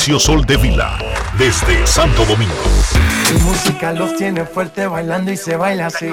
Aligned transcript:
Dionisio 0.00 0.18
Soltevila, 0.18 0.98
desde 1.36 1.86
Santo 1.86 2.24
Domingo. 2.24 2.54
Mi 3.34 3.40
música 3.42 3.92
los 3.92 4.16
tiene 4.16 4.46
fuerte 4.46 4.86
bailando 4.86 5.30
y 5.30 5.36
se 5.36 5.56
baila 5.56 5.88
así. 5.88 6.08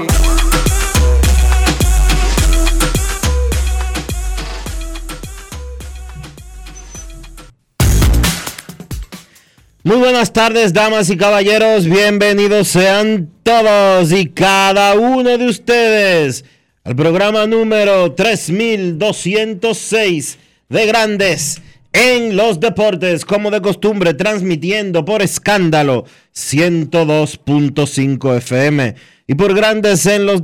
Muy 9.84 9.96
buenas 9.96 10.34
tardes, 10.34 10.74
damas 10.74 11.10
y 11.10 11.16
caballeros. 11.16 11.86
Bienvenidos 11.86 12.68
sean 12.68 13.30
todos 13.44 14.12
y 14.12 14.28
cada 14.28 14.96
uno 14.96 15.38
de 15.38 15.46
ustedes 15.46 16.44
al 16.84 16.98
programa 16.98 17.48
número 17.48 18.12
3206 18.12 20.40
de 20.68 20.86
Grandes 20.86 21.62
en 21.94 22.36
los 22.36 22.60
Deportes, 22.60 23.24
como 23.26 23.52
de 23.52 23.62
costumbre, 23.62 24.14
transmitiendo 24.14 25.06
por 25.06 25.22
escándalo 25.22 26.04
102.5 26.36 28.36
FM 28.38 28.96
y 29.28 29.36
por 29.36 29.54
Grandes 29.54 30.06
en 30.06 30.26
los 30.26 30.42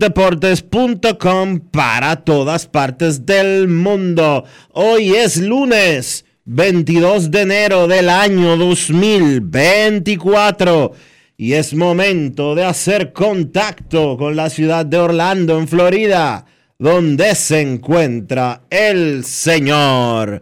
para 1.71 2.23
todas 2.23 2.67
partes 2.67 3.25
del 3.25 3.67
mundo. 3.67 4.45
Hoy 4.71 5.13
es 5.13 5.35
lunes. 5.37 6.23
22 6.45 7.31
de 7.31 7.41
enero 7.41 7.87
del 7.87 8.09
año 8.09 8.57
2024 8.57 10.91
y 11.37 11.53
es 11.53 11.73
momento 11.73 12.53
de 12.53 12.65
hacer 12.65 13.13
contacto 13.13 14.17
con 14.17 14.35
la 14.35 14.49
ciudad 14.49 14.85
de 14.85 14.97
Orlando, 14.97 15.57
en 15.57 15.69
Florida, 15.69 16.45
donde 16.77 17.33
se 17.35 17.61
encuentra 17.61 18.63
el 18.69 19.23
señor 19.23 20.41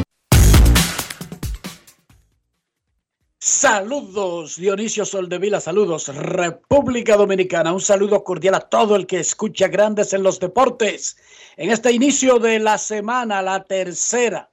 Saludos, 3.43 4.57
Dionisio 4.57 5.03
Soldevila, 5.03 5.59
saludos, 5.59 6.09
República 6.15 7.17
Dominicana. 7.17 7.73
Un 7.73 7.81
saludo 7.81 8.23
cordial 8.23 8.53
a 8.53 8.59
todo 8.59 8.95
el 8.95 9.07
que 9.07 9.19
escucha 9.19 9.67
Grandes 9.67 10.13
en 10.13 10.21
los 10.21 10.39
Deportes. 10.39 11.17
En 11.57 11.71
este 11.71 11.91
inicio 11.91 12.37
de 12.37 12.59
la 12.59 12.77
semana, 12.77 13.41
la 13.41 13.63
tercera. 13.63 14.51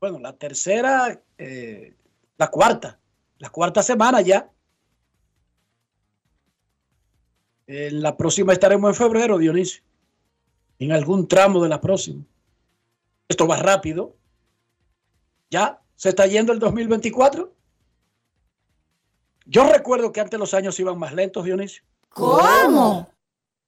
Bueno, 0.00 0.18
la 0.18 0.36
tercera, 0.36 1.22
eh, 1.38 1.94
la 2.36 2.48
cuarta, 2.48 2.98
la 3.38 3.50
cuarta 3.50 3.84
semana 3.84 4.20
ya. 4.20 4.50
En 7.68 8.02
la 8.02 8.16
próxima 8.16 8.52
estaremos 8.52 8.90
en 8.90 8.96
febrero, 8.96 9.38
Dionisio. 9.38 9.84
En 10.80 10.90
algún 10.90 11.28
tramo 11.28 11.62
de 11.62 11.68
la 11.68 11.80
próxima. 11.80 12.24
Esto 13.28 13.46
va 13.46 13.58
rápido. 13.58 14.16
Ya 15.50 15.80
se 16.00 16.08
está 16.08 16.26
yendo 16.26 16.54
el 16.54 16.58
2024. 16.58 17.54
Yo 19.44 19.70
recuerdo 19.70 20.10
que 20.10 20.20
antes 20.22 20.40
los 20.40 20.54
años 20.54 20.80
iban 20.80 20.98
más 20.98 21.12
lentos, 21.12 21.44
Dionisio. 21.44 21.82
¿Cómo? 22.08 23.06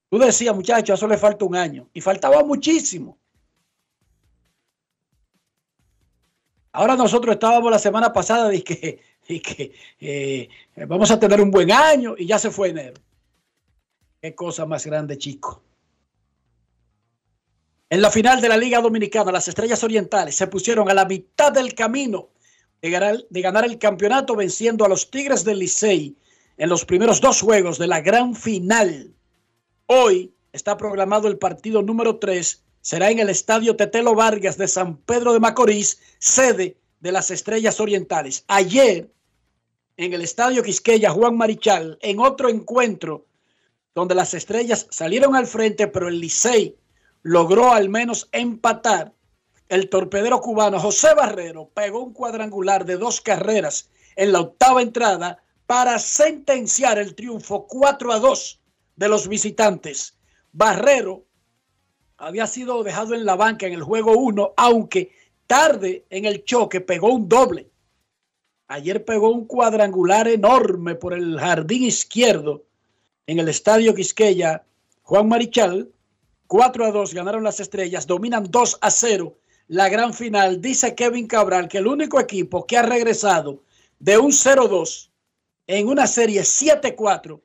Tú 0.08 0.18
decías, 0.18 0.54
muchachos, 0.54 0.88
a 0.88 0.94
eso 0.94 1.08
le 1.08 1.18
falta 1.18 1.44
un 1.44 1.54
año. 1.54 1.90
Y 1.92 2.00
faltaba 2.00 2.42
muchísimo. 2.42 3.18
Ahora 6.72 6.96
nosotros 6.96 7.34
estábamos 7.34 7.70
la 7.70 7.78
semana 7.78 8.10
pasada 8.14 8.54
y 8.54 8.62
que, 8.62 9.02
y 9.28 9.38
que 9.38 9.74
eh, 10.00 10.48
vamos 10.86 11.10
a 11.10 11.20
tener 11.20 11.38
un 11.38 11.50
buen 11.50 11.70
año 11.70 12.14
y 12.16 12.26
ya 12.26 12.38
se 12.38 12.50
fue 12.50 12.70
enero. 12.70 12.98
Qué 14.22 14.34
cosa 14.34 14.64
más 14.64 14.86
grande, 14.86 15.18
chico. 15.18 15.62
En 17.92 18.00
la 18.00 18.10
final 18.10 18.40
de 18.40 18.48
la 18.48 18.56
Liga 18.56 18.80
Dominicana, 18.80 19.30
las 19.30 19.48
Estrellas 19.48 19.84
Orientales 19.84 20.34
se 20.34 20.46
pusieron 20.46 20.88
a 20.88 20.94
la 20.94 21.04
mitad 21.04 21.52
del 21.52 21.74
camino 21.74 22.30
de 22.80 22.88
ganar, 22.88 23.66
el 23.66 23.78
campeonato 23.78 24.34
venciendo 24.34 24.86
a 24.86 24.88
los 24.88 25.10
Tigres 25.10 25.44
del 25.44 25.58
Licey 25.58 26.16
en 26.56 26.70
los 26.70 26.86
primeros 26.86 27.20
dos 27.20 27.42
juegos 27.42 27.76
de 27.76 27.88
la 27.88 28.00
gran 28.00 28.34
final. 28.34 29.12
Hoy 29.84 30.32
está 30.54 30.78
programado 30.78 31.28
el 31.28 31.36
partido 31.36 31.82
número 31.82 32.16
3. 32.16 32.62
Será 32.80 33.10
en 33.10 33.18
el 33.18 33.28
Estadio 33.28 33.76
Tetelo 33.76 34.14
Vargas 34.14 34.56
de 34.56 34.68
San 34.68 34.96
Pedro 34.96 35.34
de 35.34 35.40
Macorís, 35.40 36.00
sede 36.18 36.78
de 37.00 37.12
las 37.12 37.30
Estrellas 37.30 37.78
Orientales. 37.78 38.44
Ayer, 38.48 39.10
en 39.98 40.14
el 40.14 40.22
Estadio 40.22 40.62
Quisqueya 40.62 41.10
Juan 41.10 41.36
Marichal, 41.36 41.98
en 42.00 42.20
otro 42.20 42.48
encuentro 42.48 43.26
donde 43.94 44.14
las 44.14 44.32
estrellas 44.32 44.86
salieron 44.88 45.36
al 45.36 45.46
frente, 45.46 45.88
pero 45.88 46.08
el 46.08 46.20
Licey 46.20 46.74
logró 47.22 47.72
al 47.72 47.88
menos 47.88 48.28
empatar. 48.32 49.12
El 49.68 49.88
torpedero 49.88 50.40
cubano 50.40 50.78
José 50.78 51.14
Barrero 51.14 51.70
pegó 51.72 52.02
un 52.02 52.12
cuadrangular 52.12 52.84
de 52.84 52.96
dos 52.96 53.20
carreras 53.20 53.88
en 54.16 54.32
la 54.32 54.40
octava 54.40 54.82
entrada 54.82 55.42
para 55.66 55.98
sentenciar 55.98 56.98
el 56.98 57.14
triunfo 57.14 57.66
4 57.66 58.12
a 58.12 58.18
2 58.18 58.60
de 58.96 59.08
los 59.08 59.28
visitantes. 59.28 60.18
Barrero 60.52 61.24
había 62.18 62.46
sido 62.46 62.82
dejado 62.82 63.14
en 63.14 63.24
la 63.24 63.36
banca 63.36 63.66
en 63.66 63.72
el 63.72 63.82
juego 63.82 64.12
1, 64.12 64.54
aunque 64.56 65.12
tarde 65.46 66.04
en 66.10 66.24
el 66.24 66.44
choque 66.44 66.80
pegó 66.80 67.12
un 67.12 67.28
doble. 67.28 67.70
Ayer 68.68 69.04
pegó 69.04 69.30
un 69.30 69.46
cuadrangular 69.46 70.28
enorme 70.28 70.94
por 70.94 71.14
el 71.14 71.38
jardín 71.38 71.84
izquierdo 71.84 72.64
en 73.26 73.38
el 73.38 73.48
estadio 73.48 73.94
Quisqueya, 73.94 74.64
Juan 75.02 75.28
Marichal, 75.28 75.90
4 76.52 76.84
a 76.84 76.90
2 76.90 77.14
ganaron 77.14 77.44
las 77.44 77.60
estrellas, 77.60 78.06
dominan 78.06 78.50
2 78.50 78.78
a 78.82 78.90
0 78.90 79.38
la 79.68 79.88
gran 79.88 80.12
final. 80.12 80.60
Dice 80.60 80.94
Kevin 80.94 81.26
Cabral 81.26 81.66
que 81.66 81.78
el 81.78 81.86
único 81.86 82.20
equipo 82.20 82.66
que 82.66 82.76
ha 82.76 82.82
regresado 82.82 83.64
de 83.98 84.18
un 84.18 84.32
0-2 84.32 85.10
en 85.66 85.88
una 85.88 86.06
serie 86.06 86.42
7-4 86.42 87.40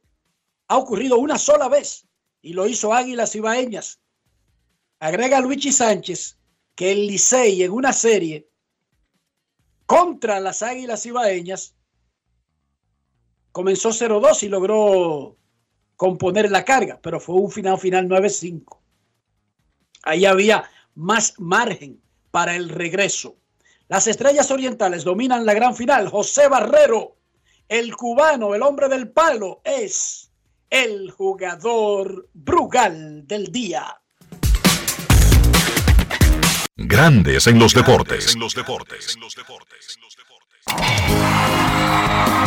ha 0.68 0.77
ocurrido 0.77 1.19
una 1.19 1.38
sola 1.38 1.69
vez 1.69 2.06
y 2.42 2.51
lo 2.51 2.68
hizo 2.68 2.94
Águilas 2.94 3.33
Ibaeñas. 3.33 4.01
Agrega 5.00 5.39
Luigi 5.39 5.71
Sánchez 5.71 6.38
que 6.75 6.92
el 6.92 7.07
Licey 7.07 7.63
en 7.63 7.71
una 7.71 7.94
serie 7.94 8.50
contra 9.86 10.42
las 10.42 10.62
Águilas 10.62 11.06
Ibaeñas 11.06 11.77
comenzó 13.54 13.92
0-2 13.92 14.44
y 14.44 14.50
logró 14.50 15.38
componer 15.95 16.51
la 16.51 16.65
carga, 16.65 17.00
pero 17.01 17.21
fue 17.21 17.36
un 17.36 17.50
final 17.50 17.80
final 17.80 18.09
9-5. 18.09 18.80
Ahí 20.07 20.25
había 20.25 20.63
más 20.95 21.33
margen 21.38 22.01
para 22.31 22.56
el 22.56 22.69
regreso. 22.69 23.36
Las 23.89 24.07
estrellas 24.07 24.50
orientales 24.51 25.04
dominan 25.04 25.45
la 25.45 25.54
gran 25.54 25.75
final. 25.75 26.07
José 26.07 26.48
Barrero, 26.48 27.18
el 27.68 27.94
cubano, 27.95 28.56
el 28.56 28.62
hombre 28.62 28.88
del 28.88 29.09
palo, 29.09 29.59
es 29.65 30.31
el 30.69 31.12
jugador 31.12 32.30
Brugal 32.33 33.27
del 33.27 33.51
día. 33.51 34.00
Grandes 36.77 37.48
en 37.48 37.59
los 37.59 37.74
deportes. 37.74 38.33
En 38.33 38.39
los 38.39 38.56
deportes. 38.56 39.18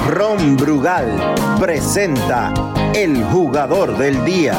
Ron 0.09 0.57
Brugal 0.57 1.35
presenta 1.61 2.55
el 2.95 3.23
jugador 3.25 3.99
del 3.99 4.25
día. 4.25 4.57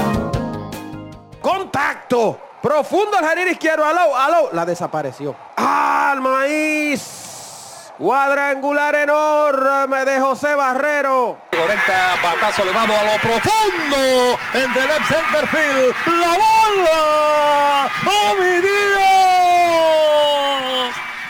Contacto. 1.41 2.50
Profundo 2.61 3.17
al 3.17 3.25
jardín 3.25 3.47
izquierdo. 3.49 3.83
Aló, 3.85 4.15
aló. 4.15 4.49
La 4.53 4.65
desapareció. 4.65 5.35
¡Al 5.55 6.21
maíz! 6.21 7.91
Cuadrangular 7.97 8.95
enorme 8.95 10.05
de 10.05 10.19
José 10.19 10.55
Barrero. 10.55 11.37
Conecta 11.51 12.15
batazo, 12.23 12.65
le 12.65 12.71
vamos 12.71 12.97
a 12.97 13.03
lo 13.03 13.19
profundo. 13.19 14.39
En 14.53 14.73
the 14.73 14.87
left 14.87 15.07
center 15.07 15.47
field. 15.47 15.95
La 16.19 16.29
bola. 16.29 17.89
¡Oh, 18.07 18.35
mi 18.39 18.61
Dios! 18.61 18.71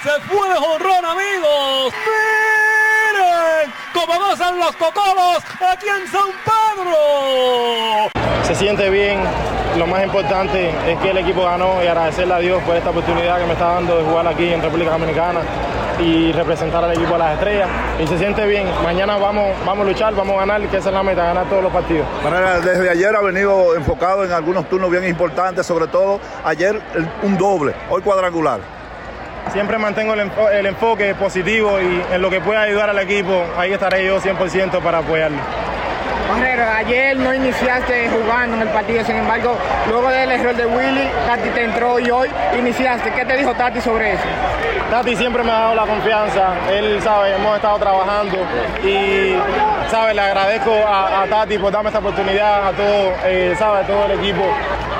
Se 0.04 0.20
fue 0.30 0.50
de 0.50 0.56
jonrón, 0.56 1.06
amigos. 1.06 1.94
Cómo 4.06 4.20
gozan 4.20 4.58
los 4.58 4.76
cocolos 4.78 5.38
aquí 5.60 5.86
en 5.88 6.08
San 6.08 6.30
Pedro. 6.44 8.10
Se 8.44 8.56
siente 8.56 8.90
bien. 8.90 9.20
Lo 9.78 9.86
más 9.86 10.04
importante 10.04 10.72
es 10.88 10.98
que 11.00 11.12
el 11.12 11.20
equipo 11.20 11.44
ganó 11.44 11.84
y 11.84 11.88
agradecerle 11.88 12.34
a 12.34 12.40
Dios 12.40 12.64
por 12.64 12.76
esta 12.76 12.90
oportunidad 12.90 13.40
que 13.40 13.46
me 13.46 13.54
está 13.54 13.76
dando 13.76 13.98
de 13.98 14.04
jugar 14.04 14.28
aquí 14.28 14.52
en 14.52 14.62
República 14.62 14.92
Dominicana 14.92 15.42
y 16.00 16.32
representar 16.32 16.84
al 16.84 16.94
equipo 16.94 17.14
de 17.14 17.20
las 17.20 17.34
estrellas. 17.34 17.70
Y 18.00 18.08
se 18.08 18.18
siente 18.18 18.48
bien. 18.48 18.68
Mañana 18.84 19.18
vamos, 19.18 19.56
vamos 19.68 19.86
a 19.86 19.90
luchar, 19.90 20.16
vamos 20.16 20.36
a 20.36 20.40
ganar, 20.40 20.68
que 20.68 20.78
esa 20.78 20.90
es 20.90 20.96
la 20.96 21.04
meta, 21.04 21.24
ganar 21.24 21.48
todos 21.48 21.62
los 21.62 21.72
partidos. 21.72 22.08
Desde 22.64 22.90
ayer 22.90 23.16
ha 23.16 23.22
venido 23.22 23.76
enfocado 23.76 24.26
en 24.26 24.32
algunos 24.32 24.68
turnos 24.68 24.90
bien 24.90 25.06
importantes, 25.06 25.66
sobre 25.66 25.86
todo 25.86 26.20
ayer 26.44 26.82
un 27.22 27.38
doble, 27.38 27.76
hoy 27.90 28.02
cuadrangular. 28.02 28.81
Siempre 29.52 29.78
mantengo 29.78 30.14
el, 30.14 30.66
enfoque 30.66 31.14
positivo 31.16 31.80
y 31.82 32.14
en 32.14 32.22
lo 32.22 32.30
que 32.30 32.40
pueda 32.40 32.62
ayudar 32.62 32.90
al 32.90 33.00
equipo, 33.00 33.46
ahí 33.58 33.74
estaré 33.74 34.06
yo 34.06 34.22
100% 34.22 34.82
para 34.82 35.00
apoyarlo. 35.00 35.40
Barrero, 36.32 36.64
ayer 36.78 37.18
no 37.18 37.34
iniciaste 37.34 38.10
jugando 38.10 38.56
en 38.56 38.62
el 38.62 38.70
partido, 38.70 39.04
sin 39.04 39.18
embargo, 39.18 39.58
luego 39.90 40.10
del 40.10 40.32
error 40.32 40.56
de 40.56 40.66
Willy, 40.66 41.10
Tati 41.28 41.50
te 41.50 41.64
entró 41.66 42.00
y 42.00 42.10
hoy 42.10 42.30
iniciaste. 42.58 43.12
¿Qué 43.12 43.26
te 43.26 43.36
dijo 43.36 43.54
Tati 43.54 43.82
sobre 43.82 44.14
eso? 44.14 44.24
Tati 44.90 45.16
siempre 45.18 45.44
me 45.44 45.52
ha 45.52 45.60
dado 45.60 45.76
la 45.76 45.86
confianza, 45.86 46.54
él 46.72 47.02
sabe, 47.02 47.36
hemos 47.36 47.56
estado 47.56 47.80
trabajando 47.80 48.38
y 48.84 49.36
sabe, 49.90 50.14
le 50.14 50.22
agradezco 50.22 50.74
a, 50.74 51.24
a 51.24 51.28
Tati 51.28 51.58
por 51.58 51.72
darme 51.72 51.90
esta 51.90 52.00
oportunidad, 52.00 52.68
a 52.68 52.72
todo, 52.72 53.14
eh, 53.26 53.54
sabe, 53.58 53.80
a 53.80 53.88
todo 53.88 54.06
el 54.06 54.12
equipo 54.20 54.44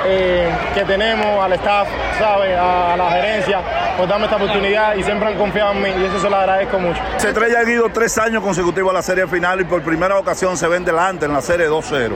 eh, 0.06 0.50
que 0.74 0.84
tenemos, 0.84 1.42
al 1.42 1.52
staff, 1.54 1.88
sabe, 2.18 2.56
a, 2.56 2.94
a, 2.94 2.96
la 2.96 3.10
gerencia, 3.10 3.60
por 3.96 4.08
darme 4.08 4.24
esta 4.24 4.36
oportunidad 4.36 4.96
y 4.96 5.02
siempre 5.02 5.28
han 5.28 5.36
confiado 5.36 5.72
en 5.72 5.82
mí 5.82 5.90
y 5.90 6.04
eso 6.04 6.20
se 6.20 6.28
lo 6.30 6.36
agradezco 6.36 6.78
mucho. 6.78 7.00
Se 7.18 7.28
estrella 7.28 7.58
ha 7.60 7.70
ido 7.70 7.88
tres 7.90 8.16
años 8.18 8.42
consecutivos 8.42 8.90
a 8.90 8.94
la 8.94 9.02
serie 9.02 9.26
final 9.26 9.60
y 9.60 9.64
por 9.64 9.82
primera 9.82 10.18
ocasión 10.18 10.56
se 10.56 10.68
ven 10.68 10.84
delante 10.84 11.21
en 11.22 11.32
la 11.32 11.40
serie 11.40 11.68
2-0. 11.68 12.12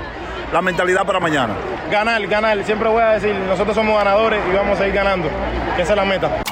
La 0.52 0.62
mentalidad 0.62 1.04
para 1.04 1.20
mañana. 1.20 1.54
Ganar, 1.90 2.26
ganar. 2.26 2.64
Siempre 2.64 2.88
voy 2.88 3.02
a 3.02 3.10
decir, 3.10 3.34
nosotros 3.34 3.74
somos 3.74 3.96
ganadores 3.96 4.40
y 4.50 4.54
vamos 4.54 4.76
a 4.76 4.82
seguir 4.82 4.94
ganando. 4.94 5.28
Esa 5.76 5.92
es 5.92 5.96
la 5.96 6.04
meta. 6.04 6.42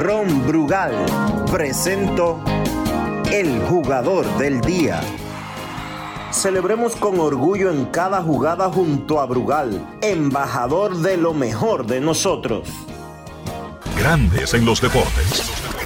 Ron 0.00 0.46
Brugal 0.46 0.94
presento 1.50 2.40
el 3.30 3.60
jugador 3.60 4.26
del 4.38 4.60
día. 4.60 5.00
Celebremos 6.30 6.96
con 6.96 7.20
orgullo 7.20 7.70
en 7.70 7.84
cada 7.86 8.22
jugada 8.22 8.70
junto 8.70 9.20
a 9.20 9.26
Brugal, 9.26 9.86
embajador 10.00 10.96
de 10.96 11.18
lo 11.18 11.34
mejor 11.34 11.86
de 11.86 12.00
nosotros. 12.00 12.68
Grandes 13.96 14.54
en 14.54 14.64
los 14.64 14.80
deportes. 14.80 15.81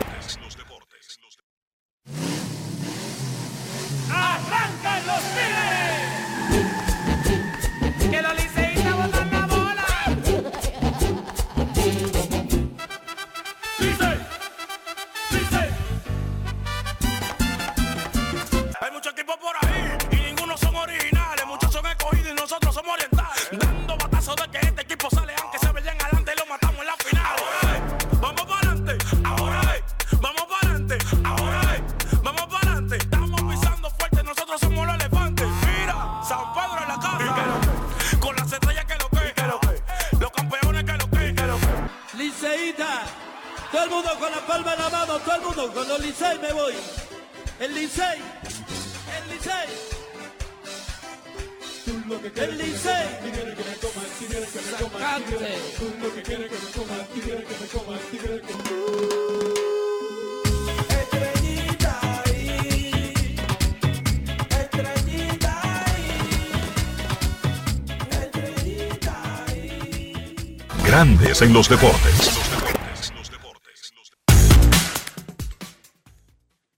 En 71.47 71.53
los 71.53 71.69
deportes. 71.69 72.41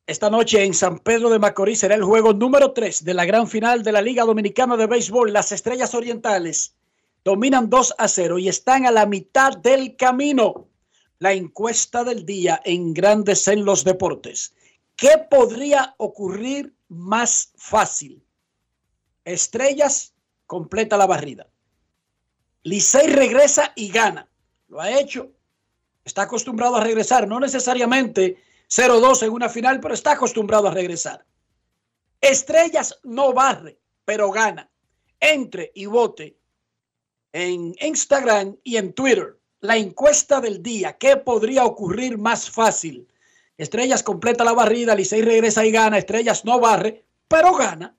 Esta 0.06 0.28
noche 0.28 0.62
en 0.62 0.74
San 0.74 0.98
Pedro 0.98 1.30
de 1.30 1.38
Macorís 1.38 1.80
será 1.80 1.94
el 1.94 2.04
juego 2.04 2.34
número 2.34 2.72
3 2.72 3.02
de 3.04 3.14
la 3.14 3.24
gran 3.24 3.48
final 3.48 3.82
de 3.82 3.92
la 3.92 4.02
Liga 4.02 4.24
Dominicana 4.24 4.76
de 4.76 4.86
Béisbol. 4.86 5.32
Las 5.32 5.52
Estrellas 5.52 5.94
Orientales 5.94 6.74
dominan 7.24 7.70
2 7.70 7.94
a 7.96 8.08
0 8.08 8.38
y 8.38 8.48
están 8.48 8.84
a 8.84 8.90
la 8.90 9.06
mitad 9.06 9.56
del 9.56 9.96
camino. 9.96 10.68
La 11.18 11.32
encuesta 11.32 12.04
del 12.04 12.26
día 12.26 12.60
en 12.64 12.92
Grandes 12.92 13.48
en 13.48 13.64
los 13.64 13.84
Deportes. 13.84 14.54
¿Qué 14.96 15.12
podría 15.30 15.94
ocurrir 15.96 16.74
más 16.88 17.52
fácil? 17.56 18.22
Estrellas 19.24 20.14
completa 20.46 20.98
la 20.98 21.06
barrida. 21.06 21.48
Licey 22.64 23.06
regresa 23.08 23.72
y 23.74 23.88
gana. 23.88 24.28
Lo 24.68 24.80
ha 24.80 24.90
hecho. 24.90 25.32
Está 26.04 26.22
acostumbrado 26.22 26.76
a 26.76 26.84
regresar, 26.84 27.26
no 27.26 27.40
necesariamente 27.40 28.42
0-2 28.68 29.24
en 29.24 29.30
una 29.30 29.48
final, 29.48 29.80
pero 29.80 29.94
está 29.94 30.12
acostumbrado 30.12 30.68
a 30.68 30.74
regresar. 30.74 31.24
Estrellas 32.20 32.98
no 33.02 33.32
barre, 33.32 33.78
pero 34.04 34.30
gana. 34.30 34.70
Entre 35.20 35.72
y 35.74 35.86
vote 35.86 36.38
en 37.32 37.74
Instagram 37.80 38.56
y 38.62 38.76
en 38.76 38.92
Twitter. 38.92 39.38
La 39.60 39.76
encuesta 39.76 40.40
del 40.40 40.62
día. 40.62 40.96
¿Qué 40.96 41.16
podría 41.16 41.64
ocurrir 41.64 42.16
más 42.16 42.50
fácil? 42.50 43.08
Estrellas 43.56 44.02
completa 44.02 44.44
la 44.44 44.52
barrida, 44.52 44.94
Licey 44.94 45.22
regresa 45.22 45.66
y 45.66 45.72
gana. 45.72 45.98
Estrellas 45.98 46.44
no 46.44 46.60
barre, 46.60 47.04
pero 47.26 47.54
gana. 47.54 47.96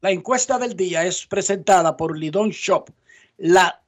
La 0.00 0.10
encuesta 0.12 0.58
del 0.58 0.76
día 0.76 1.04
es 1.04 1.26
presentada 1.26 1.96
por 1.96 2.16
Lidon 2.16 2.50
Shop, 2.50 2.90
la 3.38 3.82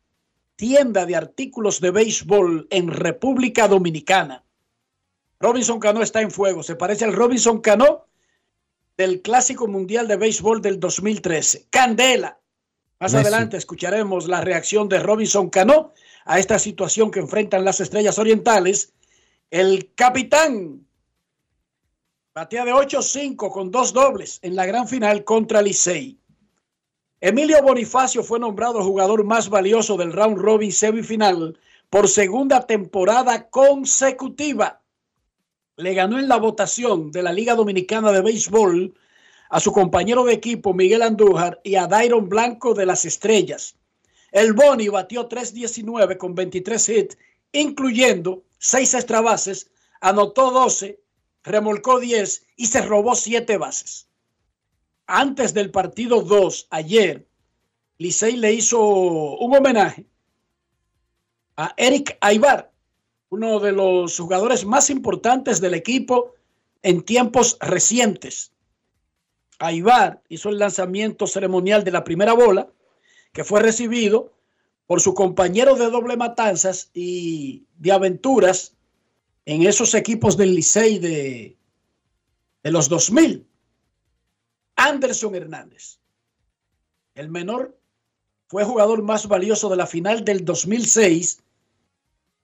tienda 0.58 1.06
de 1.06 1.14
artículos 1.14 1.80
de 1.80 1.92
béisbol 1.92 2.66
en 2.70 2.88
República 2.88 3.68
Dominicana. 3.68 4.44
Robinson 5.38 5.78
Cano 5.78 6.02
está 6.02 6.20
en 6.20 6.32
fuego. 6.32 6.64
Se 6.64 6.74
parece 6.74 7.04
al 7.04 7.12
Robinson 7.12 7.60
Cano 7.60 8.06
del 8.96 9.22
Clásico 9.22 9.68
Mundial 9.68 10.08
de 10.08 10.16
Béisbol 10.16 10.60
del 10.60 10.80
2013. 10.80 11.68
Candela. 11.70 12.40
Más 12.98 13.12
Messi. 13.12 13.28
adelante 13.28 13.56
escucharemos 13.56 14.26
la 14.26 14.40
reacción 14.40 14.88
de 14.88 14.98
Robinson 14.98 15.48
Cano 15.48 15.92
a 16.24 16.40
esta 16.40 16.58
situación 16.58 17.12
que 17.12 17.20
enfrentan 17.20 17.64
las 17.64 17.78
estrellas 17.78 18.18
orientales. 18.18 18.92
El 19.52 19.94
capitán 19.94 20.84
batea 22.34 22.64
de 22.64 22.72
8-5 22.72 23.52
con 23.52 23.70
dos 23.70 23.92
dobles 23.92 24.40
en 24.42 24.56
la 24.56 24.66
gran 24.66 24.88
final 24.88 25.22
contra 25.22 25.62
Licey. 25.62 26.18
Emilio 27.20 27.60
Bonifacio 27.64 28.22
fue 28.22 28.38
nombrado 28.38 28.80
jugador 28.84 29.24
más 29.24 29.48
valioso 29.48 29.96
del 29.96 30.12
round 30.12 30.38
robin 30.38 30.70
semifinal 30.70 31.58
por 31.90 32.08
segunda 32.08 32.64
temporada 32.64 33.48
consecutiva. 33.50 34.80
Le 35.76 35.94
ganó 35.94 36.20
en 36.20 36.28
la 36.28 36.36
votación 36.36 37.10
de 37.10 37.24
la 37.24 37.32
Liga 37.32 37.56
Dominicana 37.56 38.12
de 38.12 38.20
Béisbol 38.20 38.94
a 39.50 39.58
su 39.58 39.72
compañero 39.72 40.22
de 40.24 40.34
equipo 40.34 40.74
Miguel 40.74 41.02
Andújar 41.02 41.60
y 41.64 41.74
a 41.74 41.88
Dairon 41.88 42.28
Blanco 42.28 42.72
de 42.72 42.86
las 42.86 43.04
Estrellas. 43.04 43.74
El 44.30 44.52
Boni 44.52 44.86
batió 44.86 45.28
3.19 45.28 46.18
con 46.18 46.36
23 46.36 46.88
hits, 46.88 47.18
incluyendo 47.50 48.44
6 48.58 48.94
extra 48.94 49.20
bases, 49.22 49.72
anotó 50.00 50.52
12, 50.52 51.00
remolcó 51.42 51.98
10 51.98 52.46
y 52.54 52.66
se 52.66 52.80
robó 52.82 53.16
7 53.16 53.58
bases. 53.58 54.07
Antes 55.10 55.54
del 55.54 55.70
partido 55.70 56.20
2, 56.20 56.66
ayer, 56.68 57.26
Licey 57.96 58.36
le 58.36 58.52
hizo 58.52 58.78
un 58.78 59.56
homenaje 59.56 60.04
a 61.56 61.72
Eric 61.78 62.18
Aybar, 62.20 62.70
uno 63.30 63.58
de 63.58 63.72
los 63.72 64.18
jugadores 64.18 64.66
más 64.66 64.90
importantes 64.90 65.62
del 65.62 65.72
equipo 65.72 66.34
en 66.82 67.00
tiempos 67.00 67.56
recientes. 67.62 68.52
Aybar 69.58 70.22
hizo 70.28 70.50
el 70.50 70.58
lanzamiento 70.58 71.26
ceremonial 71.26 71.84
de 71.84 71.90
la 71.90 72.04
primera 72.04 72.34
bola, 72.34 72.68
que 73.32 73.44
fue 73.44 73.62
recibido 73.62 74.34
por 74.86 75.00
su 75.00 75.14
compañero 75.14 75.74
de 75.74 75.90
doble 75.90 76.18
matanzas 76.18 76.90
y 76.92 77.64
de 77.78 77.92
aventuras 77.92 78.74
en 79.46 79.62
esos 79.62 79.94
equipos 79.94 80.36
del 80.36 80.54
Licey 80.54 80.98
de, 80.98 81.56
de 82.62 82.70
los 82.70 82.90
2000. 82.90 83.47
Anderson 84.78 85.34
Hernández, 85.34 85.98
el 87.16 87.28
menor, 87.28 87.76
fue 88.46 88.64
jugador 88.64 89.02
más 89.02 89.26
valioso 89.26 89.68
de 89.68 89.76
la 89.76 89.86
final 89.86 90.24
del 90.24 90.44
2006 90.44 91.42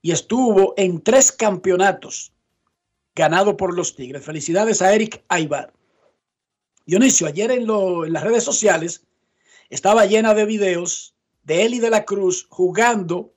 y 0.02 0.10
estuvo 0.10 0.74
en 0.76 1.00
tres 1.00 1.30
campeonatos 1.30 2.32
ganado 3.14 3.56
por 3.56 3.74
los 3.74 3.94
Tigres. 3.94 4.24
Felicidades 4.24 4.82
a 4.82 4.92
Eric 4.92 5.24
Aybar. 5.28 5.72
Dionisio, 6.84 7.28
ayer 7.28 7.52
en, 7.52 7.70
en 7.70 8.12
las 8.12 8.24
redes 8.24 8.42
sociales 8.42 9.06
estaba 9.70 10.04
llena 10.04 10.34
de 10.34 10.44
videos 10.44 11.14
de 11.44 11.64
y 11.64 11.78
de 11.78 11.90
la 11.90 12.04
Cruz 12.04 12.46
jugando 12.50 13.32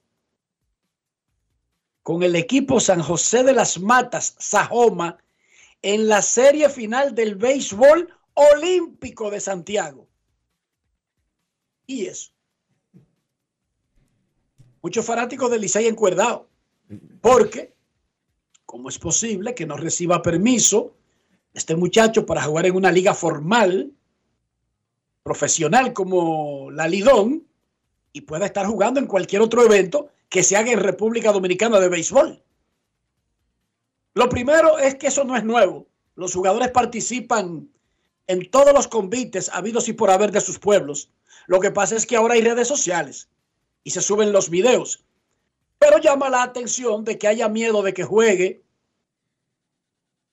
con 2.01 2.23
el 2.23 2.35
equipo 2.35 2.79
San 2.79 3.01
José 3.01 3.43
de 3.43 3.53
las 3.53 3.79
Matas, 3.79 4.35
Sajoma, 4.39 5.19
en 5.83 6.07
la 6.07 6.23
serie 6.23 6.69
final 6.69 7.13
del 7.13 7.35
béisbol 7.35 8.16
olímpico 8.37 9.31
de 9.31 9.39
Santiago. 9.39 10.07
Y 11.87 12.05
eso. 12.05 12.31
Muchos 14.81 15.05
fanáticos 15.05 15.49
del 15.49 15.61
Licey 15.61 15.87
encuerdados. 15.87 16.43
Porque, 17.19 17.73
¿cómo 18.65 18.89
es 18.89 18.99
posible 18.99 19.55
que 19.55 19.65
no 19.65 19.75
reciba 19.75 20.21
permiso 20.21 20.93
este 21.53 21.75
muchacho 21.75 22.25
para 22.25 22.43
jugar 22.43 22.67
en 22.67 22.75
una 22.75 22.91
liga 22.91 23.13
formal, 23.13 23.91
profesional 25.23 25.93
como 25.93 26.69
la 26.71 26.87
Lidón, 26.87 27.45
y 28.13 28.21
pueda 28.21 28.45
estar 28.45 28.67
jugando 28.67 28.99
en 28.99 29.07
cualquier 29.07 29.41
otro 29.41 29.63
evento 29.65 30.09
que 30.29 30.43
se 30.43 30.55
haga 30.55 30.71
en 30.71 30.79
República 30.79 31.31
Dominicana 31.31 31.79
de 31.79 31.89
béisbol? 31.89 32.43
Lo 34.13 34.29
primero 34.29 34.77
es 34.77 34.95
que 34.95 35.07
eso 35.07 35.23
no 35.23 35.35
es 35.35 35.43
nuevo. 35.43 35.87
Los 36.15 36.33
jugadores 36.33 36.69
participan 36.71 37.69
en 38.27 38.49
todos 38.51 38.73
los 38.73 38.87
convites 38.87 39.49
habidos 39.53 39.87
y 39.89 39.93
por 39.93 40.09
haber 40.09 40.31
de 40.31 40.41
sus 40.41 40.59
pueblos. 40.59 41.09
Lo 41.47 41.59
que 41.59 41.71
pasa 41.71 41.95
es 41.95 42.05
que 42.05 42.15
ahora 42.15 42.35
hay 42.35 42.41
redes 42.41 42.67
sociales 42.67 43.29
y 43.83 43.91
se 43.91 44.01
suben 44.01 44.31
los 44.31 44.49
videos. 44.49 45.03
Pero 45.79 45.99
llama 45.99 46.29
la 46.29 46.43
atención 46.43 47.05
de 47.05 47.17
que 47.17 47.27
haya 47.27 47.47
miedo 47.49 47.81
de 47.81 47.93
que 47.93 48.03
juegue 48.03 48.63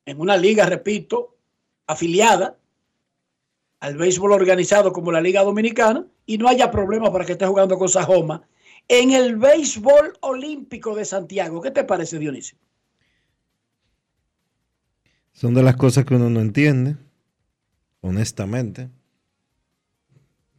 en 0.06 0.20
una 0.20 0.36
liga, 0.36 0.66
repito, 0.66 1.36
afiliada 1.86 2.58
al 3.80 3.96
béisbol 3.96 4.32
organizado 4.32 4.92
como 4.92 5.12
la 5.12 5.20
Liga 5.20 5.42
Dominicana 5.42 6.06
y 6.26 6.38
no 6.38 6.48
haya 6.48 6.70
problema 6.70 7.12
para 7.12 7.24
que 7.24 7.32
esté 7.32 7.46
jugando 7.46 7.78
con 7.78 7.88
Sajoma 7.88 8.46
en 8.88 9.12
el 9.12 9.36
béisbol 9.36 10.14
olímpico 10.20 10.94
de 10.94 11.04
Santiago. 11.04 11.60
¿Qué 11.60 11.70
te 11.70 11.84
parece, 11.84 12.18
Dionisio? 12.18 12.56
Son 15.32 15.52
de 15.52 15.62
las 15.62 15.76
cosas 15.76 16.04
que 16.04 16.14
uno 16.14 16.30
no 16.30 16.40
entiende, 16.40 16.96
honestamente. 18.04 18.90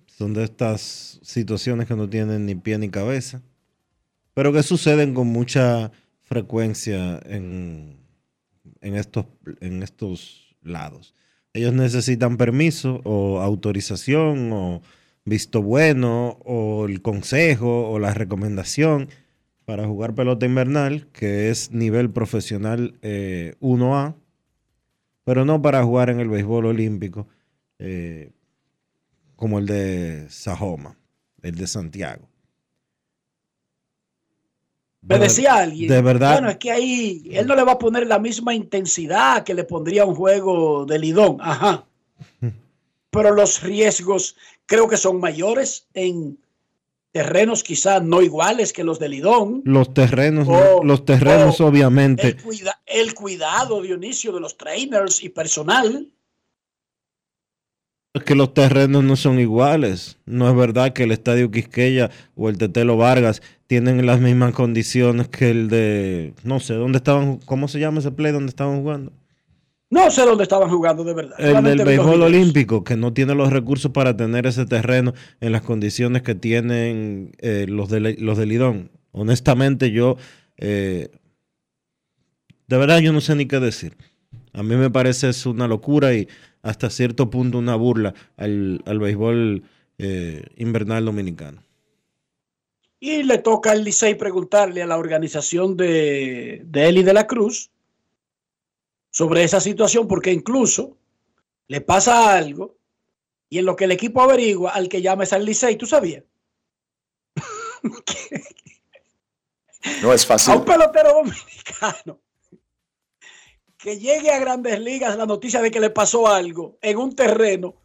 Son 0.07 0.33
de 0.33 0.43
estas 0.43 1.19
situaciones 1.21 1.87
que 1.87 1.95
no 1.95 2.09
tienen 2.09 2.45
ni 2.45 2.55
pie 2.55 2.77
ni 2.77 2.89
cabeza, 2.89 3.41
pero 4.33 4.51
que 4.51 4.63
suceden 4.63 5.13
con 5.13 5.27
mucha 5.27 5.91
frecuencia 6.23 7.19
en, 7.25 7.97
en, 8.81 8.95
estos, 8.95 9.25
en 9.61 9.83
estos 9.83 10.55
lados. 10.63 11.13
Ellos 11.53 11.73
necesitan 11.73 12.37
permiso 12.37 13.01
o 13.03 13.39
autorización 13.39 14.51
o 14.51 14.81
visto 15.23 15.61
bueno 15.61 16.39
o 16.45 16.85
el 16.85 17.01
consejo 17.01 17.89
o 17.89 17.99
la 17.99 18.13
recomendación 18.13 19.09
para 19.65 19.85
jugar 19.85 20.15
pelota 20.15 20.45
invernal, 20.45 21.07
que 21.11 21.49
es 21.49 21.71
nivel 21.71 22.09
profesional 22.09 22.97
eh, 23.01 23.55
1A, 23.59 24.15
pero 25.23 25.45
no 25.45 25.61
para 25.61 25.83
jugar 25.83 26.09
en 26.09 26.19
el 26.19 26.29
béisbol 26.29 26.67
olímpico 26.67 27.27
eh, 27.79 28.31
como 29.35 29.59
el 29.59 29.65
de 29.65 30.27
Sajoma, 30.29 30.97
el 31.41 31.55
de 31.55 31.67
Santiago. 31.67 32.27
Me 35.01 35.19
decía 35.19 35.55
alguien. 35.57 35.87
De 35.89 36.01
verdad. 36.01 36.33
Bueno, 36.33 36.49
es 36.49 36.57
que 36.57 36.71
ahí 36.71 37.23
él 37.31 37.45
no 37.45 37.55
le 37.55 37.63
va 37.63 37.73
a 37.73 37.77
poner 37.79 38.07
la 38.07 38.17
misma 38.17 38.55
intensidad 38.55 39.43
que 39.43 39.53
le 39.53 39.63
pondría 39.63 40.03
un 40.05 40.15
juego 40.15 40.85
de 40.85 40.97
Lidón. 40.97 41.37
Ajá. 41.41 41.85
Pero 43.11 43.31
los 43.35 43.61
riesgos 43.61 44.35
creo 44.65 44.87
que 44.87 44.97
son 44.97 45.19
mayores 45.19 45.87
en 45.93 46.39
terrenos 47.11 47.63
quizás 47.63 48.01
no 48.03 48.21
iguales 48.23 48.73
que 48.73 48.83
los 48.83 48.97
de 48.97 49.09
Lidón. 49.09 49.61
Los 49.63 49.93
terrenos, 49.93 50.47
O- 50.49 50.83
los 50.83 51.05
terrenos 51.05 51.61
o 51.61 51.67
obviamente. 51.67 52.29
El, 52.29 52.41
cuida- 52.43 52.81
el 52.87 53.13
cuidado, 53.13 53.81
Dionisio, 53.83 54.31
de 54.33 54.39
los 54.41 54.57
trainers 54.57 55.23
y 55.23 55.29
personal. 55.29 56.09
Es 58.15 58.23
que 58.23 58.33
los 58.33 58.53
terrenos 58.53 59.03
no 59.03 59.17
son 59.17 59.41
iguales. 59.41 60.17
No 60.25 60.49
es 60.49 60.55
verdad 60.55 60.93
que 60.93 61.03
el 61.03 61.11
Estadio 61.11 61.51
Quisqueya 61.51 62.11
o 62.35 62.47
el 62.47 62.57
Tetelo 62.57 62.95
Vargas 62.95 63.41
tienen 63.67 64.05
las 64.05 64.21
mismas 64.21 64.53
condiciones 64.53 65.27
que 65.27 65.49
el 65.49 65.67
de, 65.67 66.33
no 66.45 66.61
sé, 66.61 66.75
¿dónde 66.75 66.99
estaban? 66.99 67.39
¿Cómo 67.45 67.67
se 67.67 67.77
llama 67.77 67.99
ese 67.99 68.11
play 68.11 68.31
donde 68.31 68.51
estaban 68.51 68.79
jugando? 68.79 69.11
No 69.89 70.09
sé 70.11 70.21
dónde 70.21 70.43
estaban 70.43 70.69
jugando 70.69 71.03
de 71.03 71.13
verdad. 71.13 71.35
El 71.39 71.47
Solamente 71.47 71.83
del 71.83 71.87
béisbol 71.87 72.21
olímpico, 72.21 72.85
que 72.85 72.95
no 72.95 73.11
tiene 73.11 73.35
los 73.35 73.51
recursos 73.51 73.91
para 73.91 74.15
tener 74.15 74.47
ese 74.47 74.65
terreno 74.65 75.13
en 75.41 75.51
las 75.51 75.63
condiciones 75.63 76.21
que 76.21 76.35
tienen 76.35 77.33
eh, 77.39 77.65
los, 77.67 77.89
de, 77.89 78.15
los 78.17 78.37
de 78.37 78.45
Lidón. 78.45 78.91
Honestamente, 79.11 79.91
yo, 79.91 80.15
eh, 80.55 81.09
de 82.67 82.77
verdad, 82.77 82.99
yo 82.99 83.11
no 83.11 83.19
sé 83.19 83.35
ni 83.35 83.45
qué 83.45 83.59
decir. 83.59 83.97
A 84.53 84.63
mí 84.63 84.77
me 84.77 84.89
parece 84.89 85.27
es 85.27 85.45
una 85.45 85.67
locura 85.67 86.13
y 86.13 86.29
hasta 86.65 86.89
cierto 86.89 87.29
punto 87.29 87.59
una 87.59 87.75
burla 87.75 88.13
al, 88.37 88.81
al 88.85 88.99
béisbol 88.99 89.63
eh, 89.99 90.43
invernal 90.57 91.05
dominicano. 91.05 91.63
Y 92.99 93.21
le 93.21 93.37
toca 93.37 93.71
al 93.71 93.83
Licey 93.83 94.15
preguntarle 94.15 94.81
a 94.81 94.87
la 94.87 94.97
organización 94.97 95.77
de, 95.77 96.63
de 96.65 96.87
Eli 96.87 97.03
de 97.03 97.13
la 97.13 97.27
Cruz 97.27 97.69
sobre 99.11 99.43
esa 99.43 99.61
situación, 99.61 100.07
porque 100.07 100.33
incluso 100.33 100.97
le 101.67 101.81
pasa 101.81 102.35
algo 102.35 102.75
y 103.47 103.59
en 103.59 103.65
lo 103.65 103.75
que 103.75 103.83
el 103.85 103.91
equipo 103.91 104.21
averigua, 104.21 104.71
al 104.71 104.89
que 104.89 105.03
llama 105.03 105.23
es 105.23 105.33
al 105.33 105.45
Licey, 105.45 105.75
¿tú 105.77 105.85
sabías? 105.85 106.23
No 110.01 110.11
es 110.13 110.23
A 110.23 110.27
fácil. 110.29 110.55
un 110.55 110.65
pelotero 110.65 111.09
dominicano 111.13 112.19
que 113.85 113.99
llegue 113.99 114.31
a 114.31 114.39
grandes 114.39 114.79
ligas 114.79 115.15
la 115.15 115.27
noticia 115.27 115.61
de 115.61 115.69
que 115.69 115.79
le 115.79 115.91
pasó 115.91 116.27
algo 116.27 116.79
en 116.81 116.97
un 116.97 117.13
terreno, 117.15 117.75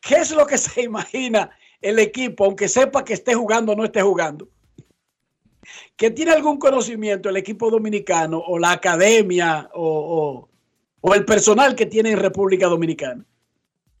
¿qué 0.00 0.16
es 0.16 0.32
lo 0.32 0.48
que 0.48 0.58
se 0.58 0.82
imagina 0.82 1.48
el 1.80 2.00
equipo, 2.00 2.44
aunque 2.44 2.66
sepa 2.66 3.04
que 3.04 3.12
esté 3.14 3.34
jugando 3.34 3.70
o 3.70 3.76
no 3.76 3.84
esté 3.84 4.02
jugando? 4.02 4.48
Que 5.96 6.10
tiene 6.10 6.32
algún 6.32 6.58
conocimiento 6.58 7.28
el 7.28 7.36
equipo 7.36 7.70
dominicano 7.70 8.40
o 8.44 8.58
la 8.58 8.72
academia 8.72 9.70
o, 9.74 9.84
o- 9.86 10.48
o 11.06 11.14
el 11.14 11.24
personal 11.24 11.76
que 11.76 11.86
tiene 11.86 12.10
en 12.10 12.18
República 12.18 12.66
Dominicana. 12.66 13.24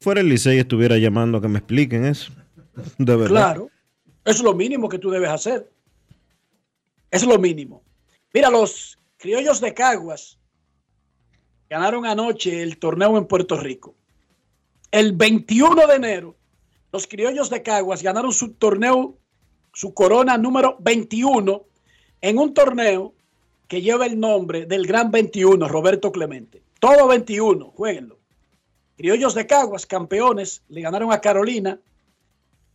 Fuera 0.00 0.22
el 0.22 0.28
Licey 0.28 0.58
estuviera 0.58 0.98
llamando 0.98 1.38
a 1.38 1.40
que 1.40 1.46
me 1.46 1.58
expliquen 1.60 2.04
eso. 2.04 2.32
De 2.98 3.14
verdad. 3.14 3.28
Claro, 3.28 3.70
es 4.24 4.42
lo 4.42 4.54
mínimo 4.54 4.88
que 4.88 4.98
tú 4.98 5.08
debes 5.10 5.30
hacer. 5.30 5.70
Es 7.12 7.22
lo 7.24 7.38
mínimo. 7.38 7.84
Mira, 8.32 8.50
los 8.50 8.98
criollos 9.18 9.60
de 9.60 9.72
Caguas 9.72 10.40
ganaron 11.68 12.06
anoche 12.06 12.62
el 12.62 12.78
torneo 12.78 13.16
en 13.18 13.26
Puerto 13.26 13.56
Rico. 13.56 13.94
El 14.90 15.12
21 15.12 15.86
de 15.86 15.94
enero, 15.94 16.36
los 16.92 17.06
criollos 17.06 17.50
de 17.50 17.62
Caguas 17.62 18.02
ganaron 18.02 18.32
su 18.32 18.52
torneo, 18.52 19.16
su 19.72 19.92
corona 19.92 20.38
número 20.38 20.76
21 20.80 21.64
en 22.20 22.38
un 22.38 22.54
torneo 22.54 23.12
que 23.66 23.82
lleva 23.82 24.06
el 24.06 24.20
nombre 24.20 24.66
del 24.66 24.86
Gran 24.86 25.10
21, 25.10 25.66
Roberto 25.66 26.12
Clemente. 26.12 26.62
Todo 26.78 27.08
21, 27.08 27.72
jueguenlo. 27.74 28.18
Criollos 28.96 29.34
de 29.34 29.46
Caguas, 29.46 29.86
campeones, 29.86 30.62
le 30.68 30.82
ganaron 30.82 31.12
a 31.12 31.20
Carolina 31.20 31.80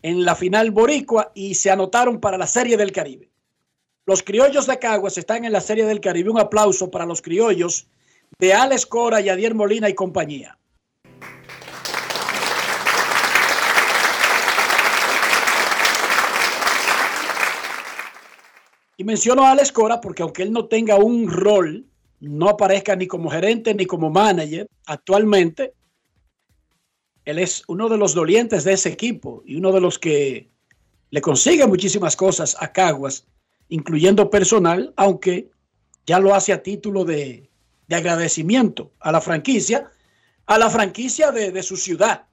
en 0.01 0.25
la 0.25 0.36
final 0.36 0.72
boricua 0.72 1.31
y 1.34 1.55
se 1.55 1.72
anotaron 1.72 2.19
para 2.19 2.38
la 2.38 2.48
Serie 2.48 2.75
del 2.75 2.91
Caribe. 2.91 3.29
Los 4.05 4.24
criollos 4.24 4.65
de 4.67 4.79
Caguas 4.79 5.17
están 5.17 5.46
en 5.46 5.51
la 5.51 5.62
Serie 5.62 5.86
del 5.86 6.01
Caribe. 6.01 6.31
Un 6.31 6.39
aplauso 6.39 6.89
para 6.89 7.05
los 7.05 7.22
criollos 7.22 7.88
de 8.39 8.53
Alex 8.53 8.86
Cora, 8.86 9.19
Yadier 9.19 9.53
Molina 9.53 9.89
y 9.89 9.93
compañía. 9.93 10.58
Y 18.96 19.03
menciono 19.03 19.43
a 19.43 19.51
Alex 19.51 19.72
Cora 19.72 20.00
porque 20.00 20.24
aunque 20.24 20.43
él 20.43 20.51
no 20.51 20.65
tenga 20.65 20.96
un 20.96 21.29
rol, 21.29 21.86
no 22.22 22.50
aparezca 22.50 22.96
ni 22.96 23.08
como 23.08 23.29
gerente 23.29 23.74
ni 23.74 23.86
como 23.86 24.10
manager 24.10 24.67
actualmente, 24.86 25.74
él 27.25 27.39
es 27.39 27.63
uno 27.67 27.89
de 27.89 27.98
los 27.98 28.13
dolientes 28.13 28.63
de 28.63 28.74
ese 28.74 28.89
equipo 28.89 29.43
y 29.46 29.55
uno 29.55 29.72
de 29.72 29.81
los 29.81 30.00
que 30.00 30.50
le 31.12 31.22
consigue 31.22 31.67
muchísimas 31.67 32.15
cosas 32.15 32.55
a 32.60 32.72
Caguas, 32.72 33.25
incluyendo 33.67 34.29
personal, 34.29 34.93
aunque 34.96 35.50
ya 36.05 36.19
lo 36.19 36.34
hace 36.34 36.53
a 36.53 36.63
título 36.63 37.05
de, 37.05 37.48
de 37.89 37.96
agradecimiento 37.96 38.91
a 39.00 39.12
la 39.12 39.19
franquicia, 39.19 39.91
a 40.46 40.60
la 40.60 40.69
franquicia 40.69 41.31
de, 41.31 41.63
su 41.63 41.75
ciudad, 41.75 42.27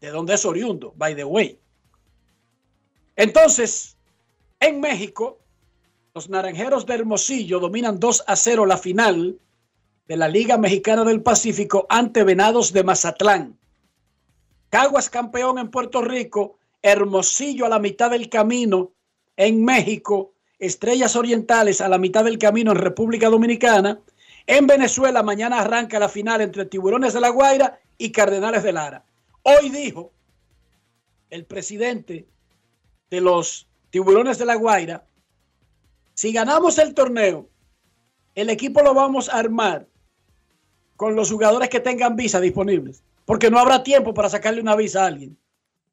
de 0.00 0.08
donde 0.08 0.34
es 0.34 0.44
oriundo, 0.46 0.94
by 0.96 1.14
the 1.14 1.24
way. 1.24 1.60
Entonces, 3.14 3.98
en 4.58 4.80
México, 4.80 5.38
los 6.14 6.30
naranjeros 6.30 6.86
de 6.86 6.94
Hermosillo 6.94 7.60
dominan 7.60 8.00
2 8.00 8.24
a 8.26 8.34
0 8.34 8.64
la 8.64 8.78
final 8.78 9.38
de 10.08 10.16
la 10.16 10.28
Liga 10.28 10.56
Mexicana 10.56 11.04
del 11.04 11.22
Pacífico 11.22 11.86
ante 11.90 12.24
Venados 12.24 12.72
de 12.72 12.82
Mazatlán. 12.82 13.58
Caguas 14.70 15.10
campeón 15.10 15.58
en 15.58 15.70
Puerto 15.70 16.00
Rico, 16.00 16.58
Hermosillo 16.80 17.66
a 17.66 17.68
la 17.68 17.78
mitad 17.78 18.10
del 18.10 18.30
camino 18.30 18.92
en 19.36 19.62
México, 19.62 20.32
Estrellas 20.58 21.16
Orientales 21.16 21.82
a 21.82 21.88
la 21.88 21.98
mitad 21.98 22.24
del 22.24 22.38
camino 22.38 22.72
en 22.72 22.78
República 22.78 23.28
Dominicana. 23.28 24.00
En 24.46 24.66
Venezuela 24.66 25.22
mañana 25.22 25.60
arranca 25.60 25.98
la 25.98 26.08
final 26.08 26.40
entre 26.40 26.64
Tiburones 26.66 27.12
de 27.12 27.20
la 27.20 27.28
Guaira 27.28 27.80
y 27.98 28.10
Cardenales 28.12 28.62
de 28.62 28.72
Lara. 28.72 29.04
Hoy 29.42 29.70
dijo 29.70 30.12
el 31.30 31.44
presidente 31.44 32.26
de 33.10 33.20
los 33.20 33.66
Tiburones 33.90 34.38
de 34.38 34.46
la 34.46 34.54
Guaira, 34.54 35.04
si 36.14 36.32
ganamos 36.32 36.78
el 36.78 36.94
torneo, 36.94 37.48
el 38.34 38.50
equipo 38.50 38.82
lo 38.82 38.94
vamos 38.94 39.28
a 39.28 39.38
armar 39.38 39.86
con 40.96 41.16
los 41.16 41.30
jugadores 41.30 41.68
que 41.70 41.80
tengan 41.80 42.14
visa 42.14 42.40
disponibles, 42.40 43.02
porque 43.24 43.50
no 43.50 43.58
habrá 43.58 43.82
tiempo 43.82 44.12
para 44.12 44.28
sacarle 44.28 44.60
una 44.60 44.76
visa 44.76 45.04
a 45.04 45.06
alguien. 45.06 45.36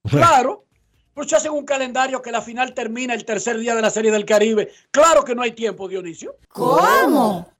Claro, 0.09 0.65
pues 1.13 1.33
hacen 1.33 1.51
un 1.51 1.65
calendario 1.65 2.21
que 2.21 2.31
la 2.31 2.41
final 2.41 2.73
termina 2.73 3.13
el 3.13 3.25
tercer 3.25 3.57
día 3.57 3.75
de 3.75 3.81
la 3.81 3.89
Serie 3.89 4.11
del 4.11 4.25
Caribe. 4.25 4.71
Claro 4.91 5.23
que 5.23 5.33
no 5.33 5.41
hay 5.41 5.51
tiempo, 5.53 5.87
Dionisio. 5.87 6.35
¿Cómo? 6.49 7.56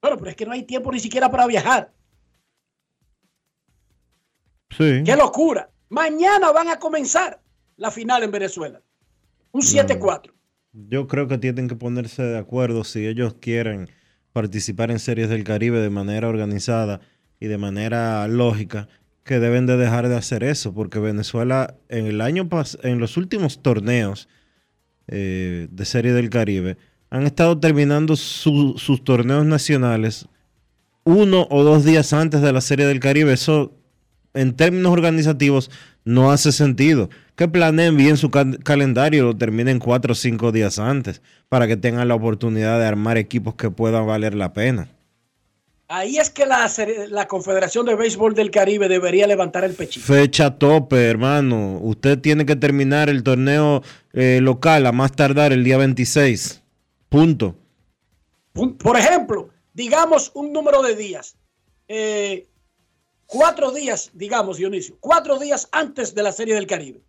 Bueno, 0.00 0.16
pero 0.16 0.30
es 0.30 0.36
que 0.36 0.46
no 0.46 0.52
hay 0.52 0.62
tiempo 0.62 0.90
ni 0.92 1.00
siquiera 1.00 1.30
para 1.30 1.46
viajar. 1.46 1.92
Sí. 4.70 5.02
¡Qué 5.04 5.16
locura! 5.16 5.70
Mañana 5.88 6.52
van 6.52 6.68
a 6.68 6.78
comenzar 6.78 7.42
la 7.76 7.90
final 7.90 8.22
en 8.22 8.30
Venezuela. 8.30 8.80
Un 9.52 9.62
7-4. 9.62 10.32
Yo 10.72 11.08
creo 11.08 11.26
que 11.26 11.38
tienen 11.38 11.68
que 11.68 11.74
ponerse 11.74 12.22
de 12.22 12.38
acuerdo 12.38 12.84
si 12.84 13.06
ellos 13.06 13.34
quieren 13.40 13.90
participar 14.32 14.90
en 14.92 15.00
series 15.00 15.28
del 15.28 15.42
Caribe 15.42 15.80
de 15.80 15.90
manera 15.90 16.28
organizada 16.28 17.00
y 17.40 17.48
de 17.48 17.58
manera 17.58 18.28
lógica, 18.28 18.88
que 19.24 19.40
deben 19.40 19.66
de 19.66 19.76
dejar 19.76 20.08
de 20.08 20.16
hacer 20.16 20.44
eso, 20.44 20.72
porque 20.72 20.98
Venezuela 20.98 21.76
en 21.88 22.06
el 22.06 22.20
año 22.20 22.48
pas 22.48 22.78
en 22.82 23.00
los 23.00 23.16
últimos 23.16 23.62
torneos 23.62 24.28
eh, 25.08 25.66
de 25.70 25.84
serie 25.84 26.12
del 26.12 26.30
Caribe 26.30 26.76
han 27.10 27.24
estado 27.26 27.58
terminando 27.58 28.16
su- 28.16 28.74
sus 28.78 29.02
torneos 29.04 29.44
nacionales 29.44 30.26
uno 31.04 31.46
o 31.50 31.62
dos 31.64 31.84
días 31.84 32.12
antes 32.12 32.40
de 32.42 32.52
la 32.52 32.60
serie 32.60 32.86
del 32.86 33.00
Caribe. 33.00 33.32
Eso 33.32 33.72
en 34.34 34.54
términos 34.54 34.92
organizativos 34.92 35.70
no 36.04 36.30
hace 36.30 36.52
sentido. 36.52 37.10
Que 37.36 37.48
planeen 37.48 37.96
bien 37.96 38.16
su 38.16 38.30
ca- 38.30 38.46
calendario 38.62 39.22
y 39.22 39.26
lo 39.26 39.36
terminen 39.36 39.78
cuatro 39.78 40.12
o 40.12 40.14
cinco 40.14 40.52
días 40.52 40.78
antes 40.78 41.22
para 41.48 41.66
que 41.66 41.76
tengan 41.76 42.06
la 42.06 42.14
oportunidad 42.14 42.78
de 42.78 42.86
armar 42.86 43.16
equipos 43.16 43.54
que 43.54 43.70
puedan 43.70 44.06
valer 44.06 44.34
la 44.34 44.52
pena. 44.52 44.88
Ahí 45.88 46.18
es 46.18 46.30
que 46.30 46.46
la, 46.46 46.70
la 47.08 47.26
Confederación 47.26 47.86
de 47.86 47.96
Béisbol 47.96 48.34
del 48.34 48.52
Caribe 48.52 48.86
debería 48.88 49.26
levantar 49.26 49.64
el 49.64 49.72
pechito. 49.72 50.06
Fecha 50.06 50.50
tope, 50.56 51.08
hermano. 51.08 51.78
Usted 51.82 52.18
tiene 52.20 52.46
que 52.46 52.54
terminar 52.54 53.08
el 53.08 53.24
torneo 53.24 53.82
eh, 54.12 54.38
local 54.40 54.86
a 54.86 54.92
más 54.92 55.10
tardar 55.12 55.52
el 55.52 55.64
día 55.64 55.78
26. 55.78 56.62
Punto. 57.10 57.56
Un- 58.54 58.78
Por 58.78 58.96
ejemplo, 58.96 59.50
digamos 59.74 60.30
un 60.34 60.52
número 60.52 60.80
de 60.82 60.96
días. 60.96 61.36
Eh, 61.88 62.48
cuatro 63.26 63.70
días, 63.72 64.10
digamos, 64.14 64.56
Dionisio, 64.56 64.96
cuatro 65.00 65.38
días 65.38 65.68
antes 65.72 66.14
de 66.14 66.22
la 66.22 66.32
Serie 66.32 66.54
del 66.54 66.66
Caribe. 66.66 67.02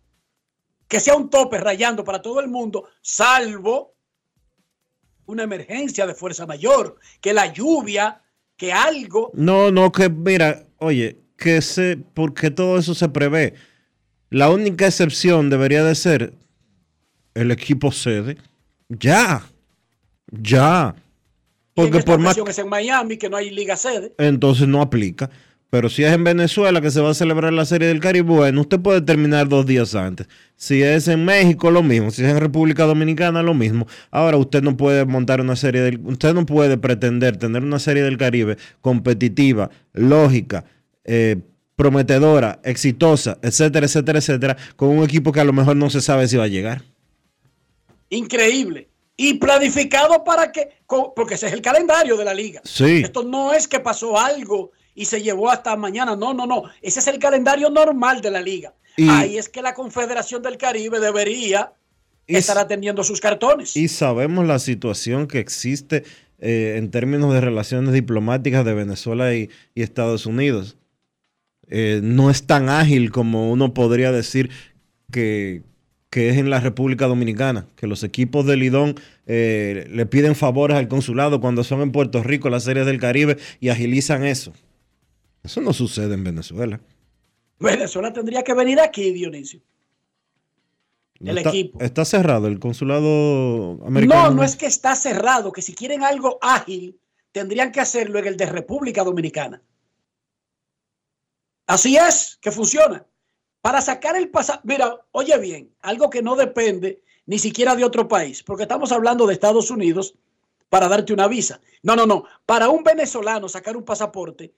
Que 0.88 1.00
sea 1.00 1.14
un 1.16 1.30
tope 1.30 1.56
rayando 1.58 2.04
para 2.04 2.20
todo 2.20 2.40
el 2.40 2.48
mundo, 2.48 2.88
salvo 3.00 3.94
una 5.24 5.44
emergencia 5.44 6.06
de 6.06 6.14
fuerza 6.14 6.46
mayor, 6.46 6.98
que 7.20 7.32
la 7.32 7.46
lluvia, 7.52 8.20
que 8.56 8.72
algo. 8.72 9.30
No, 9.34 9.70
no, 9.70 9.90
que 9.92 10.10
mira, 10.10 10.66
oye, 10.78 11.18
que 11.38 11.62
se, 11.62 11.96
porque 11.96 12.50
todo 12.50 12.76
eso 12.78 12.94
se 12.94 13.08
prevé. 13.08 13.54
La 14.30 14.50
única 14.50 14.86
excepción 14.86 15.48
debería 15.48 15.84
de 15.84 15.94
ser 15.94 16.34
el 17.34 17.50
equipo 17.52 17.92
sede. 17.92 18.36
Ya, 18.88 19.46
ya. 20.32 20.94
Porque 21.74 22.00
por 22.00 22.18
más 22.18 22.36
es 22.36 22.58
en 22.58 22.68
Miami, 22.68 23.16
que 23.16 23.30
no 23.30 23.36
hay 23.36 23.50
liga 23.50 23.76
sede. 23.76 24.12
entonces 24.18 24.68
no 24.68 24.82
aplica. 24.82 25.30
Pero 25.72 25.88
si 25.88 26.04
es 26.04 26.12
en 26.12 26.22
Venezuela 26.22 26.82
que 26.82 26.90
se 26.90 27.00
va 27.00 27.08
a 27.08 27.14
celebrar 27.14 27.50
la 27.50 27.64
Serie 27.64 27.88
del 27.88 27.98
Caribe, 27.98 28.28
bueno, 28.28 28.60
usted 28.60 28.78
puede 28.78 29.00
terminar 29.00 29.48
dos 29.48 29.64
días 29.64 29.94
antes. 29.94 30.28
Si 30.54 30.82
es 30.82 31.08
en 31.08 31.24
México, 31.24 31.70
lo 31.70 31.82
mismo. 31.82 32.10
Si 32.10 32.22
es 32.22 32.28
en 32.28 32.40
República 32.40 32.84
Dominicana, 32.84 33.42
lo 33.42 33.54
mismo. 33.54 33.86
Ahora 34.10 34.36
usted 34.36 34.62
no 34.62 34.76
puede 34.76 35.06
montar 35.06 35.40
una 35.40 35.56
serie 35.56 35.80
del... 35.80 35.98
Usted 36.04 36.34
no 36.34 36.44
puede 36.44 36.76
pretender 36.76 37.38
tener 37.38 37.62
una 37.62 37.78
Serie 37.78 38.02
del 38.02 38.18
Caribe 38.18 38.58
competitiva, 38.82 39.70
lógica, 39.94 40.66
eh, 41.04 41.38
prometedora, 41.74 42.60
exitosa, 42.64 43.38
etcétera, 43.40 43.86
etcétera, 43.86 44.18
etcétera, 44.18 44.56
con 44.76 44.90
un 44.90 45.02
equipo 45.04 45.32
que 45.32 45.40
a 45.40 45.44
lo 45.44 45.54
mejor 45.54 45.76
no 45.76 45.88
se 45.88 46.02
sabe 46.02 46.28
si 46.28 46.36
va 46.36 46.44
a 46.44 46.48
llegar. 46.48 46.82
Increíble. 48.10 48.88
Y 49.16 49.34
planificado 49.34 50.24
para 50.24 50.50
que, 50.52 50.70
porque 51.14 51.34
ese 51.34 51.46
es 51.46 51.52
el 51.52 51.60
calendario 51.62 52.16
de 52.16 52.24
la 52.24 52.32
liga. 52.34 52.60
Sí. 52.64 53.02
Esto 53.04 53.22
no 53.22 53.52
es 53.52 53.68
que 53.68 53.78
pasó 53.80 54.18
algo 54.18 54.72
y 54.94 55.04
se 55.04 55.22
llevó 55.22 55.50
hasta 55.50 55.76
mañana. 55.76 56.16
No, 56.16 56.32
no, 56.34 56.46
no. 56.46 56.64
Ese 56.80 57.00
es 57.00 57.06
el 57.06 57.18
calendario 57.18 57.68
normal 57.70 58.20
de 58.22 58.30
la 58.30 58.40
liga. 58.40 58.74
Y- 58.96 59.08
Ahí 59.08 59.38
es 59.38 59.48
que 59.48 59.62
la 59.62 59.74
Confederación 59.74 60.42
del 60.42 60.56
Caribe 60.56 60.98
debería 60.98 61.72
Y- 62.26 62.36
estar 62.36 62.56
atendiendo 62.58 63.04
sus 63.04 63.20
cartones. 63.20 63.76
Y 63.76 63.88
sabemos 63.88 64.46
la 64.46 64.58
situación 64.58 65.26
que 65.28 65.38
existe 65.40 66.04
eh, 66.44 66.74
en 66.76 66.90
términos 66.90 67.32
de 67.32 67.40
relaciones 67.40 67.92
diplomáticas 67.92 68.64
de 68.64 68.74
Venezuela 68.74 69.32
y, 69.34 69.48
y 69.74 69.82
Estados 69.82 70.26
Unidos. 70.26 70.76
Eh, 71.68 72.00
no 72.02 72.30
es 72.30 72.46
tan 72.46 72.68
ágil 72.68 73.12
como 73.12 73.50
uno 73.52 73.72
podría 73.74 74.10
decir 74.10 74.50
que, 75.12 75.62
que 76.12 76.28
es 76.28 76.36
en 76.36 76.50
la 76.50 76.60
República 76.60 77.06
Dominicana, 77.06 77.66
que 77.74 77.86
los 77.86 78.04
equipos 78.04 78.44
de 78.44 78.58
Lidón 78.58 78.96
eh, 79.26 79.86
le 79.88 80.04
piden 80.04 80.36
favores 80.36 80.76
al 80.76 80.86
consulado 80.86 81.40
cuando 81.40 81.64
son 81.64 81.80
en 81.80 81.90
Puerto 81.90 82.22
Rico 82.22 82.50
las 82.50 82.64
series 82.64 82.84
del 82.84 83.00
Caribe 83.00 83.38
y 83.60 83.70
agilizan 83.70 84.22
eso. 84.22 84.52
Eso 85.42 85.62
no 85.62 85.72
sucede 85.72 86.12
en 86.12 86.22
Venezuela. 86.22 86.80
Venezuela 87.58 88.12
tendría 88.12 88.42
que 88.42 88.52
venir 88.52 88.78
aquí, 88.78 89.10
Dionisio. 89.10 89.60
No 91.18 91.30
El 91.30 91.38
está, 91.38 91.48
equipo. 91.48 91.80
está 91.80 92.04
cerrado 92.04 92.46
el 92.46 92.58
consulado 92.58 93.82
americano. 93.86 94.24
No, 94.24 94.34
no 94.34 94.44
es 94.44 94.54
que 94.54 94.66
está 94.66 94.94
cerrado, 94.94 95.50
que 95.50 95.62
si 95.62 95.74
quieren 95.74 96.02
algo 96.02 96.38
ágil, 96.42 96.98
tendrían 97.32 97.72
que 97.72 97.80
hacerlo 97.80 98.18
en 98.18 98.26
el 98.26 98.36
de 98.36 98.44
República 98.44 99.02
Dominicana. 99.02 99.62
Así 101.66 101.96
es, 101.96 102.38
que 102.42 102.50
funciona. 102.50 103.06
Para 103.62 103.80
sacar 103.80 104.16
el 104.16 104.28
pasaje, 104.28 104.60
mira, 104.64 105.00
oye 105.12 105.38
bien, 105.38 105.72
algo 105.80 106.10
que 106.10 106.20
no 106.20 106.34
depende 106.34 107.00
ni 107.26 107.38
siquiera 107.38 107.76
de 107.76 107.84
otro 107.84 108.08
país, 108.08 108.42
porque 108.42 108.64
estamos 108.64 108.90
hablando 108.90 109.26
de 109.26 109.34
Estados 109.34 109.70
Unidos 109.70 110.16
para 110.68 110.88
darte 110.88 111.12
una 111.12 111.28
visa. 111.28 111.60
No, 111.82 111.94
no, 111.94 112.04
no. 112.04 112.24
Para 112.44 112.68
un 112.68 112.82
venezolano 112.82 113.48
sacar 113.48 113.76
un 113.76 113.84
pasaporte, 113.84 114.52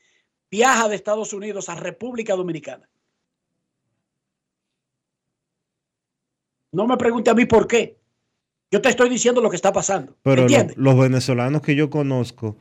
viaja 0.50 0.88
de 0.88 0.96
Estados 0.96 1.34
Unidos 1.34 1.68
a 1.68 1.74
República 1.74 2.34
Dominicana. 2.34 2.88
No 6.72 6.86
me 6.86 6.96
pregunte 6.96 7.30
a 7.30 7.34
mí 7.34 7.44
por 7.44 7.68
qué. 7.68 7.98
Yo 8.70 8.80
te 8.80 8.88
estoy 8.88 9.08
diciendo 9.10 9.40
lo 9.40 9.50
que 9.50 9.56
está 9.56 9.72
pasando. 9.72 10.16
Pero 10.22 10.46
los 10.76 10.98
venezolanos 10.98 11.60
que 11.60 11.76
yo 11.76 11.90
conozco, 11.90 12.56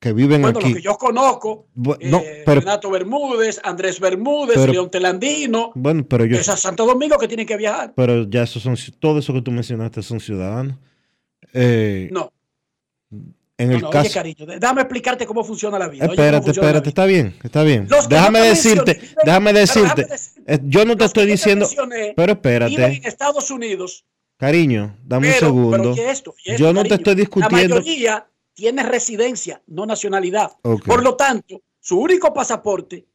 que 0.00 0.12
viven 0.12 0.42
Bueno, 0.42 0.58
aquí. 0.60 0.68
los 0.68 0.76
que 0.76 0.82
yo 0.82 0.96
conozco, 0.96 1.66
eh, 1.98 2.08
no, 2.08 2.22
pero- 2.46 2.60
Renato 2.60 2.90
Bermúdez, 2.90 3.60
Andrés 3.64 3.98
Bermúdez, 3.98 4.56
Pero- 4.56 4.72
León 4.72 4.90
Telandino, 4.90 5.72
Bueno, 5.74 6.06
pero 6.08 6.24
yo. 6.24 6.36
es 6.38 6.48
a 6.48 6.56
Santo 6.56 6.86
Domingo 6.86 7.18
que 7.18 7.26
tienen 7.26 7.46
que 7.46 7.56
viajar. 7.56 7.92
Pero 7.96 8.28
ya 8.28 8.44
esos 8.44 8.62
son, 8.62 8.76
todo 9.00 9.18
eso 9.18 9.32
que 9.32 9.42
tú 9.42 9.50
mencionaste 9.50 10.02
son 10.02 10.20
ciudadanos. 10.20 10.76
Eh, 11.52 12.08
No, 12.12 12.32
en 13.10 13.68
no, 13.70 13.74
el 13.74 13.80
no, 13.82 13.90
caso. 13.90 14.06
oye, 14.06 14.14
carito, 14.14 14.46
déjame 14.46 14.82
explicarte 14.82 15.26
cómo 15.26 15.42
funciona 15.42 15.78
la 15.78 15.88
vida. 15.88 16.04
espérate, 16.04 16.50
espérate, 16.52 16.80
vida. 16.80 16.88
está 16.90 17.04
bien, 17.06 17.34
está 17.42 17.62
bien. 17.64 17.86
Los 17.90 18.08
Déjame 18.08 18.40
decirte, 18.40 19.00
déjame 19.24 19.52
decirte. 19.52 20.04
decirte, 20.04 20.54
eh, 20.54 20.60
yo 20.64 20.84
no 20.84 20.96
te 20.96 21.06
estoy 21.06 21.26
te 21.26 21.32
diciendo. 21.32 21.66
Pero 21.76 21.88
Viven 21.88 22.30
en 22.30 22.30
espérate, 22.30 23.00
Estados 23.08 23.50
Unidos, 23.50 24.04
cariño, 24.36 24.96
dame 25.04 25.26
un 25.28 25.32
pero, 25.34 25.46
segundo. 25.46 25.70
pero 25.76 25.90
oye 25.90 26.10
esto, 26.10 26.34
esto, 26.44 26.56
yo 26.56 26.72
no 26.72 26.82
te 26.84 26.90
cariño, 26.90 26.94
estoy 26.94 27.14
discutiendo. 27.16 27.74
La 27.76 27.80
mayoría 27.80 28.26
tiene 28.58 28.82
residencia, 28.82 29.62
no 29.68 29.86
nacionalidad. 29.86 30.50
Por 30.84 31.04
lo 31.04 31.14
tanto, 31.14 31.62
su 31.78 31.96
único 31.96 32.34
pasaporte 32.34 33.06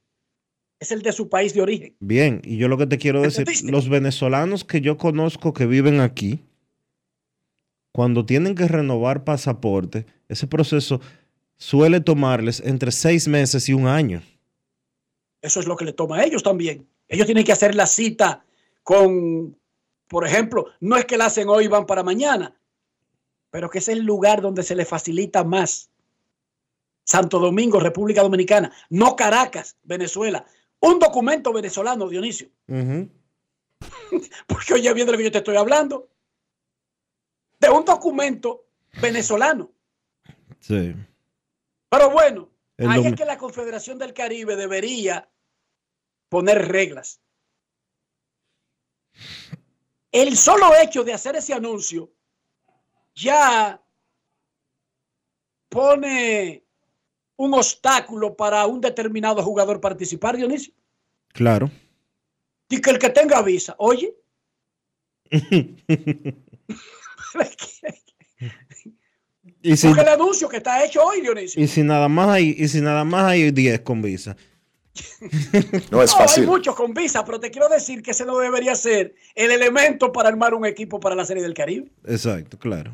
es 0.79 0.93
el 0.93 1.01
de 1.01 1.11
su 1.11 1.27
país 1.27 1.53
de 1.53 1.61
origen. 1.61 1.97
Bien, 1.99 2.41
y 2.45 2.55
yo 2.55 2.69
lo 2.69 2.77
que 2.77 2.87
te 2.87 2.97
quiero 2.97 3.21
decir, 3.21 3.45
los 3.65 3.89
venezolanos 3.89 4.63
que 4.63 4.79
yo 4.79 4.95
conozco 4.95 5.51
que 5.51 5.65
viven 5.65 5.99
aquí, 5.99 6.45
cuando 7.91 8.25
tienen 8.25 8.55
que 8.55 8.69
renovar 8.69 9.25
pasaporte, 9.25 10.05
ese 10.29 10.47
proceso 10.47 11.01
suele 11.57 11.99
tomarles 11.99 12.61
entre 12.61 12.93
seis 12.93 13.27
meses 13.27 13.67
y 13.67 13.73
un 13.73 13.85
año. 13.87 14.23
Eso 15.41 15.59
es 15.59 15.67
lo 15.67 15.75
que 15.75 15.83
le 15.83 15.91
toma 15.91 16.19
a 16.19 16.23
ellos 16.23 16.41
también. 16.41 16.87
Ellos 17.09 17.25
tienen 17.25 17.43
que 17.43 17.51
hacer 17.51 17.75
la 17.75 17.85
cita 17.85 18.45
con, 18.81 19.57
por 20.07 20.25
ejemplo, 20.25 20.67
no 20.79 20.95
es 20.95 21.03
que 21.03 21.17
la 21.17 21.25
hacen 21.25 21.49
hoy 21.49 21.65
y 21.65 21.67
van 21.67 21.85
para 21.85 22.01
mañana, 22.01 22.55
pero 23.53 23.69
que 23.69 23.77
es 23.77 23.87
el 23.87 23.99
lugar 23.99 24.41
donde 24.41 24.63
se 24.63 24.73
le 24.73 24.83
facilita 24.83 25.43
más. 25.43 25.91
Santo 27.03 27.37
Domingo, 27.37 27.79
República 27.79 28.23
Dominicana, 28.23 28.73
no 28.89 29.15
Caracas, 29.15 29.77
Venezuela. 29.83 30.43
Un 30.79 30.97
documento 30.97 31.53
venezolano, 31.53 32.09
Dionisio. 32.09 32.49
Ujú. 32.67 33.11
Porque 34.47 34.73
oye 34.73 34.91
bien 34.95 35.05
de 35.05 35.11
lo 35.11 35.17
que 35.19 35.25
yo 35.25 35.31
te 35.31 35.37
estoy 35.37 35.55
hablando. 35.55 36.09
De 37.59 37.69
un 37.69 37.85
documento 37.85 38.65
venezolano. 38.99 39.71
Sí. 40.59 40.95
Pero 41.89 42.09
bueno, 42.09 42.49
El 42.75 42.89
ahí 42.89 43.05
es 43.05 43.15
que 43.15 43.23
la 43.23 43.37
Confederación 43.37 43.99
del 43.99 44.15
Caribe 44.15 44.55
debería 44.55 45.29
poner 46.27 46.69
reglas. 46.69 47.21
El 50.11 50.37
solo 50.37 50.71
hecho 50.81 51.03
de 51.03 51.13
hacer 51.13 51.35
ese 51.35 51.53
anuncio 51.53 52.11
ya 53.15 53.81
pone 55.69 56.63
un 57.35 57.53
obstáculo 57.53 58.35
para 58.35 58.65
un 58.67 58.79
determinado 58.81 59.41
jugador 59.43 59.81
participar, 59.81 60.37
Dionisio. 60.37 60.73
Claro. 61.29 61.71
Y 62.69 62.79
que 62.79 62.89
el 62.91 62.99
que 62.99 63.09
tenga 63.09 63.41
visa, 63.41 63.75
oye, 63.77 64.15
y, 69.61 69.77
si, 69.77 69.87
porque 69.87 70.01
el 70.01 70.07
anuncio 70.07 70.47
que 70.47 70.57
está 70.57 70.83
hecho 70.85 71.03
hoy, 71.03 71.21
Dionisio. 71.21 71.63
y 71.63 71.67
si 71.67 71.81
nada 71.81 72.07
más 72.07 72.29
hay, 72.29 72.55
y 72.57 72.67
si 72.67 72.81
nada 72.81 73.03
más 73.03 73.25
hay 73.25 73.51
10 73.51 73.79
con 73.81 74.01
visa. 74.01 74.37
No 75.91 76.01
es 76.01 76.11
No, 76.11 76.19
hay 76.19 76.27
fácil. 76.27 76.45
muchos 76.47 76.75
con 76.75 76.93
visa, 76.93 77.23
pero 77.25 77.39
te 77.39 77.51
quiero 77.51 77.69
decir 77.69 78.01
que 78.01 78.11
ese 78.11 78.25
no 78.25 78.37
debería 78.37 78.75
ser 78.75 79.15
el 79.35 79.51
elemento 79.51 80.11
para 80.11 80.29
armar 80.29 80.53
un 80.53 80.65
equipo 80.65 80.99
para 80.99 81.15
la 81.15 81.25
Serie 81.25 81.43
del 81.43 81.53
Caribe. 81.53 81.89
Exacto, 82.05 82.57
claro. 82.57 82.91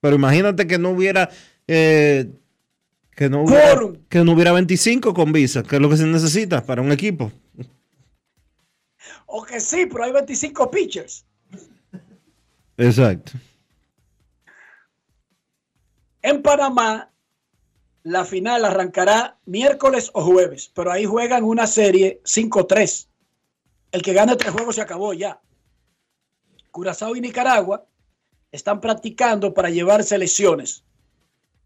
Pero 0.00 0.16
imagínate 0.16 0.66
que 0.66 0.78
no 0.78 0.90
hubiera 0.90 1.28
eh, 1.66 2.30
que 3.16 3.28
no 3.28 3.42
hubiera, 3.42 3.78
que 4.08 4.24
no 4.24 4.32
hubiera 4.32 4.52
25 4.52 5.12
con 5.12 5.32
visa, 5.32 5.62
que 5.62 5.76
es 5.76 5.82
lo 5.82 5.88
que 5.90 5.96
se 5.96 6.06
necesita 6.06 6.64
para 6.64 6.82
un 6.82 6.92
equipo. 6.92 7.32
O 9.26 9.42
que 9.44 9.60
sí, 9.60 9.86
pero 9.86 10.04
hay 10.04 10.12
25 10.12 10.70
pitchers. 10.70 11.24
Exacto. 12.76 13.32
En 16.22 16.42
Panamá, 16.42 17.10
la 18.08 18.24
final 18.24 18.64
arrancará 18.64 19.36
miércoles 19.44 20.10
o 20.14 20.24
jueves, 20.24 20.70
pero 20.74 20.90
ahí 20.90 21.04
juegan 21.04 21.44
una 21.44 21.66
serie 21.66 22.22
5-3. 22.24 23.06
El 23.92 24.02
que 24.02 24.14
gane 24.14 24.36
tres 24.36 24.52
juegos 24.52 24.76
se 24.76 24.80
acabó 24.80 25.12
ya. 25.12 25.40
Curazao 26.70 27.14
y 27.16 27.20
Nicaragua 27.20 27.84
están 28.50 28.80
practicando 28.80 29.52
para 29.52 29.68
llevar 29.68 30.04
selecciones 30.04 30.84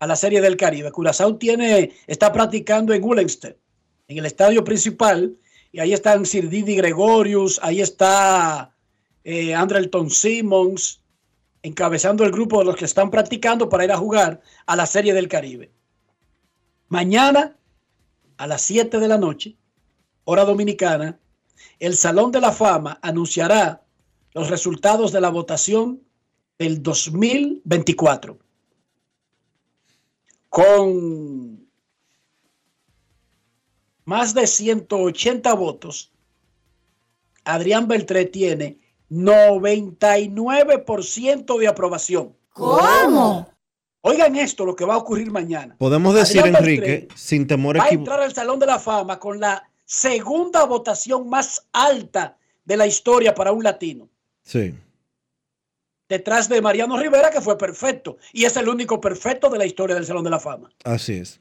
a 0.01 0.07
la 0.09 0.17
Serie 0.17 0.41
del 0.41 0.57
Caribe. 0.57 0.91
Curazao 0.91 1.37
tiene, 1.37 1.93
está 2.09 2.33
practicando 2.33 2.93
en 2.93 3.05
Ullenstedt, 3.05 3.57
en 4.09 4.19
el 4.19 4.27
estadio 4.27 4.65
principal, 4.65 5.37
y 5.71 5.79
ahí 5.79 5.93
están 5.93 6.27
Sir 6.27 6.49
Didi 6.49 6.75
Gregorius, 6.75 7.61
ahí 7.63 7.81
está 7.81 8.75
eh, 9.23 9.55
Andrelton 9.55 10.11
Simmons, 10.11 11.03
encabezando 11.63 12.25
el 12.25 12.33
grupo 12.33 12.59
de 12.59 12.65
los 12.65 12.77
que 12.77 12.85
están 12.85 13.11
practicando 13.11 13.69
para 13.69 13.85
ir 13.85 13.93
a 13.93 13.97
jugar 13.97 14.41
a 14.67 14.75
la 14.75 14.87
Serie 14.87 15.15
del 15.15 15.29
Caribe. 15.29 15.71
Mañana, 16.93 17.57
a 18.37 18.47
las 18.47 18.61
7 18.61 18.99
de 18.99 19.09
la 19.09 19.17
noche, 19.17 19.57
hora 20.25 20.45
dominicana, 20.45 21.19
el 21.79 21.97
Salón 21.97 22.31
de 22.33 22.43
la 22.43 22.53
Fama 22.53 22.99
anunciará 23.01 23.83
los 24.35 24.51
resultados 24.51 25.11
de 25.11 25.23
la 25.23 25.31
votación 25.31 26.03
del 26.59 26.83
2024. 26.83 28.39
Con 30.51 31.67
más 34.05 34.35
de 34.35 34.47
180 34.47 35.55
votos, 35.55 36.13
Adrián 37.45 37.89
Beltré 37.89 38.27
tiene 38.27 38.79
99% 39.09 41.59
de 41.59 41.69
aprobación. 41.69 42.37
¿Cómo? 42.53 43.52
Oigan 44.03 44.35
esto, 44.37 44.65
lo 44.65 44.75
que 44.75 44.85
va 44.85 44.95
a 44.95 44.99
ocurrir 44.99 45.31
mañana. 45.31 45.77
Podemos 45.79 46.15
decir, 46.15 46.45
Enrique, 46.45 47.09
sin 47.15 47.47
temor 47.47 47.77
a 47.77 47.81
va 47.81 47.87
a 47.87 47.91
entrar 47.91 48.21
al 48.21 48.35
Salón 48.35 48.59
de 48.59 48.67
la 48.67 48.79
Fama 48.81 49.19
con 49.21 49.39
la 49.39 49.63
segunda 49.85 50.65
votación 50.65 51.29
más 51.31 51.67
alta 51.73 52.37
de 52.65 52.77
la 52.77 52.87
historia 52.87 53.33
para 53.35 53.53
un 53.53 53.63
latino. 53.63 54.09
Sí. 54.43 54.75
Detrás 56.09 56.49
de 56.49 56.61
Mariano 56.61 56.99
Rivera, 56.99 57.31
que 57.31 57.41
fue 57.41 57.57
perfecto. 57.57 58.17
Y 58.33 58.45
es 58.45 58.57
el 58.57 58.69
único 58.69 59.01
perfecto 59.01 59.49
de 59.51 59.59
la 59.59 59.67
historia 59.67 59.95
del 59.95 60.05
Salón 60.05 60.25
de 60.25 60.31
la 60.31 60.41
Fama. 60.41 60.71
Así 60.85 61.15
es. 61.15 61.41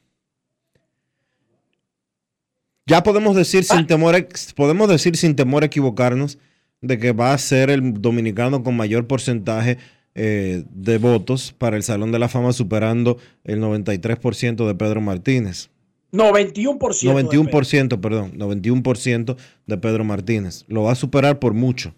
Ya 2.86 3.02
podemos 3.04 3.36
decir 3.36 3.66
Ah. 3.70 3.76
sin 3.76 3.88
temor, 3.88 4.16
a- 4.16 4.28
podemos 4.56 4.88
decir 4.88 5.18
sin 5.18 5.36
temor 5.36 5.64
a 5.64 5.66
equivocarnos 5.66 6.38
de 6.82 6.98
que 7.00 7.12
va 7.12 7.34
a 7.34 7.38
ser 7.38 7.70
el 7.70 8.02
dominicano 8.02 8.64
con 8.64 8.76
mayor 8.76 9.08
porcentaje 9.08 9.78
eh, 10.14 10.64
de 10.70 10.98
votos 10.98 11.54
para 11.58 11.78
el 11.78 11.84
Salón 11.84 12.12
de 12.12 12.20
la 12.20 12.28
Fama, 12.28 12.52
superando 12.54 13.18
el 13.44 13.62
93% 13.62 14.68
de 14.68 14.76
Pedro 14.76 15.02
Martínez. 15.02 15.70
91%. 16.12 17.16
de 17.16 17.24
91%, 17.24 18.02
perdón, 18.02 18.34
91% 18.38 19.38
de 19.66 19.78
Pedro 19.78 20.04
Martínez. 20.04 20.66
Lo 20.68 20.84
va 20.84 20.92
a 20.92 20.96
superar 20.96 21.40
por 21.40 21.54
mucho. 21.54 21.94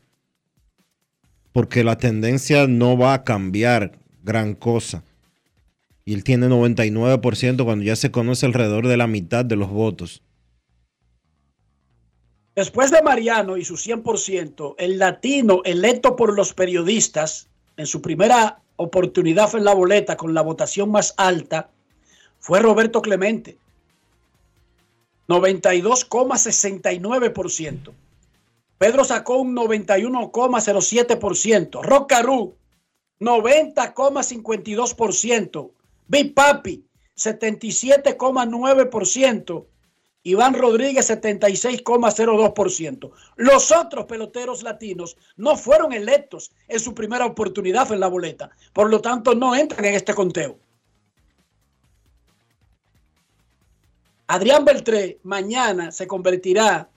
Porque 1.52 1.84
la 1.84 1.98
tendencia 1.98 2.68
no 2.68 2.98
va 2.98 3.14
a 3.14 3.24
cambiar 3.24 3.98
gran 4.24 4.54
cosa. 4.54 5.04
Y 6.06 6.14
él 6.14 6.24
tiene 6.24 6.48
99% 6.48 7.64
cuando 7.64 7.84
ya 7.84 7.96
se 7.96 8.12
conoce 8.12 8.46
alrededor 8.46 8.88
de 8.88 8.98
la 8.98 9.08
mitad 9.08 9.46
de 9.46 9.56
los 9.56 9.70
votos. 9.70 10.22
Después 12.56 12.92
de 12.92 13.02
Mariano 13.02 13.58
y 13.58 13.66
su 13.66 13.76
100%, 13.78 14.76
el 14.78 15.00
latino 15.00 15.62
electo 15.66 16.16
por 16.16 16.36
los 16.36 16.54
periodistas 16.54 17.50
en 17.78 17.88
su 17.88 18.02
primera 18.02 18.60
oportunidad 18.76 19.56
en 19.56 19.64
la 19.64 19.74
boleta 19.74 20.18
con 20.18 20.34
la 20.34 20.42
votación 20.42 20.92
más 20.92 21.14
alta 21.18 21.70
fue 22.40 22.60
Roberto 22.60 23.02
Clemente. 23.02 23.58
92,69%. 25.28 27.94
Pedro 28.78 29.04
sacó 29.06 29.38
un 29.38 29.56
91,07%. 29.56 31.82
Rock 31.82 32.10
Caru, 32.10 32.58
90,52%. 33.22 35.72
Big 36.08 36.34
Papi, 36.34 36.84
77,9%. 37.16 39.66
Iván 40.24 40.54
Rodríguez 40.54 41.10
76,02%. 41.10 43.12
Los 43.36 43.72
otros 43.74 44.06
peloteros 44.06 44.64
latinos 44.64 45.18
no 45.36 45.58
fueron 45.58 45.92
electos 45.92 46.54
en 46.70 46.80
su 46.80 46.96
primera 46.96 47.26
oportunidad 47.26 47.92
en 47.92 48.00
la 48.00 48.08
boleta. 48.08 48.52
Por 48.72 48.90
lo 48.90 49.02
tanto, 49.02 49.36
no 49.36 49.54
entran 49.54 49.84
en 49.84 49.96
este 49.96 50.14
conteo. 50.14 50.58
Adrián 54.28 54.64
Beltré 54.64 55.20
mañana 55.24 55.92
se 55.92 56.08
convertirá 56.08 56.88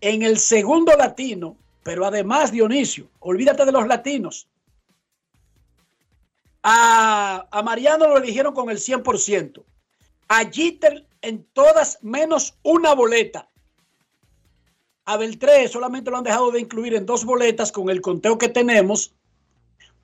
en 0.00 0.22
el 0.22 0.36
segundo 0.36 0.96
latino, 0.96 1.56
pero 1.84 2.04
además 2.04 2.50
Dionisio, 2.50 3.08
olvídate 3.20 3.64
de 3.64 3.72
los 3.72 3.86
latinos, 3.86 4.48
A, 6.62 7.46
a 7.48 7.62
Mariano 7.62 8.08
lo 8.08 8.18
eligieron 8.18 8.52
con 8.52 8.70
el 8.70 8.78
100%. 8.78 9.62
A 10.28 10.50
Jeter 10.50 11.06
en 11.26 11.44
todas 11.52 11.98
menos 12.02 12.54
una 12.62 12.94
boleta. 12.94 13.50
A 15.04 15.16
Beltré 15.16 15.66
solamente 15.68 16.10
lo 16.10 16.18
han 16.18 16.24
dejado 16.24 16.52
de 16.52 16.60
incluir 16.60 16.94
en 16.94 17.04
dos 17.04 17.24
boletas 17.24 17.72
con 17.72 17.90
el 17.90 18.00
conteo 18.00 18.38
que 18.38 18.48
tenemos, 18.48 19.12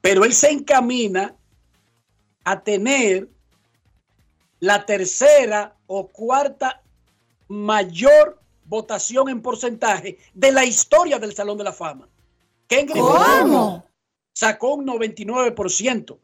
pero 0.01 0.25
él 0.25 0.33
se 0.33 0.51
encamina 0.51 1.37
a 2.45 2.63
tener 2.63 3.29
la 4.59 4.85
tercera 4.85 5.77
o 5.87 6.09
cuarta 6.09 6.83
mayor 7.49 8.41
votación 8.65 9.29
en 9.29 9.43
porcentaje 9.43 10.19
de 10.35 10.53
la 10.53 10.65
historia 10.65 11.19
del 11.19 11.35
Salón 11.35 11.59
de 11.59 11.65
la 11.65 11.73
Fama. 11.73 12.09
Ken 12.67 12.89
¿Cómo? 12.89 13.87
sacó 14.33 14.75
un 14.75 14.87
99% 14.87 16.19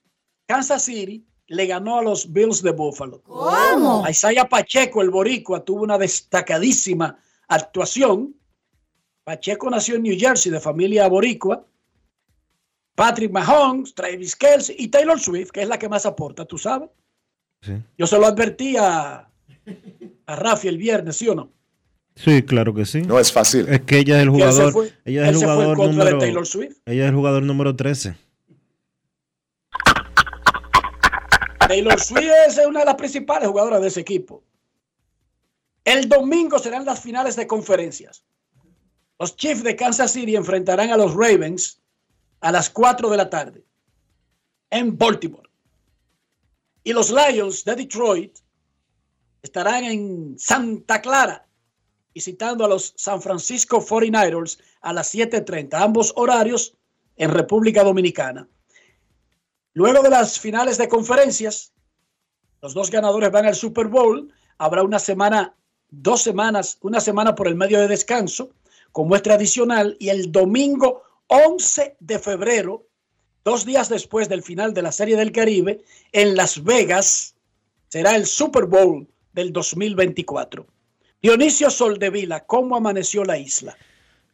Kansas 0.46 0.82
City 0.82 1.24
le 1.46 1.66
ganó 1.66 1.98
a 1.98 2.02
los 2.02 2.32
Bills 2.32 2.62
de 2.62 2.72
Buffalo. 2.72 3.22
¿Cómo? 3.22 4.04
Isaiah 4.08 4.48
Pacheco, 4.48 5.02
el 5.02 5.10
boricua, 5.10 5.64
tuvo 5.64 5.82
una 5.82 5.98
destacadísima 5.98 7.18
actuación. 7.48 8.34
Pacheco 9.24 9.68
nació 9.68 9.96
en 9.96 10.02
New 10.02 10.18
Jersey 10.18 10.50
de 10.50 10.60
familia 10.60 11.08
boricua. 11.08 11.64
Patrick 13.00 13.32
Mahomes, 13.32 13.94
Travis 13.94 14.36
Kelce 14.36 14.74
y 14.76 14.88
Taylor 14.88 15.18
Swift, 15.18 15.50
que 15.52 15.62
es 15.62 15.68
la 15.68 15.78
que 15.78 15.88
más 15.88 16.04
aporta, 16.04 16.44
¿tú 16.44 16.58
sabes? 16.58 16.90
Sí. 17.62 17.72
Yo 17.96 18.06
se 18.06 18.18
lo 18.18 18.26
advertí 18.26 18.76
a, 18.76 19.26
a 20.26 20.36
Rafi 20.36 20.68
el 20.68 20.76
viernes, 20.76 21.16
¿sí 21.16 21.26
o 21.26 21.34
no? 21.34 21.50
Sí, 22.14 22.42
claro 22.42 22.74
que 22.74 22.84
sí. 22.84 23.00
No 23.00 23.18
es 23.18 23.32
fácil. 23.32 23.66
Es 23.70 23.80
que 23.82 24.00
ella 24.00 24.16
es 24.18 24.22
el 24.24 24.28
jugador. 24.28 24.72
fue- 24.72 24.92
ella 25.06 25.22
es 25.22 25.28
el 25.30 25.34
se 25.38 25.44
fue 25.46 25.52
en 25.54 25.58
jugador 25.60 25.76
contra 25.78 26.04
de 26.04 26.10
número. 26.10 26.18
Taylor 26.18 26.46
Swift. 26.46 26.76
Ella 26.84 27.04
es 27.04 27.08
el 27.08 27.14
jugador 27.14 27.42
número 27.42 27.74
13. 27.74 28.14
Taylor 31.68 32.00
Swift 32.00 32.30
es 32.48 32.58
una 32.66 32.80
de 32.80 32.86
las 32.86 32.94
principales 32.96 33.48
jugadoras 33.48 33.80
de 33.80 33.88
ese 33.88 34.00
equipo. 34.00 34.42
El 35.84 36.06
domingo 36.08 36.58
serán 36.58 36.84
las 36.84 37.00
finales 37.00 37.36
de 37.36 37.46
conferencias. 37.46 38.24
Los 39.18 39.36
Chiefs 39.36 39.62
de 39.62 39.74
Kansas 39.76 40.12
City 40.12 40.36
enfrentarán 40.36 40.90
a 40.90 40.96
los 40.98 41.14
Ravens 41.14 41.79
a 42.40 42.52
las 42.52 42.70
4 42.70 43.10
de 43.10 43.16
la 43.16 43.30
tarde 43.30 43.64
en 44.70 44.96
Baltimore. 44.96 45.48
Y 46.82 46.92
los 46.92 47.10
Lions 47.10 47.64
de 47.64 47.76
Detroit 47.76 48.38
estarán 49.42 49.84
en 49.84 50.38
Santa 50.38 51.00
Clara 51.00 51.46
visitando 52.14 52.64
a 52.64 52.68
los 52.68 52.92
San 52.96 53.22
Francisco 53.22 53.80
49ers 53.80 54.58
a 54.80 54.92
las 54.92 55.14
7.30, 55.14 55.74
ambos 55.74 56.12
horarios 56.16 56.76
en 57.16 57.30
República 57.30 57.84
Dominicana. 57.84 58.48
Luego 59.74 60.02
de 60.02 60.10
las 60.10 60.38
finales 60.38 60.78
de 60.78 60.88
conferencias, 60.88 61.72
los 62.60 62.74
dos 62.74 62.90
ganadores 62.90 63.30
van 63.30 63.46
al 63.46 63.54
Super 63.54 63.86
Bowl. 63.86 64.32
Habrá 64.58 64.82
una 64.82 64.98
semana, 64.98 65.54
dos 65.88 66.22
semanas, 66.22 66.78
una 66.80 67.00
semana 67.00 67.34
por 67.34 67.46
el 67.46 67.54
medio 67.54 67.78
de 67.78 67.88
descanso, 67.88 68.50
como 68.92 69.14
es 69.14 69.22
tradicional, 69.22 69.96
y 70.00 70.08
el 70.08 70.32
domingo 70.32 71.02
11 71.30 71.96
de 72.00 72.18
febrero, 72.18 72.88
dos 73.44 73.64
días 73.64 73.88
después 73.88 74.28
del 74.28 74.42
final 74.42 74.74
de 74.74 74.82
la 74.82 74.90
Serie 74.90 75.16
del 75.16 75.30
Caribe, 75.30 75.80
en 76.10 76.34
Las 76.34 76.64
Vegas, 76.64 77.36
será 77.88 78.16
el 78.16 78.26
Super 78.26 78.66
Bowl 78.66 79.06
del 79.32 79.52
2024. 79.52 80.66
Dionisio 81.22 81.70
Soldevila, 81.70 82.40
¿cómo 82.46 82.74
amaneció 82.74 83.24
la 83.24 83.38
isla? 83.38 83.76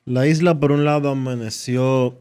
La 0.06 0.26
isla, 0.26 0.58
por 0.58 0.72
un 0.72 0.86
lado, 0.86 1.10
amaneció 1.10 2.18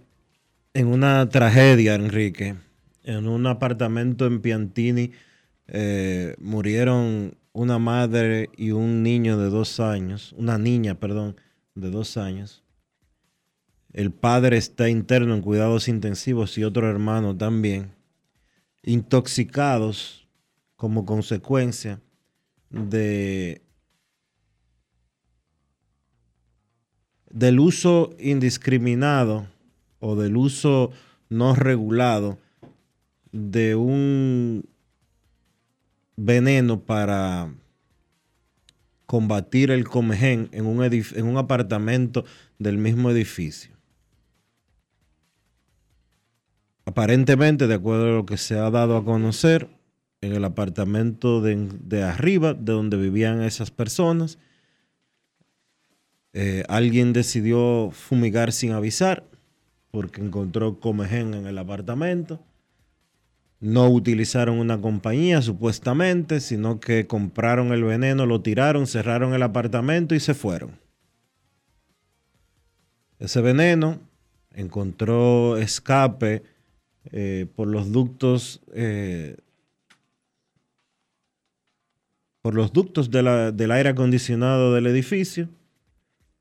en 0.74 0.88
una 0.88 1.30
tragedia, 1.30 1.96
Enrique. 1.96 2.56
En 3.04 3.30
un 3.30 3.48
apartamento 3.48 4.26
en 4.26 4.42
Piantini 4.42 5.12
eh, 5.68 6.36
murieron 6.40 7.38
una 7.54 7.80
madre 7.80 8.50
y 8.58 8.72
un 8.72 9.04
niño 9.04 9.38
de 9.38 9.50
dos 9.50 9.80
años, 9.80 10.34
una 10.38 10.58
niña, 10.58 10.96
perdón, 10.96 11.40
de 11.76 11.92
dos 11.92 12.18
años. 12.18 12.65
El 13.96 14.12
padre 14.12 14.58
está 14.58 14.90
interno 14.90 15.36
en 15.36 15.42
cuidados 15.42 15.88
intensivos 15.88 16.58
y 16.58 16.66
otro 16.66 16.90
hermano 16.90 17.34
también, 17.34 17.94
intoxicados 18.84 20.28
como 20.76 21.06
consecuencia 21.06 22.02
de 22.70 23.62
del 27.30 27.58
uso 27.62 28.14
indiscriminado 28.20 29.48
o 30.02 30.18
del 30.18 30.36
uso 30.36 30.92
no 31.30 31.56
regulado 31.56 32.38
de 33.32 33.76
un 33.76 34.68
veneno 36.18 36.82
para 36.82 37.50
combatir 39.06 39.72
el 39.72 39.88
comején 39.88 40.50
en 40.52 40.66
un, 40.66 40.84
en 40.84 41.26
un 41.26 41.38
apartamento 41.38 42.26
del 42.60 42.78
mismo 42.78 43.10
edificio. 43.10 43.75
Aparentemente, 46.86 47.68
de 47.68 47.74
acuerdo 47.74 48.06
a 48.06 48.16
lo 48.16 48.26
que 48.26 48.38
se 48.38 48.58
ha 48.58 48.70
dado 48.70 48.96
a 48.98 49.04
conocer, 49.04 49.68
en 50.26 50.34
el 50.34 50.44
apartamento 50.46 51.42
de, 51.42 52.04
arriba, 52.04 52.54
de 52.54 52.74
donde 52.74 52.98
vivían 52.98 53.44
esas 53.44 53.72
personas, 53.72 54.40
eh, 56.34 56.64
alguien 56.68 57.14
decidió 57.14 57.92
fumigar 57.92 58.52
sin 58.52 58.72
avisar 58.72 59.24
porque 59.92 60.22
encontró 60.22 60.80
comején 60.80 61.34
en 61.34 61.48
el 61.48 61.58
apartamento. 61.58 62.42
No 63.62 63.90
utilizaron 63.90 64.60
una 64.60 64.82
compañía 64.82 65.42
supuestamente, 65.42 66.42
sino 66.42 66.82
que 66.82 67.08
compraron 67.08 67.72
el 67.72 67.84
veneno, 67.84 68.26
lo 68.26 68.42
tiraron, 68.42 68.88
cerraron 68.88 69.34
el 69.34 69.44
apartamento 69.44 70.14
y 70.14 70.20
se 70.20 70.34
fueron. 70.34 70.78
Ese 73.20 73.40
veneno 73.42 74.02
encontró 74.52 75.58
escape 75.58 76.44
eh, 77.12 77.48
por 77.56 77.68
los 77.68 77.92
ductos 77.92 78.62
eh, 78.74 79.38
por 82.42 82.54
los 82.54 82.74
ductos 82.74 83.10
del 83.10 83.72
aire 83.72 83.90
acondicionado 83.90 84.74
del 84.74 84.88
edificio 84.88 85.50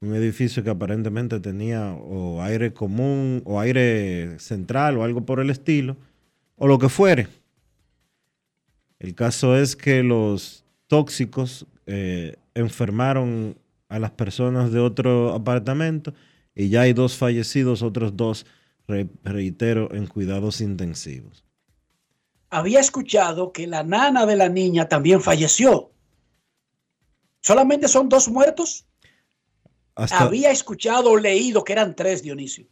un 0.04 0.14
edificio 0.14 0.62
que 0.62 0.70
aparentemente 0.70 1.40
tenía 1.40 1.92
o 1.92 2.42
aire 2.42 2.72
común 2.72 3.42
o 3.44 3.58
aire 3.60 4.38
central 4.38 4.98
o 4.98 5.04
algo 5.04 5.24
por 5.24 5.40
el 5.40 5.50
estilo, 5.50 5.96
o 6.56 6.66
lo 6.66 6.78
que 6.78 6.88
fuere. 6.88 7.28
El 8.98 9.14
caso 9.14 9.56
es 9.56 9.76
que 9.76 10.02
los 10.02 10.64
tóxicos 10.86 11.66
eh, 11.86 12.36
enfermaron 12.54 13.56
a 13.88 13.98
las 13.98 14.10
personas 14.12 14.72
de 14.72 14.80
otro 14.80 15.32
apartamento 15.32 16.14
y 16.54 16.68
ya 16.68 16.82
hay 16.82 16.92
dos 16.92 17.16
fallecidos, 17.16 17.82
otros 17.82 18.16
dos, 18.16 18.46
re- 18.86 19.08
reitero, 19.22 19.92
en 19.94 20.06
cuidados 20.06 20.60
intensivos. 20.60 21.44
había 22.50 22.78
escuchado 22.78 23.52
que 23.52 23.66
la 23.66 23.82
nana 23.82 24.26
de 24.26 24.36
la 24.36 24.48
niña 24.48 24.88
también 24.88 25.20
falleció. 25.20 25.90
¿Solamente 27.40 27.88
son 27.88 28.08
dos 28.08 28.28
muertos? 28.28 28.86
Hasta- 29.96 30.20
Había 30.20 30.50
escuchado 30.52 31.10
o 31.10 31.16
leído 31.16 31.64
que 31.64 31.72
eran 31.72 31.94
tres, 31.96 32.22
Dionisio. 32.22 32.66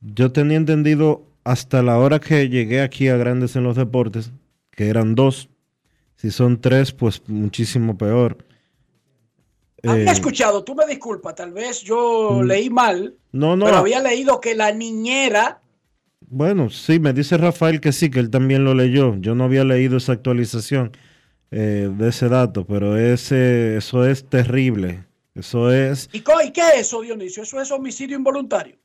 Yo 0.00 0.30
tenía 0.32 0.56
entendido 0.56 1.26
hasta 1.44 1.82
la 1.82 1.98
hora 1.98 2.20
que 2.20 2.48
llegué 2.48 2.80
aquí 2.80 3.08
a 3.08 3.16
Grandes 3.16 3.56
en 3.56 3.64
los 3.64 3.76
Deportes, 3.76 4.30
que 4.70 4.88
eran 4.88 5.14
dos. 5.16 5.48
Si 6.16 6.30
son 6.30 6.60
tres, 6.60 6.92
pues 6.92 7.22
muchísimo 7.28 7.98
peor. 7.98 8.38
Había 9.84 10.10
Eh, 10.10 10.12
escuchado, 10.12 10.64
tú 10.64 10.74
me 10.74 10.86
disculpas, 10.86 11.34
tal 11.36 11.52
vez 11.52 11.82
yo 11.82 12.40
Mm. 12.42 12.46
leí 12.46 12.70
mal, 12.70 13.14
no, 13.32 13.56
no. 13.56 13.64
pero 13.66 13.78
había 13.78 14.00
leído 14.00 14.40
que 14.40 14.54
la 14.54 14.72
niñera, 14.72 15.60
Bueno, 16.30 16.68
sí, 16.68 16.98
me 16.98 17.12
dice 17.14 17.38
Rafael 17.38 17.80
que 17.80 17.92
sí, 17.92 18.10
que 18.10 18.18
él 18.18 18.28
también 18.28 18.62
lo 18.64 18.74
leyó. 18.74 19.16
Yo 19.16 19.34
no 19.34 19.44
había 19.44 19.64
leído 19.64 19.96
esa 19.96 20.12
actualización 20.12 20.92
eh, 21.50 21.88
de 21.96 22.08
ese 22.08 22.28
dato, 22.28 22.66
pero 22.66 22.98
ese, 22.98 23.76
eso 23.78 24.04
es 24.04 24.28
terrible. 24.28 25.06
Eso 25.34 25.72
es... 25.72 26.10
¿y, 26.12 26.20
qué 26.20 26.60
es 26.74 26.80
eso, 26.80 27.00
Dionisio? 27.00 27.44
Eso 27.44 27.60
es 27.62 27.70
homicidio 27.70 28.16
involuntario. 28.16 28.76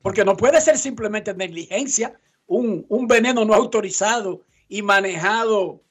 Porque 0.00 0.24
no 0.24 0.36
puede 0.36 0.60
ser 0.60 0.78
simplemente 0.78 1.34
negligencia, 1.34 2.14
un, 2.46 2.86
un 2.88 3.06
veneno 3.06 3.44
no 3.44 3.52
autorizado 3.54 4.42
y 4.68 4.80
manejado 4.82 5.82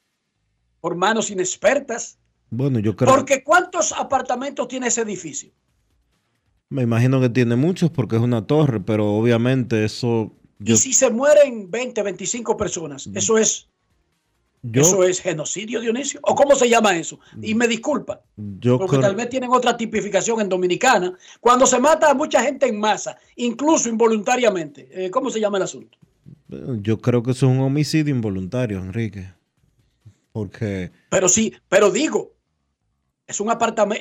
por 0.79 0.95
manos 0.95 1.29
inexpertas. 1.29 2.17
Bueno, 2.51 2.79
yo 2.79 2.95
creo... 2.95 3.15
Porque 3.15 3.43
¿cuántos 3.43 3.93
apartamentos 3.93 4.67
tiene 4.67 4.87
ese 4.87 5.01
edificio? 5.01 5.49
Me 6.69 6.83
imagino 6.83 7.19
que 7.19 7.29
tiene 7.29 7.55
muchos 7.55 7.89
porque 7.89 8.17
es 8.17 8.21
una 8.21 8.45
torre, 8.45 8.79
pero 8.81 9.13
obviamente 9.13 9.83
eso... 9.85 10.33
Yo, 10.59 10.75
Y 10.75 10.77
si 10.77 10.93
se 10.93 11.09
mueren 11.09 11.71
20, 11.71 12.03
25 12.03 12.55
personas, 12.55 13.09
eso 13.15 13.37
es, 13.37 13.67
yo, 14.61 14.81
eso 14.81 15.03
es 15.03 15.19
genocidio, 15.21 15.81
Dionisio. 15.81 16.19
¿O 16.23 16.35
cómo 16.35 16.53
se 16.55 16.69
llama 16.69 16.95
eso? 16.95 17.19
Y 17.41 17.55
me 17.55 17.67
disculpa, 17.67 18.21
yo 18.37 18.77
porque 18.77 18.97
creo- 18.97 19.01
tal 19.01 19.15
vez 19.15 19.29
tienen 19.29 19.49
otra 19.51 19.75
tipificación 19.75 20.39
en 20.39 20.49
Dominicana. 20.49 21.17
Cuando 21.39 21.65
se 21.65 21.79
mata 21.79 22.11
a 22.11 22.13
mucha 22.13 22.43
gente 22.43 22.67
en 22.67 22.79
masa, 22.79 23.17
incluso 23.37 23.89
involuntariamente, 23.89 24.87
eh, 24.91 25.09
¿cómo 25.09 25.31
se 25.31 25.39
llama 25.39 25.57
el 25.57 25.63
asunto? 25.63 25.97
Yo 26.81 26.99
creo 26.99 27.23
que 27.23 27.31
eso 27.31 27.47
es 27.47 27.51
un 27.51 27.59
homicidio 27.61 28.13
involuntario, 28.13 28.77
Enrique. 28.79 29.31
Porque 30.31 30.91
Pero 31.09 31.27
sí, 31.27 31.53
pero 31.67 31.89
digo, 31.89 32.33
es 33.31 33.39
un 33.39 33.51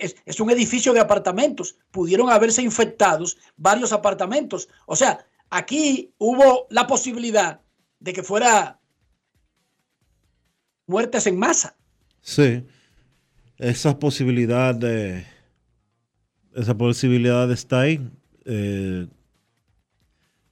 es, 0.00 0.16
es 0.24 0.40
un 0.40 0.50
edificio 0.50 0.92
de 0.92 1.00
apartamentos. 1.00 1.76
Pudieron 1.90 2.28
haberse 2.30 2.62
infectados 2.62 3.38
varios 3.56 3.92
apartamentos. 3.92 4.68
O 4.86 4.96
sea, 4.96 5.24
aquí 5.48 6.12
hubo 6.18 6.66
la 6.70 6.86
posibilidad 6.86 7.60
de 7.98 8.12
que 8.12 8.22
fuera 8.22 8.78
muertes 10.86 11.26
en 11.26 11.38
masa. 11.38 11.76
sí, 12.20 12.64
esa 13.58 13.98
posibilidad 13.98 14.74
de 14.74 15.26
esa 16.54 16.76
posibilidad 16.76 17.50
está 17.52 17.80
ahí. 17.80 18.10
Eh, 18.44 19.06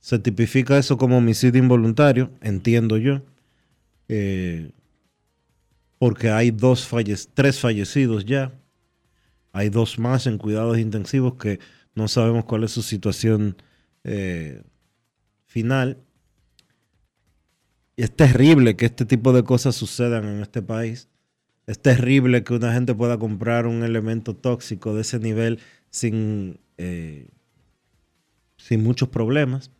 se 0.00 0.18
tipifica 0.18 0.78
eso 0.78 0.96
como 0.96 1.18
homicidio 1.18 1.60
involuntario, 1.60 2.30
entiendo 2.40 2.96
yo. 2.96 3.22
Eh, 4.08 4.70
porque 5.98 6.30
hay 6.30 6.50
dos 6.50 6.86
falles, 6.86 7.28
tres 7.34 7.58
fallecidos 7.58 8.24
ya. 8.24 8.52
Hay 9.58 9.70
dos 9.70 9.98
más 9.98 10.28
en 10.28 10.38
cuidados 10.38 10.78
intensivos 10.78 11.34
que 11.34 11.58
no 11.96 12.06
sabemos 12.06 12.44
cuál 12.44 12.62
es 12.62 12.70
su 12.70 12.80
situación 12.80 13.56
eh, 14.04 14.62
final. 15.46 15.98
Y 17.96 18.04
es 18.04 18.14
terrible 18.14 18.76
que 18.76 18.86
este 18.86 19.04
tipo 19.04 19.32
de 19.32 19.42
cosas 19.42 19.74
sucedan 19.74 20.26
en 20.26 20.42
este 20.42 20.62
país. 20.62 21.08
Es 21.66 21.82
terrible 21.82 22.44
que 22.44 22.54
una 22.54 22.72
gente 22.72 22.94
pueda 22.94 23.18
comprar 23.18 23.66
un 23.66 23.82
elemento 23.82 24.36
tóxico 24.36 24.94
de 24.94 25.00
ese 25.00 25.18
nivel 25.18 25.58
sin, 25.90 26.60
eh, 26.76 27.26
sin 28.58 28.84
muchos 28.84 29.08
problemas. 29.08 29.72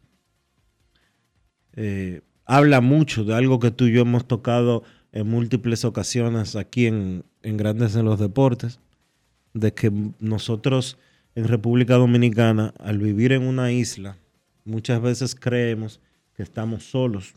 Eh, 1.75 2.23
habla 2.47 2.81
mucho 2.81 3.23
de 3.23 3.37
algo 3.37 3.61
que 3.61 3.71
tú 3.71 3.85
y 3.85 3.93
yo 3.93 4.01
hemos 4.01 4.27
tocado 4.27 4.83
en 5.12 5.29
múltiples 5.29 5.85
ocasiones 5.85 6.57
aquí 6.57 6.87
en, 6.87 7.25
en 7.45 7.57
Grandes 7.57 7.95
en 7.95 8.07
los 8.07 8.19
Deportes, 8.19 8.81
de 9.55 9.73
que 9.73 9.93
nosotros 10.21 10.99
en 11.35 11.47
República 11.47 11.95
Dominicana, 11.95 12.75
al 12.79 12.99
vivir 12.99 13.33
en 13.33 13.43
una 13.43 13.71
isla, 13.71 14.17
muchas 14.65 15.01
veces 15.01 15.35
creemos 15.35 16.01
que 16.35 16.43
estamos 16.43 16.91
solos. 16.91 17.35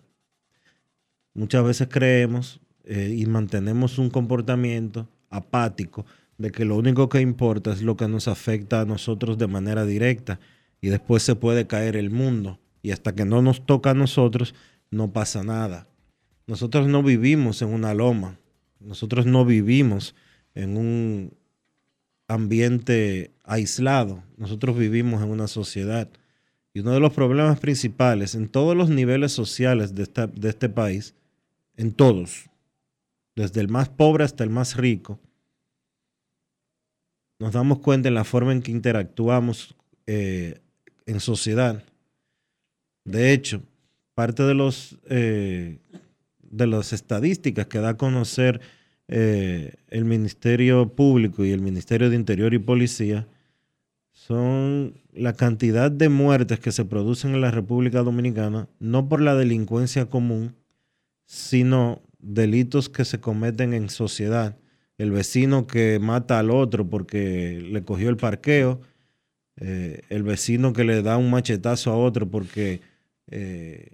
Muchas 1.34 1.64
veces 1.64 1.88
creemos 1.90 2.60
eh, 2.84 3.16
y 3.16 3.26
mantenemos 3.26 3.98
un 4.00 4.10
comportamiento 4.10 5.08
apático 5.30 6.06
de 6.38 6.52
que 6.52 6.66
lo 6.66 6.76
único 6.78 7.10
que 7.10 7.22
importa 7.22 7.72
es 7.72 7.84
lo 7.84 7.96
que 7.96 8.08
nos 8.08 8.28
afecta 8.28 8.82
a 8.82 8.86
nosotros 8.86 9.38
de 9.38 9.48
manera 9.48 9.86
directa 9.86 10.40
y 10.82 10.90
después 10.90 11.22
se 11.24 11.36
puede 11.36 11.68
caer 11.68 11.96
el 11.96 12.10
mundo 12.10 12.60
y 12.82 12.92
hasta 12.92 13.14
que 13.14 13.26
no 13.26 13.42
nos 13.42 13.66
toca 13.66 13.92
a 13.92 13.94
nosotros 13.94 14.56
no 14.90 15.14
pasa 15.14 15.44
nada. 15.44 15.88
Nosotros 16.48 16.88
no 16.88 17.04
vivimos 17.04 17.62
en 17.62 17.70
una 17.70 17.94
loma, 17.94 18.40
nosotros 18.80 19.26
no 19.28 19.46
vivimos 19.46 20.16
en 20.56 20.76
un 20.76 21.34
ambiente 22.32 23.32
aislado, 23.44 24.24
nosotros 24.38 24.78
vivimos 24.78 25.22
en 25.22 25.30
una 25.30 25.48
sociedad. 25.48 26.10
Y 26.74 26.80
uno 26.80 26.92
de 26.92 27.02
los 27.02 27.14
problemas 27.14 27.60
principales 27.60 28.34
en 28.34 28.48
todos 28.48 28.76
los 28.76 28.90
niveles 28.90 29.34
sociales 29.34 29.94
de, 29.94 30.08
de 30.34 30.50
este 30.50 30.70
país, 30.70 31.16
en 31.76 31.92
todos, 31.92 32.50
desde 33.36 33.60
el 33.60 33.68
más 33.68 33.90
pobre 33.90 34.24
hasta 34.24 34.44
el 34.44 34.50
más 34.50 34.78
rico, 34.78 35.20
nos 37.40 37.54
damos 37.54 37.80
cuenta 37.80 38.08
en 38.08 38.14
la 38.14 38.24
forma 38.24 38.54
en 38.54 38.62
que 38.62 38.72
interactuamos 38.72 39.76
eh, 40.06 40.62
en 41.06 41.20
sociedad. 41.20 41.84
De 43.04 43.34
hecho, 43.34 43.64
parte 44.14 44.44
de 44.44 44.54
los 44.54 44.98
eh, 45.10 45.80
de 46.44 46.68
las 46.68 46.94
estadísticas 46.94 47.66
que 47.66 47.80
da 47.80 47.90
a 47.90 47.98
conocer 47.98 48.62
eh, 49.14 49.74
el 49.90 50.06
Ministerio 50.06 50.88
Público 50.88 51.44
y 51.44 51.52
el 51.52 51.60
Ministerio 51.60 52.10
de 52.10 52.16
Interior 52.16 52.54
y 52.54 52.60
Policía 52.60 53.28
son 54.14 54.94
la 55.12 55.34
cantidad 55.34 55.92
de 55.92 56.08
muertes 56.08 56.60
que 56.62 56.72
se 56.72 56.86
producen 56.86 57.36
en 57.36 57.42
la 57.42 57.52
República 57.52 58.04
Dominicana, 58.04 58.70
no 58.80 59.10
por 59.10 59.20
la 59.20 59.36
delincuencia 59.36 60.06
común, 60.06 60.56
sino 61.26 62.02
delitos 62.20 62.88
que 62.88 63.04
se 63.04 63.20
cometen 63.20 63.74
en 63.74 63.90
sociedad. 63.90 64.58
El 64.98 65.12
vecino 65.12 65.68
que 65.68 66.00
mata 66.00 66.40
al 66.40 66.50
otro 66.50 66.90
porque 66.90 67.62
le 67.70 67.84
cogió 67.84 68.10
el 68.10 68.16
parqueo, 68.16 68.80
eh, 69.58 70.04
el 70.08 70.24
vecino 70.24 70.72
que 70.72 70.86
le 70.86 71.02
da 71.02 71.18
un 71.18 71.30
machetazo 71.30 71.92
a 71.92 71.98
otro 71.98 72.30
porque 72.30 72.80
eh, 73.30 73.90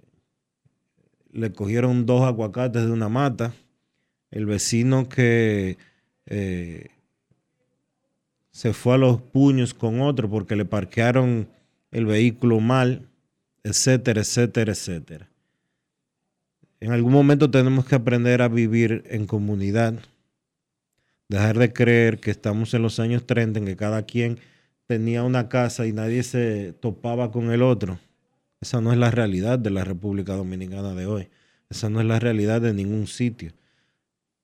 le 1.32 1.50
cogieron 1.50 2.06
dos 2.06 2.22
aguacates 2.22 2.84
de 2.84 2.92
una 2.92 3.08
mata, 3.08 3.52
el 4.30 4.46
vecino 4.46 5.08
que 5.08 5.78
eh, 6.26 6.88
se 8.50 8.72
fue 8.72 8.94
a 8.94 8.98
los 8.98 9.20
puños 9.20 9.74
con 9.74 10.00
otro 10.00 10.28
porque 10.28 10.56
le 10.56 10.64
parquearon 10.64 11.48
el 11.90 12.06
vehículo 12.06 12.60
mal, 12.60 13.08
etcétera, 13.62 14.20
etcétera, 14.20 14.72
etcétera. 14.72 15.28
En 16.80 16.92
algún 16.92 17.12
momento 17.12 17.50
tenemos 17.50 17.86
que 17.86 17.94
aprender 17.94 18.42
a 18.42 18.48
vivir 18.48 19.04
en 19.06 19.26
comunidad, 19.26 19.94
dejar 21.28 21.58
de 21.58 21.72
creer 21.72 22.20
que 22.20 22.30
estamos 22.30 22.72
en 22.74 22.82
los 22.82 23.00
años 23.00 23.26
30, 23.26 23.58
en 23.58 23.64
que 23.64 23.76
cada 23.76 24.02
quien 24.02 24.38
tenía 24.86 25.22
una 25.22 25.48
casa 25.48 25.86
y 25.86 25.92
nadie 25.92 26.22
se 26.22 26.72
topaba 26.80 27.30
con 27.30 27.50
el 27.50 27.62
otro. 27.62 27.98
Esa 28.60 28.80
no 28.80 28.92
es 28.92 28.98
la 28.98 29.10
realidad 29.10 29.58
de 29.58 29.70
la 29.70 29.84
República 29.84 30.34
Dominicana 30.34 30.94
de 30.94 31.06
hoy. 31.06 31.28
Esa 31.68 31.90
no 31.90 32.00
es 32.00 32.06
la 32.06 32.18
realidad 32.18 32.60
de 32.60 32.72
ningún 32.72 33.06
sitio. 33.06 33.52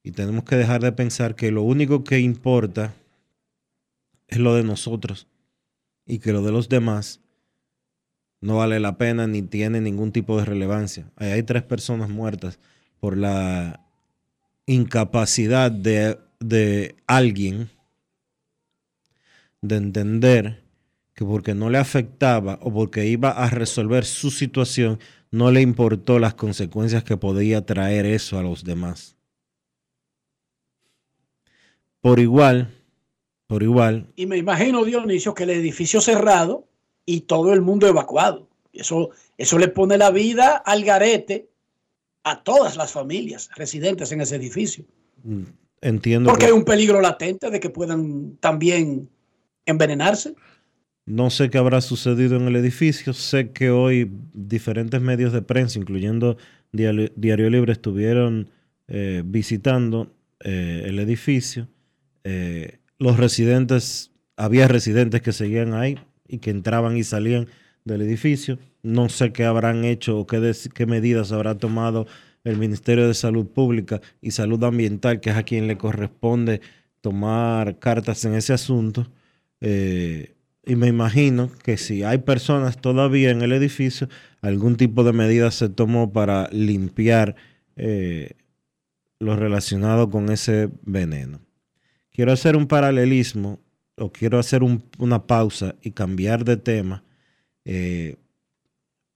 Y 0.05 0.13
tenemos 0.13 0.45
que 0.45 0.57
dejar 0.57 0.83
de 0.83 0.93
pensar 0.93 1.35
que 1.35 1.51
lo 1.51 1.63
único 1.63 2.05
que 2.05 2.21
importa 2.21 2.95
es 4.29 4.39
lo 4.39 4.55
de 4.55 4.63
nosotros 4.63 5.27
y 6.07 6.19
que 6.19 6.33
lo 6.33 6.43
de 6.43 6.53
los 6.53 6.69
demás 6.69 7.21
no 8.43 8.59
vale 8.59 8.79
la 8.79 8.99
pena 8.99 9.27
ni 9.27 9.41
tiene 9.41 9.81
ningún 9.81 10.13
tipo 10.13 10.39
de 10.39 10.45
relevancia. 10.45 11.11
Ahí 11.17 11.31
hay 11.31 11.43
tres 11.43 11.63
personas 11.63 12.11
muertas 12.11 12.59
por 13.01 13.17
la 13.17 13.81
incapacidad 14.67 15.71
de, 15.73 16.19
de 16.39 16.97
alguien 17.07 17.71
de 19.63 19.77
entender 19.77 20.63
que 21.15 21.25
porque 21.25 21.55
no 21.55 21.71
le 21.71 21.79
afectaba 21.79 22.59
o 22.61 22.71
porque 22.71 23.07
iba 23.07 23.31
a 23.31 23.49
resolver 23.49 24.05
su 24.05 24.31
situación, 24.31 24.99
no 25.31 25.51
le 25.51 25.63
importó 25.63 26.19
las 26.19 26.35
consecuencias 26.35 27.05
que 27.05 27.17
podía 27.17 27.65
traer 27.65 28.05
eso 28.05 28.39
a 28.39 28.43
los 28.43 28.65
demás. 28.65 29.14
Por 32.05 32.21
igual, 32.21 32.69
por 33.47 33.63
igual, 33.63 34.09
Y 34.15 34.27
me 34.27 34.37
imagino, 34.37 34.85
Dionisio, 34.85 35.33
que 35.33 35.45
el 35.45 35.51
edificio 35.51 36.03
cerrado 36.03 36.69
y 37.07 37.23
todo 37.23 37.55
el 37.55 37.63
mundo 37.63 37.87
evacuado. 37.89 38.47
Eso, 38.75 39.09
eso 39.39 39.59
le 39.59 39.69
pone 39.69 39.97
la 39.97 40.11
vida 40.11 40.55
al 40.67 40.85
garete 40.85 41.49
a 42.23 42.43
todas 42.43 42.77
las 42.77 42.93
familias 42.93 43.49
residentes 43.57 44.13
en 44.13 44.21
ese 44.21 44.37
edificio. 44.37 44.85
Entiendo. 45.81 46.29
Porque 46.29 46.45
que- 46.45 46.53
hay 46.53 46.59
un 46.59 46.67
peligro 46.67 47.01
latente 47.01 47.49
de 47.51 47.59
que 47.59 47.71
puedan 47.71 48.37
también 48.37 49.09
envenenarse. 49.65 50.35
No 51.07 51.31
sé 51.31 51.49
qué 51.49 51.57
habrá 51.57 51.81
sucedido 51.81 52.37
en 52.37 52.49
el 52.49 52.57
edificio. 52.57 53.15
Sé 53.15 53.51
que 53.53 53.71
hoy 53.71 54.11
diferentes 54.35 55.01
medios 55.01 55.33
de 55.33 55.41
prensa, 55.41 55.79
incluyendo 55.79 56.37
Diario, 56.71 57.09
Diario 57.17 57.49
Libre, 57.49 57.73
estuvieron 57.73 58.51
eh, 58.89 59.23
visitando 59.25 60.13
eh, 60.41 60.83
el 60.85 60.99
edificio. 60.99 61.69
Eh, 62.25 62.79
los 62.99 63.19
residentes, 63.19 64.11
había 64.37 64.67
residentes 64.67 65.23
que 65.23 65.33
seguían 65.33 65.75
ahí 65.75 65.99
y 66.27 66.39
que 66.39 66.51
entraban 66.51 66.97
y 66.97 67.05
salían 67.05 67.49
del 67.85 68.03
edificio. 68.03 68.59
No 68.83 69.09
sé 69.09 69.33
qué 69.33 69.45
habrán 69.45 69.85
hecho 69.85 70.19
o 70.19 70.27
qué, 70.27 70.87
medidas 70.87 71.33
habrá 71.33 71.57
tomado 71.57 72.07
el 72.45 72.59
Ministerio 72.59 73.07
de 73.07 73.15
Salud 73.15 73.47
Pública 73.47 74.01
y 74.21 74.33
Salud 74.33 74.63
Ambiental, 74.65 75.21
que 75.21 75.31
es 75.31 75.37
a 75.37 75.45
quien 75.45 75.67
le 75.67 75.79
corresponde 75.79 76.61
tomar 77.01 77.79
cartas 77.79 78.25
en 78.25 78.35
ese 78.35 78.53
asunto. 78.53 79.07
Eh, 79.61 80.35
y 80.67 80.77
me 80.77 80.89
imagino 80.89 81.51
que 81.63 81.77
si 81.77 82.03
hay 82.03 82.19
personas 82.19 82.81
todavía 82.81 83.31
en 83.31 83.43
el 83.43 83.53
edificio, 83.53 84.09
algún 84.41 84.77
tipo 84.77 85.05
de 85.05 85.13
medida 85.13 85.51
se 85.51 85.69
tomó 85.69 86.13
para 86.13 86.49
limpiar 86.51 87.37
eh, 87.77 88.33
lo 89.21 89.37
relacionado 89.37 90.11
con 90.11 90.31
ese 90.31 90.71
veneno. 90.83 91.41
Quiero 92.15 92.31
hacer 92.31 92.57
un 92.57 92.69
paralelismo 92.69 93.59
o 93.97 94.13
quiero 94.13 94.39
hacer 94.39 94.63
un- 94.63 94.85
una 94.99 95.27
pausa 95.27 95.75
y 95.83 95.91
cambiar 95.91 96.45
de 96.45 96.57
tema, 96.57 97.03
eh, 97.65 98.15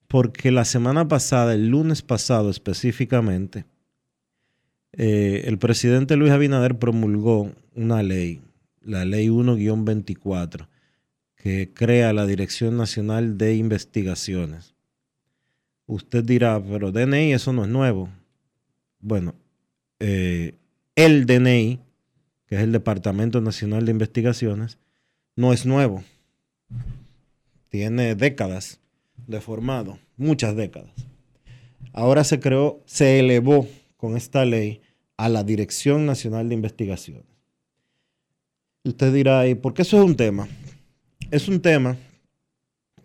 porque 0.09 0.51
la 0.51 0.65
semana 0.65 1.07
pasada, 1.07 1.55
el 1.55 1.69
lunes 1.69 2.03
pasado 2.03 2.51
específicamente, 2.51 3.67
eh, 4.95 5.45
el 5.47 5.59
presidente 5.59 6.17
Luis 6.17 6.33
Abinader 6.33 6.77
promulgó 6.77 7.53
una 7.77 8.03
ley, 8.03 8.41
la 8.83 9.05
ley 9.05 9.29
1-24, 9.29 10.69
que 11.37 11.71
crea 11.73 12.13
la 12.13 12.27
Dirección 12.27 12.77
Nacional 12.77 13.39
de 13.39 13.55
Investigaciones. 13.55 14.75
Usted 15.87 16.25
dirá, 16.25 16.61
pero 16.61 16.91
DNI 16.91 17.33
eso 17.33 17.53
no 17.53 17.63
es 17.63 17.71
nuevo. 17.71 18.09
Bueno, 18.99 19.37
eh, 20.01 20.57
el 20.97 21.27
DNI, 21.27 21.79
que 22.49 22.57
es 22.57 22.63
el 22.63 22.73
Departamento 22.73 23.41
Nacional 23.41 23.85
de 23.85 23.93
Investigaciones, 23.93 24.79
no 25.37 25.53
es 25.53 25.67
nuevo. 25.67 26.03
Tiene 27.69 28.15
décadas 28.15 28.81
de 29.27 29.41
formado, 29.41 29.99
muchas 30.17 30.57
décadas. 30.57 30.91
Ahora 31.93 32.25
se 32.25 32.41
creó, 32.41 32.83
se 32.87 33.21
elevó 33.21 33.69
con 33.97 34.17
esta 34.17 34.45
ley 34.45 34.81
a 35.17 35.29
la 35.29 35.45
Dirección 35.45 36.07
Nacional 36.07 36.49
de 36.49 36.55
Investigaciones. 36.55 37.27
Usted 38.85 39.13
dirá, 39.13 39.47
¿y 39.47 39.55
por 39.55 39.75
qué 39.75 39.83
eso 39.83 39.99
es 39.99 40.05
un 40.05 40.17
tema? 40.17 40.49
Es 41.31 41.49
un 41.49 41.61
tema 41.61 41.97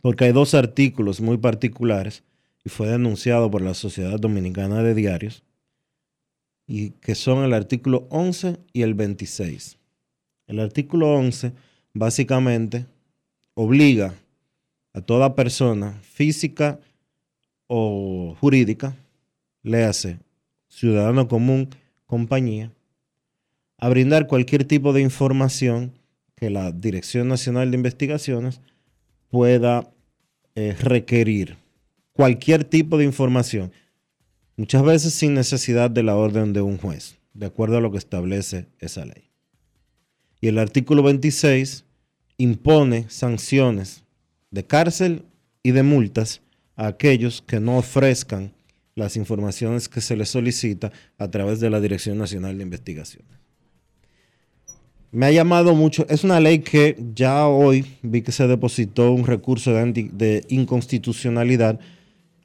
porque 0.02 0.26
hay 0.26 0.32
dos 0.32 0.54
artículos 0.54 1.20
muy 1.20 1.38
particulares 1.38 2.24
y 2.64 2.70
fue 2.70 2.88
denunciado 2.88 3.52
por 3.52 3.62
la 3.62 3.74
Sociedad 3.74 4.20
Dominicana 4.20 4.84
de 4.84 4.94
Diarios 4.94 5.44
y 6.68 6.92
que 6.92 7.16
son 7.16 7.44
el 7.44 7.54
artículo 7.54 8.08
11 8.10 8.58
y 8.72 8.82
el 8.82 8.94
26. 8.94 9.78
El 10.48 10.60
artículo 10.60 11.14
11 11.14 11.54
básicamente 11.94 12.86
obliga 13.54 14.14
a 14.94 15.02
toda 15.02 15.36
persona 15.36 16.00
física 16.02 16.80
o 17.68 18.36
jurídica, 18.40 18.96
léase 19.64 20.20
ciudadano 20.68 21.28
común, 21.28 21.70
compañía, 22.06 22.72
a 23.78 23.90
brindar 23.90 24.28
cualquier 24.28 24.66
tipo 24.66 24.92
de 24.94 25.02
información 25.02 25.94
que 26.36 26.50
la 26.50 26.72
Dirección 26.72 27.28
Nacional 27.28 27.70
de 27.70 27.78
Investigaciones 27.78 28.62
pueda 29.30 29.92
eh, 30.56 30.76
requerir. 30.80 31.58
Cualquier 32.12 32.64
tipo 32.64 32.98
de 32.98 33.06
información, 33.06 33.72
muchas 34.58 34.84
veces 34.84 35.14
sin 35.14 35.34
necesidad 35.34 35.90
de 35.90 36.04
la 36.04 36.16
orden 36.16 36.54
de 36.54 36.62
un 36.62 36.78
juez, 36.78 37.18
de 37.34 37.46
acuerdo 37.46 37.78
a 37.78 37.82
lo 37.82 37.92
que 37.92 37.98
establece 37.98 38.68
esa 38.80 39.06
ley. 39.06 39.30
Y 40.42 40.48
el 40.48 40.60
artículo 40.60 41.04
26 41.04 41.86
impone 42.38 43.06
sanciones 43.10 44.04
de 44.52 44.66
cárcel 44.66 45.24
y 45.64 45.72
de 45.72 45.84
multas 45.84 46.42
a 46.76 46.88
aquellos 46.88 47.42
que 47.42 47.60
no 47.60 47.78
ofrezcan 47.78 48.54
las 48.96 49.16
informaciones 49.16 49.90
que 49.90 50.02
se 50.02 50.16
les 50.16 50.30
solicita 50.30 50.92
a 51.18 51.32
través 51.32 51.60
de 51.60 51.70
la 51.70 51.80
Dirección 51.80 52.18
Nacional 52.18 52.58
de 52.58 52.64
Investigaciones. 52.64 53.32
Me 55.12 55.28
ha 55.28 55.32
llamado 55.32 55.76
mucho, 55.76 56.06
es 56.10 56.24
una 56.24 56.40
ley 56.40 56.60
que 56.60 56.98
ya 57.14 57.48
hoy 57.48 57.86
vi 58.02 58.22
que 58.22 58.32
se 58.32 58.48
depositó 58.48 59.12
un 59.12 59.26
recurso 59.26 59.72
de, 59.72 60.10
de 60.12 60.44
inconstitucionalidad 60.50 61.80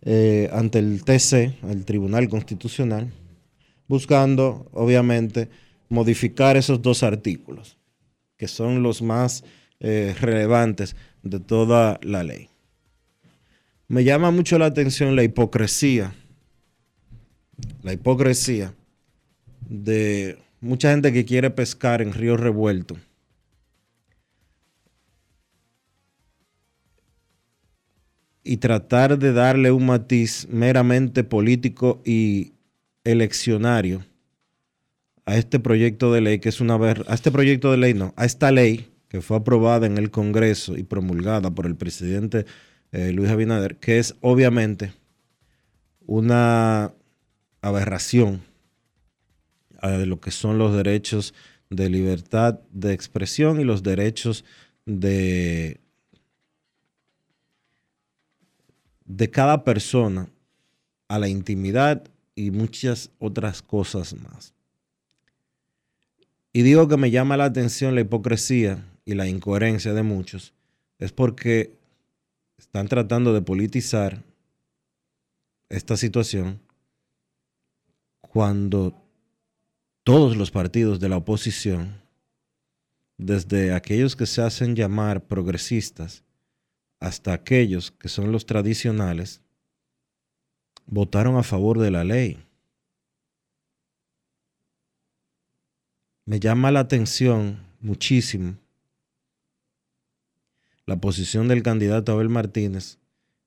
eh, 0.02 0.48
ante 0.52 0.78
el 0.78 1.02
TC, 1.04 1.54
el 1.68 1.84
Tribunal 1.84 2.28
Constitucional, 2.28 3.10
buscando, 3.88 4.68
obviamente, 4.72 5.48
modificar 5.88 6.56
esos 6.56 6.82
dos 6.82 7.02
artículos, 7.02 7.78
que 8.36 8.48
son 8.48 8.82
los 8.82 9.02
más 9.02 9.44
eh, 9.80 10.14
relevantes 10.20 10.96
de 11.22 11.40
toda 11.40 11.98
la 12.02 12.22
ley. 12.22 12.48
Me 13.88 14.04
llama 14.04 14.30
mucho 14.30 14.58
la 14.58 14.66
atención 14.66 15.16
la 15.16 15.24
hipocresía, 15.24 16.14
la 17.82 17.92
hipocresía 17.92 18.74
de 19.68 20.38
mucha 20.60 20.90
gente 20.90 21.12
que 21.12 21.24
quiere 21.24 21.50
pescar 21.50 22.02
en 22.02 22.12
río 22.12 22.36
revuelto. 22.36 22.96
Y 28.48 28.56
tratar 28.56 29.18
de 29.18 29.34
darle 29.34 29.72
un 29.72 29.84
matiz 29.84 30.48
meramente 30.50 31.22
político 31.22 32.00
y 32.02 32.54
eleccionario 33.04 34.06
a 35.26 35.36
este 35.36 35.60
proyecto 35.60 36.14
de 36.14 36.22
ley, 36.22 36.38
que 36.38 36.48
es 36.48 36.62
una 36.62 36.76
a 36.76 37.14
este 37.14 37.30
proyecto 37.30 37.70
de 37.70 37.76
ley 37.76 37.92
no, 37.92 38.14
a 38.16 38.24
esta 38.24 38.50
ley 38.50 38.88
que 39.08 39.20
fue 39.20 39.36
aprobada 39.36 39.86
en 39.86 39.98
el 39.98 40.10
Congreso 40.10 40.78
y 40.78 40.82
promulgada 40.82 41.50
por 41.50 41.66
el 41.66 41.76
presidente 41.76 42.46
eh, 42.90 43.12
Luis 43.12 43.28
Abinader, 43.28 43.76
que 43.76 43.98
es 43.98 44.14
obviamente 44.22 44.94
una 46.06 46.94
aberración 47.60 48.40
a 49.82 49.90
lo 49.90 50.20
que 50.20 50.30
son 50.30 50.56
los 50.56 50.74
derechos 50.74 51.34
de 51.68 51.90
libertad 51.90 52.60
de 52.72 52.94
expresión 52.94 53.60
y 53.60 53.64
los 53.64 53.82
derechos 53.82 54.46
de, 54.86 55.80
de 59.08 59.30
cada 59.30 59.64
persona 59.64 60.28
a 61.08 61.18
la 61.18 61.28
intimidad 61.28 62.08
y 62.34 62.50
muchas 62.50 63.10
otras 63.18 63.62
cosas 63.62 64.14
más. 64.14 64.54
Y 66.52 66.62
digo 66.62 66.86
que 66.88 66.98
me 66.98 67.10
llama 67.10 67.36
la 67.36 67.46
atención 67.46 67.94
la 67.94 68.02
hipocresía 68.02 68.84
y 69.04 69.14
la 69.14 69.26
incoherencia 69.26 69.94
de 69.94 70.02
muchos, 70.02 70.52
es 70.98 71.12
porque 71.12 71.72
están 72.58 72.88
tratando 72.88 73.32
de 73.32 73.40
politizar 73.40 74.22
esta 75.70 75.96
situación 75.96 76.60
cuando 78.20 78.94
todos 80.04 80.36
los 80.36 80.50
partidos 80.50 81.00
de 81.00 81.08
la 81.08 81.16
oposición, 81.16 82.02
desde 83.16 83.72
aquellos 83.72 84.16
que 84.16 84.26
se 84.26 84.42
hacen 84.42 84.76
llamar 84.76 85.24
progresistas 85.24 86.24
hasta 87.00 87.32
aquellos 87.32 87.90
que 87.90 88.08
son 88.08 88.32
los 88.32 88.46
tradicionales, 88.46 89.40
votaron 90.86 91.36
a 91.36 91.42
favor 91.42 91.78
de 91.78 91.90
la 91.90 92.04
ley. 92.04 92.42
Me 96.24 96.40
llama 96.40 96.70
la 96.70 96.80
atención 96.80 97.64
muchísimo 97.80 98.56
la 100.88 100.96
posición 100.96 101.48
del 101.48 101.62
candidato 101.62 102.12
Abel 102.12 102.30
Martínez, 102.30 102.96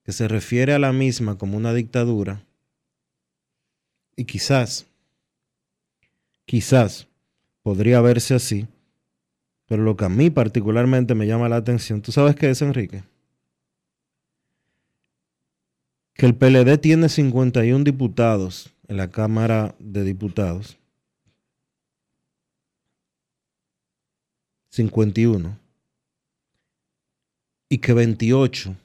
que 0.04 0.12
se 0.12 0.28
refiere 0.28 0.74
a 0.74 0.80
la 0.80 0.94
misma 0.94 1.40
como 1.40 1.58
una 1.58 1.74
dictadura, 1.74 2.46
y 4.16 4.26
quizás, 4.26 4.86
quizás 6.46 7.08
podría 7.64 8.00
verse 8.02 8.36
así, 8.36 8.68
pero 9.66 9.82
lo 9.82 9.98
que 9.98 10.06
a 10.06 10.10
mí 10.10 10.30
particularmente 10.30 11.16
me 11.16 11.26
llama 11.26 11.50
la 11.50 11.56
atención, 11.56 12.04
¿tú 12.04 12.12
sabes 12.12 12.36
qué 12.36 12.52
es, 12.52 12.62
Enrique? 12.62 13.04
Que 16.22 16.28
el 16.28 16.36
PLD 16.36 16.78
tiene 16.78 17.10
51 17.10 17.84
diputados 17.84 18.70
en 18.88 18.98
la 18.98 19.10
Cámara 19.10 19.74
de 19.80 20.04
Diputados. 20.04 20.78
51 24.70 25.58
y 27.70 27.80
que 27.80 27.94
28 27.94 28.76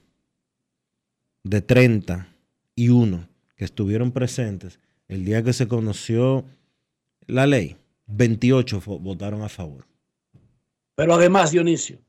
de 1.43 1.61
31 1.61 3.29
que 3.55 3.65
estuvieron 3.65 4.11
presentes 4.11 4.79
el 5.07 5.23
día 5.23 5.43
que 5.43 5.53
se 5.53 5.67
conoció 5.67 6.43
la 7.27 7.45
ley, 7.45 7.77
28 8.07 8.81
fo- 8.81 8.99
votaron 8.99 9.43
a 9.43 9.49
favor. 9.49 9.85
Pero 10.95 11.13
además, 11.13 11.51
Dionisio, 11.51 11.99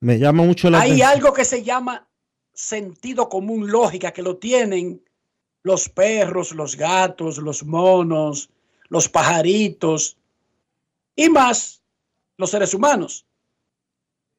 Me 0.00 0.18
llama 0.18 0.42
mucho 0.42 0.70
la 0.70 0.80
hay 0.80 0.92
atención. 0.92 1.10
algo 1.10 1.34
que 1.34 1.44
se 1.44 1.62
llama 1.62 2.08
sentido 2.52 3.28
común, 3.28 3.70
lógica, 3.70 4.12
que 4.12 4.22
lo 4.22 4.36
tienen 4.36 5.02
los 5.62 5.88
perros, 5.88 6.52
los 6.52 6.76
gatos, 6.76 7.38
los 7.38 7.64
monos, 7.64 8.50
los 8.88 9.08
pajaritos 9.08 10.16
y 11.16 11.28
más 11.28 11.82
los 12.36 12.50
seres 12.50 12.74
humanos. 12.74 13.26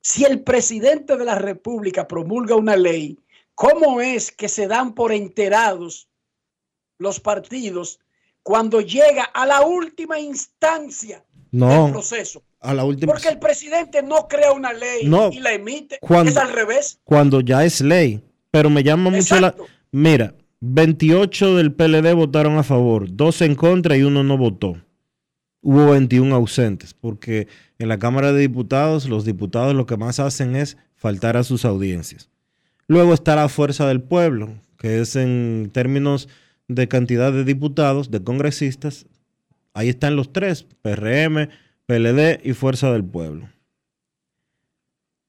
Si 0.01 0.26
el 0.26 0.43
presidente 0.43 1.16
de 1.16 1.26
la 1.26 1.36
República 1.36 2.07
promulga 2.07 2.55
una 2.55 2.76
ley, 2.76 3.18
¿cómo 3.55 4.01
es 4.01 4.32
que 4.32 4.49
se 4.49 4.68
dan 4.68 4.93
por 4.93 5.14
enterados 5.14 6.09
los 6.97 7.20
partidos 7.20 7.99
cuando 8.41 8.82
llega 8.82 9.24
a 9.24 9.45
la 9.45 9.61
última 9.61 10.20
instancia 10.20 11.24
del 11.51 11.61
No, 11.61 11.89
proceso? 11.91 12.43
A 12.64 12.74
la 12.74 12.84
última. 12.86 13.11
Porque 13.14 13.30
el 13.30 13.39
presidente 13.39 14.01
no 14.01 14.28
crea 14.28 14.51
una 14.51 14.74
ley 14.74 15.05
No. 15.05 15.30
y 15.32 15.39
la 15.39 15.53
emite. 15.53 15.97
Cuando- 16.01 16.32
Es 16.32 16.38
al 16.38 16.51
revés. 16.53 16.99
Cuando 17.03 17.41
ya 17.41 17.64
es 17.66 17.82
ley. 17.82 18.22
Pero 18.51 18.70
me 18.70 18.84
llama 18.84 19.09
mucho 19.09 19.39
la. 19.39 19.55
Mira, 19.91 20.36
28 20.61 21.55
del 21.57 21.74
PLD 21.74 22.14
votaron 22.14 22.57
a 22.57 22.64
favor, 22.64 23.07
12 23.16 23.45
en 23.45 23.55
contra 23.55 23.97
y 23.97 24.03
uno 24.03 24.24
no 24.24 24.38
votó. 24.38 24.78
Hubo 25.61 25.91
21 25.91 26.36
ausentes, 26.36 26.93
porque 26.93 27.47
en 27.80 27.88
la 27.89 27.99
Cámara 27.99 28.32
de 28.34 28.41
Diputados 28.41 29.07
los 29.09 29.26
diputados 29.26 29.74
lo 29.76 29.86
que 29.86 29.97
más 29.97 30.20
hacen 30.20 30.55
es 30.55 30.78
faltar 30.95 31.38
a 31.38 31.43
sus 31.43 31.66
audiencias. 31.66 32.30
Luego 32.88 33.14
está 33.14 33.36
la 33.36 33.49
fuerza 33.49 33.88
del 33.88 34.01
pueblo, 34.01 34.53
que 34.78 34.99
es 35.01 35.16
en 35.16 35.70
términos 35.74 36.28
de 36.68 36.88
cantidad 36.88 37.32
de 37.32 37.43
diputados, 37.43 38.11
de 38.11 38.24
congresistas. 38.24 39.05
Ahí 39.74 39.89
están 39.89 40.16
los 40.16 40.32
tres, 40.34 40.66
PRM, 40.82 41.49
PLD 41.86 42.40
y 42.44 42.54
Fuerza 42.54 42.92
del 42.92 43.04
Pueblo. 43.04 43.50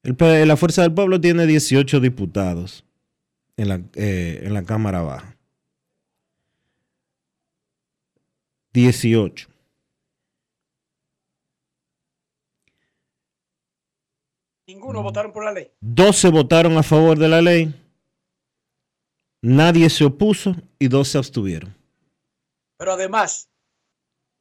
El 0.03 0.15
P- 0.15 0.45
la 0.45 0.55
Fuerza 0.57 0.81
del 0.83 0.93
Pueblo 0.93 1.19
tiene 1.19 1.45
18 1.47 1.99
diputados 1.99 2.85
en 3.57 3.69
la, 3.69 3.81
eh, 3.95 4.41
en 4.43 4.53
la 4.53 4.63
Cámara 4.63 5.01
Baja. 5.01 5.35
18. 8.73 9.47
Ninguno 14.67 15.03
votaron 15.03 15.31
por 15.31 15.45
la 15.45 15.51
ley. 15.51 15.71
12 15.81 16.29
votaron 16.29 16.77
a 16.77 16.83
favor 16.83 17.17
de 17.17 17.27
la 17.27 17.41
ley. 17.41 17.73
Nadie 19.41 19.89
se 19.89 20.05
opuso 20.05 20.55
y 20.79 20.87
dos 20.87 21.09
se 21.09 21.19
abstuvieron. 21.19 21.75
Pero 22.77 22.93
además, 22.93 23.47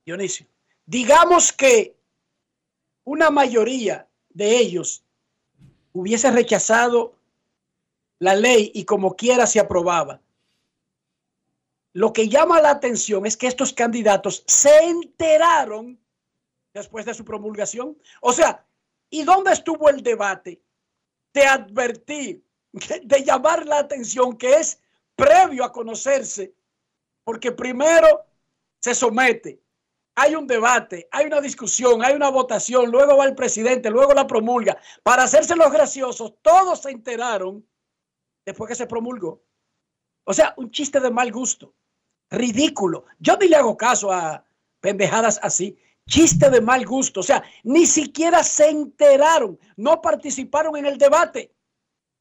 Dionisio, 0.07 0.47
digamos 0.87 1.53
que 1.53 1.95
una 3.05 3.31
mayoría 3.31 4.09
de 4.31 4.59
ellos 4.59 5.05
hubiese 5.93 6.31
rechazado 6.31 7.15
la 8.19 8.35
ley 8.35 8.73
y 8.75 8.85
como 8.85 9.15
quiera 9.15 9.47
se 9.47 9.61
aprobaba. 9.61 10.21
Lo 11.93 12.13
que 12.13 12.29
llama 12.29 12.61
la 12.61 12.71
atención 12.71 13.25
es 13.27 13.37
que 13.37 13.47
estos 13.47 13.73
candidatos 13.73 14.43
se 14.47 14.77
enteraron 14.85 15.99
después 16.73 17.07
de 17.07 17.15
su 17.15 17.25
promulgación. 17.25 17.97
O 18.21 18.33
sea, 18.33 18.67
¿y 19.11 19.23
dónde 19.23 19.53
estuvo 19.53 19.89
el 19.89 20.03
debate 20.03 20.61
de 21.33 21.47
advertir, 21.47 22.43
de 22.73 23.23
llamar 23.23 23.65
la 23.67 23.79
atención 23.79 24.37
que 24.37 24.55
es 24.55 24.81
previo 25.15 25.65
a 25.65 25.73
conocerse? 25.73 26.53
Porque 27.23 27.53
primero 27.53 28.25
se 28.81 28.95
somete, 28.95 29.61
hay 30.15 30.35
un 30.35 30.47
debate, 30.47 31.09
hay 31.11 31.27
una 31.27 31.41
discusión, 31.41 32.05
hay 32.05 32.15
una 32.15 32.31
votación, 32.31 32.91
luego 32.91 33.17
va 33.17 33.25
el 33.25 33.35
presidente, 33.35 33.91
luego 33.91 34.15
la 34.15 34.27
promulga. 34.27 34.79
Para 35.03 35.25
hacerse 35.25 35.57
los 35.57 35.73
graciosos, 35.73 36.35
todos 36.41 36.83
se 36.83 36.91
enteraron 36.91 37.67
después 38.45 38.69
que 38.69 38.77
se 38.77 38.87
promulgó. 38.87 39.43
O 40.25 40.33
sea, 40.33 40.55
un 40.57 40.71
chiste 40.71 41.01
de 41.01 41.11
mal 41.11 41.33
gusto, 41.33 41.75
ridículo. 42.31 43.07
Yo 43.19 43.37
ni 43.37 43.49
le 43.49 43.57
hago 43.57 43.77
caso 43.77 44.13
a 44.13 44.45
pendejadas 44.81 45.41
así. 45.43 45.77
Chiste 46.07 46.49
de 46.51 46.61
mal 46.61 46.85
gusto. 46.87 47.21
O 47.21 47.23
sea, 47.23 47.43
ni 47.65 47.87
siquiera 47.87 48.45
se 48.45 48.69
enteraron, 48.69 49.59
no 49.77 50.01
participaron 50.01 50.77
en 50.77 50.87
el 50.87 50.99
debate. 50.99 51.53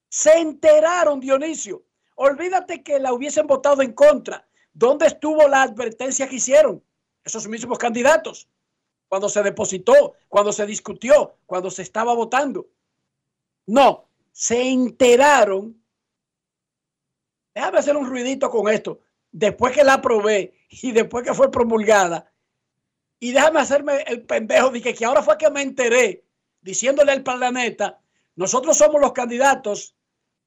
Se 0.10 0.39
enteraron, 0.39 1.20
Dionisio. 1.20 1.84
Olvídate 2.16 2.84
que 2.84 3.00
la 3.00 3.14
hubiesen 3.14 3.46
votado 3.46 3.82
en 3.82 3.94
contra. 3.94 4.48
¿Dónde 4.74 5.08
estuvo 5.08 5.48
la 5.48 5.64
advertencia 5.64 6.28
que 6.28 6.38
hicieron 6.38 6.84
esos 7.24 7.47
mismos 7.47 7.78
candidatos? 7.78 8.47
Cuando 9.07 9.30
se 9.30 9.43
depositó, 9.43 10.15
cuando 10.28 10.51
se 10.51 10.65
discutió, 10.65 11.36
cuando 11.45 11.69
se 11.69 11.84
estaba 11.84 12.13
votando. 12.13 12.67
No, 13.67 14.05
se 14.32 14.69
enteraron. 14.69 15.82
Déjame 17.53 17.80
hacer 17.80 17.95
un 17.95 18.09
ruidito 18.09 18.49
con 18.49 18.67
esto. 18.69 18.99
Después 19.32 19.74
que 19.74 19.84
la 19.84 19.95
aprobé 19.95 20.53
y 20.69 20.91
después 20.91 21.24
que 21.26 21.34
fue 21.34 21.51
promulgada. 21.51 22.32
Y 23.19 23.32
déjame 23.32 23.61
hacerme 23.61 24.03
el 24.07 24.24
pendejo 24.24 24.69
de 24.71 24.82
que, 24.82 24.93
que 24.93 25.05
ahora 25.05 25.24
fue 25.24 25.38
que 25.38 25.49
me 25.49 25.61
enteré 25.61 26.26
diciéndole 26.61 27.11
al 27.11 27.24
planeta, 27.24 27.99
nosotros 28.36 28.78
somos 28.78 28.99
los 28.99 29.13
candidatos 29.13 29.95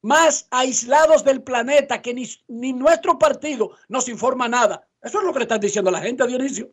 más 0.02 0.46
aislados 0.50 1.24
del 1.24 1.42
planeta 1.42 2.02
que 2.02 2.14
ni, 2.14 2.28
ni 2.48 2.72
nuestro 2.72 3.18
partido 3.18 3.72
nos 3.88 4.08
informa 4.08 4.48
nada. 4.48 4.86
Eso 5.06 5.20
es 5.20 5.24
lo 5.24 5.32
que 5.32 5.38
le 5.38 5.44
están 5.44 5.60
diciendo 5.60 5.90
a 5.90 5.92
la 5.92 6.00
gente, 6.00 6.26
Dionisio. 6.26 6.72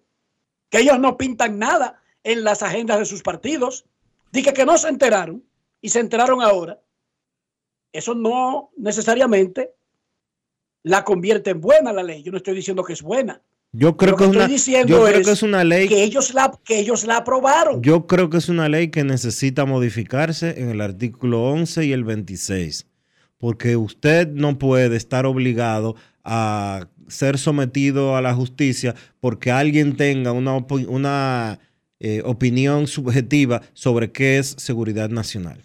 Que 0.69 0.79
ellos 0.79 0.99
no 0.99 1.17
pintan 1.17 1.59
nada 1.59 2.01
en 2.23 2.43
las 2.43 2.63
agendas 2.63 2.97
de 2.97 3.05
sus 3.05 3.21
partidos. 3.21 3.85
Dije 4.31 4.53
que 4.53 4.65
no 4.65 4.75
se 4.79 4.89
enteraron 4.89 5.43
y 5.81 5.89
se 5.89 5.99
enteraron 5.99 6.41
ahora. 6.41 6.81
Eso 7.91 8.15
no 8.15 8.71
necesariamente 8.75 9.75
la 10.81 11.03
convierte 11.03 11.51
en 11.51 11.61
buena 11.61 11.93
la 11.93 12.01
ley. 12.01 12.23
Yo 12.23 12.31
no 12.31 12.37
estoy 12.37 12.55
diciendo 12.55 12.83
que 12.83 12.93
es 12.93 13.03
buena. 13.03 13.39
Yo 13.71 13.97
creo 13.97 14.11
Lo 14.11 14.17
que, 14.17 14.25
una, 14.25 14.47
diciendo 14.47 14.87
yo 14.87 15.03
creo 15.05 15.19
es 15.19 15.27
que 15.27 15.33
es 15.33 15.43
una 15.43 15.63
ley. 15.63 15.87
Que 15.87 16.03
ellos 16.03 16.33
la, 16.33 16.59
que 16.63 16.79
ellos 16.79 17.05
la 17.05 17.17
aprobaron. 17.17 17.83
Yo 17.83 18.07
creo 18.07 18.31
que 18.31 18.37
es 18.37 18.49
una 18.49 18.67
ley 18.67 18.89
que 18.89 19.03
necesita 19.03 19.65
modificarse 19.65 20.59
en 20.59 20.69
el 20.69 20.81
artículo 20.81 21.43
11 21.43 21.85
y 21.85 21.91
el 21.91 22.03
26, 22.03 22.87
porque 23.37 23.75
usted 23.75 24.27
no 24.27 24.57
puede 24.57 24.95
estar 24.95 25.27
obligado 25.27 25.95
a 26.23 26.87
ser 27.07 27.37
sometido 27.37 28.15
a 28.15 28.21
la 28.21 28.33
justicia 28.33 28.95
porque 29.19 29.51
alguien 29.51 29.95
tenga 29.95 30.31
una, 30.31 31.59
eh, 31.99 32.21
opinión 32.25 32.87
subjetiva 32.87 33.61
sobre 33.73 34.11
qué 34.11 34.37
es 34.37 34.55
seguridad 34.57 35.09
nacional. 35.09 35.61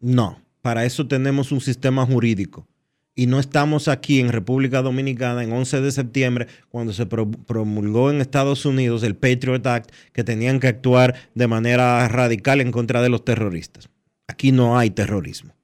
No, 0.00 0.40
para 0.62 0.84
eso 0.84 1.06
tenemos 1.06 1.52
un 1.52 1.60
sistema 1.60 2.04
jurídico. 2.06 2.66
Y 3.14 3.26
no 3.26 3.38
estamos 3.38 3.88
aquí 3.88 4.20
en 4.20 4.32
República 4.32 4.80
Dominicana 4.80 5.44
en 5.44 5.52
11 5.52 5.82
de 5.82 5.92
septiembre 5.92 6.46
cuando 6.70 6.94
se 6.94 7.04
pro- 7.04 7.30
promulgó 7.30 8.10
en 8.10 8.22
Estados 8.22 8.64
Unidos 8.64 9.02
el 9.02 9.16
Patriot 9.16 9.66
Act 9.66 9.90
que 10.12 10.24
tenían 10.24 10.60
que 10.60 10.68
actuar 10.68 11.14
de 11.34 11.46
manera 11.46 12.08
radical 12.08 12.62
en 12.62 12.72
contra 12.72 13.02
de 13.02 13.10
los 13.10 13.22
terroristas. 13.24 13.90
Aquí 14.28 14.50
no 14.50 14.78
hay 14.78 14.90
terrorismo. 14.90 15.54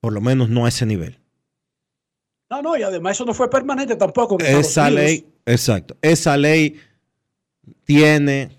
Por 0.00 0.14
lo 0.14 0.22
menos 0.22 0.48
no 0.48 0.64
a 0.64 0.70
ese 0.70 0.86
nivel. 0.86 1.18
No, 2.52 2.60
no, 2.60 2.76
y 2.76 2.82
además 2.82 3.12
eso 3.16 3.24
no 3.24 3.32
fue 3.32 3.48
permanente 3.48 3.96
tampoco. 3.96 4.36
Esa 4.38 4.90
ley, 4.90 5.26
exacto. 5.46 5.96
Esa 6.02 6.36
ley 6.36 6.78
tiene 7.84 8.50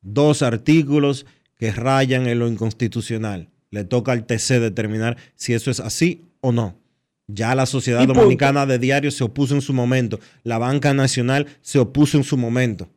dos 0.00 0.40
artículos 0.40 1.26
que 1.58 1.70
rayan 1.70 2.26
en 2.26 2.38
lo 2.38 2.48
inconstitucional. 2.48 3.50
Le 3.70 3.84
toca 3.84 4.12
al 4.12 4.24
TC 4.24 4.60
determinar 4.60 5.18
si 5.34 5.52
eso 5.52 5.70
es 5.70 5.78
así 5.80 6.24
o 6.40 6.52
no. 6.52 6.78
Ya 7.26 7.54
la 7.54 7.66
Sociedad. 7.66 8.06
Dominicana 8.06 8.64
de 8.64 8.78
Diarios 8.78 9.14
se 9.14 9.24
opuso 9.24 9.54
en 9.54 9.60
su 9.60 9.74
momento. 9.74 10.20
La 10.42 10.56
Banca 10.56 10.94
Nacional 10.94 11.46
se 11.60 11.78
opuso 11.78 12.16
en 12.16 12.24
su 12.24 12.38
momento. 12.38 12.88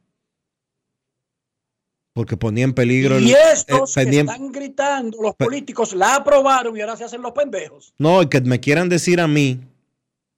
Porque 2.14 2.38
ponía 2.38 2.64
en 2.64 2.74
peligro 2.74 3.20
Y 3.20 3.32
el- 3.32 3.36
estos 3.54 3.98
eh, 3.98 4.10
que 4.10 4.20
están 4.22 4.50
gritando, 4.54 5.22
los 5.22 5.36
políticos 5.36 5.94
la 5.94 6.16
aprobaron 6.16 6.78
y 6.78 6.80
ahora 6.80 6.96
se 6.96 7.04
hacen 7.04 7.22
los 7.22 7.34
pendejos. 7.34 7.94
No, 7.98 8.22
y 8.24 8.28
que 8.28 8.40
me 8.40 8.62
quieran 8.62 8.88
decir 8.88 9.20
a 9.20 9.28
mí 9.28 9.60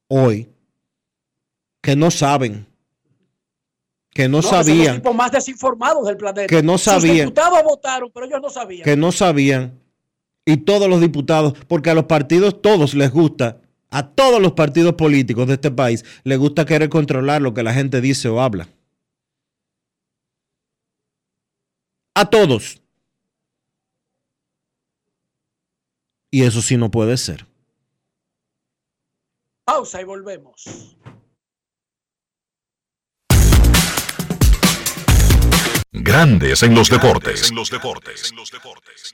hoy 0.09 0.49
que 1.81 1.95
no 1.95 2.11
saben, 2.11 2.67
que 4.13 4.27
no, 4.27 4.39
que 4.41 4.47
son 4.47 4.57
los 4.57 4.65
sabían, 4.67 4.95
tipos 4.97 5.15
más 5.15 5.31
desinformados 5.31 6.05
del 6.05 6.17
planeta. 6.17 6.47
Que 6.47 6.61
no 6.61 6.73
Sus 6.77 6.81
sabían. 6.93 7.27
diputados 7.27 7.63
votaron, 7.63 8.11
pero 8.13 8.25
ellos 8.25 8.41
no 8.41 8.49
sabían. 8.49 8.83
que 8.83 8.97
no 8.97 9.11
sabían, 9.13 9.79
y 10.45 10.57
todos 10.57 10.89
los 10.89 10.99
diputados, 10.99 11.53
porque 11.67 11.89
a 11.91 11.93
los 11.93 12.05
partidos 12.05 12.61
todos 12.61 12.93
les 12.95 13.11
gusta, 13.11 13.61
a 13.91 14.07
todos 14.09 14.41
los 14.41 14.51
partidos 14.53 14.93
políticos 14.95 15.47
de 15.47 15.53
este 15.53 15.71
país 15.71 16.03
les 16.23 16.37
gusta 16.37 16.65
querer 16.65 16.89
controlar 16.89 17.41
lo 17.41 17.53
que 17.53 17.63
la 17.63 17.73
gente 17.73 18.01
dice 18.01 18.27
o 18.27 18.41
habla. 18.41 18.67
A 22.13 22.25
todos. 22.29 22.81
Y 26.31 26.43
eso 26.43 26.61
sí 26.61 26.77
no 26.77 26.91
puede 26.91 27.15
ser. 27.17 27.45
Pausa 29.69 30.01
y 30.01 30.03
volvemos. 30.03 30.97
Grandes 35.91 36.63
en 36.63 36.73
los 36.73 36.89
deportes. 36.89 37.51
En 37.51 37.55
los 37.55 37.69
deportes. 37.69 38.31
En 38.31 38.37
los 38.37 38.51
deportes. 38.51 39.13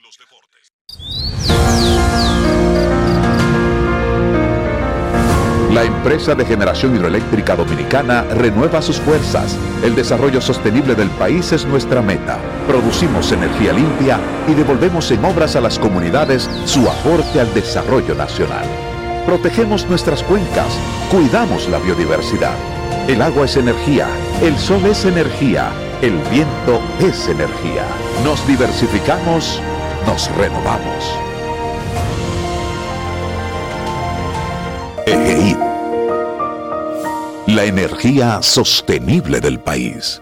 La 5.73 5.83
empresa 5.83 6.33
de 6.35 6.45
generación 6.45 6.95
hidroeléctrica 6.95 7.57
dominicana 7.57 8.21
renueva 8.23 8.81
sus 8.81 8.95
fuerzas. 9.01 9.57
El 9.83 9.93
desarrollo 9.93 10.39
sostenible 10.39 10.95
del 10.95 11.09
país 11.09 11.51
es 11.51 11.65
nuestra 11.65 12.01
meta. 12.01 12.39
Producimos 12.65 13.29
energía 13.33 13.73
limpia 13.73 14.21
y 14.47 14.53
devolvemos 14.53 15.11
en 15.11 15.25
obras 15.25 15.57
a 15.57 15.59
las 15.59 15.77
comunidades 15.77 16.49
su 16.63 16.89
aporte 16.89 17.41
al 17.41 17.53
desarrollo 17.53 18.15
nacional. 18.15 18.94
Protegemos 19.25 19.87
nuestras 19.89 20.21
cuencas, 20.23 20.77
cuidamos 21.11 21.67
la 21.69 21.79
biodiversidad. 21.79 22.55
El 23.07 23.21
agua 23.21 23.45
es 23.45 23.57
energía, 23.57 24.07
el 24.43 24.55
sol 24.57 24.85
es 24.85 25.03
energía, 25.05 25.71
el 26.01 26.17
viento 26.29 26.79
es 26.99 27.27
energía. 27.27 27.85
Nos 28.23 28.45
diversificamos, 28.47 29.59
nos 30.05 30.35
renovamos. 30.35 31.19
EGI. 35.07 35.57
La 37.47 37.63
energía 37.63 38.43
sostenible 38.43 39.39
del 39.39 39.59
país. 39.59 40.21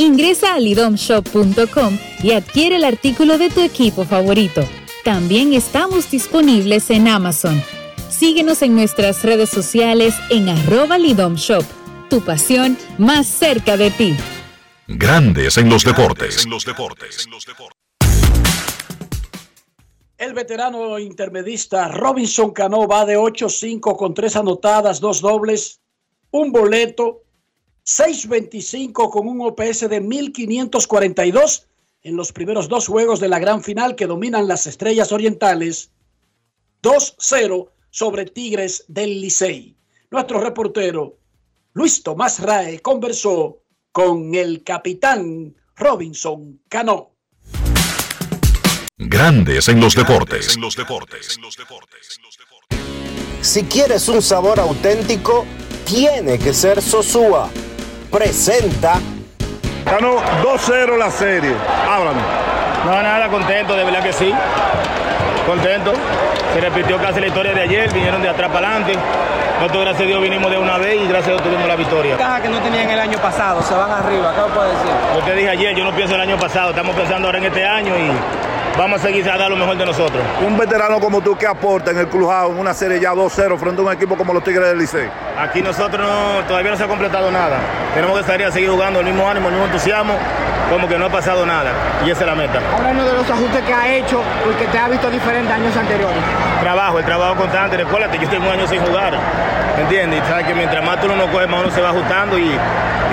Ingresa 0.00 0.54
a 0.54 0.58
lidomshop.com 0.58 1.98
y 2.22 2.32
adquiere 2.32 2.76
el 2.76 2.84
artículo 2.84 3.36
de 3.36 3.50
tu 3.50 3.60
equipo 3.60 4.06
favorito. 4.06 4.62
También 5.04 5.52
estamos 5.52 6.10
disponibles 6.10 6.88
en 6.88 7.06
Amazon. 7.06 7.62
Síguenos 8.08 8.62
en 8.62 8.74
nuestras 8.74 9.22
redes 9.22 9.50
sociales 9.50 10.14
en 10.30 10.48
arroba 10.48 10.96
Shop. 10.96 11.64
Tu 12.08 12.24
pasión 12.24 12.78
más 12.96 13.26
cerca 13.26 13.76
de 13.76 13.90
ti. 13.90 14.16
Grandes 14.88 15.58
en 15.58 15.68
los 15.68 15.84
deportes. 15.84 16.46
El 20.16 20.32
veterano 20.32 20.98
intermedista 20.98 21.88
Robinson 21.88 22.52
Cano 22.52 22.88
va 22.88 23.04
de 23.04 23.18
8-5 23.18 23.98
con 23.98 24.14
tres 24.14 24.34
anotadas, 24.34 24.98
dos 24.98 25.20
dobles, 25.20 25.82
un 26.30 26.52
boleto, 26.52 27.24
6-25 27.90 29.10
con 29.10 29.26
un 29.26 29.40
OPS 29.40 29.88
de 29.88 30.00
1542 30.00 31.66
en 32.02 32.16
los 32.16 32.32
primeros 32.32 32.68
dos 32.68 32.86
juegos 32.86 33.18
de 33.18 33.28
la 33.28 33.40
gran 33.40 33.64
final 33.64 33.96
que 33.96 34.06
dominan 34.06 34.46
las 34.46 34.68
estrellas 34.68 35.10
orientales. 35.10 35.90
2-0 36.84 37.68
sobre 37.90 38.26
Tigres 38.26 38.84
del 38.86 39.20
Licey. 39.20 39.76
Nuestro 40.08 40.40
reportero 40.40 41.18
Luis 41.72 42.04
Tomás 42.04 42.38
Rae 42.38 42.78
conversó 42.78 43.64
con 43.90 44.36
el 44.36 44.62
capitán 44.62 45.56
Robinson 45.74 46.60
Cano. 46.68 47.10
Grandes 48.98 49.66
en 49.66 49.80
los 49.80 49.96
deportes. 49.96 50.56
Si 53.40 53.64
quieres 53.64 54.08
un 54.08 54.22
sabor 54.22 54.60
auténtico, 54.60 55.44
tiene 55.84 56.38
que 56.38 56.54
ser 56.54 56.80
Sosúa. 56.80 57.50
Presenta. 58.10 58.98
Ganó 59.84 60.16
2-0 60.42 60.98
la 60.98 61.10
serie. 61.10 61.54
Háblame. 61.88 62.20
No, 62.84 63.02
nada, 63.02 63.28
contento, 63.28 63.74
de 63.74 63.84
verdad 63.84 64.02
que 64.02 64.12
sí. 64.12 64.32
Contento. 65.46 65.92
Se 66.52 66.60
repitió 66.60 66.98
casi 66.98 67.20
la 67.20 67.28
historia 67.28 67.54
de 67.54 67.62
ayer, 67.62 67.92
vinieron 67.92 68.20
de 68.22 68.28
atrás 68.28 68.50
para 68.50 68.68
adelante. 68.68 68.98
Nosotros, 69.60 69.84
gracias 69.84 70.02
a 70.02 70.06
Dios, 70.06 70.22
vinimos 70.22 70.50
de 70.50 70.58
una 70.58 70.78
vez 70.78 70.94
y 70.94 71.06
gracias 71.06 71.28
a 71.28 71.30
Dios 71.32 71.42
tuvimos 71.42 71.68
la 71.68 71.76
victoria. 71.76 72.16
Caja 72.16 72.40
que 72.40 72.48
no 72.48 72.58
tenían 72.60 72.90
el 72.90 72.98
año 72.98 73.18
pasado, 73.18 73.62
se 73.62 73.74
van 73.74 73.90
arriba, 73.90 74.32
¿qué 74.34 74.54
puede 74.54 74.70
decir? 74.70 74.90
Yo 75.14 75.22
te 75.22 75.34
dije 75.34 75.50
ayer, 75.50 75.76
yo 75.76 75.84
no 75.84 75.92
pienso 75.92 76.14
el 76.14 76.20
año 76.22 76.38
pasado, 76.38 76.70
estamos 76.70 76.96
pensando 76.96 77.28
ahora 77.28 77.38
en 77.38 77.44
este 77.44 77.64
año 77.64 77.94
y 77.94 78.10
vamos 78.76 79.00
a 79.00 79.06
seguir 79.06 79.28
a 79.28 79.36
dar 79.36 79.50
lo 79.50 79.56
mejor 79.56 79.76
de 79.76 79.86
nosotros. 79.86 80.22
Un 80.46 80.56
veterano 80.56 81.00
como 81.00 81.20
tú, 81.20 81.36
¿qué 81.36 81.46
aporta 81.46 81.90
en 81.90 81.98
el 81.98 82.08
Clubhouse 82.08 82.52
en 82.52 82.58
una 82.58 82.74
serie 82.74 83.00
ya 83.00 83.12
2-0 83.12 83.58
frente 83.58 83.80
a 83.80 83.84
un 83.84 83.92
equipo 83.92 84.16
como 84.16 84.32
los 84.32 84.42
Tigres 84.42 84.68
del 84.68 84.78
Licey? 84.78 85.08
Aquí 85.38 85.62
nosotros 85.62 86.06
no, 86.06 86.44
todavía 86.46 86.70
no 86.70 86.76
se 86.76 86.84
ha 86.84 86.88
completado 86.88 87.30
nada. 87.30 87.58
Tenemos 87.94 88.18
que 88.18 88.24
salir 88.24 88.46
a 88.46 88.52
seguir 88.52 88.70
jugando 88.70 89.00
el 89.00 89.06
mismo 89.06 89.28
ánimo, 89.28 89.48
el 89.48 89.54
mismo 89.54 89.66
entusiasmo, 89.66 90.14
como 90.70 90.88
que 90.88 90.98
no 90.98 91.06
ha 91.06 91.10
pasado 91.10 91.44
nada. 91.44 91.70
Y 92.06 92.10
esa 92.10 92.20
es 92.20 92.26
la 92.26 92.34
meta. 92.34 92.60
Háblanos 92.76 93.06
de 93.06 93.12
los 93.12 93.30
ajustes 93.30 93.62
que 93.62 93.72
ha 93.72 93.94
hecho, 93.94 94.22
porque 94.44 94.66
te 94.66 94.78
ha 94.78 94.88
visto 94.88 95.10
diferente 95.10 95.52
años 95.52 95.76
anteriores. 95.76 96.18
Trabajo, 96.60 96.98
el 96.98 97.04
trabajo 97.04 97.36
constante. 97.36 97.76
Recuérdate, 97.76 98.18
yo 98.18 98.28
tengo 98.28 98.46
un 98.46 98.52
año 98.52 98.66
sin 98.66 98.80
jugar. 98.80 99.14
¿Me 99.76 99.82
entiendes? 99.82 100.22
Y 100.22 100.28
sabes 100.28 100.46
que 100.46 100.54
mientras 100.54 100.84
más 100.84 101.00
tú 101.00 101.08
no 101.08 101.26
coges, 101.30 101.48
más 101.48 101.60
uno 101.60 101.70
se 101.70 101.80
va 101.80 101.90
ajustando 101.90 102.38
y, 102.38 102.52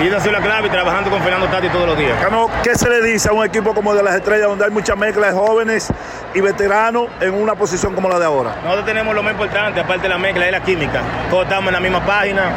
y 0.02 0.06
esa 0.06 0.18
ha 0.18 0.20
sido 0.20 0.32
la 0.32 0.40
clave 0.40 0.68
trabajando 0.68 1.10
con 1.10 1.20
Fernando 1.22 1.46
Tati 1.48 1.68
todos 1.70 1.86
los 1.86 1.98
días. 1.98 2.20
Cano, 2.22 2.48
¿Qué 2.62 2.74
se 2.76 2.88
le 2.88 3.02
dice 3.02 3.28
a 3.28 3.32
un 3.32 3.44
equipo 3.44 3.74
como 3.74 3.92
el 3.92 3.98
de 3.98 4.04
las 4.04 4.14
estrellas 4.14 4.48
donde 4.48 4.64
hay 4.64 4.70
mucha 4.70 4.94
mezcla 4.94 5.28
de 5.28 5.32
jóvenes 5.32 5.88
y 6.34 6.40
veteranos 6.40 7.08
en 7.20 7.34
una 7.34 7.54
posición 7.54 7.94
como 7.94 8.08
la 8.08 8.18
de 8.18 8.26
ahora? 8.26 8.54
Nosotros 8.62 8.86
tenemos 8.86 9.14
lo 9.14 9.22
más 9.22 9.32
importante, 9.32 9.80
aparte 9.80 10.02
de 10.02 10.08
la 10.10 10.18
mezcla, 10.18 10.46
es 10.46 10.52
la 10.52 10.62
química. 10.62 11.02
Todos 11.30 11.44
estamos 11.44 11.68
en 11.68 11.74
la 11.74 11.80
misma 11.80 12.04
página 12.04 12.50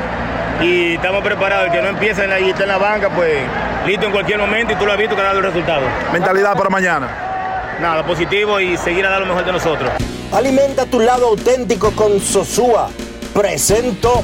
y 0.61 0.93
estamos 0.95 1.23
preparados. 1.23 1.65
El 1.67 1.71
que 1.71 1.81
no 1.81 1.89
empieza 1.89 2.23
en 2.23 2.29
la, 2.29 2.39
y 2.39 2.49
está 2.49 2.63
en 2.63 2.69
la 2.69 2.77
banca, 2.77 3.09
pues 3.09 3.39
listo 3.87 4.05
en 4.05 4.11
cualquier 4.11 4.37
momento 4.37 4.73
y 4.73 4.75
tú 4.75 4.85
lo 4.85 4.91
has 4.91 4.97
visto 4.97 5.15
que 5.15 5.21
ha 5.21 5.25
dado 5.25 5.39
el 5.39 5.45
resultado. 5.45 5.81
Mentalidad 6.13 6.55
para 6.55 6.69
mañana. 6.69 7.09
Nada, 7.81 8.03
positivo 8.03 8.59
y 8.59 8.77
seguir 8.77 9.05
a 9.07 9.09
dar 9.09 9.21
lo 9.21 9.25
mejor 9.25 9.43
de 9.45 9.51
nosotros. 9.51 9.89
Alimenta 10.31 10.85
tu 10.85 10.99
lado 10.99 11.27
auténtico 11.29 11.91
con 11.91 12.19
Sosúa. 12.19 12.89
Presento. 13.33 14.23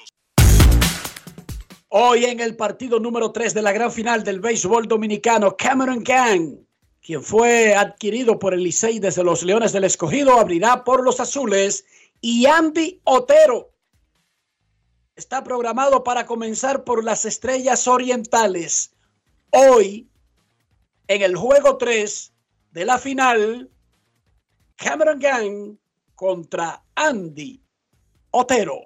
Hoy 1.93 2.23
en 2.23 2.39
el 2.39 2.55
partido 2.55 3.01
número 3.01 3.33
3 3.33 3.53
de 3.53 3.61
la 3.61 3.73
gran 3.73 3.91
final 3.91 4.23
del 4.23 4.39
béisbol 4.39 4.87
dominicano, 4.87 5.57
Cameron 5.57 6.01
Gang, 6.05 6.55
quien 7.01 7.21
fue 7.21 7.75
adquirido 7.75 8.39
por 8.39 8.53
el 8.53 8.63
Licey 8.63 8.99
desde 8.99 9.25
los 9.25 9.43
Leones 9.43 9.73
del 9.73 9.83
Escogido, 9.83 10.39
abrirá 10.39 10.85
por 10.85 11.03
los 11.03 11.19
Azules 11.19 11.83
y 12.21 12.45
Andy 12.45 13.01
Otero 13.03 13.73
está 15.17 15.43
programado 15.43 16.01
para 16.01 16.25
comenzar 16.25 16.85
por 16.85 17.03
las 17.03 17.25
Estrellas 17.25 17.85
Orientales. 17.89 18.95
Hoy, 19.49 20.09
en 21.07 21.21
el 21.23 21.35
juego 21.35 21.77
3 21.77 22.33
de 22.71 22.85
la 22.85 22.99
final, 22.99 23.69
Cameron 24.77 25.19
Gang 25.19 25.77
contra 26.15 26.85
Andy 26.95 27.61
Otero. 28.31 28.79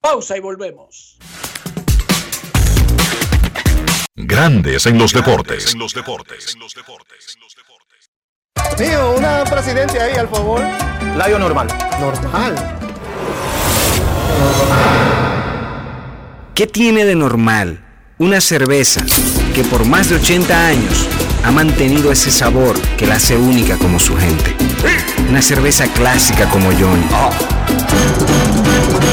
Pausa 0.00 0.36
y 0.36 0.40
volvemos. 0.40 1.18
Grandes 4.24 4.86
en 4.86 4.98
los 4.98 5.12
deportes. 5.12 5.76
Tío, 8.76 9.14
una 9.18 9.42
presidencia 9.44 10.04
ahí, 10.04 10.14
al 10.16 10.28
favor. 10.28 10.62
Layo 11.16 11.38
normal. 11.38 11.66
Normal. 12.00 12.54
¿Qué 16.54 16.66
tiene 16.68 17.04
de 17.04 17.16
normal 17.16 17.84
una 18.18 18.40
cerveza 18.40 19.04
que 19.54 19.64
por 19.64 19.84
más 19.84 20.08
de 20.08 20.16
80 20.16 20.66
años 20.68 21.08
ha 21.44 21.50
mantenido 21.50 22.12
ese 22.12 22.30
sabor 22.30 22.80
que 22.96 23.06
la 23.06 23.16
hace 23.16 23.36
única 23.36 23.76
como 23.76 23.98
su 23.98 24.16
gente? 24.16 24.54
Una 25.28 25.42
cerveza 25.42 25.86
clásica 25.92 26.48
como 26.48 26.70
Johnny. 26.70 27.06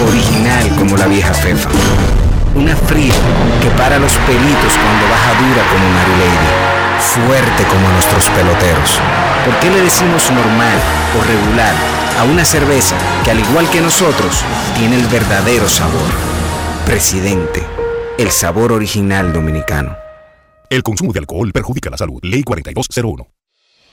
Original 0.08 0.70
como 0.78 0.98
la 0.98 1.08
vieja 1.08 1.34
Fefa. 1.34 1.70
Una 2.56 2.76
fría 2.76 3.14
que 3.62 3.70
para 3.78 4.00
los 4.00 4.18
pelitos 4.20 4.78
cuando 4.78 5.08
baja 5.10 5.34
dura 5.40 5.64
como 5.72 5.90
Mary 5.90 6.12
Lady. 6.12 6.50
Fuerte 7.00 7.64
como 7.66 7.88
nuestros 7.90 8.30
peloteros. 8.32 9.00
¿Por 9.46 9.60
qué 9.60 9.70
le 9.70 9.82
decimos 9.82 10.30
normal 10.32 10.78
o 11.18 11.24
regular 11.24 11.74
a 12.20 12.24
una 12.24 12.44
cerveza 12.44 12.98
que 13.24 13.32
al 13.32 13.40
igual 13.40 13.70
que 13.70 13.82
nosotros 13.82 14.44
tiene 14.76 14.98
el 14.98 15.08
verdadero 15.08 15.70
sabor? 15.70 16.10
Presidente, 16.86 17.64
el 18.18 18.32
sabor 18.32 18.74
original 18.74 19.32
dominicano. 19.32 19.96
El 20.70 20.84
consumo 20.84 21.14
de 21.14 21.20
alcohol 21.20 21.52
perjudica 21.52 21.90
la 21.90 21.98
salud. 21.98 22.20
Ley 22.24 22.44
4201. 22.44 23.39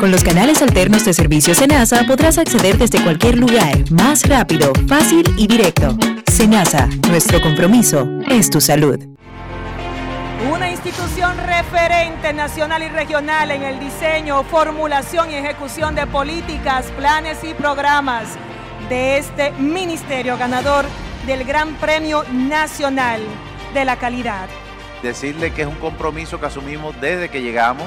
Con 0.00 0.10
los 0.10 0.22
canales 0.22 0.60
alternos 0.60 1.04
de 1.04 1.14
servicio 1.14 1.54
Senasa 1.54 2.04
podrás 2.06 2.36
acceder 2.36 2.76
desde 2.76 3.02
cualquier 3.02 3.38
lugar, 3.38 3.90
más 3.90 4.28
rápido, 4.28 4.72
fácil 4.86 5.24
y 5.38 5.46
directo. 5.46 5.96
Senasa, 6.30 6.88
nuestro 7.08 7.40
compromiso 7.40 8.06
es 8.28 8.50
tu 8.50 8.60
salud. 8.60 8.98
Una 10.52 10.70
institución 10.70 11.38
referente 11.38 12.32
nacional 12.34 12.82
y 12.82 12.88
regional 12.88 13.50
en 13.50 13.62
el 13.62 13.80
diseño, 13.80 14.42
formulación 14.44 15.30
y 15.30 15.36
ejecución 15.36 15.94
de 15.94 16.06
políticas, 16.06 16.86
planes 16.98 17.38
y 17.42 17.54
programas 17.54 18.28
de 18.90 19.16
este 19.18 19.52
ministerio 19.52 20.36
ganador 20.36 20.84
del 21.26 21.44
Gran 21.44 21.74
Premio 21.76 22.24
Nacional 22.30 23.22
de 23.72 23.84
la 23.86 23.96
Calidad. 23.96 24.48
Decirle 25.02 25.52
que 25.52 25.62
es 25.62 25.68
un 25.68 25.76
compromiso 25.76 26.38
que 26.38 26.46
asumimos 26.46 26.94
desde 27.00 27.30
que 27.30 27.40
llegamos 27.40 27.86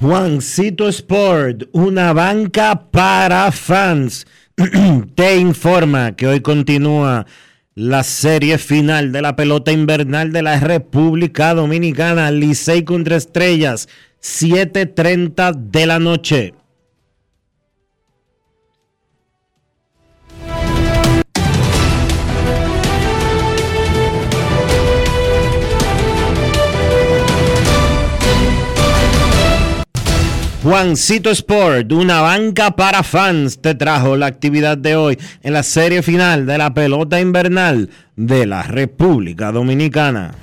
Juancito 0.00 0.86
Sport, 0.88 1.64
una 1.72 2.12
banca 2.12 2.88
para 2.92 3.50
fans, 3.50 4.28
te 5.16 5.38
informa 5.38 6.14
que 6.14 6.28
hoy 6.28 6.40
continúa 6.40 7.26
la 7.74 8.04
serie 8.04 8.58
final 8.58 9.10
de 9.10 9.22
la 9.22 9.34
pelota 9.34 9.72
invernal 9.72 10.30
de 10.30 10.42
la 10.42 10.60
República 10.60 11.52
Dominicana, 11.52 12.30
Licey 12.30 12.84
contra 12.84 13.16
Estrellas, 13.16 13.88
7.30 14.22 15.54
de 15.54 15.86
la 15.86 15.98
noche. 15.98 16.54
Juancito 30.68 31.30
Sport, 31.30 31.90
una 31.92 32.20
banca 32.20 32.72
para 32.72 33.02
fans, 33.02 33.62
te 33.62 33.74
trajo 33.74 34.18
la 34.18 34.26
actividad 34.26 34.76
de 34.76 34.96
hoy 34.96 35.18
en 35.42 35.54
la 35.54 35.62
serie 35.62 36.02
final 36.02 36.44
de 36.44 36.58
la 36.58 36.74
pelota 36.74 37.18
invernal 37.18 37.88
de 38.16 38.44
la 38.44 38.62
República 38.64 39.50
Dominicana. 39.50 40.34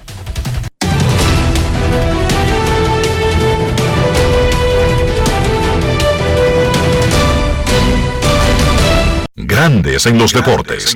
Grandes 9.35 10.07
en 10.07 10.17
los 10.17 10.33
deportes. 10.33 10.95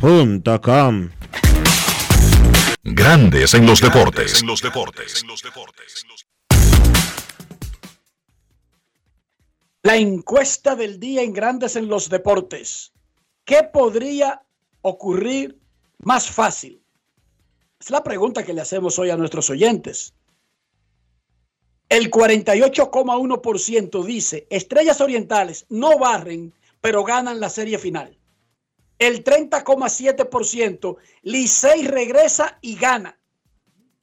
Com. 0.00 0.40
Grandes 2.84 3.54
en 3.54 3.66
los 3.66 3.80
deportes. 3.80 4.40
En 4.40 4.46
los 4.46 4.62
deportes. 4.62 5.24
La 9.82 9.96
encuesta 9.96 10.76
del 10.76 11.00
día 11.00 11.22
en 11.22 11.32
Grandes 11.32 11.74
en 11.74 11.88
los 11.88 12.08
deportes. 12.08 12.92
¿Qué 13.44 13.64
podría 13.64 14.40
ocurrir 14.82 15.58
más 15.98 16.30
fácil? 16.30 16.80
Es 17.80 17.90
la 17.90 18.04
pregunta 18.04 18.44
que 18.44 18.52
le 18.52 18.60
hacemos 18.60 19.00
hoy 19.00 19.10
a 19.10 19.16
nuestros 19.16 19.50
oyentes. 19.50 20.14
El 21.88 22.08
48,1% 22.08 24.04
dice, 24.04 24.46
Estrellas 24.48 25.00
Orientales 25.00 25.66
no 25.68 25.98
barren, 25.98 26.54
pero 26.80 27.02
ganan 27.02 27.40
la 27.40 27.48
serie 27.48 27.78
final 27.78 28.17
el 28.98 29.22
30,7%, 29.22 30.96
Licey 31.22 31.86
regresa 31.86 32.58
y 32.60 32.76
gana. 32.76 33.18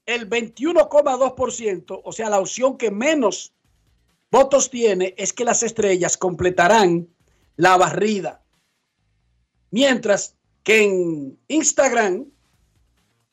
El 0.05 0.29
21,2%, 0.29 2.01
o 2.03 2.11
sea, 2.11 2.29
la 2.29 2.39
opción 2.39 2.77
que 2.77 2.91
menos 2.91 3.53
votos 4.31 4.69
tiene 4.69 5.13
es 5.17 5.33
que 5.33 5.45
las 5.45 5.63
estrellas 5.63 6.17
completarán 6.17 7.07
la 7.55 7.77
barrida. 7.77 8.43
Mientras 9.71 10.35
que 10.63 10.83
en 10.83 11.39
Instagram, 11.47 12.25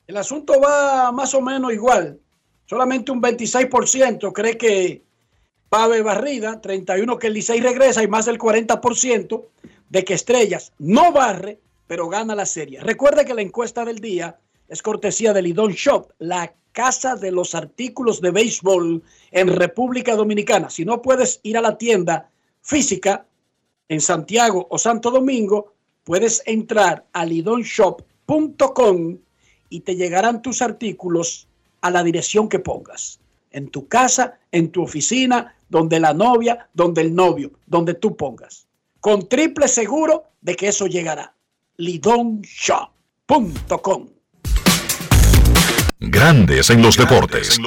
El 0.05 0.17
asunto 0.17 0.59
va 0.59 1.13
más 1.13 1.33
o 1.33 1.41
menos 1.41 1.71
igual. 1.71 2.19
Solamente 2.65 3.11
un 3.11 3.21
26% 3.21 4.33
cree 4.33 4.57
que 4.57 5.01
va 5.73 5.79
a 5.79 5.83
haber 5.85 6.03
barrida, 6.03 6.61
31% 6.61 7.17
que 7.17 7.27
el 7.27 7.33
Licey 7.33 7.61
regresa 7.61 8.03
y 8.03 8.07
más 8.07 8.25
del 8.25 8.37
40% 8.37 9.45
de 9.93 10.03
que 10.03 10.15
Estrellas 10.15 10.73
no 10.79 11.11
barre, 11.11 11.59
pero 11.85 12.09
gana 12.09 12.33
la 12.33 12.47
serie. 12.47 12.79
Recuerde 12.79 13.25
que 13.25 13.35
la 13.35 13.43
encuesta 13.43 13.85
del 13.85 13.99
día 13.99 14.39
es 14.67 14.81
cortesía 14.81 15.33
del 15.33 15.45
Lidón 15.45 15.73
Shop, 15.73 16.11
la 16.17 16.51
casa 16.71 17.15
de 17.15 17.31
los 17.31 17.53
artículos 17.53 18.19
de 18.19 18.31
béisbol 18.31 19.03
en 19.29 19.47
República 19.49 20.15
Dominicana. 20.15 20.71
Si 20.71 20.83
no 20.83 21.03
puedes 21.03 21.39
ir 21.43 21.59
a 21.59 21.61
la 21.61 21.77
tienda 21.77 22.31
física 22.63 23.27
en 23.87 24.01
Santiago 24.01 24.65
o 24.71 24.79
Santo 24.79 25.11
Domingo, 25.11 25.75
puedes 26.03 26.41
entrar 26.47 27.05
a 27.13 27.23
lidonshop.com 27.23 29.19
y 29.69 29.79
te 29.81 29.95
llegarán 29.95 30.41
tus 30.41 30.63
artículos 30.63 31.47
a 31.81 31.91
la 31.91 32.03
dirección 32.03 32.49
que 32.49 32.57
pongas. 32.57 33.19
En 33.51 33.69
tu 33.69 33.87
casa, 33.87 34.39
en 34.51 34.71
tu 34.71 34.81
oficina, 34.81 35.55
donde 35.69 35.99
la 35.99 36.15
novia, 36.15 36.67
donde 36.73 37.01
el 37.01 37.13
novio, 37.13 37.51
donde 37.67 37.93
tú 37.93 38.17
pongas. 38.17 38.65
Con 39.03 39.27
triple 39.27 39.67
seguro 39.67 40.31
de 40.39 40.55
que 40.55 40.69
eso 40.69 40.87
llegará. 40.87 41.35
lidonshop.com 41.75 44.07
Grandes 45.99 46.69
en 46.69 46.81
los 46.81 46.95
deportes. 46.95 47.59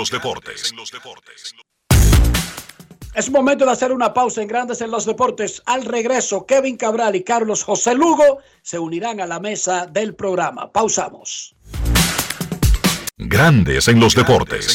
Es 3.14 3.30
momento 3.30 3.66
de 3.66 3.70
hacer 3.70 3.92
una 3.92 4.14
pausa 4.14 4.40
en 4.40 4.48
Grandes 4.48 4.80
en 4.80 4.90
los 4.90 5.04
Deportes. 5.04 5.62
Al 5.66 5.84
regreso, 5.84 6.46
Kevin 6.46 6.78
Cabral 6.78 7.16
y 7.16 7.22
Carlos 7.22 7.64
José 7.64 7.94
Lugo 7.94 8.38
se 8.62 8.78
unirán 8.78 9.20
a 9.20 9.26
la 9.26 9.38
mesa 9.38 9.84
del 9.84 10.14
programa. 10.14 10.72
Pausamos. 10.72 11.54
Grandes 13.18 13.88
en 13.88 14.00
los 14.00 14.14
deportes. 14.14 14.74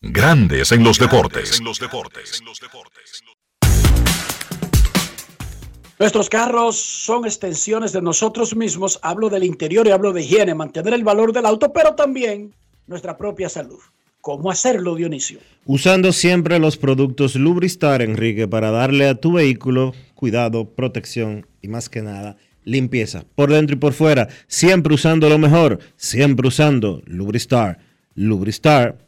Grandes 0.00 0.70
en 0.70 0.84
los 0.84 0.96
deportes. 0.96 1.60
Nuestros 5.98 6.30
carros 6.30 6.76
son 6.76 7.24
extensiones 7.24 7.92
de 7.92 8.00
nosotros 8.00 8.54
mismos. 8.54 9.00
Hablo 9.02 9.28
del 9.28 9.42
interior 9.42 9.88
y 9.88 9.90
hablo 9.90 10.12
de 10.12 10.22
higiene, 10.22 10.54
mantener 10.54 10.94
el 10.94 11.02
valor 11.02 11.32
del 11.32 11.46
auto, 11.46 11.72
pero 11.72 11.96
también 11.96 12.54
nuestra 12.86 13.16
propia 13.16 13.48
salud. 13.48 13.80
¿Cómo 14.20 14.52
hacerlo, 14.52 14.94
Dionisio? 14.94 15.40
Usando 15.66 16.12
siempre 16.12 16.60
los 16.60 16.76
productos 16.76 17.34
Lubristar, 17.34 18.00
Enrique, 18.00 18.46
para 18.46 18.70
darle 18.70 19.08
a 19.08 19.16
tu 19.16 19.32
vehículo 19.32 19.94
cuidado, 20.14 20.76
protección 20.76 21.48
y 21.60 21.66
más 21.66 21.88
que 21.88 22.02
nada 22.02 22.36
limpieza. 22.62 23.24
Por 23.34 23.50
dentro 23.50 23.74
y 23.74 23.80
por 23.80 23.94
fuera, 23.94 24.28
siempre 24.46 24.94
usando 24.94 25.28
lo 25.28 25.38
mejor, 25.38 25.80
siempre 25.96 26.46
usando 26.46 27.02
Lubristar. 27.04 27.80
Lubristar 28.14 29.07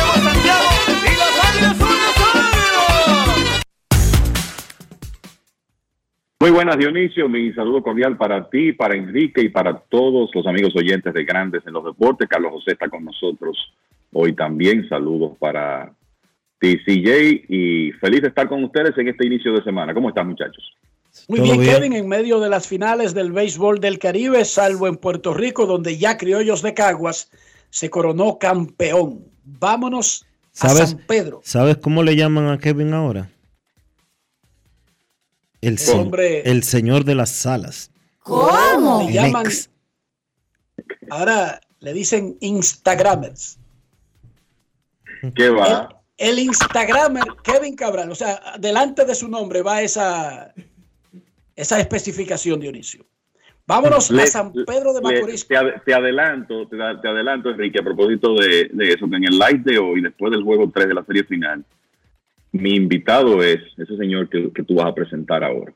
Muy 6.41 6.49
buenas, 6.49 6.75
Dionisio. 6.75 7.29
Mi 7.29 7.53
saludo 7.53 7.83
cordial 7.83 8.17
para 8.17 8.49
ti, 8.49 8.73
para 8.73 8.95
Enrique 8.95 9.41
y 9.41 9.49
para 9.49 9.77
todos 9.77 10.31
los 10.33 10.47
amigos 10.47 10.75
oyentes 10.75 11.13
de 11.13 11.23
Grandes 11.23 11.61
en 11.67 11.73
los 11.73 11.85
Deportes. 11.85 12.27
Carlos 12.27 12.53
José 12.53 12.71
está 12.71 12.89
con 12.89 13.05
nosotros 13.05 13.71
hoy 14.11 14.33
también. 14.33 14.89
Saludos 14.89 15.37
para 15.37 15.93
TCJ 16.57 17.45
y 17.47 17.91
feliz 17.91 18.23
de 18.23 18.29
estar 18.29 18.49
con 18.49 18.63
ustedes 18.63 18.97
en 18.97 19.09
este 19.09 19.27
inicio 19.27 19.53
de 19.53 19.63
semana. 19.63 19.93
¿Cómo 19.93 20.09
están, 20.09 20.29
muchachos? 20.29 20.75
Muy 21.27 21.41
bien, 21.41 21.61
Kevin, 21.61 21.93
en 21.93 22.07
medio 22.07 22.39
de 22.39 22.49
las 22.49 22.65
finales 22.65 23.13
del 23.13 23.31
béisbol 23.31 23.79
del 23.79 23.99
Caribe, 23.99 24.43
salvo 24.43 24.87
en 24.87 24.95
Puerto 24.95 25.35
Rico, 25.35 25.67
donde 25.67 25.99
ya 25.99 26.17
Criollos 26.17 26.63
de 26.63 26.73
Caguas 26.73 27.29
se 27.69 27.91
coronó 27.91 28.39
campeón. 28.39 29.19
Vámonos 29.43 30.25
a 30.59 30.69
San 30.69 31.01
Pedro. 31.05 31.41
¿Sabes 31.43 31.77
cómo 31.77 32.01
le 32.01 32.15
llaman 32.15 32.47
a 32.47 32.57
Kevin 32.57 32.95
ahora? 32.95 33.29
El, 35.61 35.77
el 36.45 36.63
señor 36.63 37.05
de 37.05 37.15
las 37.15 37.29
salas. 37.29 37.91
¿Cómo? 38.19 39.03
Le 39.05 39.13
llaman, 39.13 39.45
ahora 41.09 41.61
le 41.79 41.93
dicen 41.93 42.37
Instagramers. 42.39 43.59
¿Qué 45.35 45.49
va? 45.49 46.01
El, 46.17 46.39
Instagramer 46.39 47.23
Kevin 47.43 47.75
Cabral, 47.75 48.11
o 48.11 48.15
sea, 48.15 48.39
delante 48.59 49.05
de 49.05 49.15
su 49.15 49.27
nombre 49.27 49.61
va 49.61 49.81
esa, 49.81 50.53
esa 51.55 51.79
especificación, 51.79 52.59
Dionisio. 52.59 53.05
Vámonos 53.67 54.11
a 54.11 54.27
San 54.27 54.51
Pedro 54.51 54.93
de 54.93 55.01
Macorís. 55.01 55.47
te, 55.47 55.93
adelanto, 55.93 56.67
te, 56.67 56.75
adelanto, 56.81 57.51
Enrique, 57.51 57.79
a 57.79 57.83
propósito 57.83 58.35
de, 58.35 58.69
de, 58.73 58.93
eso, 58.93 59.09
que 59.09 59.15
en 59.15 59.25
el 59.25 59.37
live 59.37 59.61
de 59.63 59.79
hoy, 59.79 60.01
después 60.01 60.31
del 60.31 60.43
juego 60.43 60.69
3 60.73 60.87
de 60.87 60.93
la 60.93 61.03
serie 61.05 61.23
final, 61.23 61.63
Mi 62.51 62.75
invitado 62.75 63.41
es 63.43 63.61
ese 63.77 63.95
señor 63.97 64.29
que, 64.29 64.51
que 64.53 64.63
tú 64.63 64.75
vas 64.75 64.87
a 64.87 64.93
presentar 64.93 65.43
ahora. 65.43 65.73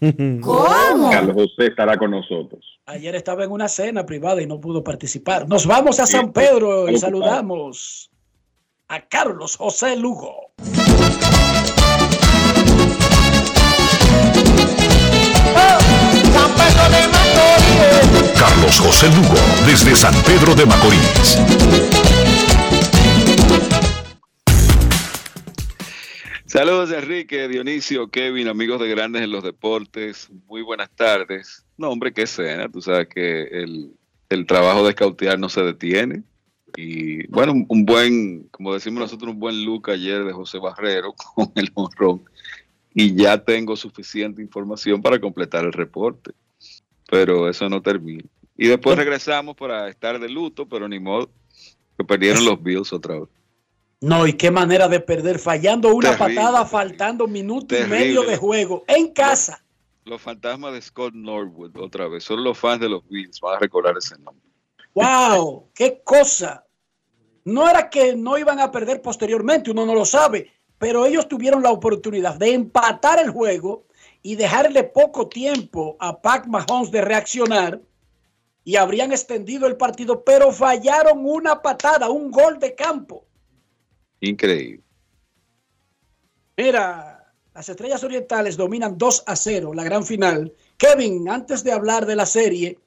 ¿Cómo? 0.40 1.10
Carlos 1.10 1.34
José 1.34 1.68
estará 1.68 1.96
con 1.96 2.10
nosotros. 2.10 2.64
Ayer 2.86 3.14
estaba 3.14 3.44
en 3.44 3.52
una 3.52 3.68
cena 3.68 4.04
privada 4.04 4.42
y 4.42 4.46
no 4.46 4.60
pudo 4.60 4.82
participar. 4.82 5.48
Nos 5.48 5.66
vamos 5.66 6.00
a 6.00 6.06
San 6.06 6.32
Pedro 6.32 6.88
y 6.88 6.98
saludamos 6.98 8.10
a 8.88 9.00
Carlos 9.02 9.56
José 9.56 9.96
Lugo. 9.96 10.52
Carlos 18.38 18.80
José 18.80 19.08
Lugo, 19.08 19.34
desde 19.66 19.94
San 19.94 20.14
Pedro 20.22 20.54
de 20.54 20.66
Macorís. 20.66 22.05
Saludos 26.56 26.90
Enrique, 26.90 27.48
Dionisio, 27.48 28.08
Kevin, 28.08 28.48
amigos 28.48 28.80
de 28.80 28.88
Grandes 28.88 29.20
en 29.20 29.30
los 29.30 29.44
Deportes. 29.44 30.30
Muy 30.46 30.62
buenas 30.62 30.88
tardes. 30.88 31.66
No, 31.76 31.90
hombre, 31.90 32.14
qué 32.14 32.26
cena. 32.26 32.66
Tú 32.70 32.80
sabes 32.80 33.08
que 33.08 33.42
el, 33.42 33.92
el 34.30 34.46
trabajo 34.46 34.82
de 34.82 34.88
escautear 34.88 35.38
no 35.38 35.50
se 35.50 35.60
detiene. 35.60 36.22
Y 36.74 37.26
bueno, 37.26 37.52
un, 37.52 37.66
un 37.68 37.84
buen, 37.84 38.44
como 38.44 38.72
decimos 38.72 39.00
nosotros, 39.00 39.34
un 39.34 39.38
buen 39.38 39.66
look 39.66 39.90
ayer 39.90 40.24
de 40.24 40.32
José 40.32 40.56
Barrero 40.56 41.12
con 41.34 41.52
el 41.56 41.70
honrón. 41.74 42.22
Y 42.94 43.14
ya 43.14 43.36
tengo 43.36 43.76
suficiente 43.76 44.40
información 44.40 45.02
para 45.02 45.20
completar 45.20 45.66
el 45.66 45.74
reporte. 45.74 46.30
Pero 47.10 47.50
eso 47.50 47.68
no 47.68 47.82
termina. 47.82 48.24
Y 48.56 48.68
después 48.68 48.96
regresamos 48.96 49.56
para 49.56 49.90
estar 49.90 50.18
de 50.18 50.30
luto, 50.30 50.66
pero 50.66 50.88
ni 50.88 51.00
modo, 51.00 51.28
que 51.98 52.04
perdieron 52.04 52.46
los 52.46 52.62
Bills 52.62 52.94
otra 52.94 53.20
vez. 53.20 53.28
No, 54.06 54.24
y 54.24 54.34
qué 54.34 54.52
manera 54.52 54.86
de 54.86 55.00
perder, 55.00 55.40
fallando 55.40 55.92
una 55.92 56.16
Terrible. 56.16 56.36
patada, 56.36 56.64
faltando 56.64 57.26
minuto 57.26 57.76
y 57.76 57.84
medio 57.88 58.22
de 58.22 58.36
juego 58.36 58.84
en 58.86 59.12
casa. 59.12 59.64
Los 60.04 60.22
fantasmas 60.22 60.74
de 60.74 60.80
Scott 60.80 61.12
Norwood 61.12 61.76
otra 61.76 62.06
vez. 62.06 62.22
Solo 62.22 62.42
los 62.42 62.56
fans 62.56 62.80
de 62.80 62.88
los 62.88 63.04
Bills 63.08 63.40
van 63.40 63.56
a 63.56 63.58
recordar 63.58 63.96
ese 63.98 64.16
nombre. 64.18 64.46
¡Wow! 64.94 65.70
¡Qué 65.74 66.02
cosa! 66.04 66.64
No 67.44 67.68
era 67.68 67.90
que 67.90 68.14
no 68.14 68.38
iban 68.38 68.60
a 68.60 68.70
perder 68.70 69.02
posteriormente, 69.02 69.72
uno 69.72 69.84
no 69.84 69.94
lo 69.94 70.04
sabe, 70.04 70.52
pero 70.78 71.04
ellos 71.04 71.26
tuvieron 71.26 71.64
la 71.64 71.72
oportunidad 71.72 72.36
de 72.36 72.54
empatar 72.54 73.18
el 73.18 73.30
juego 73.30 73.86
y 74.22 74.36
dejarle 74.36 74.84
poco 74.84 75.28
tiempo 75.28 75.96
a 75.98 76.22
Pac 76.22 76.46
Mahomes 76.46 76.92
de 76.92 77.00
reaccionar 77.00 77.80
y 78.62 78.76
habrían 78.76 79.10
extendido 79.10 79.66
el 79.66 79.76
partido, 79.76 80.22
pero 80.22 80.52
fallaron 80.52 81.26
una 81.26 81.60
patada, 81.60 82.08
un 82.08 82.30
gol 82.30 82.60
de 82.60 82.76
campo. 82.76 83.25
Increíble. 84.26 84.82
Mira, 86.56 87.32
las 87.54 87.68
Estrellas 87.68 88.02
Orientales 88.04 88.56
dominan 88.56 88.98
2 88.98 89.24
a 89.26 89.36
0 89.36 89.74
la 89.74 89.84
gran 89.84 90.04
final. 90.04 90.52
Kevin, 90.76 91.28
antes 91.28 91.62
de 91.64 91.72
hablar 91.72 92.06
de 92.06 92.16
la 92.16 92.26
serie, 92.26 92.78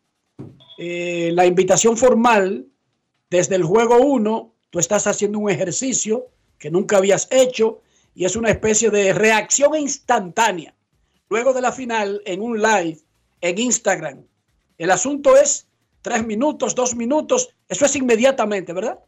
eh, 0.78 1.32
la 1.34 1.46
invitación 1.46 1.98
formal 1.98 2.68
desde 3.30 3.56
el 3.56 3.64
juego 3.64 3.98
1, 3.98 4.54
tú 4.70 4.80
estás 4.80 5.08
haciendo 5.08 5.40
un 5.40 5.50
ejercicio 5.50 6.28
que 6.58 6.72
nunca 6.72 6.98
habías 6.98 7.28
hecho 7.32 7.82
y 8.16 8.26
es 8.26 8.36
una 8.36 8.50
especie 8.50 8.90
de 8.90 9.14
reacción 9.14 9.76
instantánea. 9.76 10.76
Luego 11.30 11.54
de 11.54 11.62
la 11.62 11.72
final, 11.72 12.22
en 12.26 12.42
un 12.42 12.62
live, 12.62 13.00
en 13.42 13.58
Instagram. 13.60 14.26
El 14.78 14.92
asunto 14.92 15.38
es 15.38 15.68
tres 16.02 16.26
minutos, 16.26 16.76
dos 16.76 16.96
minutos, 16.96 17.50
eso 17.68 17.86
es 17.86 17.96
inmediatamente, 17.96 18.74
¿verdad? 18.74 19.00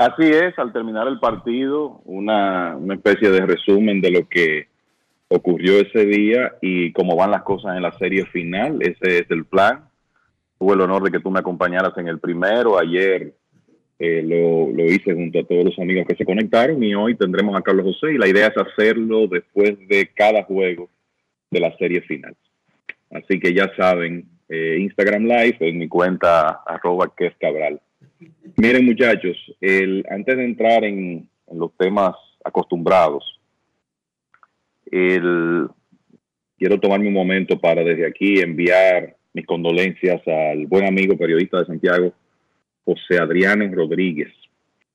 Así 0.00 0.22
es, 0.22 0.58
al 0.58 0.72
terminar 0.72 1.06
el 1.08 1.20
partido, 1.20 2.00
una, 2.06 2.74
especie 2.90 3.28
de 3.28 3.44
resumen 3.44 4.00
de 4.00 4.10
lo 4.10 4.26
que 4.30 4.68
ocurrió 5.28 5.78
ese 5.78 6.06
día 6.06 6.54
y 6.62 6.90
cómo 6.92 7.16
van 7.16 7.32
las 7.32 7.42
cosas 7.42 7.76
en 7.76 7.82
la 7.82 7.92
serie 7.98 8.24
final. 8.24 8.78
Ese 8.80 9.18
es 9.18 9.26
el 9.30 9.44
plan. 9.44 9.90
Tuve 10.58 10.72
el 10.72 10.80
honor 10.80 11.02
de 11.02 11.10
que 11.10 11.20
tú 11.20 11.30
me 11.30 11.40
acompañaras 11.40 11.92
en 11.98 12.08
el 12.08 12.18
primero. 12.18 12.78
Ayer 12.78 13.34
eh, 13.98 14.22
lo, 14.22 14.74
lo 14.74 14.84
hice 14.86 15.12
junto 15.12 15.40
a 15.40 15.44
todos 15.44 15.66
los 15.66 15.78
amigos 15.78 16.06
que 16.08 16.16
se 16.16 16.24
conectaron 16.24 16.82
y 16.82 16.94
hoy 16.94 17.14
tendremos 17.14 17.54
a 17.54 17.60
Carlos 17.60 17.84
José 17.84 18.14
y 18.14 18.18
la 18.18 18.26
idea 18.26 18.46
es 18.46 18.56
hacerlo 18.56 19.26
después 19.26 19.86
de 19.86 20.10
cada 20.14 20.44
juego 20.44 20.88
de 21.50 21.60
la 21.60 21.76
serie 21.76 22.00
final. 22.00 22.34
Así 23.10 23.38
que 23.38 23.52
ya 23.52 23.70
saben, 23.76 24.24
eh, 24.48 24.78
Instagram 24.80 25.24
Live 25.24 25.58
en 25.60 25.76
mi 25.76 25.88
cuenta 25.88 26.62
arroba 26.66 27.12
que 27.14 27.26
es 27.26 27.36
Cabral. 27.36 27.82
Miren 28.56 28.84
muchachos, 28.84 29.36
el, 29.60 30.04
antes 30.10 30.36
de 30.36 30.44
entrar 30.44 30.84
en, 30.84 31.28
los 31.52 31.76
temas 31.76 32.14
acostumbrados, 32.44 33.40
quiero 34.88 36.78
tomarme 36.80 37.08
un 37.08 37.14
momento 37.14 37.58
para 37.58 37.82
desde 37.82 38.06
aquí 38.06 38.38
enviar 38.38 39.16
mis 39.32 39.46
condolencias 39.46 40.20
al 40.28 40.66
buen 40.66 40.86
amigo 40.86 41.16
periodista 41.16 41.58
de 41.58 41.66
Santiago, 41.66 42.12
José 42.84 43.18
Adriano 43.18 43.68
Rodríguez, 43.74 44.32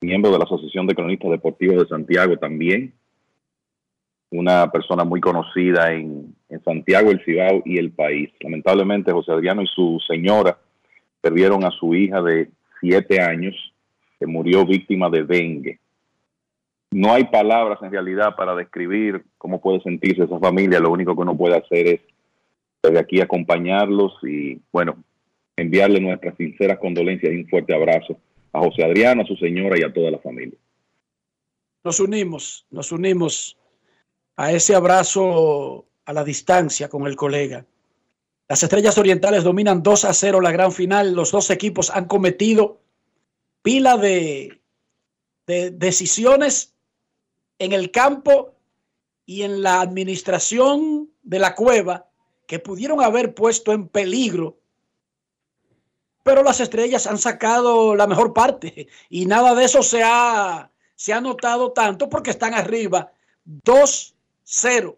miembro 0.00 0.30
de 0.30 0.38
la 0.38 0.44
Asociación 0.44 0.86
de 0.86 0.94
Cronistas 0.94 1.30
Deportivos 1.30 1.82
de 1.82 1.88
Santiago 1.88 2.38
también, 2.38 2.94
una 4.30 4.70
persona 4.70 5.04
muy 5.04 5.20
conocida 5.20 5.92
en, 5.92 6.34
en 6.48 6.62
Santiago, 6.62 7.10
el 7.10 7.22
Cibao 7.24 7.62
y 7.64 7.78
el 7.78 7.90
país. 7.90 8.30
Lamentablemente 8.40 9.12
José 9.12 9.32
Adriano 9.32 9.62
y 9.62 9.66
su 9.66 9.98
señora 10.06 10.58
perdieron 11.20 11.64
a 11.64 11.70
su 11.70 11.94
hija 11.94 12.22
de 12.22 12.50
siete 12.80 13.20
años 13.20 13.54
que 14.18 14.26
murió 14.26 14.64
víctima 14.64 15.10
de 15.10 15.24
dengue. 15.24 15.78
No 16.90 17.12
hay 17.12 17.24
palabras 17.24 17.78
en 17.82 17.90
realidad 17.90 18.36
para 18.36 18.54
describir 18.54 19.24
cómo 19.38 19.60
puede 19.60 19.80
sentirse 19.80 20.24
esa 20.24 20.38
familia. 20.38 20.80
Lo 20.80 20.90
único 20.90 21.14
que 21.14 21.22
uno 21.22 21.36
puede 21.36 21.56
hacer 21.56 21.86
es 21.86 22.00
desde 22.82 22.98
aquí 22.98 23.20
acompañarlos 23.20 24.12
y, 24.22 24.60
bueno, 24.72 24.96
enviarle 25.56 26.00
nuestras 26.00 26.36
sinceras 26.36 26.78
condolencias 26.78 27.32
y 27.32 27.36
un 27.36 27.48
fuerte 27.48 27.74
abrazo 27.74 28.18
a 28.52 28.60
José 28.60 28.84
Adriano, 28.84 29.22
a 29.22 29.26
su 29.26 29.36
señora 29.36 29.76
y 29.78 29.82
a 29.82 29.92
toda 29.92 30.10
la 30.10 30.18
familia. 30.18 30.58
Nos 31.84 32.00
unimos, 32.00 32.66
nos 32.70 32.92
unimos 32.92 33.56
a 34.36 34.52
ese 34.52 34.74
abrazo 34.74 35.86
a 36.04 36.12
la 36.12 36.24
distancia 36.24 36.88
con 36.88 37.06
el 37.06 37.16
colega. 37.16 37.64
Las 38.48 38.62
Estrellas 38.62 38.96
Orientales 38.96 39.42
dominan 39.42 39.82
2 39.82 40.04
a 40.04 40.14
0 40.14 40.40
la 40.40 40.52
gran 40.52 40.72
final. 40.72 41.14
Los 41.14 41.32
dos 41.32 41.50
equipos 41.50 41.90
han 41.90 42.04
cometido 42.06 42.80
pila 43.62 43.96
de, 43.96 44.60
de 45.46 45.72
decisiones 45.72 46.74
en 47.58 47.72
el 47.72 47.90
campo 47.90 48.54
y 49.24 49.42
en 49.42 49.62
la 49.62 49.80
administración 49.80 51.10
de 51.22 51.40
la 51.40 51.56
cueva 51.56 52.08
que 52.46 52.60
pudieron 52.60 53.02
haber 53.02 53.34
puesto 53.34 53.72
en 53.72 53.88
peligro. 53.88 54.58
Pero 56.22 56.44
las 56.44 56.60
estrellas 56.60 57.06
han 57.08 57.18
sacado 57.18 57.96
la 57.96 58.06
mejor 58.06 58.32
parte 58.32 58.86
y 59.08 59.26
nada 59.26 59.54
de 59.54 59.64
eso 59.64 59.82
se 59.82 60.02
ha, 60.04 60.70
se 60.94 61.12
ha 61.12 61.20
notado 61.20 61.72
tanto 61.72 62.08
porque 62.08 62.30
están 62.30 62.54
arriba 62.54 63.12
2-0. 63.64 64.96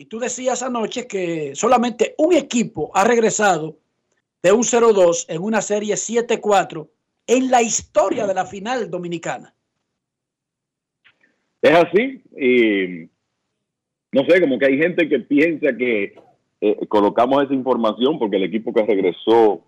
Y 0.00 0.06
tú 0.06 0.18
decías 0.18 0.62
anoche 0.62 1.06
que 1.06 1.54
solamente 1.54 2.14
un 2.16 2.32
equipo 2.32 2.90
ha 2.94 3.04
regresado 3.04 3.76
de 4.42 4.50
un 4.50 4.62
0-2 4.62 5.26
en 5.28 5.42
una 5.42 5.60
serie 5.60 5.92
7-4 5.94 6.88
en 7.26 7.50
la 7.50 7.60
historia 7.60 8.26
de 8.26 8.32
la 8.32 8.46
final 8.46 8.90
dominicana. 8.90 9.54
Es 11.60 11.72
así. 11.72 12.22
Y 12.34 13.10
no 14.10 14.24
sé, 14.26 14.40
como 14.40 14.58
que 14.58 14.64
hay 14.68 14.78
gente 14.78 15.06
que 15.06 15.18
piensa 15.20 15.76
que 15.76 16.14
eh, 16.62 16.86
colocamos 16.88 17.44
esa 17.44 17.52
información 17.52 18.18
porque 18.18 18.36
el 18.38 18.44
equipo 18.44 18.72
que 18.72 18.86
regresó 18.86 19.62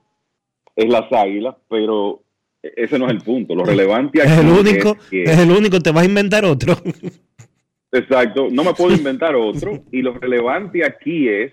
es 0.75 0.91
las 0.91 1.13
Águilas, 1.13 1.57
pero 1.69 2.23
ese 2.63 2.99
no 2.99 3.05
es 3.05 3.11
el 3.13 3.21
punto. 3.21 3.55
Lo 3.55 3.67
relevante 3.67 4.23
aquí 4.23 4.33
Es 4.33 4.39
el 4.39 4.49
único, 4.49 4.93
es 4.93 5.09
que- 5.11 5.23
es 5.25 5.39
el 5.39 5.51
único, 5.51 5.79
te 5.79 5.91
vas 5.91 6.05
a 6.05 6.09
inventar 6.09 6.47
otro. 6.47 6.75
Exacto, 7.93 8.49
no 8.51 8.65
me 8.65 8.73
puedo 8.73 8.97
inventar 8.97 9.37
otro. 9.37 9.85
Y 9.93 10.01
lo 10.01 10.15
relevante 10.15 10.85
aquí 10.85 11.29
es 11.29 11.53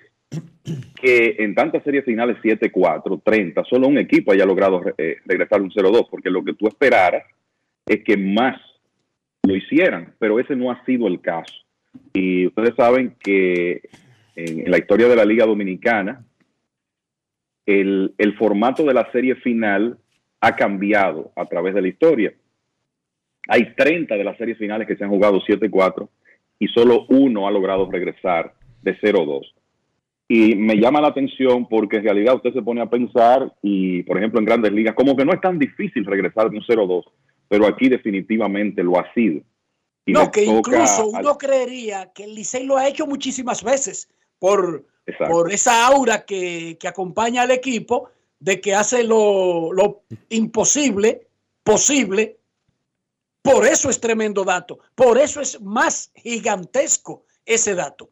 que 0.95 1.35
en 1.39 1.53
tantas 1.53 1.83
series 1.83 2.05
finales 2.05 2.37
7-4, 2.41 3.21
30, 3.23 3.63
solo 3.65 3.87
un 3.87 3.97
equipo 3.97 4.31
haya 4.31 4.45
logrado 4.45 4.81
eh, 4.97 5.17
regresar 5.25 5.61
un 5.61 5.71
0-2, 5.71 6.07
porque 6.09 6.29
lo 6.29 6.43
que 6.43 6.53
tú 6.53 6.67
esperaras 6.67 7.23
es 7.85 8.03
que 8.03 8.15
más 8.15 8.59
lo 9.43 9.55
hicieran, 9.55 10.13
pero 10.19 10.39
ese 10.39 10.55
no 10.55 10.71
ha 10.71 10.83
sido 10.85 11.07
el 11.07 11.19
caso. 11.21 11.53
Y 12.13 12.47
ustedes 12.47 12.75
saben 12.75 13.15
que 13.19 13.81
en, 14.35 14.59
en 14.65 14.71
la 14.71 14.77
historia 14.77 15.07
de 15.07 15.15
la 15.15 15.25
Liga 15.25 15.45
Dominicana, 15.45 16.23
el, 17.65 18.13
el 18.17 18.37
formato 18.37 18.83
de 18.83 18.93
la 18.93 19.11
serie 19.11 19.35
final 19.35 19.97
ha 20.39 20.55
cambiado 20.55 21.31
a 21.35 21.45
través 21.45 21.73
de 21.73 21.81
la 21.81 21.87
historia. 21.87 22.33
Hay 23.47 23.73
30 23.75 24.15
de 24.15 24.23
las 24.23 24.37
series 24.37 24.57
finales 24.57 24.87
que 24.87 24.95
se 24.95 25.03
han 25.03 25.09
jugado 25.09 25.41
7-4 25.41 26.07
y 26.59 26.67
solo 26.67 27.05
uno 27.09 27.47
ha 27.47 27.51
logrado 27.51 27.89
regresar 27.89 28.53
de 28.81 28.99
0-2. 28.99 29.41
Y 30.27 30.55
me 30.55 30.75
llama 30.75 31.01
la 31.01 31.07
atención 31.07 31.67
porque 31.67 31.97
en 31.97 32.03
realidad 32.03 32.35
usted 32.35 32.53
se 32.53 32.61
pone 32.61 32.81
a 32.81 32.89
pensar 32.89 33.51
y, 33.63 34.03
por 34.03 34.17
ejemplo, 34.17 34.39
en 34.39 34.45
grandes 34.45 34.71
ligas, 34.71 34.93
como 34.93 35.15
que 35.15 35.25
no 35.25 35.33
es 35.33 35.41
tan 35.41 35.57
difícil 35.57 36.05
regresar 36.05 36.49
de 36.51 36.57
un 36.57 36.63
0-2, 36.63 37.03
pero 37.47 37.65
aquí 37.65 37.89
definitivamente 37.89 38.83
lo 38.83 38.99
ha 38.99 39.11
sido. 39.13 39.41
y 40.05 40.11
No, 40.11 40.29
que 40.31 40.43
incluso 40.45 41.15
al- 41.15 41.21
uno 41.23 41.37
creería 41.37 42.11
que 42.13 42.25
el 42.25 42.35
Licey 42.35 42.65
lo 42.65 42.77
ha 42.77 42.87
hecho 42.87 43.07
muchísimas 43.07 43.63
veces 43.63 44.07
por, 44.37 44.85
Exacto. 45.07 45.33
por 45.33 45.51
esa 45.51 45.87
aura 45.87 46.25
que, 46.25 46.77
que 46.79 46.87
acompaña 46.87 47.41
al 47.43 47.51
equipo 47.51 48.09
de 48.39 48.61
que 48.61 48.73
hace 48.75 49.03
lo, 49.03 49.71
lo 49.73 50.03
imposible 50.29 51.27
posible. 51.63 52.37
Por 53.41 53.65
eso 53.65 53.89
es 53.89 53.99
tremendo 53.99 54.43
dato. 54.43 54.79
Por 54.95 55.17
eso 55.17 55.41
es 55.41 55.61
más 55.61 56.11
gigantesco 56.15 57.25
ese 57.45 57.75
dato. 57.75 58.09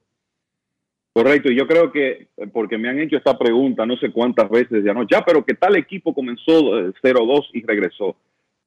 Correcto, 1.13 1.51
y 1.51 1.57
yo 1.57 1.65
creo 1.67 1.91
que, 1.91 2.27
eh, 2.37 2.47
porque 2.53 2.77
me 2.77 2.89
han 2.89 2.99
hecho 2.99 3.17
esta 3.17 3.37
pregunta 3.37 3.87
no 3.87 3.97
sé 3.97 4.11
cuántas 4.11 4.49
veces 4.51 4.83
ya 4.83 4.93
no, 4.93 5.01
ya, 5.09 5.25
pero 5.25 5.43
que 5.43 5.55
tal 5.55 5.75
equipo 5.75 6.13
comenzó 6.13 6.79
eh, 6.79 6.93
0-2 7.01 7.49
y 7.53 7.63
regresó. 7.65 8.17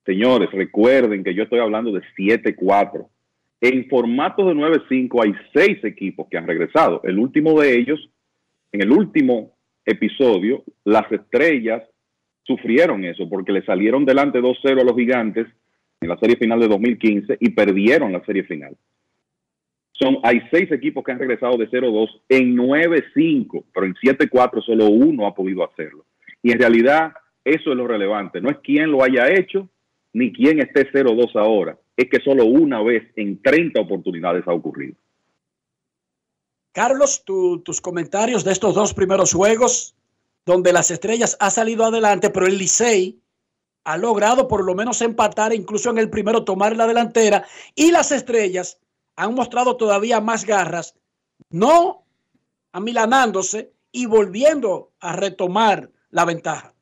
Señores, 0.04 0.50
recuerden 0.50 1.22
que 1.22 1.32
yo 1.32 1.44
estoy 1.44 1.60
hablando 1.60 1.92
de 1.92 2.02
7-4. 2.16 3.06
En 3.60 3.88
formato 3.88 4.46
de 4.46 4.54
9-5 4.54 5.24
hay 5.24 5.32
seis 5.54 5.84
equipos 5.84 6.26
que 6.28 6.38
han 6.38 6.46
regresado. 6.48 7.00
El 7.04 7.20
último 7.20 7.60
de 7.60 7.78
ellos, 7.78 8.10
en 8.72 8.82
el 8.82 8.90
último 8.90 9.56
episodio, 9.84 10.64
las 10.84 11.10
estrellas 11.12 11.84
sufrieron 12.42 13.04
eso 13.04 13.28
porque 13.28 13.52
le 13.52 13.64
salieron 13.64 14.04
delante 14.04 14.40
2-0 14.40 14.80
a 14.80 14.84
los 14.84 14.96
gigantes 14.96 15.46
en 16.01 16.09
la 16.09 16.18
serie 16.18 16.36
final 16.36 16.59
de 16.60 16.68
2015 16.68 17.36
y 17.40 17.51
perdieron 17.51 18.12
la 18.12 18.24
serie 18.24 18.44
final. 18.44 18.77
Son, 19.93 20.16
hay 20.22 20.40
seis 20.51 20.72
equipos 20.72 21.05
que 21.05 21.12
han 21.12 21.18
regresado 21.18 21.59
de 21.59 21.68
0-2 21.70 22.09
en 22.31 22.56
9-5, 22.56 23.64
pero 23.74 23.85
en 23.86 23.94
7-4 23.94 24.64
solo 24.64 24.86
uno 24.89 25.27
ha 25.27 25.35
podido 25.35 25.62
hacerlo. 25.62 26.06
Y 26.43 26.52
en 26.52 26.59
realidad 26.59 27.12
eso 27.44 27.70
es 27.70 27.77
lo 27.77 27.86
relevante. 27.86 28.40
No 28.40 28.48
es 28.51 28.56
quién 28.62 28.90
lo 28.90 29.02
haya 29.02 29.28
hecho, 29.31 29.68
ni 30.14 30.32
quién 30.32 30.59
esté 30.60 30.90
0-2 30.90 31.36
ahora. 31.36 31.78
Es 31.97 32.09
que 32.09 32.18
solo 32.24 32.47
una 32.47 32.82
vez 32.82 33.05
en 33.16 33.43
30 33.43 33.78
oportunidades 33.78 34.44
ha 34.48 34.55
ocurrido. 34.55 34.94
Carlos, 36.72 37.22
tu- 37.24 37.60
tus 37.60 37.81
comentarios 37.82 38.43
de 38.44 38.52
estos 38.52 38.74
dos 38.74 38.94
primeros 38.94 39.35
juegos, 39.35 39.94
donde 40.47 40.72
las 40.72 40.90
estrellas 40.90 41.36
ha 41.40 41.51
salido 41.51 41.85
adelante, 41.85 42.31
pero 42.31 42.47
el 42.47 42.56
Licey 42.56 43.18
ha 43.85 43.97
logrado 43.97 44.48
por 44.48 44.65
lo 44.65 44.74
menos 44.74 45.01
empatar, 45.02 45.52
incluso 45.52 45.90
en 45.90 45.98
el 45.98 46.11
primero 46.11 46.44
tomar 46.44 46.77
la 46.77 46.86
delantera, 46.86 47.47
y 47.74 47.90
las 47.90 48.12
estrellas 48.12 48.78
han 49.16 49.35
mostrado 49.35 49.77
todavía 49.77 50.20
más 50.20 50.44
garras, 50.44 50.94
no 51.51 52.05
amilanándose 52.73 53.73
y 53.93 54.07
volviendo 54.07 54.93
a 55.01 55.16
retomar 55.16 55.90
la 56.11 56.24
ventaja. 56.24 56.74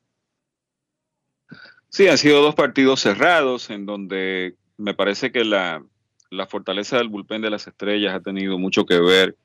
Sí, 1.89 2.07
han 2.07 2.17
sido 2.17 2.41
dos 2.41 2.55
partidos 2.55 3.01
cerrados 3.01 3.69
en 3.69 3.85
donde 3.85 4.55
me 4.77 4.93
parece 4.93 5.31
que 5.31 5.43
la, 5.43 5.83
la 6.29 6.45
fortaleza 6.45 6.97
del 6.97 7.09
bullpen 7.09 7.41
de 7.41 7.49
las 7.49 7.67
estrellas 7.67 8.13
ha 8.13 8.19
tenido 8.19 8.59
mucho 8.59 8.85
que 8.85 8.99
ver 8.99 9.37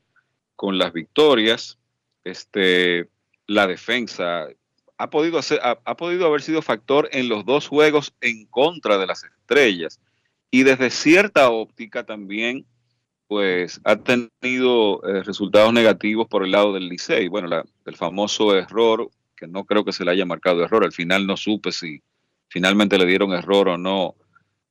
con 0.55 0.77
las 0.77 0.93
victorias. 0.93 1.79
Este, 2.23 3.09
la 3.47 3.67
defensa 3.67 4.47
ha 4.97 5.09
podido, 5.09 5.37
hacer, 5.37 5.59
ha, 5.61 5.97
podido 5.97 6.25
haber 6.25 6.41
sido 6.41 6.61
factor 6.61 7.09
en 7.11 7.27
los 7.29 7.45
dos 7.45 7.67
juegos 7.67 8.13
en 8.21 8.45
contra 8.45 8.97
de 8.97 9.07
las 9.07 9.23
estrellas. 9.23 9.99
Y 10.51 10.63
desde 10.63 10.89
cierta 10.89 11.49
óptica 11.49 12.05
también, 12.05 12.65
pues 13.27 13.81
ha 13.83 13.97
tenido 13.97 15.01
eh, 15.05 15.23
resultados 15.23 15.73
negativos 15.73 16.27
por 16.27 16.43
el 16.43 16.51
lado 16.51 16.73
del 16.73 16.87
Licey. 16.87 17.27
Bueno, 17.27 17.47
la- 17.47 17.65
el 17.85 17.95
famoso 17.95 18.55
error, 18.55 19.09
que 19.35 19.47
no 19.47 19.65
creo 19.65 19.83
que 19.83 19.91
se 19.91 20.05
le 20.05 20.11
haya 20.11 20.25
marcado 20.25 20.63
error, 20.63 20.85
al 20.85 20.93
final 20.93 21.27
no 21.27 21.35
supe 21.35 21.71
si 21.71 22.01
finalmente 22.47 22.97
le 22.97 23.05
dieron 23.05 23.33
error 23.33 23.67
o 23.69 23.77
no 23.77 24.15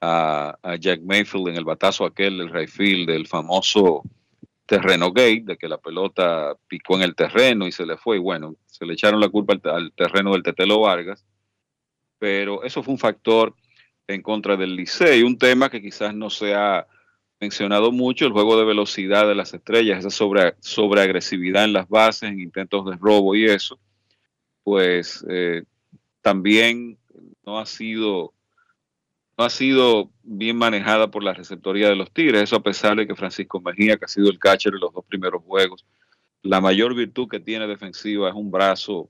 a 0.00 0.76
Jack 0.78 1.00
Mayfield 1.02 1.48
en 1.48 1.56
el 1.56 1.64
batazo 1.64 2.04
aquel 2.04 2.36
del 2.36 2.50
Rayfield, 2.50 3.08
del 3.08 3.26
famoso 3.26 4.02
terreno 4.66 5.12
gate, 5.12 5.42
de 5.44 5.56
que 5.56 5.68
la 5.68 5.78
pelota 5.78 6.56
picó 6.68 6.96
en 6.96 7.02
el 7.02 7.14
terreno 7.14 7.66
y 7.66 7.72
se 7.72 7.86
le 7.86 7.96
fue. 7.96 8.16
Y 8.16 8.20
bueno, 8.20 8.56
se 8.66 8.86
le 8.86 8.94
echaron 8.94 9.20
la 9.20 9.28
culpa 9.28 9.54
al, 9.54 9.60
te- 9.60 9.70
al 9.70 9.92
terreno 9.92 10.32
del 10.32 10.42
Tetelo 10.42 10.80
Vargas, 10.80 11.24
pero 12.18 12.62
eso 12.62 12.82
fue 12.82 12.92
un 12.92 12.98
factor 12.98 13.54
en 14.06 14.22
contra 14.22 14.56
del 14.56 14.76
Licey, 14.76 15.22
un 15.22 15.38
tema 15.38 15.70
que 15.70 15.80
quizás 15.80 16.14
no 16.14 16.28
se 16.28 16.54
ha 16.54 16.86
mencionado 17.40 17.90
mucho, 17.90 18.26
el 18.26 18.32
juego 18.32 18.58
de 18.58 18.64
velocidad 18.64 19.26
de 19.26 19.34
las 19.34 19.54
estrellas, 19.54 20.00
esa 20.00 20.10
sobre, 20.10 20.54
sobreagresividad 20.60 21.64
en 21.64 21.72
las 21.72 21.88
bases, 21.88 22.30
en 22.30 22.40
intentos 22.40 22.84
de 22.86 22.96
robo 22.96 23.34
y 23.34 23.46
eso, 23.46 23.78
pues 24.62 25.24
eh, 25.28 25.64
también 26.20 26.98
no 27.46 27.58
ha 27.58 27.66
sido 27.66 28.33
no 29.36 29.44
ha 29.44 29.50
sido 29.50 30.10
bien 30.22 30.56
manejada 30.56 31.10
por 31.10 31.24
la 31.24 31.34
receptoría 31.34 31.88
de 31.88 31.96
los 31.96 32.12
Tigres, 32.12 32.42
eso 32.42 32.56
a 32.56 32.62
pesar 32.62 32.96
de 32.96 33.06
que 33.06 33.14
Francisco 33.14 33.60
Mejía, 33.60 33.96
que 33.96 34.04
ha 34.04 34.08
sido 34.08 34.30
el 34.30 34.38
catcher 34.38 34.74
en 34.74 34.80
los 34.80 34.92
dos 34.92 35.04
primeros 35.04 35.42
juegos, 35.42 35.84
la 36.42 36.60
mayor 36.60 36.94
virtud 36.94 37.28
que 37.28 37.40
tiene 37.40 37.66
defensiva 37.66 38.28
es 38.28 38.34
un 38.34 38.50
brazo 38.50 39.08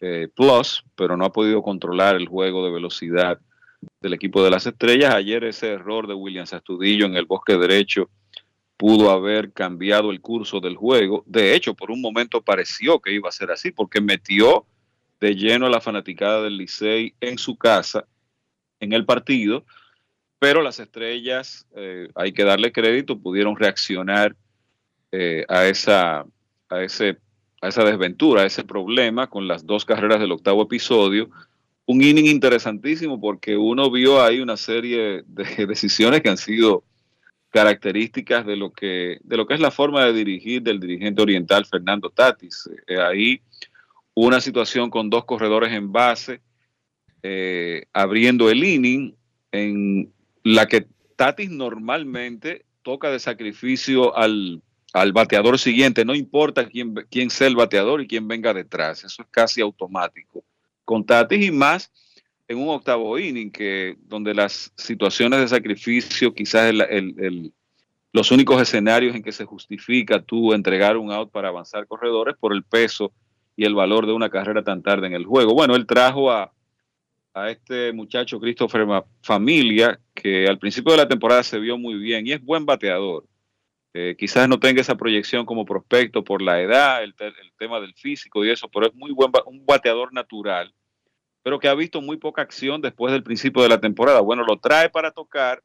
eh, 0.00 0.28
plus, 0.34 0.84
pero 0.96 1.16
no 1.16 1.24
ha 1.24 1.32
podido 1.32 1.62
controlar 1.62 2.16
el 2.16 2.26
juego 2.26 2.64
de 2.64 2.72
velocidad 2.72 3.38
del 4.00 4.14
equipo 4.14 4.42
de 4.42 4.50
las 4.50 4.66
estrellas. 4.66 5.14
Ayer 5.14 5.44
ese 5.44 5.68
error 5.68 6.08
de 6.08 6.14
Williams 6.14 6.52
Astudillo 6.52 7.06
en 7.06 7.16
el 7.16 7.24
bosque 7.24 7.56
derecho 7.56 8.10
pudo 8.76 9.12
haber 9.12 9.52
cambiado 9.52 10.10
el 10.10 10.20
curso 10.20 10.58
del 10.58 10.74
juego. 10.74 11.22
De 11.26 11.54
hecho, 11.54 11.74
por 11.74 11.92
un 11.92 12.00
momento 12.00 12.42
pareció 12.42 13.00
que 13.00 13.12
iba 13.12 13.28
a 13.28 13.32
ser 13.32 13.52
así, 13.52 13.70
porque 13.70 14.00
metió 14.00 14.66
de 15.20 15.36
lleno 15.36 15.66
a 15.66 15.70
la 15.70 15.80
fanaticada 15.80 16.42
del 16.42 16.56
Licey 16.56 17.14
en 17.20 17.38
su 17.38 17.56
casa 17.56 18.08
en 18.82 18.92
el 18.92 19.06
partido, 19.06 19.64
pero 20.38 20.60
las 20.60 20.80
estrellas, 20.80 21.66
eh, 21.76 22.08
hay 22.14 22.32
que 22.32 22.44
darle 22.44 22.72
crédito, 22.72 23.18
pudieron 23.18 23.56
reaccionar 23.56 24.34
eh, 25.12 25.44
a, 25.48 25.66
esa, 25.66 26.26
a, 26.68 26.82
ese, 26.82 27.18
a 27.60 27.68
esa 27.68 27.84
desventura, 27.84 28.42
a 28.42 28.46
ese 28.46 28.64
problema 28.64 29.30
con 29.30 29.46
las 29.46 29.64
dos 29.64 29.84
carreras 29.84 30.18
del 30.18 30.32
octavo 30.32 30.62
episodio. 30.62 31.30
Un 31.86 32.02
inning 32.02 32.26
interesantísimo 32.26 33.20
porque 33.20 33.56
uno 33.56 33.88
vio 33.90 34.20
ahí 34.20 34.40
una 34.40 34.56
serie 34.56 35.22
de 35.26 35.44
decisiones 35.66 36.22
que 36.22 36.28
han 36.28 36.36
sido 36.36 36.82
características 37.50 38.44
de 38.44 38.56
lo 38.56 38.72
que, 38.72 39.18
de 39.22 39.36
lo 39.36 39.46
que 39.46 39.54
es 39.54 39.60
la 39.60 39.70
forma 39.70 40.04
de 40.06 40.12
dirigir 40.12 40.62
del 40.62 40.80
dirigente 40.80 41.22
oriental 41.22 41.66
Fernando 41.66 42.10
Tatis. 42.10 42.68
Eh, 42.88 43.00
ahí 43.00 43.40
una 44.14 44.40
situación 44.40 44.90
con 44.90 45.08
dos 45.08 45.24
corredores 45.24 45.72
en 45.72 45.92
base, 45.92 46.40
eh, 47.22 47.84
abriendo 47.92 48.50
el 48.50 48.64
inning, 48.64 49.14
en 49.52 50.12
la 50.42 50.66
que 50.66 50.86
Tatis 51.16 51.50
normalmente 51.50 52.64
toca 52.82 53.10
de 53.10 53.20
sacrificio 53.20 54.16
al, 54.16 54.62
al 54.92 55.12
bateador 55.12 55.58
siguiente, 55.58 56.04
no 56.04 56.14
importa 56.14 56.68
quién, 56.68 56.94
quién 57.10 57.30
sea 57.30 57.46
el 57.46 57.56
bateador 57.56 58.00
y 58.00 58.08
quién 58.08 58.26
venga 58.26 58.52
detrás, 58.52 59.04
eso 59.04 59.22
es 59.22 59.28
casi 59.30 59.60
automático. 59.60 60.44
Con 60.84 61.04
Tatis 61.04 61.46
y 61.46 61.50
más 61.50 61.92
en 62.48 62.58
un 62.58 62.68
octavo 62.68 63.18
inning, 63.18 63.50
que 63.50 63.96
donde 64.08 64.34
las 64.34 64.72
situaciones 64.76 65.40
de 65.40 65.48
sacrificio, 65.48 66.34
quizás 66.34 66.70
el, 66.70 66.80
el, 66.80 67.52
los 68.12 68.30
únicos 68.30 68.60
escenarios 68.60 69.14
en 69.14 69.22
que 69.22 69.32
se 69.32 69.44
justifica 69.44 70.20
tú 70.22 70.52
entregar 70.52 70.96
un 70.96 71.10
out 71.12 71.30
para 71.30 71.48
avanzar 71.48 71.86
corredores 71.86 72.36
por 72.38 72.52
el 72.52 72.62
peso 72.62 73.12
y 73.56 73.64
el 73.64 73.74
valor 73.74 74.06
de 74.06 74.12
una 74.12 74.28
carrera 74.28 74.62
tan 74.62 74.82
tarde 74.82 75.06
en 75.06 75.14
el 75.14 75.24
juego. 75.24 75.54
Bueno, 75.54 75.76
él 75.76 75.86
trajo 75.86 76.30
a, 76.30 76.52
a 77.34 77.50
este 77.50 77.92
muchacho 77.92 78.38
Christopher 78.38 78.86
Familia, 79.22 79.98
que 80.14 80.46
al 80.46 80.58
principio 80.58 80.92
de 80.92 80.98
la 80.98 81.08
temporada 81.08 81.42
se 81.42 81.58
vio 81.58 81.78
muy 81.78 81.94
bien 81.94 82.26
y 82.26 82.32
es 82.32 82.44
buen 82.44 82.66
bateador. 82.66 83.26
Eh, 83.94 84.16
quizás 84.18 84.48
no 84.48 84.58
tenga 84.58 84.80
esa 84.80 84.96
proyección 84.96 85.44
como 85.44 85.66
prospecto 85.66 86.24
por 86.24 86.40
la 86.40 86.60
edad, 86.60 87.02
el, 87.02 87.14
te 87.14 87.26
el, 87.26 87.52
tema 87.58 87.78
del 87.78 87.94
físico 87.94 88.44
y 88.44 88.50
eso, 88.50 88.68
pero 88.68 88.86
es 88.86 88.94
muy 88.94 89.12
buen 89.12 89.30
un 89.46 89.66
bateador 89.66 90.14
natural, 90.14 90.74
pero 91.42 91.58
que 91.58 91.68
ha 91.68 91.74
visto 91.74 92.00
muy 92.00 92.16
poca 92.16 92.40
acción 92.40 92.80
después 92.80 93.12
del 93.12 93.22
principio 93.22 93.62
de 93.62 93.68
la 93.68 93.80
temporada. 93.80 94.20
Bueno, 94.20 94.44
lo 94.44 94.58
trae 94.58 94.88
para 94.88 95.10
tocar. 95.10 95.62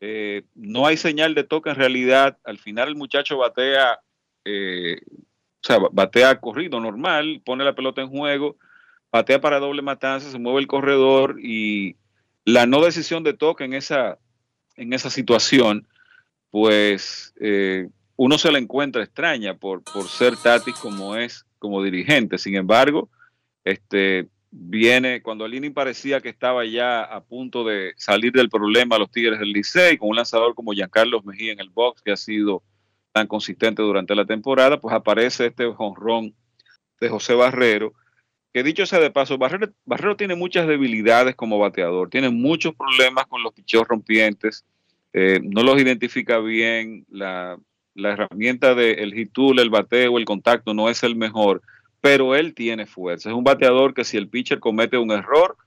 Eh, 0.00 0.42
no 0.54 0.86
hay 0.86 0.96
señal 0.96 1.34
de 1.34 1.44
toque 1.44 1.70
en 1.70 1.76
realidad. 1.76 2.38
Al 2.44 2.58
final 2.58 2.88
el 2.88 2.96
muchacho 2.96 3.38
batea, 3.38 4.00
eh, 4.44 5.00
o 5.08 5.62
sea, 5.62 5.78
batea 5.92 6.40
corrido 6.40 6.80
normal, 6.80 7.42
pone 7.44 7.64
la 7.64 7.74
pelota 7.74 8.02
en 8.02 8.08
juego 8.08 8.56
patea 9.16 9.40
para 9.40 9.60
doble 9.60 9.80
matanza, 9.80 10.30
se 10.30 10.38
mueve 10.38 10.60
el 10.60 10.66
corredor 10.66 11.40
y 11.42 11.96
la 12.44 12.66
no 12.66 12.84
decisión 12.84 13.24
de 13.24 13.32
toque 13.32 13.64
en 13.64 13.72
esa, 13.72 14.18
en 14.76 14.92
esa 14.92 15.08
situación, 15.08 15.88
pues 16.50 17.32
eh, 17.40 17.88
uno 18.16 18.36
se 18.36 18.52
la 18.52 18.58
encuentra 18.58 19.02
extraña 19.02 19.54
por, 19.54 19.82
por 19.84 20.06
ser 20.08 20.36
Tatis 20.36 20.74
como 20.74 21.16
es 21.16 21.46
como 21.58 21.82
dirigente. 21.82 22.36
Sin 22.36 22.56
embargo, 22.56 23.08
este, 23.64 24.28
viene 24.50 25.22
cuando 25.22 25.46
el 25.46 25.54
inning 25.54 25.72
parecía 25.72 26.20
que 26.20 26.28
estaba 26.28 26.66
ya 26.66 27.00
a 27.00 27.24
punto 27.24 27.64
de 27.64 27.94
salir 27.96 28.32
del 28.32 28.50
problema 28.50 28.98
los 28.98 29.10
Tigres 29.10 29.38
del 29.38 29.50
Licey, 29.50 29.96
con 29.96 30.10
un 30.10 30.16
lanzador 30.16 30.54
como 30.54 30.72
Giancarlo 30.72 31.22
Mejía 31.22 31.52
en 31.52 31.60
el 31.60 31.70
box, 31.70 32.02
que 32.02 32.12
ha 32.12 32.18
sido 32.18 32.62
tan 33.12 33.28
consistente 33.28 33.80
durante 33.80 34.14
la 34.14 34.26
temporada, 34.26 34.78
pues 34.78 34.94
aparece 34.94 35.46
este 35.46 35.72
jonrón 35.72 36.34
de 37.00 37.08
José 37.08 37.32
Barrero 37.32 37.94
que 38.56 38.62
dicho 38.62 38.86
sea 38.86 39.00
de 39.00 39.10
paso, 39.10 39.36
Barrero, 39.36 40.16
tiene 40.16 40.34
muchas 40.34 40.66
debilidades 40.66 41.34
como 41.34 41.58
bateador, 41.58 42.08
tiene 42.08 42.30
muchos 42.30 42.74
problemas 42.74 43.26
con 43.26 43.42
los 43.42 43.52
picheos 43.52 43.86
rompientes, 43.86 44.64
eh, 45.12 45.40
no 45.42 45.62
los 45.62 45.78
identifica 45.78 46.38
bien, 46.38 47.04
la, 47.10 47.58
herramienta 47.94 48.74
del 48.74 49.12
hit 49.12 49.30
tool, 49.30 49.58
el 49.58 49.68
bateo, 49.68 50.16
el 50.16 50.24
contacto 50.24 50.72
no 50.72 50.88
es 50.88 51.02
el 51.02 51.16
mejor, 51.16 51.60
pero 52.00 52.34
él 52.34 52.54
tiene 52.54 52.86
fuerza. 52.86 53.28
Es 53.28 53.36
un 53.36 53.44
bateador 53.44 53.92
que 53.92 54.04
si 54.04 54.16
el 54.16 54.30
pitcher 54.30 54.58
comete 54.58 54.96
un 54.96 55.10
error 55.10 55.58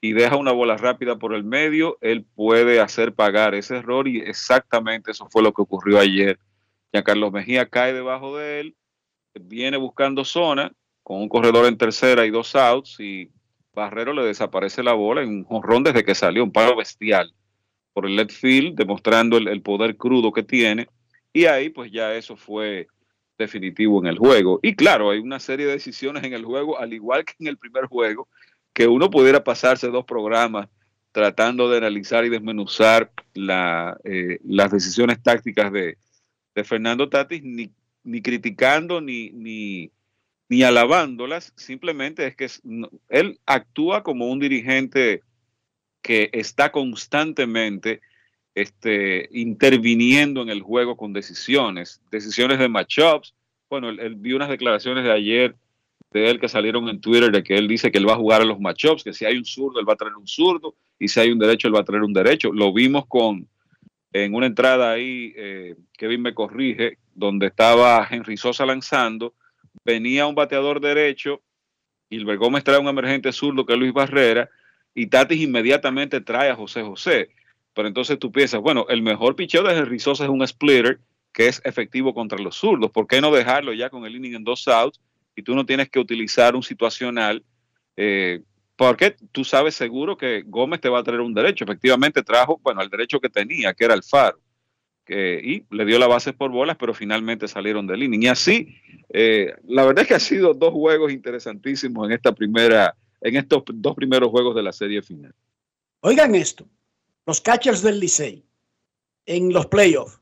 y 0.00 0.12
deja 0.12 0.34
una 0.34 0.50
bola 0.50 0.76
rápida 0.76 1.20
por 1.20 1.34
el 1.34 1.44
medio, 1.44 1.96
él 2.00 2.26
puede 2.34 2.80
hacer 2.80 3.14
pagar 3.14 3.54
ese 3.54 3.76
error 3.76 4.08
y 4.08 4.18
exactamente 4.18 5.12
eso 5.12 5.28
fue 5.30 5.44
lo 5.44 5.52
que 5.52 5.62
ocurrió 5.62 6.00
ayer. 6.00 6.40
Ya 6.92 7.04
Carlos 7.04 7.30
Mejía 7.30 7.68
cae 7.68 7.92
debajo 7.92 8.36
de 8.36 8.58
él, 8.58 8.76
viene 9.32 9.76
buscando 9.76 10.24
zona 10.24 10.72
con 11.02 11.20
un 11.20 11.28
corredor 11.28 11.66
en 11.66 11.78
tercera 11.78 12.24
y 12.26 12.30
dos 12.30 12.54
outs 12.54 13.00
y 13.00 13.30
Barrero 13.74 14.12
le 14.12 14.24
desaparece 14.24 14.82
la 14.82 14.92
bola 14.92 15.22
en 15.22 15.30
un 15.30 15.44
jonrón 15.44 15.82
desde 15.82 16.04
que 16.04 16.14
salió, 16.14 16.44
un 16.44 16.52
paro 16.52 16.76
bestial 16.76 17.34
por 17.92 18.06
el 18.06 18.16
left 18.16 18.32
field, 18.32 18.76
demostrando 18.76 19.36
el, 19.36 19.48
el 19.48 19.62
poder 19.62 19.96
crudo 19.96 20.32
que 20.32 20.42
tiene. 20.42 20.88
Y 21.32 21.46
ahí 21.46 21.70
pues 21.70 21.90
ya 21.90 22.14
eso 22.14 22.36
fue 22.36 22.88
definitivo 23.38 24.00
en 24.00 24.06
el 24.06 24.18
juego. 24.18 24.60
Y 24.62 24.74
claro, 24.74 25.10
hay 25.10 25.18
una 25.18 25.40
serie 25.40 25.66
de 25.66 25.72
decisiones 25.72 26.24
en 26.24 26.32
el 26.32 26.44
juego, 26.44 26.78
al 26.78 26.92
igual 26.92 27.24
que 27.24 27.34
en 27.40 27.48
el 27.48 27.58
primer 27.58 27.86
juego, 27.86 28.28
que 28.72 28.86
uno 28.86 29.10
pudiera 29.10 29.44
pasarse 29.44 29.88
dos 29.88 30.04
programas 30.04 30.68
tratando 31.12 31.68
de 31.68 31.76
analizar 31.78 32.24
y 32.24 32.30
desmenuzar 32.30 33.12
la, 33.34 33.98
eh, 34.04 34.38
las 34.44 34.70
decisiones 34.72 35.22
tácticas 35.22 35.70
de, 35.70 35.98
de 36.54 36.64
Fernando 36.64 37.08
Tatis, 37.08 37.42
ni, 37.42 37.70
ni 38.02 38.22
criticando 38.22 39.00
ni, 39.00 39.30
ni, 39.30 39.90
ni 40.52 40.62
alabándolas, 40.62 41.54
simplemente 41.56 42.26
es 42.26 42.36
que 42.36 42.46
él 43.08 43.40
actúa 43.46 44.02
como 44.02 44.26
un 44.26 44.38
dirigente 44.38 45.22
que 46.02 46.28
está 46.34 46.70
constantemente 46.70 48.02
este, 48.54 49.30
interviniendo 49.32 50.42
en 50.42 50.50
el 50.50 50.60
juego 50.60 50.94
con 50.94 51.14
decisiones, 51.14 52.02
decisiones 52.10 52.58
de 52.58 52.68
matchups. 52.68 53.34
Bueno, 53.70 53.88
él, 53.88 53.98
él 54.00 54.14
vi 54.14 54.34
unas 54.34 54.50
declaraciones 54.50 55.04
de 55.04 55.12
ayer 55.12 55.56
de 56.10 56.28
él 56.28 56.38
que 56.38 56.50
salieron 56.50 56.86
en 56.90 57.00
Twitter 57.00 57.32
de 57.32 57.42
que 57.42 57.56
él 57.56 57.66
dice 57.66 57.90
que 57.90 57.96
él 57.96 58.06
va 58.06 58.12
a 58.12 58.16
jugar 58.16 58.42
a 58.42 58.44
los 58.44 58.60
matchups, 58.60 59.04
que 59.04 59.14
si 59.14 59.24
hay 59.24 59.38
un 59.38 59.46
zurdo, 59.46 59.80
él 59.80 59.88
va 59.88 59.94
a 59.94 59.96
traer 59.96 60.16
un 60.16 60.28
zurdo, 60.28 60.74
y 60.98 61.08
si 61.08 61.18
hay 61.18 61.30
un 61.30 61.38
derecho, 61.38 61.66
él 61.66 61.74
va 61.74 61.80
a 61.80 61.84
traer 61.84 62.02
un 62.02 62.12
derecho. 62.12 62.52
Lo 62.52 62.74
vimos 62.74 63.06
con 63.06 63.48
en 64.12 64.34
una 64.34 64.44
entrada 64.44 64.92
ahí, 64.92 65.32
eh, 65.34 65.76
Kevin 65.96 66.20
me 66.20 66.34
corrige, 66.34 66.98
donde 67.14 67.46
estaba 67.46 68.06
Henry 68.10 68.36
Sosa 68.36 68.66
lanzando, 68.66 69.32
venía 69.84 70.26
un 70.26 70.34
bateador 70.34 70.80
derecho, 70.80 71.42
Gilbert 72.10 72.38
Gómez 72.38 72.64
trae 72.64 72.78
un 72.78 72.88
emergente 72.88 73.32
zurdo 73.32 73.64
que 73.64 73.72
es 73.72 73.78
Luis 73.78 73.92
Barrera, 73.92 74.50
y 74.94 75.06
Tatis 75.06 75.40
inmediatamente 75.40 76.20
trae 76.20 76.50
a 76.50 76.56
José 76.56 76.82
José. 76.82 77.30
Pero 77.74 77.88
entonces 77.88 78.18
tú 78.18 78.30
piensas, 78.30 78.60
bueno, 78.60 78.86
el 78.88 79.02
mejor 79.02 79.34
picheo 79.34 79.62
de 79.62 79.98
Sosa 79.98 80.24
es 80.24 80.30
un 80.30 80.46
splitter 80.46 81.00
que 81.32 81.46
es 81.46 81.62
efectivo 81.64 82.12
contra 82.12 82.38
los 82.38 82.56
zurdos. 82.56 82.90
¿Por 82.90 83.06
qué 83.06 83.20
no 83.20 83.32
dejarlo 83.32 83.72
ya 83.72 83.88
con 83.88 84.04
el 84.04 84.14
inning 84.14 84.34
en 84.34 84.44
dos 84.44 84.68
outs 84.68 85.00
y 85.34 85.42
tú 85.42 85.54
no 85.54 85.64
tienes 85.64 85.88
que 85.88 85.98
utilizar 85.98 86.54
un 86.54 86.62
situacional? 86.62 87.42
Eh, 87.96 88.42
porque 88.76 89.16
tú 89.32 89.44
sabes 89.44 89.74
seguro 89.74 90.16
que 90.16 90.42
Gómez 90.44 90.80
te 90.80 90.90
va 90.90 90.98
a 90.98 91.02
traer 91.02 91.20
un 91.20 91.32
derecho. 91.32 91.64
Efectivamente 91.64 92.22
trajo, 92.22 92.60
bueno, 92.62 92.82
el 92.82 92.90
derecho 92.90 93.20
que 93.20 93.30
tenía, 93.30 93.72
que 93.72 93.84
era 93.84 93.94
el 93.94 94.02
faro. 94.02 94.38
Que, 95.04 95.40
y 95.42 95.66
le 95.74 95.84
dio 95.84 95.98
la 95.98 96.06
base 96.06 96.32
por 96.32 96.50
bolas, 96.50 96.76
pero 96.78 96.94
finalmente 96.94 97.48
salieron 97.48 97.86
del 97.86 98.04
inning. 98.04 98.22
Y 98.22 98.28
así, 98.28 98.76
eh, 99.08 99.52
la 99.66 99.84
verdad 99.84 100.02
es 100.02 100.08
que 100.08 100.14
ha 100.14 100.20
sido 100.20 100.54
dos 100.54 100.72
juegos 100.72 101.12
interesantísimos 101.12 102.06
en 102.06 102.12
esta 102.12 102.32
primera, 102.32 102.94
en 103.20 103.36
estos 103.36 103.64
dos 103.66 103.94
primeros 103.96 104.30
juegos 104.30 104.54
de 104.54 104.62
la 104.62 104.72
serie 104.72 105.02
final. 105.02 105.34
Oigan 106.00 106.34
esto, 106.34 106.68
los 107.26 107.40
catchers 107.40 107.82
del 107.82 108.00
Licey 108.00 108.44
en 109.26 109.52
los 109.52 109.66
playoffs. 109.66 110.18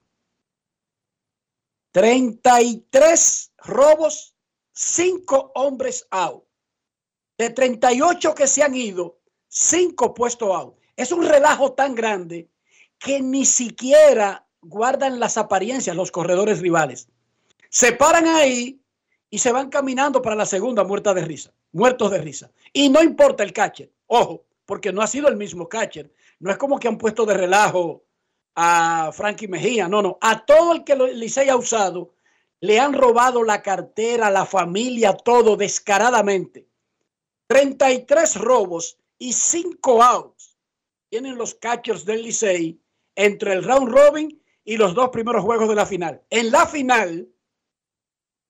33 1.92 3.52
robos, 3.58 4.34
5 4.72 5.52
hombres 5.54 6.06
out. 6.10 6.44
De 7.38 7.50
38 7.50 8.34
que 8.34 8.46
se 8.46 8.62
han 8.62 8.74
ido, 8.74 9.18
5 9.48 10.14
puestos 10.14 10.54
out. 10.54 10.76
Es 10.96 11.10
un 11.10 11.26
relajo 11.26 11.72
tan 11.72 11.94
grande 11.94 12.48
que 12.98 13.20
ni 13.20 13.46
siquiera 13.46 14.46
guardan 14.62 15.20
las 15.20 15.36
apariencias 15.36 15.96
los 15.96 16.10
corredores 16.10 16.60
rivales. 16.60 17.08
Se 17.68 17.92
paran 17.92 18.26
ahí 18.26 18.80
y 19.30 19.38
se 19.38 19.52
van 19.52 19.70
caminando 19.70 20.20
para 20.20 20.36
la 20.36 20.46
segunda 20.46 20.84
muerta 20.84 21.14
de 21.14 21.24
risa, 21.24 21.52
muertos 21.72 22.10
de 22.10 22.18
risa. 22.18 22.50
Y 22.72 22.88
no 22.88 23.02
importa 23.02 23.42
el 23.42 23.52
catcher, 23.52 23.90
ojo, 24.06 24.44
porque 24.66 24.92
no 24.92 25.02
ha 25.02 25.06
sido 25.06 25.28
el 25.28 25.36
mismo 25.36 25.68
catcher. 25.68 26.12
No 26.40 26.50
es 26.50 26.58
como 26.58 26.78
que 26.78 26.88
han 26.88 26.98
puesto 26.98 27.24
de 27.26 27.34
relajo 27.34 28.04
a 28.56 29.10
Frankie 29.12 29.48
Mejía, 29.48 29.88
no, 29.88 30.02
no. 30.02 30.18
A 30.20 30.44
todo 30.44 30.72
el 30.72 30.84
que 30.84 30.96
Licey 30.96 31.48
ha 31.48 31.56
usado, 31.56 32.14
le 32.60 32.78
han 32.78 32.92
robado 32.92 33.42
la 33.42 33.62
cartera, 33.62 34.30
la 34.30 34.44
familia, 34.44 35.14
todo 35.14 35.56
descaradamente. 35.56 36.66
33 37.46 38.36
robos 38.36 38.98
y 39.18 39.32
5 39.32 40.02
outs 40.02 40.56
tienen 41.08 41.36
los 41.36 41.54
catchers 41.54 42.04
del 42.04 42.22
Licey 42.22 42.80
entre 43.16 43.52
el 43.52 43.64
round 43.64 43.88
robin 43.88 44.39
y 44.64 44.76
los 44.76 44.94
dos 44.94 45.10
primeros 45.10 45.42
juegos 45.42 45.68
de 45.68 45.74
la 45.74 45.86
final. 45.86 46.22
En 46.30 46.50
la 46.50 46.66
final, 46.66 47.28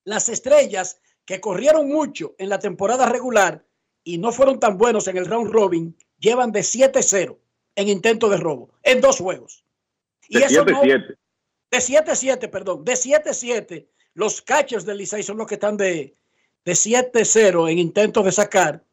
las 0.04 0.28
estrellas 0.28 1.00
que 1.24 1.40
corrieron 1.40 1.88
mucho 1.88 2.34
en 2.38 2.48
la 2.48 2.58
temporada 2.58 3.06
regular 3.06 3.64
y 4.02 4.18
no 4.18 4.32
fueron 4.32 4.58
tan 4.58 4.76
buenos 4.78 5.06
en 5.08 5.16
el 5.16 5.26
round 5.26 5.50
robin, 5.52 5.96
llevan 6.18 6.52
de 6.52 6.60
7-0 6.60 7.38
en 7.76 7.88
intento 7.88 8.28
de 8.28 8.36
robo, 8.38 8.70
en 8.82 9.00
dos 9.00 9.18
juegos. 9.18 9.64
Y 10.28 10.38
De 10.38 10.46
eso 10.46 10.64
no- 10.64 10.82
7-7. 10.82 11.16
de 11.70 11.78
7-7, 11.78 12.50
perdón, 12.50 12.84
de 12.84 12.94
7-7, 12.94 13.88
los 14.14 14.42
catchers 14.42 14.84
del 14.84 14.98
Licey 14.98 15.22
son 15.22 15.36
los 15.38 15.46
que 15.46 15.54
están 15.54 15.76
de, 15.76 16.16
de 16.64 16.72
7-0 16.72 17.70
en 17.70 17.78
intentos 17.78 18.24
de 18.24 18.32
sacar. 18.32 18.84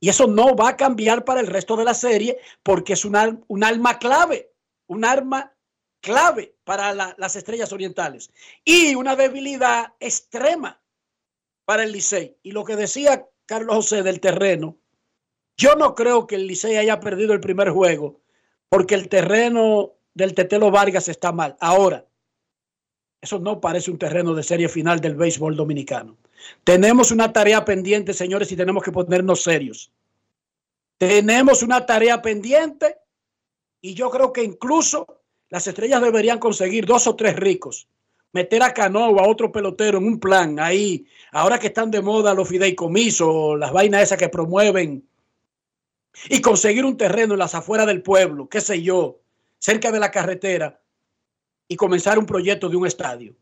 Y 0.00 0.08
eso 0.08 0.26
no 0.26 0.54
va 0.54 0.70
a 0.70 0.76
cambiar 0.76 1.24
para 1.24 1.40
el 1.40 1.46
resto 1.46 1.76
de 1.76 1.84
la 1.84 1.94
serie 1.94 2.38
porque 2.62 2.92
es 2.94 3.04
un, 3.04 3.44
un 3.48 3.64
alma 3.64 3.98
clave, 3.98 4.52
un 4.86 5.04
arma 5.04 5.52
clave 6.06 6.54
para 6.62 6.94
la- 6.94 7.14
las 7.18 7.34
estrellas 7.34 7.72
orientales. 7.72 8.30
Y 8.64 8.94
una 8.94 9.16
debilidad 9.16 9.92
extrema 9.98 10.80
para 11.64 11.82
el 11.82 11.90
Licey. 11.90 12.36
Y 12.44 12.52
lo 12.52 12.64
que 12.64 12.76
decía 12.76 13.26
Carlos 13.44 13.74
José 13.74 14.04
del 14.04 14.20
terreno, 14.20 14.76
yo 15.56 15.74
no 15.74 15.96
creo 15.96 16.28
que 16.28 16.36
el 16.36 16.46
Licey 16.46 16.76
haya 16.76 17.00
perdido 17.00 17.32
el 17.32 17.40
primer 17.40 17.70
juego 17.70 18.20
porque 18.68 18.94
el 18.94 19.08
terreno 19.08 19.94
del 20.14 20.32
Tetelo 20.32 20.70
Vargas 20.70 21.08
está 21.08 21.32
mal. 21.32 21.56
Ahora, 21.60 22.06
eso 23.20 23.40
no 23.40 23.60
parece 23.60 23.90
un 23.90 23.98
terreno 23.98 24.32
de 24.32 24.44
serie 24.44 24.68
final 24.68 25.00
del 25.00 25.16
béisbol 25.16 25.56
dominicano. 25.56 26.16
Tenemos 26.62 27.10
una 27.10 27.32
tarea 27.32 27.64
pendiente, 27.64 28.14
señores, 28.14 28.52
y 28.52 28.56
tenemos 28.56 28.84
que 28.84 28.92
ponernos 28.92 29.42
serios. 29.42 29.90
Tenemos 30.98 31.64
una 31.64 31.84
tarea 31.84 32.22
pendiente 32.22 32.98
y 33.80 33.94
yo 33.94 34.08
creo 34.10 34.32
que 34.32 34.44
incluso 34.44 35.15
las 35.48 35.66
estrellas 35.66 36.00
deberían 36.02 36.38
conseguir 36.38 36.86
dos 36.86 37.06
o 37.06 37.16
tres 37.16 37.36
ricos. 37.36 37.88
Meter 38.32 38.62
a 38.62 38.74
Cano 38.74 39.08
o 39.08 39.20
a 39.20 39.28
otro 39.28 39.50
pelotero 39.50 39.98
en 39.98 40.04
un 40.04 40.20
plan 40.20 40.58
ahí, 40.60 41.06
ahora 41.32 41.58
que 41.58 41.68
están 41.68 41.90
de 41.90 42.02
moda 42.02 42.34
los 42.34 42.48
fideicomisos, 42.48 43.58
las 43.58 43.72
vainas 43.72 44.02
esas 44.02 44.18
que 44.18 44.28
promueven, 44.28 45.08
y 46.28 46.40
conseguir 46.40 46.84
un 46.84 46.96
terreno 46.96 47.34
en 47.34 47.38
las 47.38 47.54
afueras 47.54 47.86
del 47.86 48.02
pueblo, 48.02 48.48
qué 48.48 48.60
sé 48.60 48.82
yo, 48.82 49.20
cerca 49.58 49.92
de 49.92 50.00
la 50.00 50.10
carretera, 50.10 50.80
y 51.68 51.76
comenzar 51.76 52.18
un 52.18 52.26
proyecto 52.26 52.68
de 52.68 52.76
un 52.76 52.86
estadio. 52.86 53.34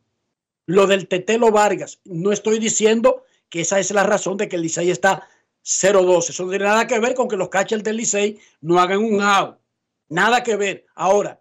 Lo 0.67 0.87
del 0.87 1.09
Tetelo 1.09 1.51
Vargas, 1.51 2.01
no 2.05 2.33
estoy 2.33 2.59
diciendo 2.59 3.25
que 3.49 3.63
esa 3.63 3.79
es 3.79 3.91
la 3.91 4.03
razón 4.03 4.37
de 4.37 4.49
que 4.49 4.57
el 4.57 4.63
Licey 4.63 4.91
está 4.91 5.29
0-2. 5.63 6.31
Eso 6.31 6.45
no 6.45 6.51
tiene 6.51 6.65
nada 6.65 6.87
que 6.87 6.99
ver 6.99 7.15
con 7.15 7.29
que 7.29 7.37
los 7.37 7.49
catchers 7.49 7.85
del 7.85 7.97
Licey 7.97 8.39
no 8.61 8.79
hagan 8.79 8.99
un 8.99 9.21
out. 9.21 9.59
Nada 10.09 10.43
que 10.43 10.57
ver. 10.57 10.87
Ahora, 10.95 11.41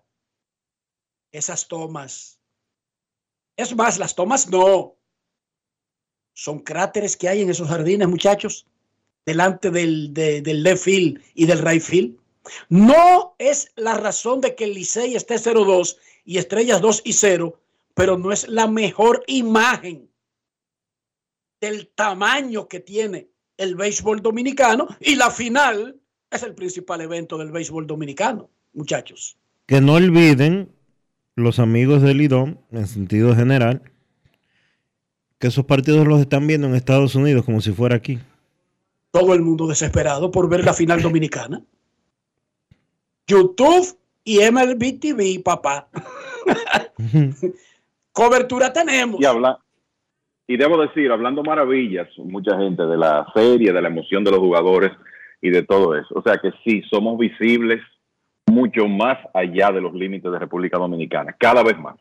esas 1.34 1.68
tomas. 1.68 2.40
Es 3.58 3.76
más, 3.76 4.00
las 4.00 4.16
tomas 4.16 4.50
no. 4.50 4.96
Son 6.34 6.60
cráteres 6.60 7.18
que 7.18 7.28
hay 7.28 7.42
en 7.42 7.50
esos 7.50 7.68
jardines, 7.68 8.08
muchachos, 8.08 8.66
delante 9.26 9.70
del, 9.70 10.14
de- 10.14 10.42
del 10.42 10.64
left 10.64 10.84
field 10.84 11.22
y 11.34 11.46
del 11.46 11.60
right 11.60 11.82
field. 11.82 12.18
No 12.70 13.36
es 13.38 13.72
la 13.76 13.94
razón 13.96 14.42
de 14.42 14.56
que 14.56 14.64
el 14.66 14.74
Licey 14.74 15.16
esté 15.16 15.36
0-2 15.36 15.98
y 16.26 16.38
Estrellas 16.38 16.82
2 16.82 17.02
y 17.06 17.14
0, 17.14 17.60
pero 17.94 18.18
no 18.18 18.32
es 18.32 18.48
la 18.48 18.68
mejor 18.68 19.24
imagen 19.28 20.10
del 21.62 21.88
tamaño 21.88 22.68
que 22.68 22.80
tiene 22.80 23.30
el 23.58 23.76
béisbol 23.76 24.22
dominicano 24.22 24.88
y 25.00 25.16
la 25.16 25.32
final 25.32 26.00
es 26.30 26.44
el 26.44 26.54
principal 26.56 27.00
evento 27.02 27.38
del 27.38 27.52
béisbol 27.52 27.88
dominicano, 27.88 28.50
muchachos. 28.74 29.38
Que 29.68 29.80
no 29.80 29.94
olviden 29.94 30.74
los 31.36 31.60
amigos 31.60 32.02
del 32.02 32.22
IDOM, 32.22 32.56
en 32.72 32.88
sentido 32.88 33.36
general, 33.36 33.82
que 35.40 35.48
esos 35.48 35.66
partidos 35.66 36.08
los 36.08 36.20
están 36.20 36.48
viendo 36.48 36.68
en 36.68 36.76
Estados 36.76 37.16
Unidos 37.16 37.46
como 37.46 37.62
si 37.62 37.72
fuera 37.72 37.96
aquí. 37.96 38.20
Todo 39.12 39.34
el 39.34 39.42
mundo 39.42 39.68
desesperado 39.68 40.32
por 40.32 40.50
ver 40.50 40.64
la 40.64 40.74
final 40.74 41.02
dominicana. 41.02 41.62
YouTube 43.28 43.98
y 44.24 44.40
MLB 44.40 45.00
TV, 45.00 45.42
papá. 45.44 45.88
Cobertura 48.12 48.72
tenemos. 48.72 49.20
Y 49.22 49.26
habla 49.26 49.60
y 50.48 50.58
debo 50.58 50.82
decir, 50.82 51.12
hablando 51.12 51.44
maravillas, 51.44 52.08
mucha 52.18 52.58
gente 52.58 52.84
de 52.84 52.98
la 52.98 53.26
serie, 53.34 53.72
de 53.72 53.82
la 53.82 53.88
emoción 53.88 54.24
de 54.24 54.32
los 54.32 54.40
jugadores 54.40 54.92
y 55.42 55.50
de 55.50 55.64
todo 55.64 55.96
eso. 55.96 56.14
O 56.16 56.22
sea 56.22 56.38
que 56.38 56.52
sí, 56.64 56.82
somos 56.90 57.18
visibles 57.18 57.82
mucho 58.54 58.88
más 58.88 59.18
allá 59.34 59.72
de 59.72 59.82
los 59.82 59.94
límites 59.94 60.32
de 60.32 60.40
República 60.40 60.78
Dominicana, 60.78 61.36
cada 61.38 61.64
vez 61.64 61.78
más. 61.78 61.96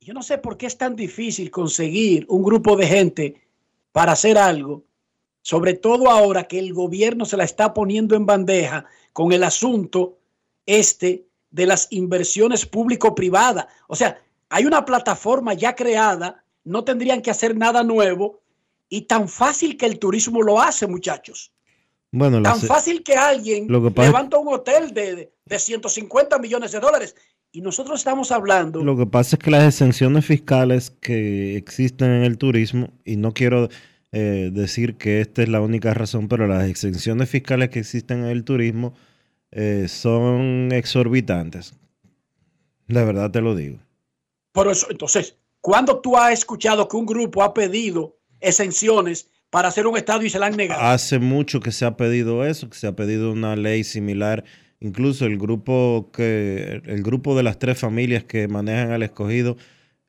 Yo 0.00 0.14
no 0.14 0.22
sé 0.22 0.38
por 0.38 0.56
qué 0.56 0.66
es 0.66 0.78
tan 0.78 0.96
difícil 0.96 1.50
conseguir 1.50 2.24
un 2.28 2.42
grupo 2.42 2.76
de 2.76 2.86
gente 2.86 3.42
para 3.92 4.12
hacer 4.12 4.38
algo, 4.38 4.84
sobre 5.42 5.74
todo 5.74 6.10
ahora 6.10 6.44
que 6.44 6.58
el 6.58 6.72
gobierno 6.72 7.24
se 7.24 7.36
la 7.36 7.44
está 7.44 7.74
poniendo 7.74 8.14
en 8.14 8.24
bandeja 8.24 8.86
con 9.12 9.32
el 9.32 9.44
asunto 9.44 10.18
este 10.64 11.26
de 11.50 11.66
las 11.66 11.88
inversiones 11.90 12.64
público-privadas. 12.64 13.66
O 13.86 13.96
sea, 13.96 14.20
hay 14.48 14.64
una 14.64 14.84
plataforma 14.84 15.54
ya 15.54 15.74
creada, 15.74 16.44
no 16.64 16.84
tendrían 16.84 17.20
que 17.20 17.30
hacer 17.30 17.56
nada 17.56 17.82
nuevo 17.82 18.40
y 18.88 19.02
tan 19.02 19.28
fácil 19.28 19.76
que 19.76 19.86
el 19.86 19.98
turismo 19.98 20.42
lo 20.42 20.60
hace, 20.60 20.86
muchachos. 20.86 21.52
Bueno, 22.10 22.40
tan 22.42 22.60
fácil 22.60 23.02
que 23.02 23.14
alguien 23.14 23.68
levanta 23.68 24.38
un 24.38 24.48
hotel 24.54 24.94
de, 24.94 25.32
de 25.44 25.58
150 25.58 26.38
millones 26.38 26.72
de 26.72 26.80
dólares 26.80 27.14
y 27.52 27.60
nosotros 27.60 28.00
estamos 28.00 28.30
hablando. 28.30 28.82
Lo 28.82 28.96
que 28.96 29.06
pasa 29.06 29.36
es 29.36 29.42
que 29.42 29.50
las 29.50 29.64
exenciones 29.64 30.24
fiscales 30.24 30.90
que 30.90 31.56
existen 31.56 32.10
en 32.10 32.22
el 32.22 32.38
turismo, 32.38 32.90
y 33.04 33.16
no 33.16 33.32
quiero 33.32 33.68
eh, 34.12 34.50
decir 34.52 34.96
que 34.96 35.20
esta 35.20 35.42
es 35.42 35.48
la 35.48 35.60
única 35.60 35.94
razón, 35.94 36.28
pero 36.28 36.46
las 36.46 36.68
exenciones 36.68 37.28
fiscales 37.28 37.70
que 37.70 37.78
existen 37.78 38.20
en 38.20 38.30
el 38.30 38.44
turismo 38.44 38.94
eh, 39.50 39.86
son 39.88 40.70
exorbitantes. 40.72 41.74
De 42.86 43.04
verdad 43.04 43.30
te 43.30 43.40
lo 43.40 43.54
digo. 43.54 43.78
Por 44.52 44.68
eso, 44.68 44.86
entonces, 44.90 45.36
¿cuándo 45.60 46.00
tú 46.00 46.16
has 46.16 46.32
escuchado 46.32 46.88
que 46.88 46.96
un 46.96 47.06
grupo 47.06 47.42
ha 47.42 47.54
pedido 47.54 48.16
exenciones 48.40 49.30
para 49.50 49.68
hacer 49.68 49.86
un 49.86 49.96
estadio 49.96 50.26
y 50.26 50.30
se 50.30 50.38
la 50.38 50.46
han 50.46 50.56
negado? 50.56 50.82
Hace 50.82 51.18
mucho 51.18 51.60
que 51.60 51.72
se 51.72 51.84
ha 51.84 51.96
pedido 51.96 52.44
eso, 52.44 52.68
que 52.68 52.76
se 52.76 52.86
ha 52.86 52.96
pedido 52.96 53.32
una 53.32 53.56
ley 53.56 53.84
similar. 53.84 54.44
Incluso 54.80 55.26
el 55.26 55.38
grupo 55.38 56.10
que 56.12 56.82
el 56.84 57.02
grupo 57.02 57.36
de 57.36 57.42
las 57.42 57.58
tres 57.58 57.78
familias 57.78 58.24
que 58.24 58.46
manejan 58.46 58.92
al 58.92 59.02
escogido, 59.02 59.56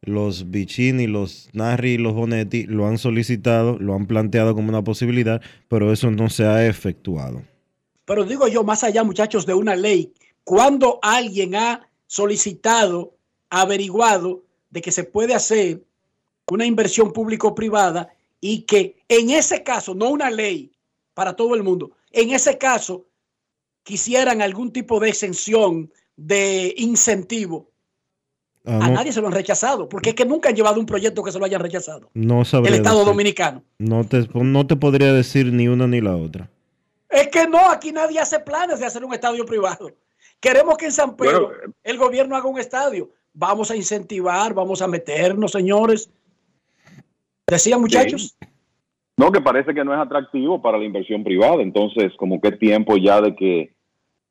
los 0.01 0.51
Bichini, 0.51 1.07
los 1.07 1.49
Narri 1.53 1.91
y 1.91 1.97
los 1.97 2.13
Bonetti, 2.13 2.65
lo 2.65 2.87
han 2.87 2.97
solicitado, 2.97 3.77
lo 3.79 3.95
han 3.95 4.05
planteado 4.05 4.53
como 4.55 4.69
una 4.69 4.83
posibilidad, 4.83 5.41
pero 5.67 5.91
eso 5.91 6.11
no 6.11 6.29
se 6.29 6.45
ha 6.45 6.67
efectuado. 6.67 7.41
Pero 8.05 8.25
digo 8.25 8.47
yo, 8.47 8.63
más 8.63 8.83
allá, 8.83 9.03
muchachos, 9.03 9.45
de 9.45 9.53
una 9.53 9.75
ley, 9.75 10.13
cuando 10.43 10.99
alguien 11.01 11.55
ha 11.55 11.87
solicitado 12.07 13.13
averiguado 13.49 14.43
de 14.69 14.81
que 14.81 14.91
se 14.91 15.03
puede 15.03 15.35
hacer 15.35 15.83
una 16.47 16.65
inversión 16.65 17.13
público-privada 17.13 18.09
y 18.41 18.61
que 18.61 18.97
en 19.07 19.29
ese 19.29 19.63
caso, 19.63 19.93
no 19.95 20.09
una 20.09 20.29
ley 20.29 20.71
para 21.13 21.35
todo 21.35 21.55
el 21.55 21.63
mundo, 21.63 21.91
en 22.11 22.31
ese 22.31 22.57
caso 22.57 23.05
quisieran 23.83 24.41
algún 24.41 24.71
tipo 24.71 24.99
de 24.99 25.09
exención, 25.09 25.91
de 26.15 26.73
incentivo. 26.77 27.71
Ah, 28.65 28.79
a 28.83 28.89
nadie 28.89 29.11
se 29.11 29.21
lo 29.21 29.27
han 29.27 29.33
rechazado, 29.33 29.87
porque 29.89 30.09
es 30.09 30.15
que 30.15 30.25
nunca 30.25 30.49
han 30.49 30.55
llevado 30.55 30.79
un 30.79 30.85
proyecto 30.85 31.23
que 31.23 31.31
se 31.31 31.39
lo 31.39 31.45
hayan 31.45 31.61
rechazado. 31.61 32.09
No 32.13 32.43
El 32.43 32.73
Estado 32.73 33.05
Dominicano. 33.05 33.63
No 33.79 34.03
te, 34.03 34.27
no 34.33 34.67
te 34.67 34.75
podría 34.75 35.13
decir 35.13 35.51
ni 35.51 35.67
una 35.67 35.87
ni 35.87 36.01
la 36.01 36.15
otra. 36.15 36.49
Es 37.09 37.29
que 37.29 37.47
no, 37.47 37.69
aquí 37.69 37.91
nadie 37.91 38.19
hace 38.19 38.39
planes 38.39 38.79
de 38.79 38.85
hacer 38.85 39.03
un 39.03 39.13
estadio 39.13 39.45
privado. 39.45 39.91
Queremos 40.39 40.77
que 40.77 40.85
en 40.85 40.91
San 40.91 41.15
Pedro 41.15 41.51
el 41.83 41.97
gobierno 41.97 42.35
haga 42.35 42.47
un 42.47 42.59
estadio 42.59 43.09
vamos 43.33 43.71
a 43.71 43.75
incentivar, 43.75 44.53
vamos 44.53 44.81
a 44.81 44.87
meternos, 44.87 45.51
señores. 45.51 46.09
Decía 47.49 47.77
muchachos. 47.77 48.37
No, 49.17 49.31
que 49.31 49.41
parece 49.41 49.73
que 49.73 49.83
no 49.83 49.93
es 49.93 49.99
atractivo 49.99 50.61
para 50.61 50.77
la 50.77 50.85
inversión 50.85 51.23
privada. 51.23 51.61
Entonces, 51.61 52.13
como 52.17 52.39
que 52.39 52.49
es 52.49 52.59
tiempo 52.59 52.95
ya 52.97 53.19
de 53.21 53.35
que 53.35 53.73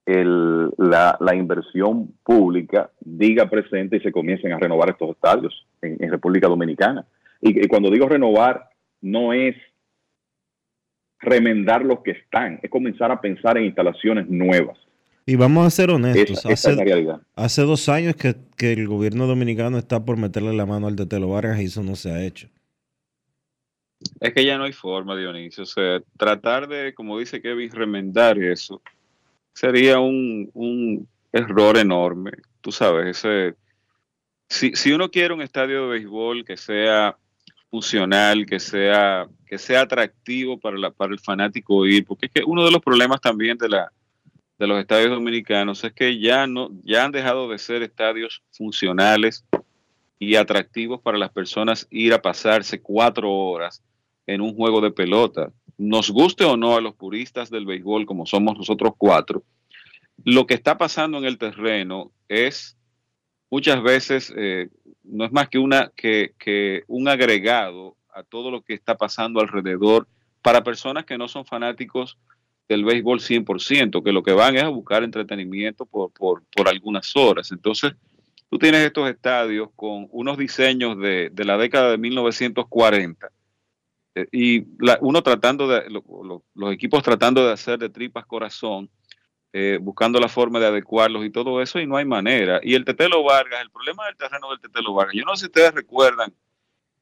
el, 0.07 0.71
la, 0.79 1.35
inversión 1.35 2.15
pública 2.25 2.91
diga 3.01 3.51
presente 3.51 3.99
y 3.99 4.01
se 4.01 4.11
comiencen 4.11 4.53
a 4.53 4.59
renovar 4.59 4.89
estos 4.89 5.11
estadios 5.11 5.67
en, 5.83 6.11
República 6.11 6.49
Dominicana. 6.49 7.07
Y, 7.43 7.65
y, 7.65 7.69
cuando 7.69 7.91
digo 7.91 8.09
renovar, 8.09 8.71
no 9.03 9.35
es 9.35 9.55
remendar 11.21 11.85
los 11.85 12.01
que 12.01 12.13
están, 12.13 12.59
es 12.63 12.71
comenzar 12.71 13.11
a 13.11 13.21
pensar 13.21 13.59
en 13.59 13.67
instalaciones 13.67 14.29
nuevas. 14.29 14.79
Y 15.29 15.37
vamos 15.37 15.67
a 15.67 15.71
ser 15.71 15.91
honestos, 15.91 16.47
hace, 17.37 17.63
dos 17.63 17.89
años 17.91 18.17
que, 18.17 18.35
el 18.73 18.89
gobierno 18.89 19.27
dominicano 19.27 19.77
está 19.77 20.03
por 20.03 20.17
meterle 20.17 20.55
la 20.55 20.65
mano 20.65 20.87
al 20.87 20.97
Tetelo 20.97 21.29
Vargas 21.29 21.61
y 21.61 21.65
eso 21.65 21.83
no 21.83 21.97
se 21.97 22.11
ha 22.11 22.25
hecho. 22.25 22.49
Es 24.21 24.33
que 24.33 24.45
ya 24.45 24.59
no 24.59 24.65
hay 24.65 24.73
forma, 24.73 25.17
Dionisio. 25.17 25.65
O 25.65 25.67
sea, 25.67 26.01
tratar 26.17 26.69
de, 26.69 26.95
como 26.95 27.19
dice 27.19 27.43
Kevin, 27.43 27.71
remendar 27.71 28.39
eso 28.39 28.81
sería 29.59 29.99
un, 29.99 31.09
error 31.33 31.77
enorme. 31.77 32.31
Tú 32.61 32.71
sabes, 32.71 33.19
ese, 33.19 33.57
si, 34.49 34.73
si 34.75 34.93
uno 34.93 35.11
quiere 35.11 35.35
un 35.35 35.43
estadio 35.43 35.83
de 35.83 35.89
béisbol 35.89 36.45
que 36.45 36.57
sea 36.57 37.17
funcional, 37.69 38.47
que 38.47 38.61
sea, 38.61 39.27
que 39.47 39.59
sea 39.59 39.83
atractivo 39.83 40.59
para, 40.59 40.79
la, 40.79 40.91
para 40.91 41.13
el 41.13 41.19
fanático 41.19 41.85
ir, 41.87 42.05
porque 42.05 42.27
es 42.27 42.33
que 42.33 42.45
uno 42.45 42.65
de 42.65 42.71
los 42.71 42.81
problemas 42.81 43.21
también 43.21 43.59
de 43.59 43.69
la, 43.69 43.93
de 44.59 44.67
los 44.67 44.79
estadios 44.79 45.11
dominicanos 45.11 45.83
es 45.85 45.93
que 45.93 46.19
ya 46.19 46.47
no 46.47 46.71
ya 46.85 47.05
han 47.05 47.13
dejado 47.13 47.49
de 47.49 47.59
ser 47.59 47.83
estadios 47.83 48.43
funcionales 48.53 49.45
y 50.19 50.37
atractivos 50.37 51.01
para 51.01 51.19
las 51.19 51.31
personas 51.31 51.87
ir 51.91 52.13
a 52.13 52.23
pasarse 52.23 52.81
cuatro 52.81 53.31
horas 53.33 53.83
en 54.29 54.43
un 54.43 54.55
juego 54.55 54.81
de 54.81 54.93
pelota. 54.93 55.51
Nos 55.79 56.11
guste 56.11 56.45
o 56.45 56.57
no 56.57 56.77
a 56.77 56.81
los 56.81 56.95
puristas 56.95 57.51
del 57.51 57.65
béisbol, 57.65 58.05
como 58.05 58.27
somos 58.27 58.57
nosotros 58.57 58.93
cuatro, 58.97 59.43
lo 60.25 60.47
que 60.47 60.55
está 60.55 60.77
pasando 60.77 61.17
en 61.19 61.25
el 61.25 61.39
terreno 61.39 62.13
es 62.29 62.77
muchas 63.51 63.83
veces 63.83 64.33
eh, 64.37 64.69
no 65.03 65.25
es 65.25 65.33
más 65.33 65.49
que 65.49 65.59
una 65.59 65.91
que, 65.97 66.33
que 66.39 66.83
un 66.89 67.09
agregado 67.09 67.97
a 68.13 68.23
todo 68.23 68.51
lo 68.51 68.61
que 68.61 68.75
está 68.75 68.97
pasando 68.97 69.41
alrededor 69.41 70.07
para 70.43 70.63
personas 70.63 71.07
que 71.07 71.17
no 71.17 71.27
son 71.29 71.47
fanáticos 71.47 72.19
del 72.69 72.85
béisbol 72.85 73.21
100%, 73.21 74.03
que 74.05 74.13
lo 74.13 74.23
que 74.23 74.33
van 74.33 74.57
es 74.57 74.65
a 74.65 74.69
buscar 74.69 75.03
entretenimiento 75.05 75.87
por, 75.87 76.13
por, 76.13 76.43
por 76.55 76.69
algunas 76.69 77.17
horas. 77.17 77.51
Entonces, 77.51 77.95
tú 78.51 78.59
tienes 78.59 78.83
estos 78.83 79.09
estadios 79.09 79.71
con 79.75 80.07
unos 80.11 80.37
diseños 80.37 80.99
de, 80.99 81.31
de 81.33 81.45
la 81.47 81.57
década 81.57 81.93
de 81.93 81.99
1940 81.99 83.31
eh, 84.19 84.29
y 84.33 84.67
uno 85.01 85.23
tratando 85.23 85.69
de, 85.69 85.85
los 85.89 86.73
equipos 86.73 87.03
tratando 87.03 87.47
de 87.47 87.53
hacer 87.53 87.79
de 87.79 87.89
tripas 87.89 88.27
corazón, 88.27 88.91
eh, 89.53 89.79
buscando 89.81 90.21
la 90.21 90.29
forma 90.29 90.61
de 90.61 90.67
adecuarlos 90.67 91.25
y 91.25 91.31
todo 91.31 91.63
eso, 91.63 91.79
y 91.79 91.87
no 91.87 91.97
hay 91.97 92.05
manera. 92.05 92.61
Y 92.63 92.75
el 92.75 92.85
Tetelo 92.85 93.23
Vargas, 93.23 93.61
el 93.63 93.71
problema 93.71 94.07
del 94.07 94.17
terreno 94.17 94.51
del 94.51 94.61
Tetelo 94.61 94.93
Vargas, 94.93 95.15
yo 95.15 95.25
no 95.25 95.37
sé 95.37 95.41
si 95.41 95.47
ustedes 95.47 95.75
recuerdan, 95.75 96.35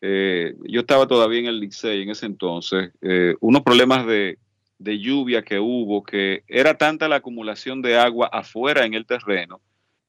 eh, 0.00 0.54
yo 0.64 0.80
estaba 0.80 1.06
todavía 1.06 1.40
en 1.40 1.46
el 1.46 1.60
Licey 1.60 2.02
en 2.02 2.10
ese 2.10 2.26
entonces, 2.26 2.92
unos 3.40 3.62
problemas 3.62 4.06
de, 4.06 4.38
de 4.78 4.98
lluvia 4.98 5.42
que 5.42 5.58
hubo, 5.58 6.04
que 6.04 6.44
era 6.46 6.76
tanta 6.76 7.08
la 7.08 7.16
acumulación 7.16 7.80
de 7.82 7.96
agua 7.96 8.28
afuera 8.30 8.84
en 8.84 8.94
el 8.94 9.06
terreno, 9.06 9.60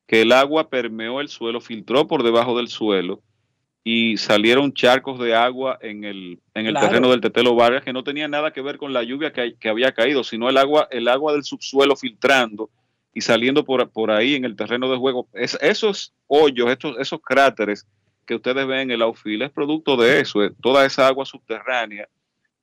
que 0.05 0.21
el 0.21 0.31
agua 0.34 0.69
permeó 0.69 1.21
el 1.21 1.29
suelo, 1.29 1.61
filtró 1.61 2.07
por 2.07 2.23
debajo 2.23 2.57
del 2.57 2.67
suelo 2.67 3.23
y 3.89 4.18
salieron 4.18 4.73
charcos 4.73 5.18
de 5.18 5.34
agua 5.34 5.77
en 5.80 6.03
el, 6.03 6.41
en 6.55 6.65
el 6.65 6.73
terreno 6.73 7.09
del 7.09 7.22
Tetelo 7.22 7.55
Vargas 7.55 7.85
que 7.85 7.93
no 7.93 8.03
tenía 8.03 8.27
nada 8.27 8.51
que 8.51 8.61
ver 8.61 8.77
con 8.77 8.91
la 8.91 9.01
lluvia 9.01 9.31
que, 9.31 9.55
que, 9.57 9.69
había 9.69 9.93
caído, 9.93 10.26
sino 10.26 10.49
el 10.49 10.57
agua, 10.57 10.89
el 10.91 11.07
agua 11.07 11.31
del 11.31 11.45
subsuelo 11.45 11.95
filtrando 11.95 12.69
y 13.14 13.22
saliendo 13.22 13.64
por, 13.64 13.89
por 13.89 14.11
ahí 14.11 14.35
en 14.35 14.43
el 14.43 14.57
terreno 14.57 14.91
de 14.91 14.97
juego. 14.97 15.30
Es, 15.31 15.57
esos 15.61 16.14
hoyos, 16.27 16.69
estos, 16.69 16.97
esos 16.99 17.22
cráteres 17.22 17.88
que 18.26 18.35
ustedes 18.35 18.68
ven 18.68 18.80
en 18.80 18.91
el 18.91 19.01
outfield 19.03 19.43
es 19.43 19.51
producto 19.51 19.95
de 19.95 20.19
eso, 20.19 20.41
toda 20.61 20.85
esa 20.85 21.07
agua 21.07 21.26
subterránea 21.26 22.09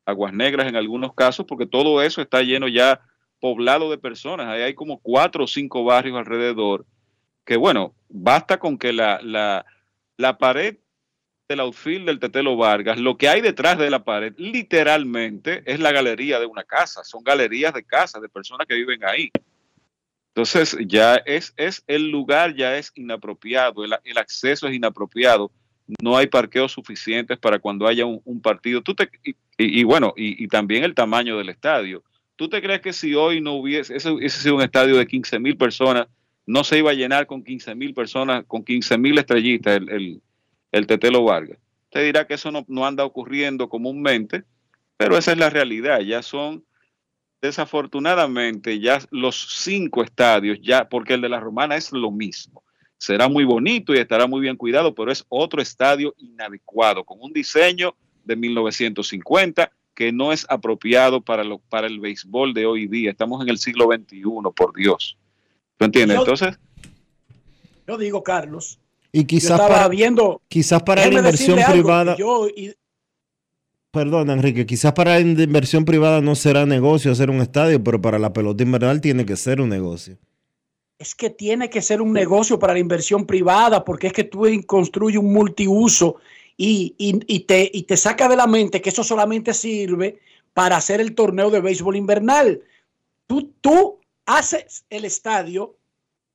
Aguas 0.05 0.35
Negras 0.35 0.69
en 0.69 0.77
algunos 0.77 1.15
casos, 1.15 1.47
porque 1.49 1.65
todo 1.65 2.03
eso 2.03 2.21
está 2.21 2.43
lleno 2.43 2.69
ya 2.69 3.01
poblado 3.41 3.91
de 3.91 3.97
personas. 3.97 4.49
Ahí 4.49 4.61
hay 4.61 4.75
como 4.75 5.01
cuatro 5.01 5.45
o 5.45 5.47
cinco 5.47 5.85
barrios 5.85 6.19
alrededor, 6.19 6.85
que 7.47 7.57
bueno, 7.57 7.95
basta 8.11 8.59
con 8.59 8.77
que 8.77 8.93
la, 8.93 9.21
la, 9.23 9.65
la 10.19 10.37
pared 10.37 10.77
del 11.49 11.61
outfield 11.61 12.07
del 12.07 12.19
Tetelo 12.19 12.57
Vargas, 12.57 12.99
lo 12.99 13.17
que 13.17 13.29
hay 13.29 13.41
detrás 13.41 13.77
de 13.79 13.91
la 13.91 14.03
pared, 14.03 14.33
literalmente, 14.39 15.63
es 15.67 15.79
la 15.79 15.93
galería 15.93 16.41
de 16.41 16.47
una 16.47 16.65
casa. 16.65 17.05
Son 17.05 17.23
galerías 17.23 17.75
de 17.75 17.85
casas 17.85 18.23
de 18.23 18.29
personas 18.29 18.67
que 18.67 18.75
viven 18.75 19.05
ahí. 19.05 19.31
Entonces, 20.29 20.77
ya 20.87 21.17
es, 21.17 21.53
es 21.57 21.85
el 21.87 22.11
lugar 22.11 22.55
ya 22.57 22.77
es 22.77 22.93
inapropiado, 22.95 23.85
el, 23.85 24.19
acceso 24.19 24.67
es 24.67 24.75
inapropiado 24.75 25.53
no 26.01 26.17
hay 26.17 26.29
parqueos 26.29 26.73
suficientes 26.73 27.39
para 27.39 27.59
cuando 27.59 27.87
haya 27.87 28.07
un, 28.07 28.41
partido. 28.41 28.81
Tú 28.81 28.95
te, 28.95 29.11
y, 29.59 29.85
bueno, 29.85 30.15
y, 30.17 30.49
también 30.49 30.83
el 30.83 30.95
tamaño 30.95 31.37
del 31.37 31.51
estadio. 31.51 32.03
¿Tú 32.37 32.49
te 32.49 32.63
crees 32.63 32.81
que 32.81 32.95
si 32.95 33.15
hoy 33.15 33.43
no 33.43 33.53
hubiese, 33.53 33.95
ese 33.95 34.11
hubiese 34.11 34.41
sido 34.41 34.57
un 34.57 34.63
estadio 34.63 34.97
de 34.97 35.07
15 35.07 35.39
mil 35.39 35.59
personas, 35.59 36.09
no 36.47 36.65
se 36.65 36.79
iba 36.79 36.91
a 36.91 36.95
llenar 36.95 37.27
con 37.27 37.45
15 37.45 37.75
mil 37.75 37.93
personas, 37.93 38.45
con 38.47 38.65
15 38.65 38.97
mil 38.97 39.19
estrellitas 39.19 39.77
el, 39.77 39.91
el, 39.91 40.23
el, 40.77 40.87
Tetelo 40.87 41.25
Vargas? 41.25 41.59
Te 41.91 42.03
dirá 42.03 42.27
que 42.27 42.35
eso 42.35 42.51
no, 42.51 42.65
no 42.69 42.87
anda 42.87 43.05
ocurriendo 43.05 43.69
comúnmente, 43.69 44.45
pero 44.97 45.17
esa 45.17 45.33
es 45.33 45.39
la 45.39 45.51
realidad. 45.51 46.01
Ya 46.01 46.23
son, 46.23 46.65
desafortunadamente, 47.41 48.81
ya 48.81 49.01
los 49.11 49.63
cinco 49.63 50.03
estadios, 50.03 50.59
ya, 50.63 50.89
porque 50.89 51.15
el 51.15 51.21
de 51.21 51.29
la 51.29 51.41
Romana 51.41 51.77
es 51.77 51.93
lo 51.93 52.11
mismo. 52.11 52.63
Será 52.99 53.29
muy 53.29 53.45
bonito 53.45 53.95
y 53.95 53.99
estará 53.99 54.27
muy 54.27 54.41
bien 54.41 54.57
cuidado, 54.57 54.95
pero 54.95 55.13
es 55.13 55.25
otro 55.29 55.61
estadio 55.61 56.15
inadecuado, 56.19 57.05
con 57.05 57.19
un 57.21 57.33
diseño 57.33 57.95
de 58.25 58.37
1950 58.37 59.71
que 59.95 60.13
no 60.13 60.33
es 60.33 60.47
apropiado 60.49 61.21
para, 61.21 61.45
lo, 61.45 61.59
para 61.59 61.87
el 61.87 62.01
béisbol 62.01 62.53
de 62.53 62.67
hoy 62.67 62.87
día. 62.87 63.11
Estamos 63.11 63.43
en 63.43 63.49
el 63.49 63.59
siglo 63.59 63.89
XXI, 63.93 64.23
por 64.55 64.75
Dios. 64.75 65.17
¿Tú 65.77 65.85
entiendes? 65.85 66.19
Entonces, 66.19 66.59
Yo 67.87 67.97
digo, 67.97 68.23
Carlos, 68.23 68.81
Y 69.17 69.27
quizás 69.27 69.61
para, 69.61 69.87
viendo. 69.89 70.43
quizás 70.49 70.83
para 70.83 71.07
la 71.07 71.15
inversión 71.15 71.59
privada, 71.71 72.17
Yo, 72.17 72.49
y- 72.49 72.75
perdón 73.93 74.29
Enrique, 74.31 74.67
quizás 74.67 74.93
para 74.93 75.15
la 75.15 75.21
inversión 75.21 75.85
privada 75.85 76.21
no 76.21 76.35
será 76.35 76.67
negocio 76.67 77.13
hacer 77.13 77.31
un 77.31 77.41
estadio, 77.41 77.83
pero 77.83 78.01
para 78.01 78.19
la 78.19 78.33
pelota 78.33 78.65
invernal 78.65 79.01
tiene 79.01 79.25
que 79.25 79.37
ser 79.37 79.61
un 79.61 79.69
negocio. 79.69 80.19
es 80.99 81.15
que 81.15 81.29
tiene 81.31 81.69
que 81.71 81.83
ser 81.83 82.01
un 82.01 82.13
negocio 82.13 82.59
para 82.59 82.73
la 82.73 82.79
inversión 82.79 83.27
privada, 83.27 83.85
porque 83.85 84.07
es 84.09 84.13
que 84.13 84.25
tú 84.25 84.47
construyes 84.67 85.19
un 85.21 85.33
multiuso 85.33 86.17
y, 86.57 86.95
y- 86.99 87.21
y 87.27 87.41
te, 87.41 87.69
y 87.73 87.83
te 87.83 87.97
saca 87.97 88.29
de 88.29 88.37
la 88.37 88.47
mente 88.47 88.81
que 88.81 88.91
eso 88.91 89.03
solamente 89.05 89.53
sirve 89.55 90.19
para 90.55 90.77
hacer 90.77 91.01
el 91.01 91.15
torneo 91.15 91.51
de 91.51 91.61
béisbol 91.61 91.97
invernal. 91.97 92.63
Tú, 93.27 93.53
tú 93.61 93.99
haces 94.25 94.85
el 94.89 95.05
estadio 95.05 95.77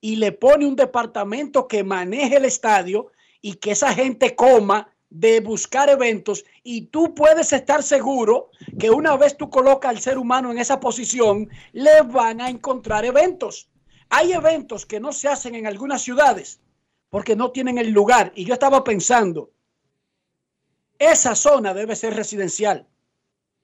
y 0.01 0.15
le 0.15 0.31
pone 0.31 0.65
un 0.65 0.75
departamento 0.75 1.67
que 1.67 1.83
maneje 1.83 2.37
el 2.37 2.45
estadio 2.45 3.11
y 3.41 3.55
que 3.55 3.71
esa 3.71 3.93
gente 3.93 4.35
coma 4.35 4.93
de 5.09 5.39
buscar 5.39 5.89
eventos 5.89 6.45
y 6.63 6.87
tú 6.87 7.15
puedes 7.15 7.51
estar 7.51 7.81
seguro 7.81 8.51
que 8.77 8.91
una 8.91 9.17
vez 9.17 9.37
tú 9.37 9.49
colocas 9.49 9.89
al 9.89 9.99
ser 9.99 10.17
humano 10.17 10.51
en 10.51 10.59
esa 10.59 10.79
posición, 10.79 11.49
le 11.71 12.01
van 12.03 12.41
a 12.41 12.49
encontrar 12.49 13.05
eventos. 13.05 13.69
Hay 14.09 14.33
eventos 14.33 14.85
que 14.85 14.99
no 14.99 15.11
se 15.11 15.27
hacen 15.27 15.55
en 15.55 15.67
algunas 15.67 16.01
ciudades 16.01 16.61
porque 17.09 17.35
no 17.35 17.51
tienen 17.51 17.77
el 17.77 17.89
lugar. 17.89 18.31
Y 18.35 18.45
yo 18.45 18.53
estaba 18.53 18.83
pensando, 18.83 19.51
esa 20.99 21.35
zona 21.35 21.73
debe 21.73 21.95
ser 21.95 22.13
residencial. 22.15 22.87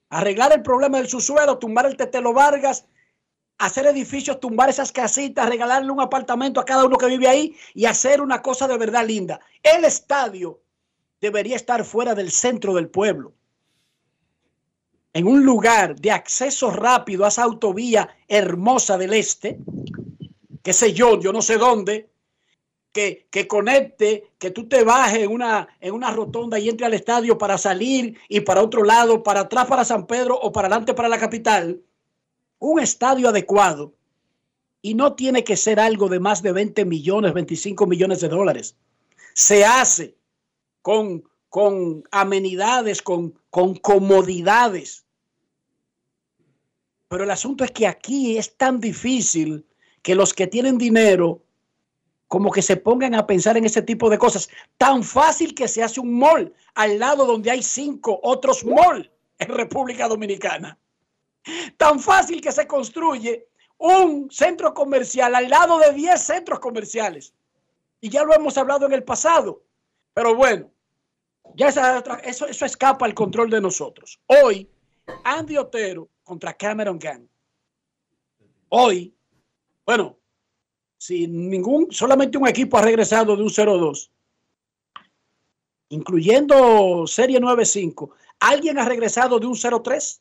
Arreglar 0.09 0.53
el 0.53 0.61
problema 0.61 0.97
del 0.97 1.09
subsuelo, 1.09 1.59
tumbar 1.59 1.85
el 1.85 1.97
Tetelo 1.97 2.33
Vargas, 2.33 2.87
hacer 3.57 3.85
edificios, 3.87 4.39
tumbar 4.39 4.69
esas 4.69 4.91
casitas, 4.91 5.47
regalarle 5.47 5.91
un 5.91 6.01
apartamento 6.01 6.59
a 6.59 6.65
cada 6.65 6.85
uno 6.85 6.97
que 6.97 7.07
vive 7.07 7.27
ahí 7.27 7.55
y 7.73 7.85
hacer 7.85 8.21
una 8.21 8.41
cosa 8.41 8.67
de 8.67 8.77
verdad 8.77 9.05
linda. 9.05 9.39
El 9.63 9.85
estadio 9.85 10.61
debería 11.21 11.55
estar 11.55 11.83
fuera 11.85 12.13
del 12.13 12.31
centro 12.31 12.73
del 12.73 12.89
pueblo. 12.89 13.33
En 15.13 15.27
un 15.27 15.45
lugar 15.45 15.95
de 15.95 16.11
acceso 16.11 16.71
rápido 16.71 17.23
a 17.23 17.29
esa 17.29 17.43
autovía 17.43 18.09
hermosa 18.27 18.97
del 18.97 19.13
este, 19.13 19.57
qué 20.61 20.73
sé 20.73 20.91
yo, 20.91 21.19
yo 21.21 21.31
no 21.31 21.41
sé 21.41 21.57
dónde, 21.57 22.09
que, 22.91 23.27
que 23.29 23.47
conecte, 23.47 24.31
que 24.37 24.51
tú 24.51 24.67
te 24.67 24.83
bajes 24.83 25.23
en 25.23 25.31
una, 25.31 25.67
en 25.79 25.93
una 25.93 26.11
rotonda 26.11 26.59
y 26.59 26.69
entre 26.69 26.85
al 26.85 26.93
estadio 26.93 27.37
para 27.37 27.57
salir 27.57 28.17
y 28.27 28.41
para 28.41 28.61
otro 28.61 28.83
lado, 28.83 29.23
para 29.23 29.41
atrás 29.41 29.67
para 29.67 29.85
San 29.85 30.05
Pedro 30.05 30.37
o 30.37 30.51
para 30.51 30.67
adelante 30.67 30.93
para 30.93 31.09
la 31.09 31.19
capital. 31.19 31.81
Un 32.59 32.79
estadio 32.79 33.29
adecuado 33.29 33.93
y 34.81 34.93
no 34.93 35.13
tiene 35.13 35.43
que 35.43 35.57
ser 35.57 35.79
algo 35.79 36.09
de 36.09 36.19
más 36.19 36.41
de 36.41 36.51
20 36.51 36.85
millones, 36.85 37.33
25 37.33 37.87
millones 37.87 38.21
de 38.21 38.29
dólares. 38.29 38.75
Se 39.33 39.65
hace 39.65 40.15
con, 40.81 41.23
con 41.49 42.03
amenidades, 42.11 43.01
con, 43.01 43.33
con 43.49 43.75
comodidades. 43.75 45.05
Pero 47.07 47.23
el 47.23 47.31
asunto 47.31 47.63
es 47.63 47.71
que 47.71 47.87
aquí 47.87 48.37
es 48.37 48.55
tan 48.55 48.79
difícil 48.79 49.65
que 50.01 50.13
los 50.13 50.33
que 50.33 50.47
tienen 50.47 50.77
dinero 50.77 51.41
como 52.27 52.51
que 52.51 52.61
se 52.61 52.77
pongan 52.77 53.15
a 53.15 53.25
pensar 53.25 53.57
en 53.57 53.65
ese 53.65 53.81
tipo 53.81 54.09
de 54.09 54.17
cosas. 54.17 54.49
Tan 54.77 55.03
fácil 55.03 55.55
que 55.55 55.67
se 55.67 55.81
hace 55.81 55.99
un 55.99 56.17
mall 56.17 56.53
al 56.73 56.99
lado 56.99 57.25
donde 57.25 57.51
hay 57.51 57.63
cinco 57.63 58.19
otros 58.23 58.65
mall 58.65 59.11
en 59.39 59.49
República 59.49 60.07
Dominicana. 60.07 60.77
Tan 61.77 61.99
fácil 61.99 62.41
que 62.41 62.51
se 62.51 62.67
construye 62.67 63.47
un 63.77 64.29
centro 64.31 64.73
comercial 64.73 65.35
al 65.35 65.49
lado 65.49 65.79
de 65.79 65.93
10 65.93 66.21
centros 66.21 66.59
comerciales. 66.59 67.33
Y 68.01 68.09
ya 68.09 68.23
lo 68.23 68.33
hemos 68.33 68.57
hablado 68.57 68.85
en 68.85 68.93
el 68.93 69.03
pasado. 69.03 69.63
Pero 70.13 70.35
bueno, 70.35 70.71
ya 71.55 71.69
eso, 72.23 72.47
eso 72.47 72.65
escapa 72.65 73.05
al 73.05 73.13
control 73.13 73.49
de 73.49 73.61
nosotros. 73.61 74.19
Hoy, 74.27 74.69
Andy 75.23 75.57
Otero 75.57 76.09
contra 76.23 76.53
Cameron 76.53 76.97
Gang. 76.99 77.27
Hoy, 78.69 79.13
bueno, 79.85 80.17
si 80.97 81.27
ningún, 81.27 81.91
solamente 81.91 82.37
un 82.37 82.47
equipo 82.47 82.77
ha 82.77 82.81
regresado 82.81 83.35
de 83.35 83.43
un 83.43 83.49
0-2, 83.49 84.09
incluyendo 85.89 87.05
Serie 87.05 87.39
9-5, 87.39 88.09
¿alguien 88.39 88.79
ha 88.79 88.85
regresado 88.85 89.39
de 89.39 89.45
un 89.45 89.53
0-3? 89.53 90.19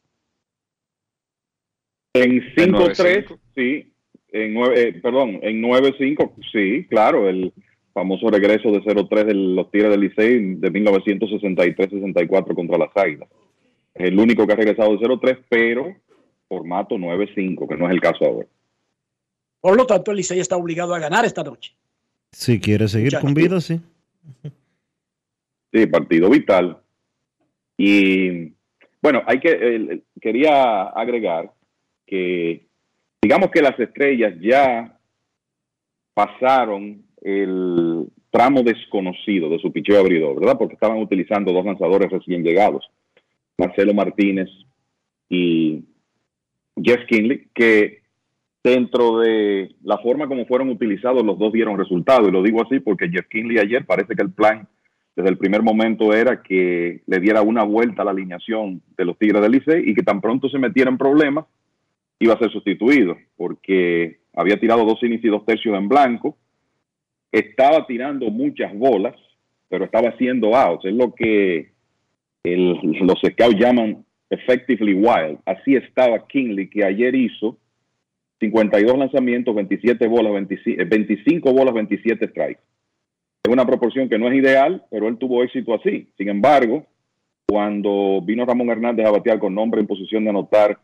En 2.14 2.40
5-3, 2.54 3.26
9-5. 3.26 3.38
sí. 3.54 3.90
En 4.34 4.52
nueve, 4.52 4.88
eh, 4.88 4.92
perdón, 5.00 5.38
en 5.42 5.62
9-5, 5.62 6.32
sí, 6.50 6.86
claro, 6.88 7.28
el 7.28 7.52
famoso 7.92 8.28
regreso 8.30 8.72
de 8.72 8.82
0-3 8.82 9.26
de 9.26 9.34
los 9.34 9.70
Tigres 9.70 9.92
del 9.92 10.00
Licey 10.00 10.56
de 10.56 10.72
1963-64 10.72 12.54
contra 12.56 12.76
las 12.76 12.90
Águilas. 12.96 13.28
Es 13.94 14.08
el 14.08 14.18
único 14.18 14.44
que 14.44 14.52
ha 14.52 14.56
regresado 14.56 14.96
de 14.96 15.06
0-3, 15.06 15.38
pero 15.48 15.94
formato 16.48 16.96
9-5, 16.96 17.68
que 17.68 17.76
no 17.76 17.86
es 17.86 17.92
el 17.92 18.00
caso 18.00 18.24
ahora. 18.24 18.48
Por 19.60 19.76
lo 19.76 19.86
tanto, 19.86 20.10
el 20.10 20.16
Licey 20.16 20.40
está 20.40 20.56
obligado 20.56 20.96
a 20.96 20.98
ganar 20.98 21.24
esta 21.24 21.44
noche. 21.44 21.72
Si 22.32 22.58
quiere 22.58 22.88
seguir 22.88 23.16
con 23.20 23.34
vida, 23.34 23.60
sí. 23.60 23.80
Sí, 25.72 25.86
partido 25.86 26.28
vital. 26.28 26.78
Y 27.76 28.52
bueno, 29.00 29.22
hay 29.26 29.38
que 29.38 29.50
eh, 29.50 30.00
quería 30.20 30.82
agregar 30.82 31.52
que 32.06 32.66
digamos 33.22 33.50
que 33.50 33.62
las 33.62 33.78
estrellas 33.78 34.34
ya 34.40 34.98
pasaron 36.14 37.02
el 37.22 38.06
tramo 38.30 38.62
desconocido 38.62 39.48
de 39.48 39.58
su 39.58 39.72
picheo 39.72 40.00
abridor, 40.00 40.38
¿verdad? 40.40 40.58
Porque 40.58 40.74
estaban 40.74 40.98
utilizando 40.98 41.52
dos 41.52 41.64
lanzadores 41.64 42.10
recién 42.10 42.42
llegados, 42.42 42.90
Marcelo 43.56 43.94
Martínez 43.94 44.48
y 45.28 45.84
Jeff 46.82 47.06
Kinley, 47.08 47.48
que 47.54 48.02
dentro 48.62 49.18
de 49.20 49.74
la 49.82 49.98
forma 49.98 50.26
como 50.26 50.46
fueron 50.46 50.70
utilizados, 50.70 51.24
los 51.24 51.38
dos 51.38 51.52
dieron 51.52 51.78
resultado. 51.78 52.28
Y 52.28 52.32
lo 52.32 52.42
digo 52.42 52.62
así 52.62 52.80
porque 52.80 53.08
Jeff 53.08 53.26
Kinley 53.28 53.58
ayer 53.58 53.84
parece 53.84 54.14
que 54.14 54.22
el 54.22 54.32
plan 54.32 54.66
desde 55.14 55.30
el 55.30 55.38
primer 55.38 55.62
momento 55.62 56.12
era 56.12 56.42
que 56.42 57.02
le 57.06 57.20
diera 57.20 57.42
una 57.42 57.62
vuelta 57.62 58.02
a 58.02 58.04
la 58.04 58.10
alineación 58.10 58.82
de 58.96 59.04
los 59.04 59.16
Tigres 59.16 59.42
del 59.42 59.52
Licey 59.52 59.88
y 59.88 59.94
que 59.94 60.02
tan 60.02 60.20
pronto 60.20 60.48
se 60.48 60.58
metiera 60.58 60.90
en 60.90 60.98
problemas 60.98 61.44
iba 62.24 62.34
a 62.34 62.38
ser 62.38 62.50
sustituido 62.50 63.16
porque 63.36 64.18
había 64.34 64.58
tirado 64.58 64.84
dos 64.84 65.02
innings 65.02 65.24
y 65.24 65.28
dos 65.28 65.44
tercios 65.46 65.76
en 65.76 65.88
blanco, 65.88 66.36
estaba 67.32 67.86
tirando 67.86 68.30
muchas 68.30 68.76
bolas, 68.76 69.14
pero 69.68 69.84
estaba 69.84 70.08
haciendo 70.10 70.54
outs. 70.54 70.84
Es 70.84 70.94
lo 70.94 71.14
que 71.14 71.72
el- 72.44 72.74
los 73.00 73.18
scouts 73.20 73.58
llaman 73.58 74.04
effectively 74.30 74.94
wild. 74.94 75.38
Así 75.44 75.74
estaba 75.76 76.26
Kinley, 76.26 76.68
que 76.68 76.84
ayer 76.84 77.14
hizo 77.14 77.58
52 78.40 78.98
lanzamientos, 78.98 79.54
27 79.54 80.06
bolas, 80.06 80.32
25, 80.32 80.82
eh, 80.82 80.84
25 80.84 81.52
bolas, 81.52 81.74
27 81.74 82.28
strikes. 82.28 82.60
Es 83.44 83.52
una 83.52 83.66
proporción 83.66 84.08
que 84.08 84.18
no 84.18 84.28
es 84.28 84.34
ideal, 84.34 84.84
pero 84.90 85.08
él 85.08 85.16
tuvo 85.18 85.42
éxito 85.42 85.74
así. 85.74 86.08
Sin 86.16 86.28
embargo, 86.28 86.86
cuando 87.46 88.20
vino 88.22 88.44
Ramón 88.44 88.70
Hernández 88.70 89.06
a 89.06 89.10
batear 89.10 89.38
con 89.38 89.54
nombre 89.54 89.80
en 89.80 89.86
posición 89.86 90.24
de 90.24 90.30
anotar, 90.30 90.78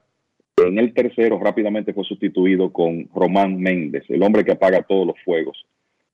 en 0.66 0.78
el 0.78 0.92
tercero 0.94 1.38
rápidamente 1.38 1.92
fue 1.92 2.04
sustituido 2.04 2.72
con 2.72 3.08
Román 3.14 3.60
Méndez, 3.60 4.04
el 4.08 4.22
hombre 4.22 4.44
que 4.44 4.52
apaga 4.52 4.82
todos 4.82 5.06
los 5.06 5.16
fuegos 5.24 5.64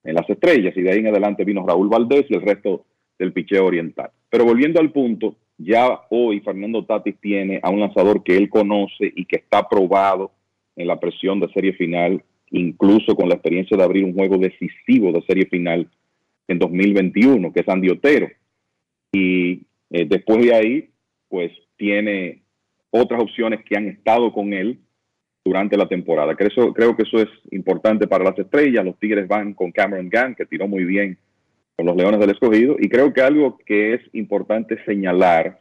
en 0.04 0.14
las 0.14 0.28
estrellas. 0.28 0.76
Y 0.76 0.82
de 0.82 0.90
ahí 0.90 0.98
en 0.98 1.08
adelante 1.08 1.44
vino 1.44 1.66
Raúl 1.66 1.88
Valdés 1.88 2.26
y 2.28 2.34
el 2.34 2.42
resto 2.42 2.84
del 3.18 3.32
picheo 3.32 3.64
oriental. 3.64 4.10
Pero 4.30 4.44
volviendo 4.44 4.80
al 4.80 4.92
punto, 4.92 5.36
ya 5.58 6.00
hoy 6.10 6.40
Fernando 6.40 6.84
Tatis 6.84 7.16
tiene 7.20 7.60
a 7.62 7.70
un 7.70 7.80
lanzador 7.80 8.22
que 8.22 8.36
él 8.36 8.48
conoce 8.48 9.12
y 9.14 9.24
que 9.24 9.36
está 9.36 9.68
probado 9.68 10.32
en 10.76 10.86
la 10.86 11.00
presión 11.00 11.40
de 11.40 11.48
serie 11.52 11.72
final, 11.72 12.22
incluso 12.50 13.14
con 13.14 13.28
la 13.28 13.34
experiencia 13.34 13.76
de 13.76 13.82
abrir 13.82 14.04
un 14.04 14.12
juego 14.12 14.36
decisivo 14.36 15.12
de 15.12 15.22
serie 15.22 15.46
final 15.46 15.88
en 16.48 16.58
2021, 16.58 17.52
que 17.52 17.60
es 17.60 17.68
Andy 17.68 17.88
Otero. 17.88 18.28
Y 19.12 19.62
eh, 19.90 20.04
después 20.06 20.44
de 20.44 20.54
ahí, 20.54 20.90
pues 21.28 21.52
tiene 21.76 22.42
otras 23.00 23.20
opciones 23.20 23.64
que 23.64 23.76
han 23.76 23.88
estado 23.88 24.32
con 24.32 24.52
él 24.52 24.78
durante 25.44 25.76
la 25.76 25.88
temporada. 25.88 26.34
Creo, 26.34 26.96
que 26.96 27.02
eso 27.02 27.18
es 27.18 27.28
importante 27.52 28.08
para 28.08 28.24
las 28.24 28.38
estrellas. 28.38 28.84
Los 28.84 28.98
Tigres 28.98 29.28
van 29.28 29.54
con 29.54 29.70
Cameron 29.70 30.10
Gunn, 30.10 30.34
que 30.34 30.46
tiró 30.46 30.66
muy 30.66 30.84
bien 30.84 31.18
con 31.76 31.86
los 31.86 31.96
Leones 31.96 32.18
del 32.18 32.30
Escogido. 32.30 32.76
Y 32.78 32.88
creo 32.88 33.12
que 33.12 33.20
algo 33.20 33.56
que 33.64 33.94
es 33.94 34.00
importante 34.12 34.82
señalar 34.84 35.60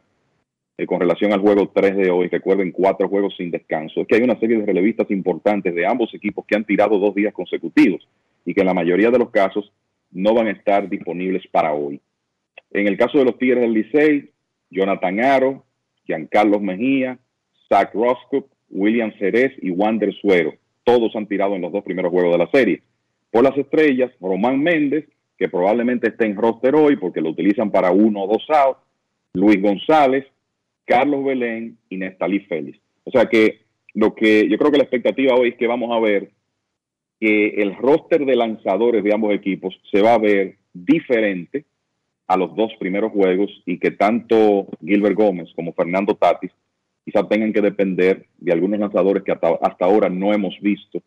eh, 0.78 0.86
con 0.86 1.00
relación 1.00 1.32
al 1.32 1.40
juego 1.40 1.70
3 1.72 1.96
de 1.96 2.10
hoy, 2.10 2.28
recuerden 2.28 2.72
cuatro 2.72 3.08
juegos 3.08 3.34
sin 3.36 3.50
descanso, 3.50 4.00
es 4.00 4.06
que 4.06 4.16
hay 4.16 4.22
una 4.22 4.38
serie 4.38 4.58
de 4.58 4.66
relevistas 4.66 5.10
importantes 5.10 5.74
de 5.74 5.86
ambos 5.86 6.12
equipos 6.12 6.44
que 6.46 6.56
han 6.56 6.64
tirado 6.64 6.98
dos 6.98 7.14
días 7.14 7.32
consecutivos 7.32 8.06
y 8.44 8.52
que 8.52 8.60
en 8.60 8.66
la 8.66 8.74
mayoría 8.74 9.10
de 9.10 9.18
los 9.18 9.30
casos 9.30 9.72
no 10.10 10.34
van 10.34 10.48
a 10.48 10.50
estar 10.50 10.88
disponibles 10.88 11.46
para 11.46 11.72
hoy. 11.72 12.00
En 12.72 12.86
el 12.88 12.96
caso 12.96 13.18
de 13.18 13.24
los 13.24 13.38
Tigres 13.38 13.60
del 13.60 13.72
Licey, 13.72 14.30
Jonathan 14.68 15.20
Aro, 15.20 15.64
Giancarlos 16.04 16.60
Mejía, 16.60 17.18
Zach 17.68 17.92
Roscoe, 17.94 18.44
William 18.70 19.12
Jerez 19.12 19.52
y 19.62 19.70
Wander 19.70 20.12
Suero. 20.14 20.54
Todos 20.84 21.14
han 21.16 21.26
tirado 21.26 21.54
en 21.54 21.62
los 21.62 21.72
dos 21.72 21.84
primeros 21.84 22.10
juegos 22.12 22.32
de 22.32 22.38
la 22.38 22.50
serie. 22.50 22.82
Por 23.30 23.44
las 23.44 23.56
estrellas, 23.56 24.12
Román 24.20 24.62
Méndez, 24.62 25.06
que 25.36 25.48
probablemente 25.48 26.08
esté 26.08 26.26
en 26.26 26.36
roster 26.36 26.74
hoy 26.74 26.96
porque 26.96 27.20
lo 27.20 27.30
utilizan 27.30 27.70
para 27.70 27.90
uno 27.90 28.22
o 28.22 28.28
dos 28.28 28.46
outs, 28.48 28.80
Luis 29.34 29.60
González, 29.60 30.24
Carlos 30.84 31.24
Belén 31.24 31.76
y 31.90 31.96
Nestalí 31.98 32.40
Félix. 32.40 32.78
O 33.04 33.10
sea 33.10 33.26
que 33.26 33.60
lo 33.94 34.14
que 34.14 34.48
yo 34.48 34.56
creo 34.58 34.70
que 34.70 34.78
la 34.78 34.84
expectativa 34.84 35.34
hoy 35.34 35.48
es 35.48 35.56
que 35.56 35.66
vamos 35.66 35.90
a 35.94 36.00
ver 36.00 36.30
que 37.20 37.48
el 37.62 37.76
roster 37.76 38.24
de 38.24 38.36
lanzadores 38.36 39.02
de 39.02 39.12
ambos 39.12 39.34
equipos 39.34 39.78
se 39.90 40.02
va 40.02 40.14
a 40.14 40.18
ver 40.18 40.56
diferente 40.72 41.64
a 42.26 42.36
los 42.36 42.54
dos 42.54 42.72
primeros 42.78 43.12
juegos 43.12 43.50
y 43.64 43.78
que 43.78 43.90
tanto 43.90 44.66
Gilbert 44.84 45.16
Gómez 45.16 45.48
como 45.54 45.72
Fernando 45.72 46.14
Tatis 46.14 46.50
quizás 47.06 47.28
tengan 47.28 47.52
que 47.52 47.60
depender 47.60 48.26
de 48.38 48.52
algunos 48.52 48.80
lanzadores 48.80 49.22
que 49.22 49.30
hasta, 49.30 49.48
hasta 49.62 49.84
ahora 49.84 50.08
no 50.08 50.34
hemos 50.34 50.58
visto 50.60 51.00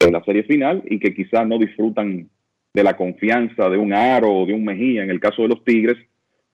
en 0.00 0.12
la 0.12 0.22
serie 0.24 0.42
final 0.42 0.82
y 0.90 0.98
que 0.98 1.14
quizás 1.14 1.46
no 1.46 1.56
disfrutan 1.56 2.28
de 2.74 2.82
la 2.82 2.96
confianza 2.96 3.70
de 3.70 3.78
un 3.78 3.92
Aro 3.92 4.28
o 4.28 4.44
de 4.44 4.52
un 4.52 4.64
Mejía 4.64 5.04
en 5.04 5.10
el 5.10 5.20
caso 5.20 5.42
de 5.42 5.48
los 5.48 5.62
Tigres 5.62 5.96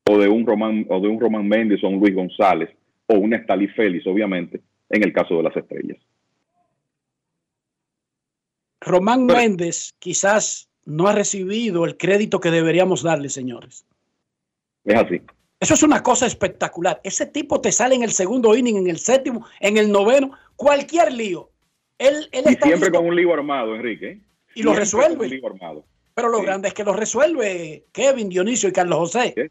o 0.09 0.19
de 0.19 0.29
un 0.29 0.47
Román 0.47 0.85
o 0.91 1.01
de 1.01 1.09
un 1.09 1.19
Román 1.19 1.49
Méndez 1.49 1.83
o 1.83 1.89
un 1.89 2.01
Luis 2.01 2.15
González 2.15 2.69
o 3.07 3.15
un 3.15 3.33
Estalí 3.33 3.67
Félix 3.69 4.07
obviamente 4.07 4.61
en 4.91 5.03
el 5.03 5.13
caso 5.13 5.39
de 5.39 5.43
las 5.43 5.57
estrellas. 5.57 5.99
Román 8.79 9.25
Méndez 9.25 9.95
quizás 9.99 10.69
no 10.85 11.07
ha 11.07 11.15
recibido 11.15 11.87
el 11.87 11.97
crédito 11.97 12.41
que 12.41 12.51
deberíamos 12.51 13.03
darle, 13.03 13.31
señores. 13.31 13.87
Es 14.85 14.97
así. 14.97 15.23
Eso 15.63 15.75
es 15.75 15.83
una 15.85 16.03
cosa 16.03 16.27
espectacular. 16.27 17.01
Ese 17.05 17.25
tipo 17.25 17.61
te 17.61 17.71
sale 17.71 17.95
en 17.95 18.03
el 18.03 18.11
segundo 18.11 18.57
inning, 18.57 18.79
en 18.79 18.89
el 18.89 18.99
séptimo, 18.99 19.47
en 19.61 19.77
el 19.77 19.93
noveno, 19.93 20.33
cualquier 20.57 21.13
lío. 21.13 21.51
Él, 21.99 22.29
él 22.33 22.45
Y 22.47 22.53
está 22.55 22.67
siempre 22.67 22.89
listo 22.89 22.99
con 22.99 23.07
un 23.07 23.15
lío 23.15 23.33
armado, 23.33 23.77
Enrique. 23.77 24.11
¿eh? 24.11 24.21
y 24.57 24.63
lo 24.65 24.71
Siempre 24.75 24.81
resuelve. 24.81 25.17
con 25.17 25.25
un 25.27 25.31
lío 25.31 25.47
armado. 25.47 25.85
Pero 26.15 26.29
lo 26.31 26.43
grande 26.43 26.67
es 26.67 26.75
que 26.75 26.83
lo 26.83 26.93
resuelve 26.93 27.85
Kevin, 27.93 28.29
Dionisio 28.29 28.69
y 28.69 28.73
Carlos 28.73 28.99
José. 28.99 29.51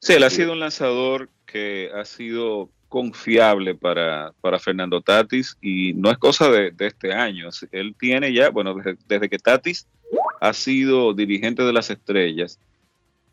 Sí, 0.00 0.12
él 0.12 0.22
ha 0.22 0.30
sido 0.30 0.52
un 0.52 0.60
lanzador 0.60 1.30
que 1.46 1.90
ha 1.94 2.04
sido 2.04 2.68
confiable 2.88 3.74
para, 3.74 4.32
para 4.42 4.58
Fernando 4.58 5.00
Tatis 5.00 5.56
y 5.62 5.94
no 5.94 6.10
es 6.10 6.18
cosa 6.18 6.50
de, 6.50 6.72
de 6.72 6.88
este 6.88 7.12
año. 7.14 7.48
Él 7.70 7.94
tiene 7.98 8.34
ya, 8.34 8.50
bueno, 8.50 8.74
desde, 8.74 8.98
desde 9.08 9.30
que 9.30 9.38
Tatis 9.38 9.88
ha 10.40 10.52
sido 10.52 11.14
dirigente 11.14 11.62
de 11.62 11.72
las 11.72 11.88
estrellas, 11.88 12.60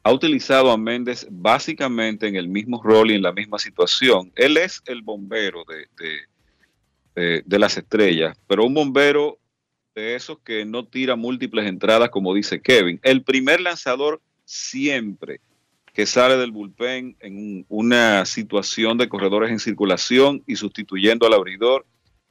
ha 0.04 0.12
utilizado 0.14 0.72
a 0.72 0.78
Méndez 0.78 1.28
básicamente 1.30 2.28
en 2.28 2.36
el 2.36 2.48
mismo 2.48 2.82
rol 2.82 3.12
y 3.12 3.16
en 3.16 3.22
la 3.22 3.32
misma 3.34 3.60
situación. 3.60 4.32
Él 4.36 4.58
es 4.58 4.82
el 4.86 5.02
bombero 5.02 5.64
de, 5.68 5.88
de- 7.16 7.42
de- 7.46 7.60
las 7.60 7.78
estrellas, 7.78 8.38
pero 8.48 8.64
un 8.66 8.74
bombero 8.74 9.38
de 9.96 10.16
esos 10.16 10.40
que 10.40 10.64
no 10.66 10.86
tira 10.86 11.16
múltiples 11.18 11.68
entradas, 11.68 12.10
como 12.10 12.34
dice 12.34 12.62
Kevin. 12.62 13.00
El 13.04 13.24
primer 13.24 13.60
lanzador 13.60 14.22
siempre 14.46 15.42
que 15.94 16.06
sale 16.06 16.38
del 16.38 16.52
bullpen 16.52 17.18
en 17.20 17.36
un- 17.38 17.66
una 17.68 18.26
situación 18.26 18.98
de 18.98 19.10
corredores 19.10 19.52
en 19.52 19.60
circulación 19.60 20.44
y 20.48 20.56
sustituyendo 20.56 21.28
al 21.28 21.34
abridor 21.34 21.86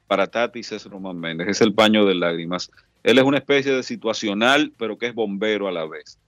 para 0.07 0.27
Tatis 0.27 0.73
es 0.73 0.87
Román 0.87 1.19
Méndez, 1.19 1.49
es 1.49 1.61
el 1.61 1.75
paño 1.75 2.07
de 2.07 2.15
lágrimas. 2.15 2.71
Él 3.03 3.19
es 3.19 3.25
una 3.25 3.37
especie 3.39 3.73
de 3.73 3.83
situacional, 3.83 4.73
pero 4.79 4.97
que 4.97 5.07
es 5.09 5.15
bombero 5.15 5.69
a 5.69 5.73
la 5.73 5.85
vez. 5.87 6.19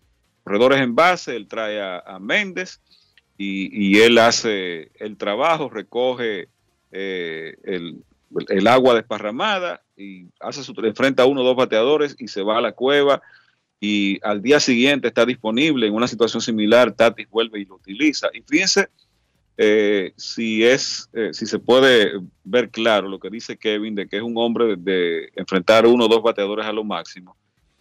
Corredores 0.44 0.80
en 0.80 0.94
base, 0.94 1.36
él 1.36 1.46
trae 1.46 1.80
a, 1.80 2.18
Méndez 2.20 2.80
y, 3.36 3.98
él 4.00 4.18
hace 4.18 4.90
el 4.96 5.16
trabajo, 5.16 5.70
recoge 5.70 6.48
eh, 6.92 7.56
el, 7.64 8.02
el 8.48 8.66
agua 8.66 8.94
desparramada 8.94 9.82
y 9.96 10.26
hace 10.40 10.62
su, 10.62 10.72
enfrenta 10.82 11.22
a 11.22 11.26
uno 11.26 11.42
o 11.42 11.44
dos 11.44 11.56
bateadores 11.56 12.16
y 12.18 12.28
se 12.28 12.42
va 12.42 12.58
a 12.58 12.60
la 12.60 12.72
cueva 12.72 13.22
y 13.80 14.18
al 14.22 14.42
día 14.42 14.60
siguiente 14.60 15.08
está 15.08 15.24
disponible 15.24 15.86
en 15.86 15.94
una 15.94 16.06
situación 16.06 16.42
similar, 16.42 16.92
Tatis 16.92 17.28
vuelve 17.30 17.60
y 17.60 17.64
lo 17.64 17.76
utiliza. 17.76 18.28
Y 18.34 18.42
fíjense 18.42 18.88
eh, 19.56 20.12
si 20.16 20.64
es, 20.64 21.08
eh, 21.14 21.30
si 21.32 21.46
se 21.46 21.58
puede 21.58 22.12
ver 22.44 22.70
claro 22.70 23.08
lo 23.08 23.18
que 23.18 23.30
dice 23.30 23.56
Kevin 23.56 23.94
de 23.94 24.06
que 24.06 24.18
es 24.18 24.22
un 24.22 24.34
hombre 24.36 24.66
de, 24.66 24.76
de 24.76 25.32
enfrentar 25.34 25.86
uno 25.86 26.04
o 26.04 26.08
dos 26.08 26.22
bateadores 26.22 26.66
a 26.66 26.72
lo 26.72 26.84
máximo. 26.84 27.36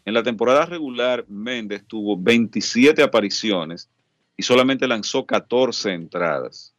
En 0.10 0.16
la 0.16 0.24
temporada 0.24 0.66
regular, 0.66 1.24
Méndez 1.28 1.86
tuvo 1.86 2.18
27 2.18 3.04
apariciones 3.04 3.92
y 4.36 4.42
solamente 4.42 4.88
lanzó 4.88 5.24
14 5.24 5.94
entradas. 5.94 6.74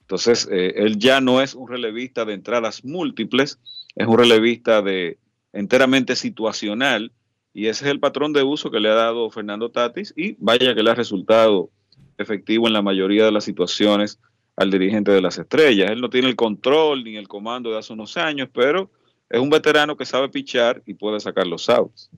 Entonces, 0.00 0.48
eh, 0.50 0.72
él 0.76 0.98
ya 0.98 1.20
no 1.20 1.42
es 1.42 1.54
un 1.54 1.68
relevista 1.68 2.24
de 2.24 2.32
entradas 2.32 2.82
múltiples, 2.82 3.58
es 3.94 4.06
un 4.06 4.16
relevista 4.16 4.80
de 4.80 5.18
enteramente 5.52 6.16
situacional 6.16 7.12
y 7.52 7.66
ese 7.66 7.84
es 7.84 7.90
el 7.90 8.00
patrón 8.00 8.32
de 8.32 8.42
uso 8.42 8.70
que 8.70 8.80
le 8.80 8.88
ha 8.88 8.94
dado 8.94 9.28
Fernando 9.28 9.70
Tatis 9.70 10.14
y 10.16 10.34
vaya 10.38 10.74
que 10.74 10.82
le 10.82 10.92
ha 10.92 10.94
resultado 10.94 11.68
efectivo 12.16 12.68
en 12.68 12.72
la 12.72 12.80
mayoría 12.80 13.26
de 13.26 13.32
las 13.32 13.44
situaciones 13.44 14.18
al 14.56 14.70
dirigente 14.70 15.12
de 15.12 15.20
las 15.20 15.36
estrellas. 15.36 15.90
Él 15.90 16.00
no 16.00 16.08
tiene 16.08 16.28
el 16.28 16.36
control 16.36 17.04
ni 17.04 17.18
el 17.18 17.28
comando 17.28 17.70
de 17.70 17.76
hace 17.76 17.92
unos 17.92 18.16
años, 18.16 18.48
pero 18.50 18.90
es 19.28 19.40
un 19.40 19.50
veterano 19.50 19.94
que 19.94 20.06
sabe 20.06 20.30
pichar 20.30 20.82
y 20.86 20.94
puede 20.94 21.20
sacar 21.20 21.46
los 21.46 21.68
outs. 21.68 22.10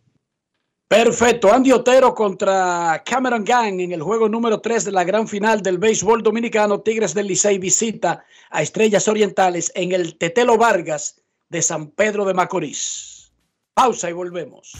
Perfecto. 0.88 1.52
Andy 1.52 1.70
Otero 1.70 2.14
contra 2.14 3.02
Cameron 3.04 3.44
Gang 3.44 3.78
en 3.78 3.92
el 3.92 4.02
juego 4.02 4.26
número 4.26 4.58
3 4.62 4.86
de 4.86 4.92
la 4.92 5.04
gran 5.04 5.28
final 5.28 5.60
del 5.60 5.76
béisbol 5.76 6.22
dominicano. 6.22 6.80
Tigres 6.80 7.12
del 7.12 7.26
Licey 7.26 7.58
visita 7.58 8.24
a 8.50 8.62
Estrellas 8.62 9.06
Orientales 9.06 9.70
en 9.74 9.92
el 9.92 10.16
Tetelo 10.16 10.56
Vargas 10.56 11.20
de 11.50 11.60
San 11.60 11.90
Pedro 11.90 12.24
de 12.24 12.32
Macorís. 12.32 13.30
Pausa 13.74 14.08
y 14.08 14.14
volvemos. 14.14 14.72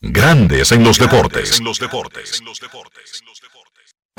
Grandes 0.00 0.72
en 0.72 0.82
los 0.82 0.98
deportes. 0.98 1.58
En 1.58 1.66
los 1.66 1.78
deportes. 1.78 2.42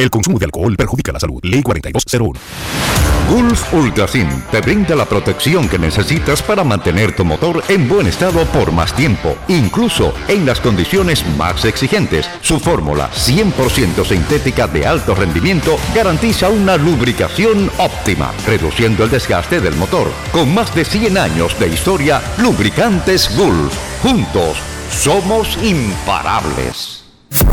El 0.00 0.08
consumo 0.08 0.38
de 0.38 0.46
alcohol 0.46 0.76
perjudica 0.76 1.12
la 1.12 1.20
salud. 1.20 1.40
Ley 1.42 1.62
4201. 1.62 2.40
Gulf 3.28 3.74
Ultrasin 3.74 4.28
te 4.50 4.62
brinda 4.62 4.96
la 4.96 5.04
protección 5.04 5.68
que 5.68 5.78
necesitas 5.78 6.42
para 6.42 6.64
mantener 6.64 7.14
tu 7.14 7.22
motor 7.22 7.62
en 7.68 7.86
buen 7.86 8.06
estado 8.06 8.46
por 8.46 8.72
más 8.72 8.96
tiempo, 8.96 9.36
incluso 9.48 10.14
en 10.26 10.46
las 10.46 10.58
condiciones 10.58 11.22
más 11.36 11.66
exigentes. 11.66 12.26
Su 12.40 12.58
fórmula 12.58 13.10
100% 13.10 14.02
sintética 14.06 14.66
de 14.66 14.86
alto 14.86 15.14
rendimiento 15.14 15.76
garantiza 15.94 16.48
una 16.48 16.78
lubricación 16.78 17.70
óptima, 17.76 18.32
reduciendo 18.46 19.04
el 19.04 19.10
desgaste 19.10 19.60
del 19.60 19.76
motor. 19.76 20.10
Con 20.32 20.54
más 20.54 20.74
de 20.74 20.86
100 20.86 21.18
años 21.18 21.60
de 21.60 21.68
historia, 21.68 22.22
Lubricantes 22.38 23.36
Gulf. 23.36 23.76
Juntos 24.02 24.56
somos 24.88 25.58
imparables. 25.62 26.99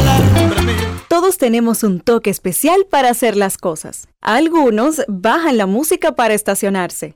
Todos 1.07 1.39
tenemos 1.39 1.81
un 1.83 2.01
toque 2.01 2.29
especial 2.29 2.85
para 2.89 3.09
hacer 3.09 3.35
las 3.35 3.57
cosas. 3.57 4.07
Algunos 4.21 5.01
bajan 5.07 5.57
la 5.57 5.65
música 5.65 6.11
para 6.11 6.35
estacionarse. 6.35 7.15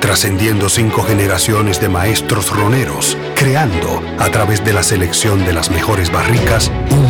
trascendiendo 0.00 0.68
cinco 0.68 1.02
generaciones 1.02 1.80
de 1.80 1.88
maestros 1.88 2.50
roneros, 2.50 3.16
creando, 3.36 4.02
a 4.18 4.30
través 4.30 4.64
de 4.64 4.72
la 4.72 4.82
selección 4.82 5.44
de 5.44 5.52
las 5.52 5.70
mejores 5.70 6.10
barricas, 6.10 6.70
un 6.90 7.09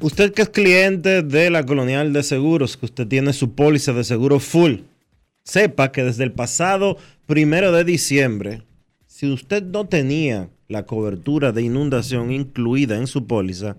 Usted 0.00 0.34
que 0.34 0.42
es 0.42 0.50
cliente 0.50 1.22
de 1.22 1.48
la 1.48 1.64
Colonial 1.64 2.12
de 2.12 2.22
Seguros, 2.22 2.76
que 2.76 2.84
usted 2.84 3.08
tiene 3.08 3.32
su 3.32 3.54
póliza 3.54 3.94
de 3.94 4.04
seguro 4.04 4.38
full, 4.38 4.80
sepa 5.44 5.92
que 5.92 6.04
desde 6.04 6.24
el 6.24 6.32
pasado 6.32 6.98
primero 7.26 7.72
de 7.72 7.84
diciembre, 7.84 8.62
si 9.06 9.32
usted 9.32 9.62
no 9.62 9.86
tenía 9.86 10.50
la 10.68 10.84
cobertura 10.84 11.52
de 11.52 11.62
inundación 11.62 12.32
incluida 12.32 12.98
en 12.98 13.06
su 13.06 13.26
póliza, 13.26 13.78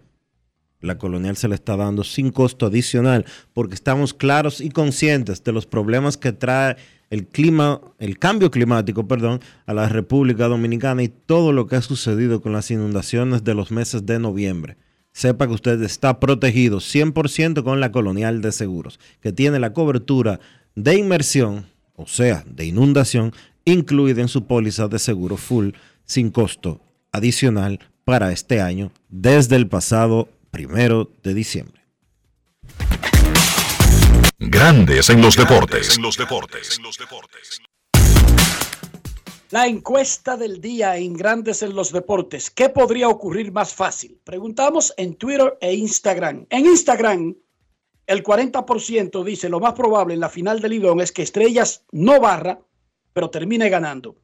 la 0.81 0.97
Colonial 0.97 1.35
se 1.37 1.47
le 1.47 1.55
está 1.55 1.75
dando 1.75 2.03
sin 2.03 2.31
costo 2.31 2.65
adicional, 2.65 3.25
porque 3.53 3.75
estamos 3.75 4.13
claros 4.13 4.61
y 4.61 4.69
conscientes 4.69 5.43
de 5.43 5.51
los 5.51 5.65
problemas 5.65 6.17
que 6.17 6.31
trae 6.31 6.77
el 7.09 7.27
clima, 7.27 7.81
el 7.99 8.17
cambio 8.17 8.49
climático, 8.51 9.07
perdón, 9.07 9.41
a 9.65 9.73
la 9.73 9.89
República 9.89 10.47
Dominicana 10.47 11.03
y 11.03 11.07
todo 11.07 11.51
lo 11.51 11.67
que 11.67 11.75
ha 11.75 11.81
sucedido 11.81 12.41
con 12.41 12.51
las 12.51 12.71
inundaciones 12.71 13.43
de 13.43 13.53
los 13.53 13.71
meses 13.71 14.05
de 14.05 14.19
noviembre. 14.19 14.77
Sepa 15.15 15.47
que 15.47 15.53
usted 15.53 15.81
está 15.81 16.19
protegido 16.19 16.79
100% 16.79 17.63
con 17.63 17.79
la 17.79 17.93
Colonial 17.93 18.41
de 18.41 18.51
Seguros, 18.51 18.99
que 19.21 19.31
tiene 19.31 19.59
la 19.59 19.71
cobertura 19.71 20.41
de 20.75 20.95
inmersión, 20.95 21.67
o 21.95 22.05
sea, 22.05 22.43
de 22.45 22.65
inundación, 22.65 23.31
incluida 23.63 24.21
en 24.21 24.27
su 24.27 24.45
póliza 24.45 24.89
de 24.89 24.99
seguro 24.99 25.37
full 25.37 25.69
sin 26.03 26.31
costo 26.31 26.81
adicional 27.13 27.79
para 28.03 28.33
este 28.33 28.59
año 28.59 28.91
desde 29.07 29.55
el 29.55 29.69
pasado 29.69 30.27
primero 30.51 31.09
de 31.23 31.33
diciembre. 31.33 31.79
Grandes 34.37 35.09
en 35.09 35.21
los 35.21 35.37
deportes. 35.37 35.97
La 39.51 39.67
encuesta 39.67 40.37
del 40.37 40.59
día 40.59 40.97
en 40.97 41.13
Grandes 41.13 41.61
en 41.61 41.75
los 41.75 41.91
Deportes. 41.91 42.49
¿Qué 42.49 42.69
podría 42.69 43.09
ocurrir 43.09 43.51
más 43.51 43.75
fácil? 43.75 44.19
Preguntamos 44.23 44.91
en 44.97 45.13
Twitter 45.13 45.55
e 45.61 45.75
Instagram. 45.75 46.47
En 46.49 46.65
Instagram, 46.65 47.35
el 48.07 48.23
40% 48.23 49.23
dice 49.23 49.47
lo 49.47 49.59
más 49.59 49.73
probable 49.73 50.15
en 50.15 50.19
la 50.19 50.29
final 50.29 50.61
del 50.61 50.71
Lidón 50.71 50.99
es 50.99 51.11
que 51.11 51.21
Estrellas 51.21 51.85
no 51.91 52.19
barra, 52.19 52.59
pero 53.13 53.29
termine 53.29 53.69
ganando. 53.69 54.15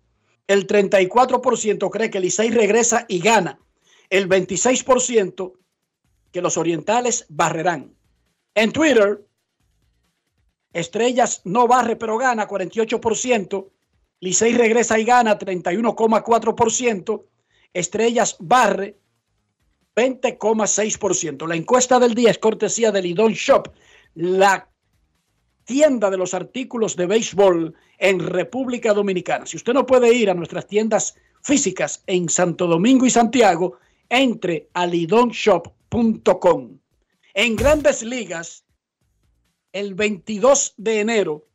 El 0.48 0.66
34% 0.66 1.92
cree 1.92 2.10
que 2.10 2.20
Licey 2.20 2.50
regresa 2.50 3.06
y 3.08 3.20
gana. 3.20 3.60
El 4.10 4.28
26% 4.28 5.54
que 6.32 6.42
los 6.42 6.58
orientales 6.58 7.28
barrerán. 7.30 7.96
En 8.56 8.72
Twitter, 8.72 9.24
Estrellas 10.74 11.42
no 11.46 11.68
barre 11.68 11.96
pero 11.96 12.18
gana 12.18 12.48
48%. 12.48 13.70
Licey 14.22 14.54
regresa 14.54 14.98
y 14.98 15.04
gana 15.04 15.38
31,4%. 15.38 17.26
Estrellas 17.74 18.38
barre 18.40 18.98
20,6%. 19.96 21.48
La 21.48 21.56
encuesta 21.56 22.00
del 22.00 22.14
día 22.14 22.32
es 22.32 22.38
cortesía 22.38 22.92
de 22.92 23.02
Lidon 23.02 23.34
Shop, 23.34 23.70
la 24.16 24.70
tienda 25.66 26.10
de 26.10 26.18
los 26.18 26.34
artículos 26.34 26.96
de 26.96 27.08
béisbol 27.08 27.76
en 27.98 28.20
República 28.20 28.94
Dominicana. 28.94 29.46
Si 29.46 29.58
usted 29.58 29.74
no 29.74 29.86
puede 29.86 30.14
ir 30.14 30.30
a 30.30 30.34
nuestras 30.34 30.68
tiendas 30.68 31.16
físicas 31.42 32.04
en 32.08 32.30
Santo 32.30 32.68
Domingo 32.68 33.06
y 33.06 33.10
Santiago, 33.10 33.78
entre 34.10 34.70
a 34.74 34.86
lidonshop.com. 34.86 36.78
En 37.34 37.56
grandes 37.56 38.04
ligas, 38.04 38.66
el 39.72 39.96
22 39.96 40.74
de 40.78 41.00
enero, 41.00 41.48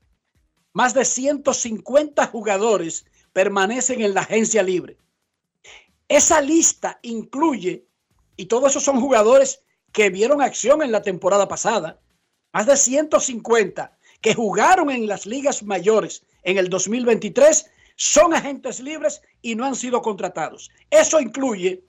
más 0.77 0.93
de 0.93 1.07
150 1.07 2.27
jugadores 2.27 3.07
permanecen 3.33 4.03
en 4.03 4.13
la 4.13 4.21
agencia 4.21 4.63
libre. 4.63 4.99
Esa 6.07 6.43
lista 6.43 6.99
incluye, 7.01 7.87
y 8.37 8.45
todos 8.45 8.73
esos 8.73 8.83
son 8.83 9.01
jugadores 9.01 9.63
que 9.91 10.11
vieron 10.11 10.43
acción 10.43 10.83
en 10.83 10.93
la 10.93 11.01
temporada 11.01 11.49
pasada, 11.49 11.99
más 12.53 12.67
de 12.67 12.77
150 12.77 13.99
que 14.21 14.35
jugaron 14.35 14.91
en 14.91 15.07
las 15.07 15.25
ligas 15.25 15.63
mayores 15.63 16.23
en 16.43 16.59
el 16.59 16.69
2023 16.69 17.71
son 17.97 18.35
agentes 18.35 18.79
libres 18.79 19.23
y 19.41 19.55
no 19.55 19.65
han 19.65 19.77
sido 19.77 20.03
contratados. 20.03 20.71
Eso 20.91 21.19
incluye 21.21 21.85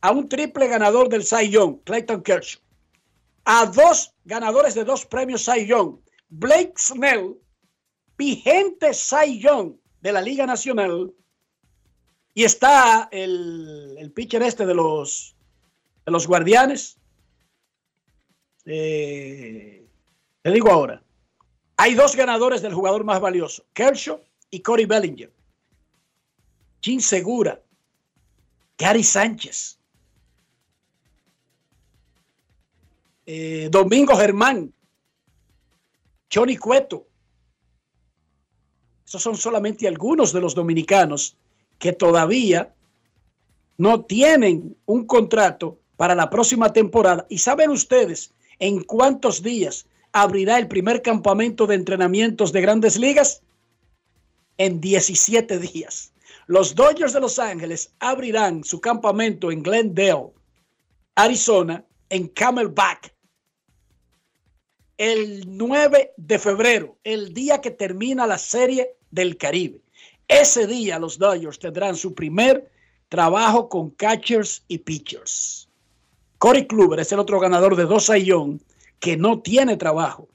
a 0.00 0.10
un 0.10 0.28
triple 0.28 0.66
ganador 0.66 1.08
del 1.08 1.22
Cy 1.22 1.48
Young, 1.48 1.78
Clayton 1.84 2.24
Kershaw, 2.24 2.60
a 3.44 3.66
dos 3.66 4.14
ganadores 4.24 4.74
de 4.74 4.82
dos 4.82 5.06
premios 5.06 5.44
Cy 5.44 5.64
Young, 5.64 6.00
Blake 6.28 6.72
Snell, 6.76 7.36
vigente 8.16 8.94
Cy 8.94 9.38
Young 9.38 9.74
de 10.00 10.12
la 10.12 10.20
Liga 10.20 10.46
Nacional, 10.46 11.12
y 12.34 12.44
está 12.44 13.08
el, 13.10 13.96
el 13.98 14.12
pitcher 14.12 14.42
este 14.42 14.66
de 14.66 14.74
los, 14.74 15.34
de 16.04 16.12
los 16.12 16.26
guardianes. 16.26 16.98
Eh, 18.66 19.88
te 20.42 20.50
digo 20.50 20.70
ahora, 20.70 21.02
hay 21.76 21.94
dos 21.94 22.14
ganadores 22.14 22.62
del 22.62 22.74
jugador 22.74 23.04
más 23.04 23.20
valioso, 23.20 23.64
Kershaw 23.72 24.20
y 24.50 24.60
Corey 24.60 24.86
Bellinger. 24.86 25.32
Jim 26.82 27.00
Segura, 27.00 27.60
Gary 28.78 29.02
Sánchez, 29.02 29.78
eh, 33.24 33.68
Domingo 33.70 34.14
Germán, 34.14 34.72
Johnny 36.32 36.56
Cueto. 36.56 37.08
Esos 39.06 39.22
son 39.22 39.36
solamente 39.36 39.86
algunos 39.86 40.32
de 40.32 40.40
los 40.40 40.54
dominicanos 40.54 41.36
que 41.78 41.92
todavía 41.92 42.74
no 43.78 44.04
tienen 44.04 44.76
un 44.86 45.06
contrato 45.06 45.78
para 45.96 46.14
la 46.14 46.28
próxima 46.28 46.72
temporada. 46.72 47.26
¿Y 47.28 47.38
saben 47.38 47.70
ustedes 47.70 48.32
en 48.58 48.82
cuántos 48.82 49.42
días 49.42 49.86
abrirá 50.12 50.58
el 50.58 50.66
primer 50.66 51.02
campamento 51.02 51.66
de 51.66 51.76
entrenamientos 51.76 52.52
de 52.52 52.60
grandes 52.60 52.98
ligas? 52.98 53.42
En 54.58 54.80
17 54.80 55.58
días. 55.58 56.12
Los 56.46 56.74
Dodgers 56.74 57.12
de 57.12 57.20
Los 57.20 57.38
Ángeles 57.38 57.92
abrirán 57.98 58.64
su 58.64 58.80
campamento 58.80 59.50
en 59.50 59.62
Glendale, 59.62 60.30
Arizona, 61.14 61.84
en 62.08 62.28
Camelback, 62.28 63.14
el 64.98 65.44
9 65.56 66.14
de 66.16 66.38
febrero, 66.38 66.96
el 67.04 67.34
día 67.34 67.60
que 67.60 67.70
termina 67.70 68.26
la 68.26 68.38
serie 68.38 68.96
del 69.10 69.36
Caribe. 69.36 69.80
Ese 70.28 70.66
día 70.66 70.98
los 70.98 71.18
Dodgers 71.18 71.58
tendrán 71.58 71.96
su 71.96 72.14
primer 72.14 72.70
trabajo 73.08 73.68
con 73.68 73.90
catchers 73.90 74.64
y 74.68 74.78
pitchers. 74.78 75.68
Corey 76.38 76.66
Kluber 76.66 77.00
es 77.00 77.12
el 77.12 77.18
otro 77.18 77.40
ganador 77.40 77.76
de 77.76 77.84
dos 77.84 78.10
ayón 78.10 78.60
que 78.98 79.16
no 79.16 79.40
tiene 79.40 79.76
trabajo. 79.76 80.28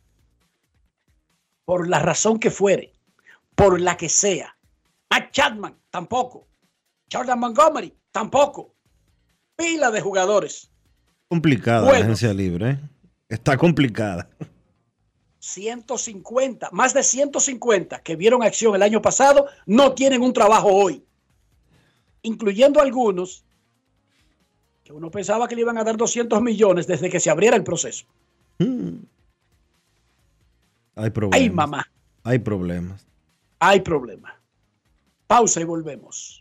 Por 1.66 1.88
la 1.88 2.00
razón 2.00 2.40
que 2.40 2.52
fuere. 2.52 2.94
por 3.54 3.80
la 3.80 3.96
que 3.96 4.10
sea. 4.10 4.56
Matt 5.12 5.32
Chapman, 5.32 5.76
tampoco. 5.92 6.48
Jordan 7.12 7.40
Montgomery, 7.40 7.94
tampoco. 8.12 8.74
Pila 9.56 9.92
de 9.92 10.02
jugadores. 10.02 10.72
Complicada 11.28 11.92
la 11.92 12.00
agencia 12.00 12.34
libre. 12.34 12.80
Está 13.32 13.56
complicada. 13.56 14.30
150, 15.40 16.70
más 16.74 16.94
de 16.94 17.02
150 17.02 18.02
que 18.02 18.18
vieron 18.18 18.44
acción 18.44 18.76
el 18.76 18.84
año 18.84 19.02
pasado, 19.02 19.48
no 19.66 19.94
tienen 19.94 20.22
un 20.22 20.34
trabajo 20.34 20.68
hoy. 20.68 21.02
Incluyendo 22.24 22.82
algunos 22.82 23.46
que 24.84 24.92
uno 24.92 25.10
pensaba 25.10 25.48
que 25.48 25.56
le 25.56 25.62
iban 25.62 25.78
a 25.78 25.86
dar 25.86 25.96
200 25.96 26.42
millones 26.42 26.88
desde 26.88 27.10
que 27.10 27.22
se 27.22 27.30
abriera 27.30 27.56
el 27.56 27.64
proceso. 27.64 28.06
Hay 30.96 31.10
problemas. 31.10 31.40
Ay, 31.40 31.50
mamá. 31.50 31.90
Hay 32.24 32.40
problemas. 32.40 33.08
Hay 33.60 33.80
problemas. 33.80 34.34
Pausa 35.28 35.62
y 35.62 35.64
volvemos. 35.64 36.41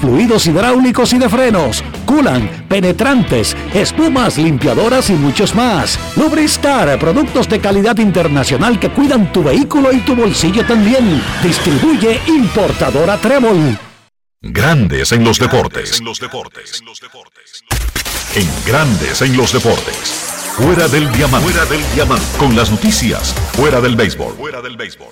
fluidos 0.00 0.46
hidráulicos 0.46 1.12
y 1.12 1.18
de 1.18 1.28
frenos, 1.28 1.82
culan, 2.06 2.66
penetrantes, 2.68 3.56
espumas, 3.74 4.38
limpiadoras 4.38 5.10
y 5.10 5.14
muchos 5.14 5.54
más. 5.54 5.98
Lubristar, 6.16 6.98
productos 6.98 7.48
de 7.48 7.60
calidad 7.60 7.98
internacional 7.98 8.78
que 8.78 8.90
cuidan 8.90 9.32
tu 9.32 9.42
vehículo 9.42 9.92
y 9.92 9.98
tu 10.00 10.14
bolsillo 10.14 10.64
también. 10.64 11.22
Distribuye 11.42 12.20
importadora 12.26 13.16
Trébol. 13.18 13.78
Grandes 14.40 15.12
en 15.12 15.24
los 15.24 15.38
deportes. 15.38 16.00
En 18.34 18.48
Grandes 18.64 19.22
en 19.22 19.36
los 19.36 19.52
deportes. 19.52 20.28
Fuera 20.56 20.88
del 20.88 21.10
diamante. 21.12 21.50
Fuera 21.50 21.64
del 21.66 21.82
diamante. 21.94 22.26
Con 22.38 22.54
las 22.54 22.70
noticias. 22.70 23.34
Fuera 23.52 23.80
del 23.80 23.96
béisbol. 23.96 24.34
Fuera 24.34 24.62
del 24.62 24.76
béisbol. 24.76 25.08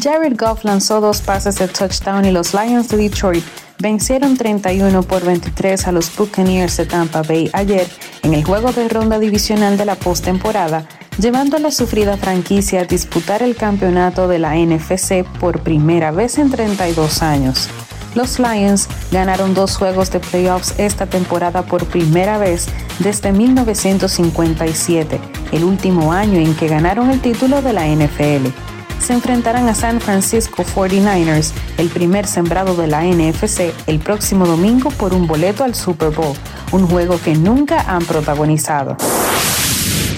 Jared 0.00 0.36
Goff 0.36 0.64
lanzó 0.64 1.00
dos 1.00 1.20
pases 1.20 1.56
de 1.56 1.68
touchdown 1.68 2.24
y 2.24 2.32
los 2.32 2.52
Lions 2.52 2.88
de 2.88 2.96
Detroit 2.96 3.44
vencieron 3.78 4.36
31 4.36 5.02
por 5.04 5.24
23 5.24 5.86
a 5.86 5.92
los 5.92 6.14
Buccaneers 6.16 6.76
de 6.78 6.86
Tampa 6.86 7.22
Bay 7.22 7.48
ayer 7.52 7.86
en 8.22 8.34
el 8.34 8.42
juego 8.44 8.72
de 8.72 8.88
ronda 8.88 9.20
divisional 9.20 9.76
de 9.76 9.84
la 9.84 9.94
postemporada, 9.94 10.86
llevando 11.18 11.58
a 11.58 11.60
la 11.60 11.70
sufrida 11.70 12.16
franquicia 12.16 12.80
a 12.80 12.84
disputar 12.84 13.42
el 13.42 13.54
campeonato 13.54 14.26
de 14.26 14.40
la 14.40 14.56
NFC 14.56 15.24
por 15.38 15.60
primera 15.60 16.10
vez 16.10 16.38
en 16.38 16.50
32 16.50 17.22
años. 17.22 17.68
Los 18.16 18.40
Lions 18.40 18.88
ganaron 19.12 19.54
dos 19.54 19.76
juegos 19.76 20.10
de 20.10 20.18
playoffs 20.18 20.74
esta 20.78 21.06
temporada 21.06 21.62
por 21.62 21.84
primera 21.86 22.38
vez 22.38 22.66
desde 22.98 23.30
1957, 23.32 25.20
el 25.52 25.62
último 25.62 26.12
año 26.12 26.40
en 26.40 26.54
que 26.56 26.66
ganaron 26.66 27.10
el 27.10 27.20
título 27.20 27.62
de 27.62 27.72
la 27.72 27.86
NFL 27.86 28.73
se 29.00 29.12
enfrentarán 29.12 29.68
a 29.68 29.74
San 29.74 30.00
Francisco 30.00 30.64
49ers, 30.64 31.52
el 31.78 31.88
primer 31.88 32.26
sembrado 32.26 32.74
de 32.74 32.86
la 32.86 33.04
NFC, 33.04 33.72
el 33.86 33.98
próximo 33.98 34.46
domingo 34.46 34.90
por 34.90 35.14
un 35.14 35.26
boleto 35.26 35.64
al 35.64 35.74
Super 35.74 36.10
Bowl, 36.10 36.36
un 36.72 36.86
juego 36.86 37.18
que 37.22 37.34
nunca 37.34 37.80
han 37.80 38.04
protagonizado. 38.04 38.96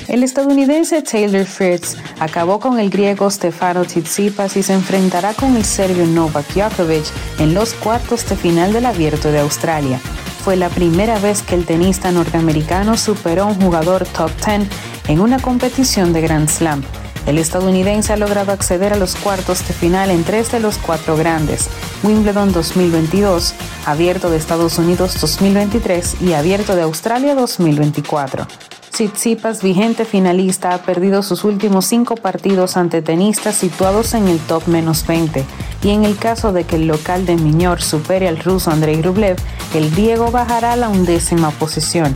El 0.09 0.23
estadounidense 0.23 1.03
Taylor 1.03 1.45
Fritz 1.45 1.97
acabó 2.21 2.61
con 2.61 2.79
el 2.79 2.91
griego 2.91 3.29
Stefano 3.29 3.85
Tsitsipas 3.85 4.57
y 4.57 4.63
se 4.63 4.73
enfrentará 4.73 5.35
con 5.35 5.57
el 5.57 5.65
serbio 5.65 6.07
Novak 6.07 6.47
Djokovic 6.55 7.05
en 7.41 7.55
los 7.55 7.75
cuartos 7.75 8.29
de 8.29 8.37
final 8.37 8.73
del 8.73 8.87
Abierto 8.87 9.33
de 9.33 9.41
Australia. 9.41 9.99
Fue 10.45 10.55
la 10.55 10.69
primera 10.69 11.19
vez 11.19 11.43
que 11.43 11.57
el 11.57 11.67
tenista 11.67 12.13
norteamericano 12.13 12.97
superó 12.97 13.43
a 13.43 13.47
un 13.47 13.61
jugador 13.61 14.07
top 14.07 14.31
10 14.47 14.69
en 15.09 15.21
una 15.21 15.41
competición 15.41 16.13
de 16.13 16.21
Grand 16.21 16.49
Slam. 16.49 16.85
El 17.27 17.39
estadounidense 17.39 18.13
ha 18.13 18.17
logrado 18.17 18.53
acceder 18.53 18.93
a 18.93 18.97
los 18.97 19.17
cuartos 19.17 19.67
de 19.67 19.75
final 19.75 20.11
en 20.11 20.23
tres 20.23 20.53
de 20.53 20.61
los 20.61 20.79
cuatro 20.79 21.17
grandes, 21.17 21.69
Wimbledon 22.05 22.53
2022, 22.53 23.53
Abierto 23.85 24.31
de 24.31 24.37
Estados 24.37 24.79
Unidos 24.79 25.21
2023 25.21 26.23
y 26.23 26.35
Abierto 26.35 26.77
de 26.77 26.83
Australia 26.83 27.35
2024. 27.35 28.47
Tsitsipas, 28.93 29.61
vigente 29.61 30.05
finalista, 30.05 30.73
ha 30.73 30.79
perdido 30.79 31.23
sus 31.23 31.43
últimos 31.43 31.85
cinco 31.85 32.15
partidos 32.15 32.77
ante 32.77 33.03
tenistas 33.03 33.57
situados 33.57 34.15
en 34.15 34.29
el 34.29 34.39
top 34.39 34.69
menos 34.69 35.05
20. 35.07 35.45
Y 35.83 35.91
en 35.91 36.05
el 36.05 36.17
caso 36.17 36.53
de 36.53 36.65
que 36.65 36.77
el 36.77 36.87
local 36.87 37.27
de 37.27 37.37
Miñor 37.37 37.83
supere 37.83 38.29
al 38.29 38.39
ruso 38.39 38.71
Andrei 38.71 39.03
Rublev, 39.03 39.37
el 39.75 39.91
griego 39.91 40.31
bajará 40.31 40.73
a 40.73 40.77
la 40.77 40.89
undécima 40.89 41.51
posición. 41.51 42.15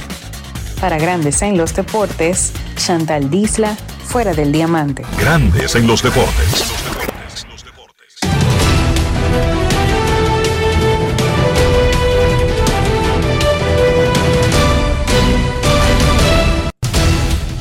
Para 0.81 0.99
Grandes 0.99 1.43
en 1.43 1.59
los 1.59 1.75
Deportes, 1.75 2.53
Chantal 2.77 3.29
Disla, 3.29 3.77
fuera 4.11 4.35
del 4.35 4.51
diamante. 4.51 5.05
Grandes 5.21 5.77
en 5.77 5.87
los 5.87 6.03
deportes. 6.03 6.65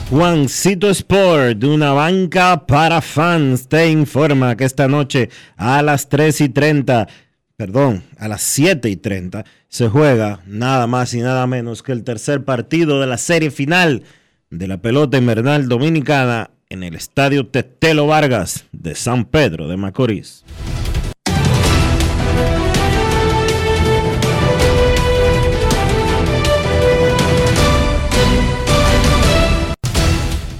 Juancito 0.09 0.89
Sport, 0.89 1.63
una 1.65 1.91
banca 1.91 2.65
para 2.65 2.99
fans, 2.99 3.67
te 3.67 3.91
informa 3.91 4.57
que 4.57 4.65
esta 4.65 4.87
noche 4.87 5.29
a 5.55 5.83
las 5.83 6.09
3 6.09 6.41
y 6.41 6.49
30, 6.49 7.07
perdón, 7.57 8.03
a 8.17 8.27
las 8.27 8.41
7 8.41 8.89
y 8.89 8.95
30, 8.95 9.45
se 9.67 9.87
juega 9.87 10.39
nada 10.47 10.87
más 10.87 11.13
y 11.13 11.19
nada 11.19 11.45
menos 11.45 11.83
que 11.83 11.91
el 11.91 12.03
tercer 12.03 12.43
partido 12.43 12.99
de 12.99 13.05
la 13.05 13.19
serie 13.19 13.51
final 13.51 14.03
de 14.49 14.67
la 14.67 14.81
pelota 14.81 15.17
invernal 15.17 15.67
dominicana 15.67 16.49
en 16.69 16.83
el 16.83 16.95
estadio 16.95 17.47
Tetelo 17.47 18.07
Vargas 18.07 18.65
de 18.71 18.95
San 18.95 19.25
Pedro 19.25 19.67
de 19.67 19.77
Macorís. 19.77 20.43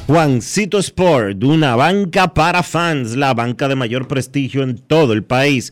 Juancito 0.10 0.80
Sport, 0.80 1.44
una 1.44 1.76
banca 1.76 2.34
para 2.34 2.64
fans, 2.64 3.16
la 3.16 3.36
banca 3.36 3.68
de 3.68 3.76
mayor 3.76 4.07
prestigio 4.07 4.64
en 4.64 4.80
todo 4.80 5.14
el 5.14 5.24
país, 5.24 5.72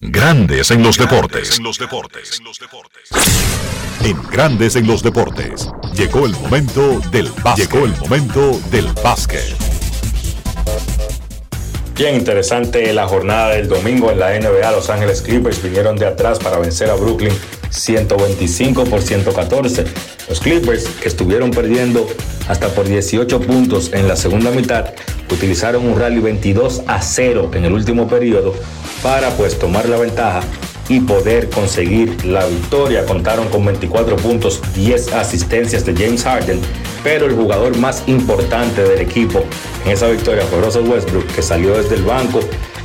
Grandes 0.00 0.70
en 0.70 0.82
los 0.82 0.98
deportes. 0.98 1.58
En 4.02 4.22
Grandes 4.30 4.76
en 4.76 4.86
los 4.86 5.02
deportes. 5.02 5.68
Llegó 5.94 6.26
el 6.26 6.32
momento 6.32 7.00
del 7.10 7.30
básquet. 7.42 7.70
Llegó 7.70 7.86
el 7.86 7.96
momento 7.96 8.60
del 8.70 8.86
básquet. 9.02 9.56
Bien 11.96 12.16
interesante 12.16 12.92
la 12.92 13.06
jornada 13.06 13.50
del 13.50 13.68
domingo 13.68 14.10
en 14.10 14.18
la 14.18 14.38
NBA. 14.38 14.72
Los 14.72 14.90
Ángeles 14.90 15.22
Clippers 15.22 15.62
vinieron 15.62 15.96
de 15.96 16.06
atrás 16.06 16.38
para 16.38 16.58
vencer 16.58 16.90
a 16.90 16.94
Brooklyn 16.94 17.32
125 17.70 18.84
por 18.84 19.00
114. 19.00 19.84
Los 20.28 20.40
Clippers, 20.40 20.86
que 21.00 21.08
estuvieron 21.08 21.50
perdiendo 21.50 22.06
hasta 22.48 22.68
por 22.68 22.86
18 22.86 23.40
puntos 23.40 23.92
en 23.92 24.08
la 24.08 24.16
segunda 24.16 24.50
mitad, 24.50 24.92
utilizaron 25.30 25.86
un 25.86 25.98
rally 25.98 26.20
22 26.20 26.82
a 26.86 27.00
0 27.00 27.52
en 27.54 27.64
el 27.64 27.72
último 27.72 28.08
periodo 28.08 28.54
para 29.04 29.28
pues 29.36 29.58
tomar 29.58 29.86
la 29.86 29.98
ventaja 29.98 30.40
y 30.88 31.00
poder 31.00 31.50
conseguir 31.50 32.24
la 32.24 32.46
victoria. 32.46 33.04
Contaron 33.04 33.48
con 33.48 33.62
24 33.66 34.16
puntos, 34.16 34.62
10 34.74 35.12
asistencias 35.12 35.84
de 35.84 35.94
James 35.94 36.24
Harden, 36.24 36.58
pero 37.04 37.26
el 37.26 37.34
jugador 37.34 37.76
más 37.76 38.02
importante 38.06 38.82
del 38.82 39.02
equipo 39.02 39.44
en 39.84 39.92
esa 39.92 40.08
victoria 40.08 40.42
fue 40.46 40.62
Russell 40.62 40.88
Westbrook, 40.88 41.26
que 41.26 41.42
salió 41.42 41.76
desde 41.76 41.96
el 41.96 42.02
banco, 42.02 42.40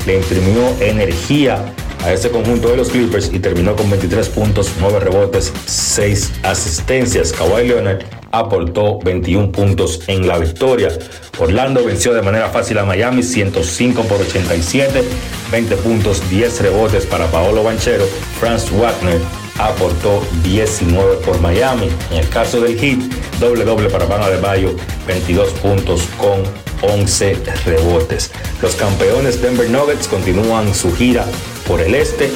le 0.06 0.18
imprimió 0.18 0.62
energía 0.82 1.74
a 2.04 2.12
ese 2.12 2.30
conjunto 2.30 2.70
de 2.70 2.78
los 2.78 2.90
Clippers 2.90 3.32
y 3.34 3.40
terminó 3.40 3.76
con 3.78 3.90
23 3.90 4.28
puntos, 4.30 4.72
9 4.80 5.00
rebotes, 5.00 5.54
6 5.66 6.32
asistencias. 6.44 7.32
Kawhi 7.32 7.68
Leonard 7.68 8.04
aportó 8.32 9.00
21 9.00 9.52
puntos 9.52 10.02
en 10.08 10.28
la 10.28 10.38
victoria. 10.38 10.90
Orlando 11.38 11.84
venció 11.86 12.14
de 12.14 12.22
manera 12.22 12.50
fácil 12.50 12.78
a 12.78 12.86
Miami 12.86 13.24
105 13.24 14.04
por 14.04 14.22
87, 14.22 15.04
20 15.52 15.76
puntos, 15.78 16.28
10 16.30 16.62
rebotes 16.62 17.06
para 17.06 17.28
Paolo 17.28 17.64
Banchero. 17.64 18.06
Franz 18.40 18.70
Wagner 18.72 19.20
aportó 19.58 20.24
19 20.44 21.18
por 21.18 21.40
Miami. 21.42 21.90
En 22.12 22.18
el 22.18 22.30
caso 22.30 22.62
del 22.62 22.78
Heat, 22.80 23.00
doble 23.40 23.66
doble 23.66 23.90
para 23.90 24.06
Bama 24.06 24.30
de 24.30 24.40
Bayo, 24.40 24.76
22 25.08 25.50
puntos 25.54 26.04
con 26.18 26.44
11 26.82 27.38
rebotes. 27.66 28.32
Los 28.62 28.76
campeones 28.76 29.42
Denver 29.42 29.70
Nuggets 29.70 30.08
continúan 30.08 30.74
su 30.74 30.96
gira 30.96 31.26
por 31.68 31.82
el 31.82 31.96
este. 31.96 32.32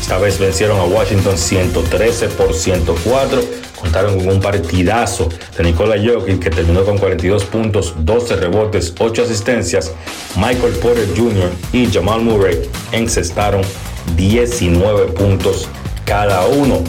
Esta 0.00 0.18
vez 0.18 0.38
vencieron 0.38 0.78
a 0.78 0.84
Washington 0.84 1.36
113 1.36 2.28
por 2.28 2.54
104. 2.54 3.57
Contaron 3.80 4.18
con 4.18 4.28
un 4.28 4.40
partidazo 4.40 5.28
de 5.56 5.64
Nikola 5.64 5.96
Jokic 5.96 6.40
que 6.40 6.50
terminó 6.50 6.84
con 6.84 6.98
42 6.98 7.44
puntos, 7.44 7.94
12 7.98 8.36
rebotes, 8.36 8.94
8 8.98 9.22
asistencias. 9.22 9.92
Michael 10.36 10.74
Porter 10.74 11.08
Jr. 11.16 11.50
y 11.72 11.86
Jamal 11.86 12.22
Murray 12.22 12.68
encestaron 12.92 13.62
19 14.16 15.12
puntos 15.12 15.68
cada 16.04 16.46
uno. 16.46 16.82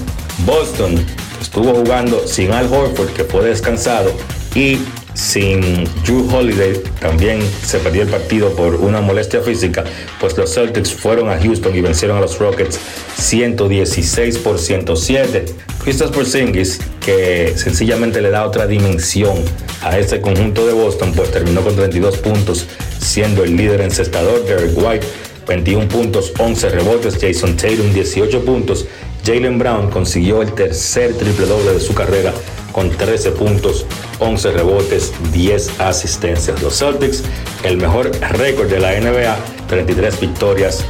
Boston 0.46 0.96
estuvo 1.42 1.74
jugando 1.74 2.28
sin 2.28 2.52
Al 2.52 2.72
Horford, 2.72 3.10
que 3.10 3.24
fue 3.24 3.44
descansado, 3.44 4.12
y 4.56 4.80
sin 5.14 5.86
Drew 6.06 6.28
Holiday, 6.34 6.82
también 7.00 7.42
se 7.64 7.80
perdió 7.80 8.04
el 8.04 8.10
partido 8.10 8.56
por 8.56 8.76
una 8.76 9.02
molestia 9.02 9.42
física, 9.42 9.84
pues 10.20 10.38
los 10.38 10.54
Celtics 10.54 10.94
fueron 10.94 11.30
a 11.30 11.40
Houston 11.40 11.76
y 11.76 11.82
vencieron 11.82 12.18
a 12.18 12.22
los 12.22 12.40
Rockets 12.40 12.80
116 13.18 14.38
por 14.40 14.60
107. 14.60 15.46
Christopher 15.84 16.14
Porzingis, 16.14 16.80
que 17.00 17.54
sencillamente 17.56 18.22
le 18.22 18.30
da 18.30 18.46
otra 18.46 18.68
dimensión 18.68 19.38
a 19.82 19.98
este 19.98 20.22
conjunto 20.22 20.66
de 20.68 20.74
Boston, 20.74 21.14
pues 21.16 21.32
terminó 21.32 21.62
con 21.62 21.76
32 21.76 22.18
puntos, 22.18 22.68
siendo 23.00 23.44
el 23.44 23.56
líder 23.56 23.82
encestador. 23.82 24.46
Derek 24.46 24.78
White, 24.78 25.08
21 25.48 25.88
puntos, 25.88 26.34
11 26.38 26.70
rebotes. 26.70 27.18
Jason 27.20 27.56
Tatum, 27.56 27.94
18 27.94 28.44
puntos. 28.44 28.86
Jalen 29.26 29.58
Brown 29.58 29.90
consiguió 29.90 30.42
el 30.42 30.54
tercer 30.54 31.14
triple 31.16 31.46
doble 31.46 31.74
de 31.74 31.80
su 31.80 31.94
carrera 31.94 32.34
con 32.72 32.90
13 32.90 33.32
puntos, 33.32 33.86
11 34.20 34.52
rebotes, 34.52 35.14
10 35.34 35.80
asistencias. 35.80 36.62
Los 36.62 36.80
Celtics, 36.80 37.24
el 37.64 37.78
mejor 37.78 38.12
récord 38.32 38.70
de 38.70 38.80
la 38.80 39.00
NBA, 39.00 39.38
33 39.68 40.20
victorias, 40.20 40.86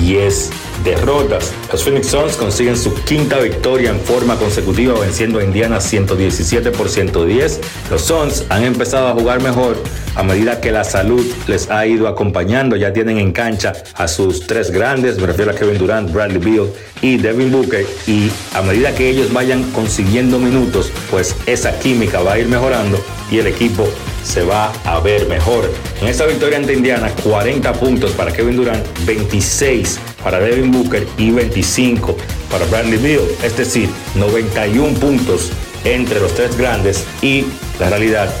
10 0.00 0.50
derrotas. 0.84 1.52
Los 1.70 1.84
Phoenix 1.84 2.08
Suns 2.08 2.36
consiguen 2.36 2.76
su 2.76 2.94
quinta 3.04 3.38
victoria 3.38 3.90
en 3.90 4.00
forma 4.00 4.36
consecutiva 4.36 4.98
venciendo 4.98 5.38
a 5.38 5.44
Indiana 5.44 5.80
117 5.80 6.70
por 6.70 6.88
110. 6.88 7.60
Los 7.90 8.02
Suns 8.02 8.44
han 8.48 8.64
empezado 8.64 9.08
a 9.08 9.12
jugar 9.12 9.42
mejor 9.42 9.76
a 10.14 10.22
medida 10.22 10.60
que 10.60 10.70
la 10.70 10.84
salud 10.84 11.24
les 11.46 11.70
ha 11.70 11.86
ido 11.86 12.08
acompañando. 12.08 12.76
Ya 12.76 12.92
tienen 12.92 13.18
en 13.18 13.32
cancha 13.32 13.72
a 13.94 14.08
sus 14.08 14.46
tres 14.46 14.70
grandes, 14.70 15.18
me 15.18 15.26
refiero 15.26 15.50
a 15.50 15.54
Kevin 15.54 15.78
Durant, 15.78 16.12
Bradley 16.12 16.38
Beal 16.38 16.70
y 17.02 17.16
Devin 17.16 17.50
Booker. 17.50 17.86
Y 18.06 18.30
a 18.54 18.62
medida 18.62 18.94
que 18.94 19.08
ellos 19.08 19.32
vayan 19.32 19.62
consiguiendo 19.72 20.38
minutos, 20.38 20.90
pues 21.10 21.34
esa 21.46 21.78
química 21.78 22.20
va 22.20 22.34
a 22.34 22.38
ir 22.38 22.48
mejorando 22.48 22.98
y 23.30 23.38
el 23.38 23.46
equipo 23.46 23.88
se 24.22 24.42
va 24.42 24.72
a 24.84 25.00
ver 25.00 25.26
mejor. 25.26 25.70
En 26.00 26.08
esta 26.08 26.26
victoria 26.26 26.58
ante 26.58 26.74
Indiana, 26.74 27.10
40 27.22 27.72
puntos 27.74 28.12
para 28.12 28.32
Kevin 28.32 28.56
Durant, 28.56 28.86
26 29.04 29.98
para 30.22 30.38
Devin 30.38 30.70
Booker 30.70 31.06
y 31.16 31.30
25 31.30 32.16
para 32.50 32.66
Bradley 32.66 32.98
Beal. 32.98 33.22
Es 33.42 33.56
decir, 33.56 33.88
91 34.14 34.98
puntos 34.98 35.50
entre 35.84 36.20
los 36.20 36.34
tres 36.34 36.56
grandes 36.56 37.04
y 37.22 37.46
la 37.78 37.88
realidad 37.88 38.32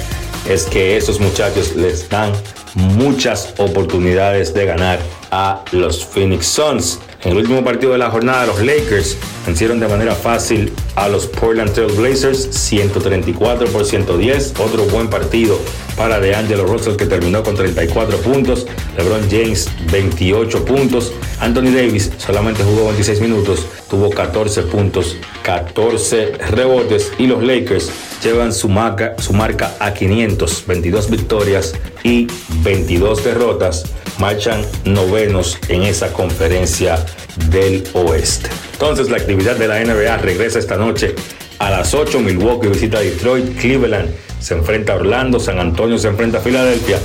es 0.48 0.64
que 0.64 0.96
esos 0.96 1.20
muchachos 1.20 1.74
les 1.76 2.08
dan 2.08 2.32
muchas 2.74 3.54
oportunidades 3.58 4.54
de 4.54 4.66
ganar 4.66 4.98
a 5.30 5.64
los 5.72 6.04
Phoenix 6.04 6.46
Suns. 6.46 6.98
En 7.22 7.32
el 7.32 7.38
último 7.38 7.62
partido 7.62 7.92
de 7.92 7.98
la 7.98 8.10
jornada, 8.10 8.46
los 8.46 8.62
Lakers 8.62 9.18
vencieron 9.46 9.78
de 9.78 9.86
manera 9.86 10.14
fácil 10.14 10.72
a 10.94 11.06
los 11.06 11.26
Portland 11.26 11.70
Trail 11.72 11.92
Blazers 11.92 12.48
134 12.50 13.66
por 13.68 13.84
110. 13.84 14.54
Otro 14.58 14.84
buen 14.84 15.10
partido 15.10 15.58
para 15.98 16.18
DeAngelo 16.18 16.64
Russell 16.64 16.96
que 16.96 17.04
terminó 17.04 17.42
con 17.42 17.56
34 17.56 18.16
puntos. 18.18 18.66
LeBron 18.96 19.28
James 19.30 19.68
28 19.92 20.64
puntos. 20.64 21.12
Anthony 21.40 21.72
Davis 21.74 22.10
solamente 22.16 22.64
jugó 22.64 22.86
26 22.86 23.20
minutos, 23.20 23.66
tuvo 23.88 24.08
14 24.08 24.62
puntos, 24.62 25.16
14 25.42 26.32
rebotes 26.50 27.12
y 27.18 27.26
los 27.26 27.42
Lakers 27.42 27.90
llevan 28.22 28.52
su 28.52 28.68
marca, 28.68 29.14
su 29.18 29.34
marca 29.34 29.74
a 29.78 29.92
500, 29.92 30.66
22 30.66 31.10
victorias 31.10 31.74
y 32.02 32.28
22 32.62 33.24
derrotas. 33.24 33.84
Marchan 34.20 34.62
novenos 34.84 35.58
en 35.68 35.82
esa 35.82 36.12
conferencia 36.12 37.04
del 37.50 37.82
oeste. 37.94 38.50
Entonces 38.74 39.08
la 39.08 39.16
actividad 39.16 39.56
de 39.56 39.66
la 39.66 39.80
NBA 39.82 40.18
regresa 40.18 40.58
esta 40.58 40.76
noche 40.76 41.14
a 41.58 41.70
las 41.70 41.94
8. 41.94 42.20
Milwaukee 42.20 42.68
visita 42.68 43.00
Detroit, 43.00 43.58
Cleveland 43.58 44.10
se 44.38 44.54
enfrenta 44.54 44.92
a 44.92 44.96
Orlando, 44.96 45.40
San 45.40 45.58
Antonio 45.58 45.98
se 45.98 46.08
enfrenta 46.08 46.38
a 46.38 46.40
Filadelfia. 46.42 46.98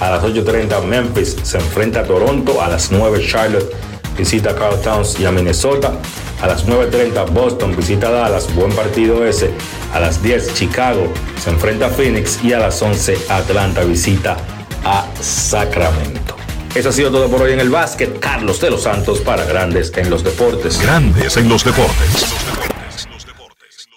A 0.00 0.10
las 0.10 0.22
8.30 0.22 0.84
Memphis 0.84 1.36
se 1.42 1.58
enfrenta 1.58 2.00
a 2.00 2.04
Toronto, 2.04 2.62
a 2.62 2.68
las 2.68 2.92
9 2.92 3.24
Charlotte 3.26 3.72
visita 4.16 4.50
a 4.50 4.54
Carl 4.54 4.80
Towns 4.80 5.18
y 5.18 5.24
a 5.24 5.32
Minnesota. 5.32 5.92
A 6.40 6.46
las 6.46 6.66
9.30 6.66 7.30
Boston 7.30 7.76
visita 7.76 8.08
a 8.08 8.10
Dallas, 8.10 8.52
buen 8.54 8.72
partido 8.72 9.24
ese. 9.24 9.50
A 9.92 10.00
las 10.00 10.22
10 10.22 10.54
Chicago 10.54 11.12
se 11.42 11.50
enfrenta 11.50 11.86
a 11.86 11.90
Phoenix 11.90 12.42
y 12.42 12.52
a 12.52 12.58
las 12.58 12.80
11 12.80 13.16
Atlanta 13.28 13.82
visita 13.84 14.36
a 14.84 15.06
Sacramento. 15.20 16.41
Eso 16.74 16.88
ha 16.88 16.92
sido 16.92 17.10
todo 17.10 17.28
por 17.28 17.42
hoy 17.42 17.52
en 17.52 17.60
el 17.60 17.68
básquet. 17.68 18.18
Carlos 18.18 18.60
de 18.60 18.70
los 18.70 18.84
Santos 18.84 19.20
para 19.20 19.44
Grandes 19.44 19.92
en 19.94 20.08
los 20.08 20.24
Deportes. 20.24 20.80
Grandes 20.80 21.36
en 21.36 21.48
los 21.48 21.64
Deportes. 21.64 22.26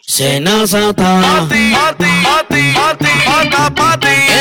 Senazata. 0.02 1.48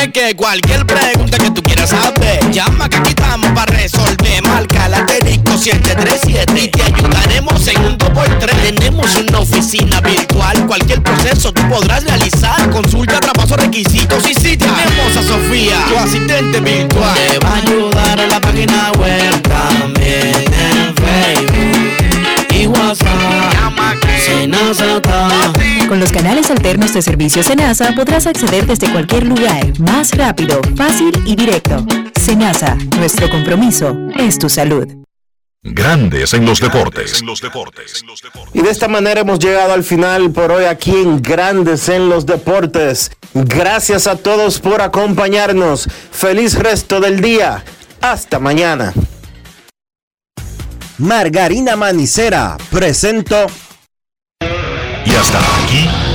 Es 0.01 0.11
que 0.11 0.35
cualquier 0.35 0.85
pregunta 0.85 1.37
que 1.37 1.51
tú 1.51 1.63
quieras 1.63 1.89
saber, 1.89 2.51
llama 2.51 2.89
que 2.89 2.97
aquí 2.97 3.09
estamos 3.09 3.49
para 3.51 3.71
resolver. 3.71 4.43
Marca 4.43 4.89
la 4.89 4.97
asterisco 4.97 5.57
737 5.57 6.61
y 6.61 6.67
te 6.67 6.83
ayudaremos 6.83 7.67
en 7.67 7.85
un 7.85 7.97
2x3. 7.97 8.61
Tenemos 8.61 9.15
una 9.15 9.39
oficina 9.39 10.01
virtual, 10.01 10.67
cualquier 10.67 11.01
proceso 11.01 11.51
tú 11.53 11.61
podrás 11.69 12.03
realizar. 12.03 12.69
Consulta, 12.69 13.19
traspaso, 13.19 13.57
requisitos 13.57 14.29
y 14.29 14.33
si 14.33 14.57
tenemos 14.57 15.17
a 15.17 15.23
Sofía, 15.23 15.85
tu 15.89 15.97
asistente 15.97 16.59
virtual. 16.59 17.44
Alternos 26.55 26.93
de 26.93 27.01
servicio 27.01 27.43
Senasa 27.43 27.93
podrás 27.95 28.27
acceder 28.27 28.65
desde 28.65 28.91
cualquier 28.91 29.25
lugar, 29.25 29.77
más 29.79 30.11
rápido, 30.15 30.61
fácil 30.75 31.11
y 31.25 31.35
directo. 31.35 31.85
Senasa, 32.19 32.75
nuestro 32.97 33.29
compromiso 33.29 33.95
es 34.17 34.39
tu 34.39 34.49
salud. 34.49 34.87
Grandes 35.61 36.33
en 36.33 36.45
los 36.45 36.61
deportes. 36.61 37.23
Y 38.53 38.61
de 38.61 38.69
esta 38.69 38.87
manera 38.87 39.21
hemos 39.21 39.39
llegado 39.39 39.73
al 39.73 39.83
final 39.83 40.31
por 40.31 40.51
hoy 40.51 40.65
aquí 40.65 40.91
en 40.91 41.21
Grandes 41.21 41.89
en 41.89 42.07
los 42.07 42.25
Deportes. 42.25 43.11
Gracias 43.33 44.05
a 44.07 44.15
todos 44.15 44.59
por 44.59 44.81
acompañarnos. 44.81 45.89
Feliz 46.11 46.53
resto 46.53 46.99
del 46.99 47.19
día. 47.19 47.65
Hasta 47.99 48.39
mañana. 48.39 48.93
Margarina 50.99 51.75
Manicera 51.75 52.57
presento. 52.69 53.47
Y 55.05 55.15
hasta 55.15 55.39
aquí, 55.63 55.87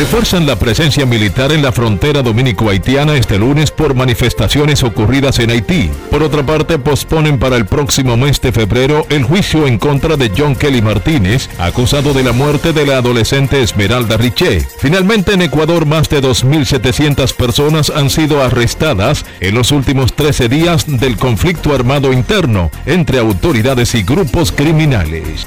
Refuerzan 0.00 0.46
la 0.46 0.56
presencia 0.56 1.04
militar 1.04 1.52
en 1.52 1.60
la 1.60 1.72
frontera 1.72 2.22
dominico-haitiana 2.22 3.16
este 3.16 3.38
lunes 3.38 3.70
por 3.70 3.94
manifestaciones 3.94 4.82
ocurridas 4.82 5.38
en 5.40 5.50
Haití. 5.50 5.90
Por 6.10 6.22
otra 6.22 6.42
parte, 6.42 6.78
posponen 6.78 7.38
para 7.38 7.56
el 7.56 7.66
próximo 7.66 8.16
mes 8.16 8.40
de 8.40 8.50
febrero 8.50 9.04
el 9.10 9.24
juicio 9.24 9.66
en 9.66 9.76
contra 9.76 10.16
de 10.16 10.32
John 10.34 10.56
Kelly 10.56 10.80
Martínez, 10.80 11.50
acusado 11.58 12.14
de 12.14 12.24
la 12.24 12.32
muerte 12.32 12.72
de 12.72 12.86
la 12.86 12.96
adolescente 12.96 13.62
Esmeralda 13.62 14.16
Riché. 14.16 14.66
Finalmente, 14.78 15.34
en 15.34 15.42
Ecuador, 15.42 15.84
más 15.84 16.08
de 16.08 16.22
2.700 16.22 17.34
personas 17.34 17.90
han 17.90 18.08
sido 18.08 18.42
arrestadas 18.42 19.26
en 19.40 19.54
los 19.54 19.70
últimos 19.70 20.14
13 20.14 20.48
días 20.48 20.86
del 20.86 21.18
conflicto 21.18 21.74
armado 21.74 22.14
interno 22.14 22.70
entre 22.86 23.18
autoridades 23.18 23.94
y 23.94 24.02
grupos 24.02 24.50
criminales. 24.50 25.46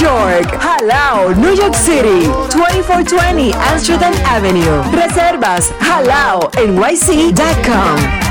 York. 0.00 0.58
Jalao, 0.60 1.34
New 1.34 1.54
York 1.54 1.74
City. 1.74 2.28
2420 2.54 3.52
Amsterdam 3.72 4.12
Avenue. 4.24 4.82
Reservas 4.92 5.72
jalao 5.80 6.50
nyc.com. 6.66 8.26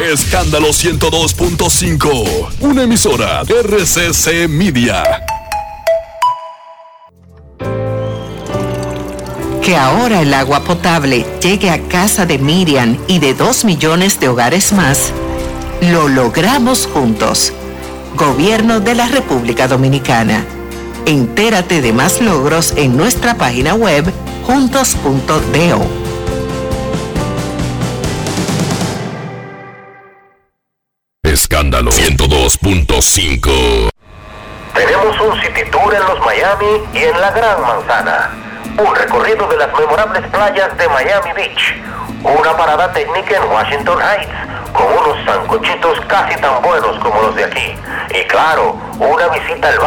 Escándalo 0.00 0.68
102.5, 0.68 2.50
una 2.60 2.82
emisora 2.84 3.42
RCC 3.42 4.48
Media. 4.48 5.02
Que 9.60 9.76
ahora 9.76 10.22
el 10.22 10.32
agua 10.32 10.60
potable 10.60 11.26
llegue 11.42 11.70
a 11.70 11.80
casa 11.88 12.26
de 12.26 12.38
Miriam 12.38 12.96
y 13.08 13.18
de 13.18 13.34
dos 13.34 13.64
millones 13.64 14.20
de 14.20 14.28
hogares 14.28 14.72
más, 14.72 15.12
lo 15.80 16.08
logramos 16.08 16.86
juntos. 16.86 17.52
Gobierno 18.18 18.80
de 18.80 18.96
la 18.96 19.06
República 19.06 19.68
Dominicana. 19.68 20.44
Entérate 21.06 21.80
de 21.80 21.92
más 21.92 22.20
logros 22.20 22.74
en 22.76 22.96
nuestra 22.96 23.36
página 23.36 23.74
web 23.74 24.12
juntos.do. 24.44 25.86
Escándalo 31.22 31.92
102.5. 31.92 33.90
Tenemos 34.74 35.20
un 35.20 35.40
City 35.40 35.62
Tour 35.70 35.94
en 35.94 36.02
los 36.02 36.18
Miami 36.26 36.82
y 36.94 36.98
en 36.98 37.20
la 37.20 37.30
Gran 37.30 37.62
Manzana. 37.62 38.30
Un 38.84 38.96
recorrido 38.96 39.46
de 39.46 39.58
las 39.58 39.68
memorables 39.78 40.26
playas 40.32 40.76
de 40.76 40.88
Miami 40.88 41.32
Beach. 41.36 41.76
Una 42.24 42.56
parada 42.56 42.92
técnica 42.92 43.36
en 43.36 43.44
Washington 43.44 43.98
Heights 44.00 44.57
con 44.72 44.86
unos 44.86 45.24
sancochitos 45.24 46.00
casi 46.06 46.36
tan 46.40 46.62
buenos 46.62 46.98
como 46.98 47.22
los 47.22 47.34
de 47.34 47.44
aquí. 47.44 47.74
Y 48.10 48.26
claro, 48.26 48.76
una 48.98 49.28
visita 49.28 49.68
al 49.68 49.78